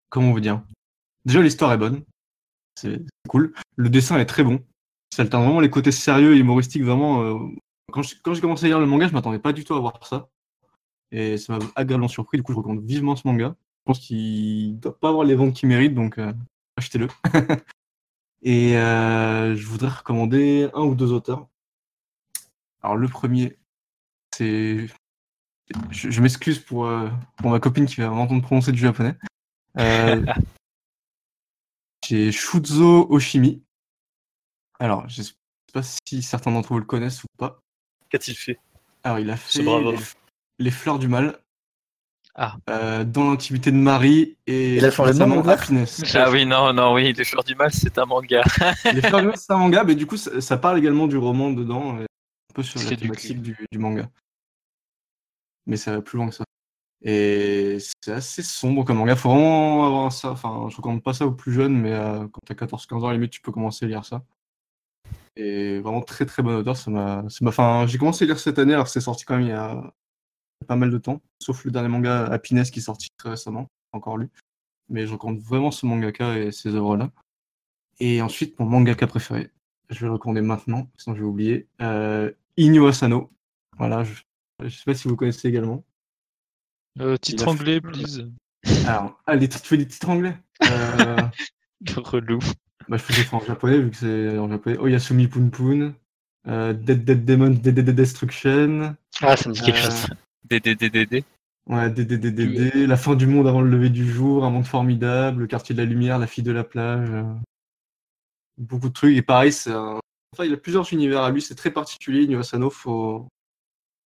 comment 0.08 0.32
vous 0.32 0.40
dire? 0.40 0.62
Déjà 1.24 1.40
l'histoire 1.42 1.72
est 1.72 1.78
bonne, 1.78 2.02
c'est 2.74 3.02
cool. 3.28 3.52
Le 3.76 3.88
dessin 3.90 4.18
est 4.18 4.26
très 4.26 4.42
bon. 4.42 4.64
Ça 5.14 5.22
alterne 5.22 5.44
vraiment 5.44 5.60
les 5.60 5.70
côtés 5.70 5.92
sérieux 5.92 6.34
et 6.34 6.38
humoristiques. 6.38 6.82
Vraiment, 6.84 7.22
euh, 7.22 7.38
quand 7.92 8.02
je- 8.02 8.14
quand 8.22 8.32
j'ai 8.34 8.40
commencé 8.40 8.64
à 8.66 8.68
lire 8.68 8.80
le 8.80 8.86
manga, 8.86 9.08
je 9.08 9.12
m'attendais 9.12 9.38
pas 9.40 9.52
du 9.52 9.64
tout 9.64 9.74
à 9.74 9.80
voir 9.80 10.06
ça. 10.06 10.28
Et 11.12 11.36
ça 11.36 11.58
m'a 11.58 11.64
agréablement 11.74 12.08
surpris. 12.08 12.38
Du 12.38 12.42
coup, 12.44 12.52
je 12.52 12.58
recommande 12.58 12.84
vivement 12.84 13.16
ce 13.16 13.26
manga. 13.26 13.54
Je 13.58 13.84
pense 13.84 13.98
qu'il 13.98 14.78
doit 14.78 14.96
pas 14.98 15.08
avoir 15.08 15.24
les 15.24 15.34
ventes 15.34 15.54
qu'il 15.54 15.68
mérite, 15.68 15.94
donc 15.94 16.18
euh, 16.18 16.32
achetez-le. 16.76 17.08
Et 18.42 18.76
euh, 18.78 19.54
je 19.54 19.66
voudrais 19.66 19.88
recommander 19.88 20.70
un 20.72 20.82
ou 20.82 20.94
deux 20.94 21.12
auteurs. 21.12 21.46
Alors 22.82 22.96
le 22.96 23.08
premier, 23.08 23.58
c'est 24.36 24.86
je, 25.90 26.10
je 26.10 26.20
m'excuse 26.20 26.58
pour, 26.58 26.86
euh, 26.86 27.08
pour 27.36 27.50
ma 27.50 27.60
copine 27.60 27.86
qui 27.86 28.00
va 28.00 28.08
m'entendre 28.08 28.42
prononcer 28.42 28.72
du 28.72 28.78
japonais. 28.78 29.14
Euh, 29.78 30.24
J'ai 32.06 32.32
Shuzo 32.32 33.06
Oshimi. 33.10 33.62
Alors, 34.80 35.08
je 35.08 35.22
sais 35.22 35.32
pas 35.72 35.82
si 35.82 36.22
certains 36.22 36.50
d'entre 36.50 36.72
vous 36.72 36.78
le 36.78 36.84
connaissent 36.84 37.22
ou 37.22 37.28
pas. 37.38 37.60
Qu'a-t-il 38.08 38.36
fait 38.36 38.58
Alors, 39.04 39.20
il 39.20 39.30
a 39.30 39.36
fait 39.36 39.62
les, 40.58 40.70
Fleurs 40.70 40.98
du 40.98 41.06
Mal. 41.06 41.38
Ah. 42.34 42.56
Euh, 42.68 43.04
dans 43.04 43.30
l'intimité 43.30 43.70
de 43.70 43.76
Marie 43.76 44.38
et 44.46 44.76
Il 44.76 44.84
a 44.84 44.90
nom, 44.90 45.04
récemment 45.04 45.46
Happiness. 45.46 46.02
Ah 46.14 46.30
oui, 46.30 46.46
non, 46.46 46.72
non, 46.72 46.94
oui, 46.94 47.12
Les 47.12 47.24
Fleurs 47.24 47.44
du 47.44 47.54
Mal, 47.54 47.70
c'est 47.72 47.98
un 47.98 48.06
manga. 48.06 48.42
Les 48.92 49.02
Fleurs 49.02 49.20
du 49.20 49.26
Mal, 49.28 49.36
c'est 49.36 49.52
un 49.52 49.58
manga, 49.58 49.84
mais 49.84 49.94
du 49.94 50.06
coup, 50.06 50.16
ça, 50.16 50.40
ça 50.40 50.56
parle 50.56 50.78
également 50.78 51.06
du 51.06 51.16
roman 51.16 51.50
dedans, 51.50 52.00
et 52.00 52.06
un 52.50 52.52
peu 52.52 52.62
sur 52.62 52.82
la 52.82 52.96
thématique 52.96 53.40
du, 53.40 53.56
du 53.70 53.78
manga. 53.78 54.10
Mais 55.66 55.76
ça 55.76 55.92
va 55.92 56.02
plus 56.02 56.16
loin 56.16 56.28
que 56.28 56.34
ça. 56.34 56.44
Et 57.02 57.78
c'est 58.02 58.12
assez 58.12 58.42
sombre 58.42 58.84
comme 58.84 58.98
manga. 58.98 59.16
Faut 59.16 59.30
vraiment 59.30 59.86
avoir 59.86 60.12
ça. 60.12 60.30
Enfin, 60.32 60.68
je 60.68 60.76
recommande 60.76 61.02
pas 61.02 61.14
ça 61.14 61.26
aux 61.26 61.32
plus 61.32 61.52
jeunes, 61.52 61.76
mais 61.78 61.92
euh, 61.92 62.26
quand 62.28 62.40
t'as 62.44 62.54
14-15 62.54 62.94
ans, 62.94 63.04
à 63.04 63.08
la 63.08 63.14
limite, 63.14 63.30
tu 63.30 63.40
peux 63.40 63.52
commencer 63.52 63.86
à 63.86 63.88
lire 63.88 64.04
ça. 64.04 64.24
Et 65.36 65.80
vraiment 65.80 66.02
très 66.02 66.26
très 66.26 66.42
bon 66.42 66.56
auteur. 66.56 66.76
Ça 66.76 66.90
m'a. 66.90 67.24
Enfin, 67.46 67.86
j'ai 67.86 67.98
commencé 67.98 68.24
à 68.24 68.26
lire 68.26 68.38
cette 68.38 68.58
année, 68.58 68.74
alors 68.74 68.86
que 68.86 68.90
c'est 68.90 69.00
sorti 69.00 69.24
quand 69.24 69.36
même 69.36 69.46
il 69.46 69.50
y 69.50 69.52
a 69.52 69.94
il 70.60 70.64
y 70.64 70.66
a 70.66 70.66
pas 70.66 70.76
mal 70.76 70.90
de 70.90 70.98
temps. 70.98 71.22
Sauf 71.40 71.64
le 71.64 71.70
dernier 71.70 71.88
manga 71.88 72.26
Happiness 72.26 72.70
qui 72.70 72.80
est 72.80 72.82
sorti 72.82 73.08
très 73.16 73.30
récemment, 73.30 73.68
encore 73.92 74.18
lu. 74.18 74.30
Mais 74.90 75.06
je 75.06 75.12
recommande 75.12 75.40
vraiment 75.40 75.70
ce 75.70 75.86
mangaka 75.86 76.36
et 76.36 76.52
ces 76.52 76.74
œuvres-là. 76.74 77.10
Et 78.00 78.20
ensuite, 78.20 78.58
mon 78.58 78.66
mangaka 78.66 79.06
préféré. 79.06 79.50
Je 79.90 80.00
vais 80.00 80.06
le 80.06 80.12
recommander 80.12 80.40
maintenant, 80.40 80.88
sinon 80.96 81.16
je 81.16 81.20
vais 81.20 81.26
oublier. 81.26 81.66
Euh, 81.82 82.30
Inyo 82.56 82.86
Asano. 82.86 83.30
Voilà, 83.78 84.04
je, 84.04 84.12
je 84.62 84.68
sais 84.68 84.84
pas 84.84 84.94
si 84.94 85.08
vous 85.08 85.16
connaissez 85.16 85.48
également. 85.48 85.84
Euh, 87.00 87.16
titre 87.16 87.48
a 87.48 87.50
anglais, 87.50 87.80
please. 87.80 88.28
Alors, 88.86 89.20
ah, 89.26 89.34
les 89.36 89.48
tu 89.48 89.58
fais 89.58 89.76
des 89.76 89.86
titres 89.86 90.08
anglais? 90.10 90.36
Euh, 90.64 91.16
Relou. 91.96 92.38
bah, 92.88 92.96
Je 92.98 93.02
fais 93.02 93.24
ça 93.24 93.36
en 93.36 93.40
japonais, 93.40 93.80
vu 93.80 93.90
que 93.90 93.96
c'est 93.96 94.38
en 94.38 94.48
japonais. 94.48 94.78
Oyasumi 94.78 95.28
Pun 95.28 95.48
Pun. 95.48 95.94
Euh, 96.48 96.72
Dead 96.72 97.04
Dead 97.04 97.24
Demon, 97.24 97.50
Dead 97.50 97.74
Dead 97.74 97.90
Destruction. 97.90 98.96
Ah, 99.22 99.36
ça 99.36 99.48
me 99.48 99.54
dit 99.54 99.60
quelque 99.62 99.78
Euh, 99.78 99.82
chose. 99.82 100.06
DDDDD. 100.48 101.24
Ouais, 101.66 101.90
DDDDD, 101.90 102.86
La 102.86 102.96
fin 102.96 103.14
du 103.14 103.26
monde 103.26 103.46
avant 103.46 103.60
le 103.60 103.70
lever 103.70 103.90
du 103.90 104.10
jour, 104.10 104.44
Un 104.44 104.50
monde 104.50 104.66
formidable, 104.66 105.40
Le 105.42 105.46
quartier 105.46 105.74
de 105.74 105.80
la 105.80 105.86
lumière, 105.86 106.18
La 106.18 106.26
fille 106.26 106.42
de 106.44 106.52
la 106.52 106.64
plage. 106.64 107.10
Euh, 108.60 108.64
Beaucoup 108.64 108.88
de 108.88 108.94
trucs. 108.94 109.16
Et 109.16 109.22
pareil, 109.22 109.52
c'est 109.52 109.72
un... 109.72 109.98
enfin, 110.32 110.44
il 110.44 110.52
a 110.52 110.56
plusieurs 110.56 110.92
univers 110.92 111.22
à 111.22 111.30
lui, 111.30 111.42
c'est 111.42 111.54
très 111.54 111.70
particulier. 111.70 112.24
Inyo 112.24 112.40
Asano, 112.40 112.70
faut... 112.70 113.26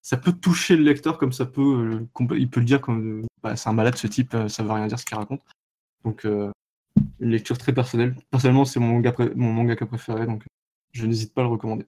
ça 0.02 0.16
peut 0.16 0.32
toucher 0.32 0.76
le 0.76 0.82
lecteur 0.82 1.18
comme 1.18 1.32
ça 1.32 1.46
peut. 1.46 2.06
euh, 2.20 2.36
il 2.36 2.50
peut 2.50 2.60
le 2.60 2.66
dire 2.66 2.80
comme. 2.80 3.22
euh, 3.22 3.26
bah, 3.42 3.56
c'est 3.56 3.68
un 3.68 3.72
malade 3.72 3.96
ce 3.96 4.06
type, 4.06 4.34
euh, 4.34 4.48
ça 4.48 4.62
veut 4.62 4.72
rien 4.72 4.86
dire 4.86 4.98
ce 4.98 5.06
qu'il 5.06 5.16
raconte. 5.16 5.42
Donc, 6.04 6.24
euh, 6.24 6.50
une 7.20 7.30
lecture 7.30 7.56
très 7.56 7.72
personnelle. 7.72 8.14
Personnellement, 8.30 8.64
c'est 8.64 8.80
mon, 8.80 8.88
manga 8.88 9.12
pré- 9.12 9.32
mon 9.34 9.52
mangaka 9.52 9.86
préféré, 9.86 10.26
donc 10.26 10.44
je 10.92 11.06
n'hésite 11.06 11.32
pas 11.32 11.42
à 11.42 11.44
le 11.44 11.50
recommander. 11.50 11.86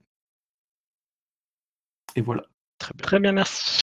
Et 2.15 2.21
voilà. 2.21 2.45
Très 2.79 2.93
bien. 2.95 3.03
Très 3.03 3.21
bien, 3.21 3.33
merci. 3.33 3.81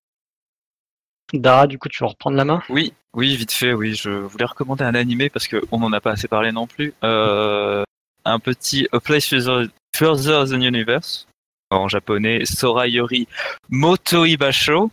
Dara, 1.33 1.67
du 1.67 1.77
coup, 1.77 1.89
tu 1.89 2.03
vas 2.03 2.09
reprendre 2.09 2.37
la 2.37 2.45
main? 2.45 2.63
Oui, 2.69 2.93
oui, 3.13 3.35
vite 3.35 3.51
fait, 3.51 3.73
oui. 3.73 3.93
Je 3.93 4.09
voulais 4.09 4.45
recommander 4.45 4.83
un 4.83 4.95
animé 4.95 5.29
parce 5.29 5.47
qu'on 5.47 5.79
n'en 5.79 5.93
a 5.93 6.01
pas 6.01 6.11
assez 6.11 6.27
parlé 6.27 6.51
non 6.51 6.65
plus. 6.67 6.93
Euh, 7.03 7.83
un 8.25 8.39
petit 8.39 8.87
A 8.91 8.99
Place 8.99 9.25
Further, 9.27 9.67
Further 9.95 10.45
Than 10.49 10.61
Universe. 10.61 11.27
En 11.71 11.87
japonais, 11.87 12.45
Sorayori 12.45 13.27
Motoi 13.69 14.37
Basho. 14.37 14.91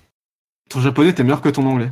Ton 0.68 0.80
japonais, 0.80 1.12
t'es 1.14 1.22
meilleur 1.22 1.40
que 1.40 1.48
ton 1.48 1.64
anglais. 1.66 1.88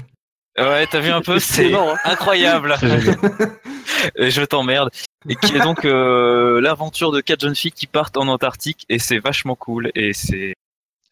Ouais, 0.59 0.87
t'as 0.87 1.01
vu 1.01 1.11
un 1.11 1.23
peu, 1.23 1.39
c'est 1.41 1.69
énorme, 1.69 1.99
incroyable. 2.05 2.77
Et 4.17 4.31
je 4.31 4.43
t'emmerde. 4.45 4.91
Et 5.29 5.37
qui 5.37 5.57
est 5.57 5.61
donc 5.61 5.85
euh, 5.87 6.61
l'aventure 6.61 7.13
de 7.13 7.21
quatre 7.23 7.41
jeunes 7.41 7.55
filles 7.55 7.73
qui 7.73 7.87
partent 7.87 8.17
en 8.19 8.29
Antarctique 8.29 8.85
et 8.91 8.99
c'est 8.99 9.19
vachement 9.19 9.57
cool 9.57 9.91
et 9.95 10.13
c'est 10.13 10.53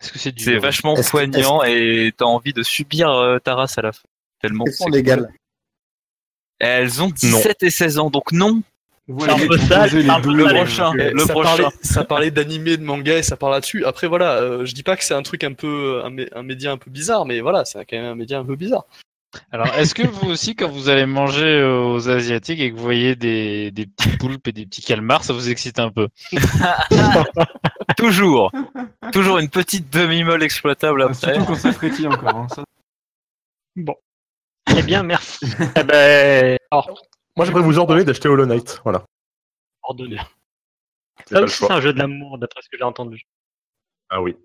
Est-ce 0.01 0.13
que 0.13 0.19
c'est 0.19 0.33
du 0.33 0.45
c'est 0.45 0.59
vachement 0.59 0.95
Est-ce 0.95 1.07
que- 1.07 1.11
poignant 1.13 1.63
et 1.65 2.13
t'as 2.15 2.27
envie 2.27 2.53
de 2.53 2.63
subir 2.63 3.09
euh, 3.11 3.39
ta 3.39 3.55
race 3.55 3.79
à 3.79 3.83
la 3.83 3.93
fin. 3.93 4.03
Tellement 4.43 4.65
Elles 4.67 4.75
sont 4.75 4.89
légales. 4.91 5.27
cool. 5.29 5.37
Elles 6.59 7.03
ont 7.03 7.09
17 7.09 7.63
et 7.63 7.71
16 7.71 7.99
ans 7.99 8.11
donc 8.11 8.33
non. 8.33 8.63
Voilà, 9.09 9.35
un 9.35 9.39
peu 9.47 9.59
ça, 9.59 9.87
le 9.89 10.55
prochain. 10.55 10.93
Eh, 10.99 11.11
Le 11.11 11.19
ça, 11.21 11.33
prochain. 11.33 11.49
parlait, 11.57 11.65
ça 11.83 12.05
parlait 12.05 12.31
d'animé, 12.31 12.77
de 12.77 12.85
manga 12.85 13.19
et 13.19 13.23
ça 13.23 13.37
parle 13.37 13.53
là-dessus. 13.53 13.85
Après, 13.85 14.07
voilà, 14.07 14.37
euh, 14.37 14.65
je 14.65 14.75
dis 14.75 14.83
pas 14.85 14.97
que 14.97 15.03
c'est 15.05 15.15
un 15.15 15.23
truc 15.23 15.43
un 15.45 15.53
peu, 15.55 16.01
un, 16.05 16.11
mé- 16.11 16.29
un 16.35 16.43
média 16.45 16.71
un 16.71 16.77
peu 16.79 16.91
bizarre, 16.91 17.27
mais 17.27 17.41
voilà, 17.41 17.65
c'est 17.65 17.85
quand 17.85 17.97
même 17.97 18.05
un 18.07 18.15
média 18.15 18.39
un 18.39 18.45
peu 18.45 18.55
bizarre. 18.57 18.85
Alors, 19.51 19.67
est-ce 19.79 19.95
que 19.95 20.07
vous 20.07 20.31
aussi, 20.31 20.55
quand 20.55 20.69
vous 20.69 20.89
allez 20.91 21.07
manger 21.07 21.47
euh, 21.47 21.81
aux 21.83 22.09
Asiatiques 22.11 22.61
et 22.61 22.71
que 22.71 22.77
vous 22.77 22.83
voyez 22.83 23.17
des, 23.17 23.71
des 23.71 23.87
petits 23.87 24.17
poulpes 24.19 24.47
et 24.49 24.53
des 24.53 24.67
petits 24.67 24.83
calmars, 24.83 25.25
ça 25.25 25.33
vous 25.33 25.51
excite 25.51 25.79
un 25.81 25.91
peu? 25.91 26.09
Toujours. 27.97 28.51
Toujours 29.13 29.39
une 29.39 29.49
petite 29.49 29.93
demi-molle 29.93 30.43
exploitable 30.43 31.03
Ah, 31.03 31.07
après. 31.11 31.35
Surtout 31.35 31.45
quand 31.47 31.55
ça 31.59 31.73
frétille 31.73 32.07
encore. 32.09 32.37
hein, 32.37 32.47
ça. 32.55 32.63
Eh 34.77 34.83
bien, 34.83 35.03
merci. 35.03 35.39
eh 35.77 35.83
ben, 35.83 36.59
alors, 36.71 37.03
Moi, 37.37 37.47
j'aimerais 37.47 37.63
vous 37.63 37.79
ordonner 37.79 38.05
d'acheter 38.05 38.29
Hollow 38.29 38.47
Knight. 38.47 38.81
Voilà. 38.85 39.05
ordonné. 39.83 40.19
C'est 41.27 41.35
Ça 41.35 41.43
aussi, 41.43 41.65
un 41.71 41.81
jeu 41.81 41.93
de 41.93 41.99
l'amour, 41.99 42.39
d'après 42.39 42.63
ce 42.63 42.69
que 42.69 42.77
j'ai 42.77 42.85
entendu. 42.85 43.27
Ah 44.11 44.21
oui. 44.21 44.37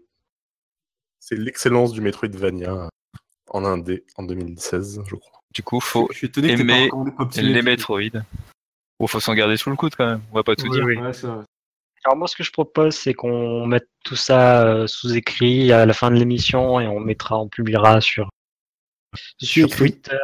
C'est 1.19 1.35
l'excellence 1.35 1.91
du 1.91 2.01
Metroidvania 2.01 2.89
en 3.49 3.65
indé 3.65 4.05
en 4.15 4.23
2016, 4.23 5.01
je 5.05 5.15
crois. 5.15 5.41
Du 5.53 5.63
coup, 5.63 5.79
faut 5.79 6.07
Je 6.11 6.17
suis 6.17 6.27
étonné 6.27 6.51
aimer 6.51 6.89
les. 7.35 7.61
Metroid. 7.61 8.21
Bon, 8.99 9.07
faut 9.07 9.19
s'en 9.19 9.33
garder 9.33 9.57
sous 9.57 9.69
le 9.69 9.75
coude 9.75 9.95
quand 9.95 10.05
même. 10.05 10.21
On 10.31 10.35
va 10.35 10.43
pas 10.43 10.55
tout 10.55 10.69
dire. 10.69 10.83
Ouais. 10.83 10.97
Alors 12.05 12.15
moi, 12.15 12.27
ce 12.27 12.35
que 12.35 12.43
je 12.43 12.51
propose, 12.51 12.95
c'est 12.95 13.13
qu'on 13.13 13.65
mette 13.65 13.89
tout 14.03 14.15
ça 14.15 14.65
euh, 14.65 14.87
sous 14.87 15.15
écrit 15.15 15.71
à 15.71 15.85
la 15.85 15.93
fin 15.93 16.09
de 16.09 16.15
l'émission 16.15 16.79
et 16.79 16.87
on 16.87 16.99
mettra, 16.99 17.37
on 17.37 17.49
publiera 17.49 17.99
sur, 18.01 18.29
sur 19.41 19.69
Twitter. 19.69 20.17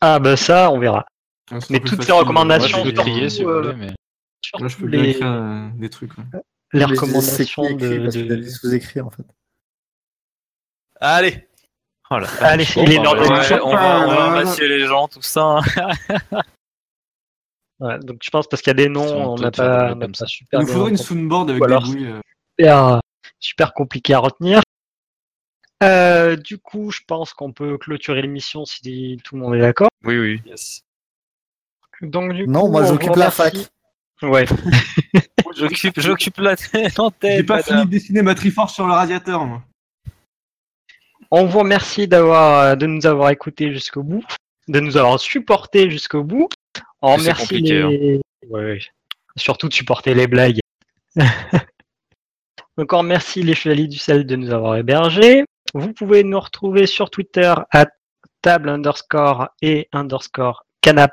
Ah 0.00 0.18
bah 0.18 0.36
ça, 0.36 0.70
on 0.70 0.78
verra. 0.78 1.06
C'est 1.48 1.70
Mais 1.70 1.80
toutes 1.80 2.02
ces 2.02 2.12
recommandations, 2.12 2.82
trier 2.92 3.30
si 3.30 3.42
vous 3.42 3.50
euh, 3.50 3.72
voulez, 3.72 3.74
mais... 3.74 3.94
Je 4.42 4.76
peux 4.76 4.86
bien 4.86 5.02
les, 5.02 5.10
écrire 5.10 5.26
euh, 5.26 5.68
des 5.74 5.90
trucs. 5.90 6.16
ouais. 6.16 6.24
les 6.72 6.84
recommandations 6.84 7.64
écrit, 7.64 7.76
de, 7.76 7.98
parce 8.04 8.16
dit 8.16 8.50
sous-écrit, 8.50 9.00
en 9.00 9.10
fait. 9.10 9.24
Allez, 11.00 11.48
Oh 12.10 12.18
là. 12.18 12.26
Allez, 12.40 12.64
Bon, 12.74 12.82
il 12.84 12.92
est 12.92 12.96
bah, 12.96 13.02
l'heure 13.02 13.14
de 13.14 13.20
ouais, 13.20 13.28
l'émission. 13.28 13.58
on 13.64 13.74
va, 13.74 14.06
on 14.06 14.08
va 14.08 14.26
remercier 14.30 14.66
les 14.66 14.86
gens, 14.86 15.08
tout 15.08 15.22
ça. 15.22 15.58
hein. 15.58 16.40
Ouais, 17.80 17.96
donc 18.00 18.18
je 18.24 18.30
pense 18.30 18.48
parce 18.48 18.60
qu'il 18.60 18.72
y 18.72 18.72
a 18.72 18.74
des 18.74 18.88
noms, 18.88 19.34
on 19.34 19.36
n'a 19.36 19.52
pas, 19.52 19.94
comme 19.94 20.12
ça. 20.12 20.26
super 20.26 20.58
Il 20.58 20.62
nous 20.62 20.66
bien 20.66 20.74
faudrait 20.74 20.90
une 20.90 20.96
soundboard 20.96 21.50
avec 21.50 21.62
des 21.62 21.76
bruits. 21.76 22.06
euh. 22.06 22.20
super, 22.58 23.00
super 23.38 23.72
compliqué 23.72 24.14
à 24.14 24.18
retenir. 24.18 24.60
Euh, 25.84 26.34
du 26.34 26.58
coup, 26.58 26.90
je 26.90 27.02
pense 27.06 27.32
qu'on 27.34 27.52
peut 27.52 27.78
clôturer 27.78 28.20
l'émission 28.22 28.64
si 28.64 29.20
tout 29.22 29.36
le 29.36 29.42
monde 29.42 29.54
est 29.54 29.60
d'accord. 29.60 29.90
Oui, 30.02 30.18
oui. 30.18 30.42
yes. 30.44 30.82
Donc 32.02 32.32
du 32.32 32.46
Non, 32.46 32.62
coup, 32.62 32.68
moi 32.72 32.82
on 32.82 32.86
j'occupe 32.86 33.10
vous 33.10 33.18
la 33.18 33.30
fac. 33.30 33.52
remercie. 33.52 33.70
Ouais. 34.22 34.46
J'occupe, 35.56 35.98
j'occupe 36.00 36.38
la 36.38 36.54
l'antenne. 36.96 37.36
J'ai 37.38 37.42
pas 37.42 37.56
madame. 37.56 37.64
fini 37.64 37.84
de 37.86 37.90
dessiner 37.90 38.22
ma 38.22 38.34
Triforce 38.34 38.74
sur 38.74 38.86
le 38.86 38.92
radiateur, 38.92 39.44
moi. 39.44 39.62
On 41.30 41.46
vous 41.46 41.58
remercie 41.60 42.06
d'avoir, 42.06 42.76
de 42.76 42.86
nous 42.86 43.06
avoir 43.06 43.30
écoutés 43.30 43.72
jusqu'au 43.72 44.02
bout, 44.04 44.24
de 44.68 44.78
nous 44.80 44.96
avoir 44.96 45.18
supportés 45.18 45.90
jusqu'au 45.90 46.22
bout. 46.22 46.48
On 47.02 47.14
C'est 47.16 47.20
remercie 47.22 47.42
compliqué, 47.42 47.82
hein. 47.82 48.20
ouais. 48.50 48.78
Surtout 49.36 49.68
de 49.68 49.74
supporter 49.74 50.14
les 50.14 50.26
blagues. 50.28 50.60
Donc 52.76 52.92
on 52.92 52.98
remercie 52.98 53.42
les 53.42 53.54
Chevaliers 53.54 53.88
du 53.88 53.98
Sel 53.98 54.26
de 54.26 54.36
nous 54.36 54.50
avoir 54.52 54.76
hébergés. 54.76 55.44
Vous 55.74 55.92
pouvez 55.92 56.22
nous 56.22 56.38
retrouver 56.40 56.86
sur 56.86 57.10
Twitter 57.10 57.52
à 57.72 57.86
table 58.42 58.68
underscore 58.68 59.48
et 59.60 59.88
underscore 59.92 60.64
canap. 60.80 61.12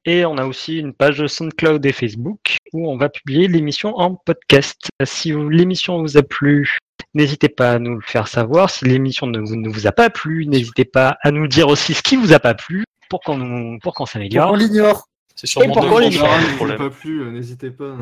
Et 0.06 0.24
on 0.24 0.38
a 0.38 0.46
aussi 0.46 0.78
une 0.78 0.94
page 0.94 1.26
SoundCloud 1.26 1.84
et 1.84 1.92
Facebook 1.92 2.56
où 2.72 2.90
on 2.90 2.96
va 2.96 3.10
publier 3.10 3.46
l'émission 3.46 3.94
en 3.98 4.14
podcast. 4.14 4.88
Si 5.04 5.30
l'émission 5.32 6.00
vous 6.00 6.16
a 6.16 6.22
plu, 6.22 6.78
n'hésitez 7.12 7.50
pas 7.50 7.72
à 7.72 7.78
nous 7.78 7.96
le 7.96 8.00
faire 8.00 8.26
savoir. 8.26 8.70
Si 8.70 8.86
l'émission 8.86 9.26
ne 9.26 9.68
vous, 9.68 9.86
a 9.86 9.92
pas 9.92 10.08
plu, 10.08 10.46
n'hésitez 10.46 10.86
pas 10.86 11.18
à 11.22 11.30
nous 11.30 11.46
dire 11.46 11.68
aussi 11.68 11.92
ce 11.92 12.02
qui 12.02 12.16
vous 12.16 12.32
a 12.32 12.40
pas 12.40 12.54
plu 12.54 12.84
pour 13.10 13.20
qu'on 13.20 13.78
pour 13.82 13.94
qu'on 13.94 14.04
On 14.04 14.06
s'améliore. 14.06 14.56
l'ignore. 14.56 15.07
C'est 15.38 15.46
sûrement 15.46 15.72
deux 15.72 16.00
les 16.00 16.16
gros 16.18 16.26
le 16.26 16.56
problème. 16.56 16.78
pas 16.78 16.90
plu, 16.90 17.22
euh, 17.22 17.30
n'hésitez 17.30 17.70
pas. 17.70 17.96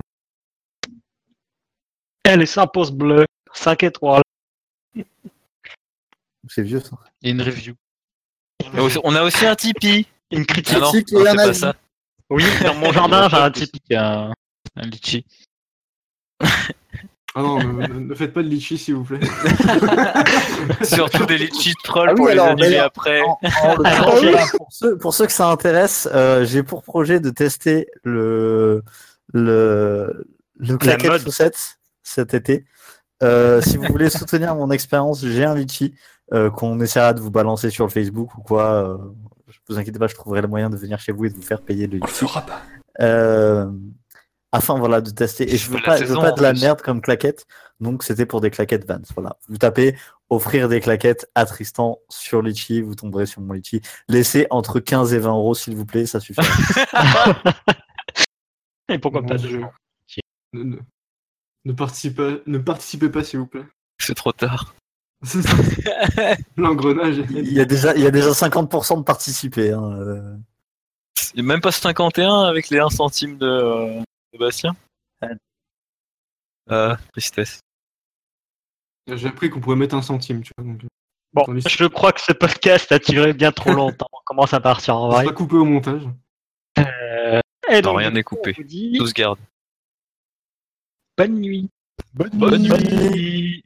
Elle 2.24 2.40
est 2.40 2.46
5 2.46 2.66
pouces 2.68 2.90
bleus, 2.90 3.26
5 3.52 3.82
étoiles. 3.82 4.22
C'est 6.48 6.62
vieux 6.62 6.80
ça. 6.80 6.96
Et 7.22 7.32
une 7.32 7.42
review. 7.42 7.74
On 9.04 9.14
a 9.14 9.22
aussi 9.22 9.44
un 9.44 9.54
Tipeee. 9.54 10.06
Une 10.30 10.46
critique. 10.46 10.76
Ah 10.76 10.80
non, 10.80 10.92
non, 10.94 11.02
c'est 11.06 11.28
un 11.28 11.34
pas 11.34 11.52
ça. 11.52 11.74
Oui, 12.30 12.42
dans 12.62 12.74
mon 12.74 12.90
jardin, 12.90 13.28
j'ai 13.28 13.36
un 13.36 13.50
Tipeee. 13.50 13.96
Un, 13.96 14.32
un 14.76 14.86
litchi. 14.86 15.26
Ah 17.38 17.42
non, 17.42 17.58
ne, 17.62 18.14
faites 18.14 18.32
pas 18.32 18.42
de 18.42 18.48
litchi 18.48 18.78
s'il 18.78 18.94
vous 18.94 19.04
plaît. 19.04 19.20
Surtout 20.82 21.26
des 21.26 21.38
litchis 21.38 21.74
trolls 21.84 22.08
Ah 22.08 22.12
oui, 22.12 22.16
pour 22.16 22.28
alors, 22.28 22.46
les 22.46 22.52
annuler 22.52 22.68
mais- 22.70 22.76
après. 22.78 23.20
En- 23.22 23.38
en 23.62 23.74
l'occurrence, 23.76 24.20
voilà, 24.22 24.46
pour, 24.56 24.66
ceux, 24.70 24.96
pour 24.98 25.14
ceux 25.14 25.26
que 25.26 25.32
ça 25.32 25.50
intéresse, 25.50 26.08
euh, 26.14 26.44
j'ai 26.44 26.62
pour 26.62 26.82
projet 26.82 27.20
de 27.20 27.30
tester 27.30 27.88
le, 28.04 28.82
le, 29.32 30.26
le 30.58 30.76
claquette 30.78 31.22
chaussette 31.22 31.78
cet 32.02 32.34
été. 32.34 32.64
Euh, 33.22 33.60
si 33.62 33.76
vous 33.76 33.84
voulez 33.84 34.10
soutenir 34.10 34.54
mon 34.54 34.70
expérience, 34.70 35.24
j'ai 35.24 35.44
un 35.44 35.54
litchi 35.54 35.94
euh, 36.32 36.50
qu'on 36.50 36.80
essaiera 36.80 37.12
de 37.12 37.20
vous 37.20 37.30
balancer 37.30 37.70
sur 37.70 37.84
le 37.84 37.90
Facebook 37.90 38.36
ou 38.36 38.40
quoi. 38.42 38.64
Euh, 38.72 38.96
vous 39.68 39.78
inquiétez 39.78 39.98
pas, 39.98 40.06
je 40.06 40.14
trouverai 40.14 40.40
le 40.42 40.48
moyen 40.48 40.70
de 40.70 40.76
venir 40.76 40.98
chez 41.00 41.12
vous 41.12 41.24
et 41.26 41.30
de 41.30 41.34
vous 41.34 41.42
faire 41.42 41.60
payer 41.60 41.86
le 41.86 41.98
On 41.98 42.04
le 42.04 42.06
litchi. 42.06 42.26
fera 42.26 42.40
pas. 42.46 42.62
Euh, 44.56 44.58
afin 44.58 44.78
voilà 44.78 45.00
de 45.00 45.10
tester. 45.10 45.52
Et 45.52 45.56
je 45.56 45.70
veux 45.70 45.80
pas, 45.82 45.96
je 45.98 46.04
veux 46.04 46.14
pas 46.16 46.32
de 46.32 46.42
la 46.42 46.52
merde 46.52 46.80
comme 46.82 47.00
claquette. 47.00 47.46
Donc 47.80 48.02
c'était 48.02 48.26
pour 48.26 48.40
des 48.40 48.50
claquettes 48.50 48.86
Vans. 48.88 49.00
Voilà. 49.14 49.36
Vous 49.48 49.58
tapez 49.58 49.96
offrir 50.30 50.68
des 50.68 50.80
claquettes 50.80 51.30
à 51.34 51.46
Tristan 51.46 51.98
sur 52.08 52.42
Litchi, 52.42 52.80
vous 52.82 52.94
tomberez 52.94 53.26
sur 53.26 53.40
mon 53.42 53.52
Litchi. 53.52 53.80
Laissez 54.08 54.46
entre 54.50 54.80
15 54.80 55.14
et 55.14 55.18
20 55.18 55.30
euros 55.30 55.54
s'il 55.54 55.76
vous 55.76 55.86
plaît, 55.86 56.06
ça 56.06 56.20
suffit. 56.20 56.40
Et 58.88 58.98
pourquoi 58.98 59.22
pas 59.22 59.36
de 59.36 59.46
Dieu. 59.46 59.64
Ne, 60.52 60.62
ne- 60.62 60.76
ne 61.64 61.72
participez, 61.72 62.42
ne 62.46 62.58
participez 62.58 63.08
pas 63.08 63.24
s'il 63.24 63.40
vous 63.40 63.46
plaît. 63.46 63.64
C'est 63.98 64.14
trop 64.14 64.32
tard. 64.32 64.74
L'engrenage. 66.56 67.24
Il 67.30 67.52
y 67.52 67.60
a 67.60 67.64
déjà, 67.64 67.94
il 67.96 68.02
y 68.02 68.06
a 68.06 68.10
déjà 68.10 68.30
50% 68.30 68.98
de 68.98 69.02
participés. 69.02 69.72
hein, 69.72 69.92
euh. 69.98 70.36
Il 71.34 71.38
y 71.38 71.40
a 71.40 71.46
même 71.46 71.60
pas 71.60 71.72
51 71.72 72.42
avec 72.42 72.70
les 72.70 72.78
1 72.78 72.90
centime 72.90 73.38
de, 73.38 74.00
euh, 74.36 74.38
de 74.38 74.44
Bastien. 74.44 74.76
Ouais. 75.22 75.28
Ah, 76.68 76.96
tristesse. 77.12 77.60
J'ai 79.12 79.28
appris 79.28 79.50
qu'on 79.50 79.60
pouvait 79.60 79.76
mettre 79.76 79.94
un 79.94 80.02
centime, 80.02 80.42
tu 80.42 80.52
vois. 80.58 80.66
Donc, 80.66 80.82
euh, 80.84 80.88
Bon, 81.32 81.44
je 81.58 81.84
crois 81.86 82.12
que 82.12 82.20
ce 82.20 82.32
podcast 82.32 82.90
a 82.92 82.98
duré 82.98 83.32
bien 83.34 83.52
trop 83.52 83.72
longtemps. 83.74 84.08
On 84.12 84.20
commence 84.24 84.54
à 84.54 84.60
partir 84.60 84.96
en 84.96 85.08
vrai. 85.10 85.24
sera 85.24 85.34
coupé 85.34 85.56
au 85.56 85.64
montage. 85.64 86.02
Euh, 86.78 87.40
et 87.68 87.74
Non, 87.82 87.90
donc, 87.92 87.98
rien 87.98 88.10
n'est 88.10 88.22
coup, 88.22 88.36
coupé. 88.36 88.54
on 88.58 88.62
dit 88.62 88.94
Tout 88.98 89.06
se 89.06 89.12
garde. 89.12 89.38
bonne 91.18 91.34
nuit. 91.40 91.68
Bonne 92.14 92.30
Bonne 92.30 92.62
nuit. 92.62 93.12
nuit. 93.12 93.64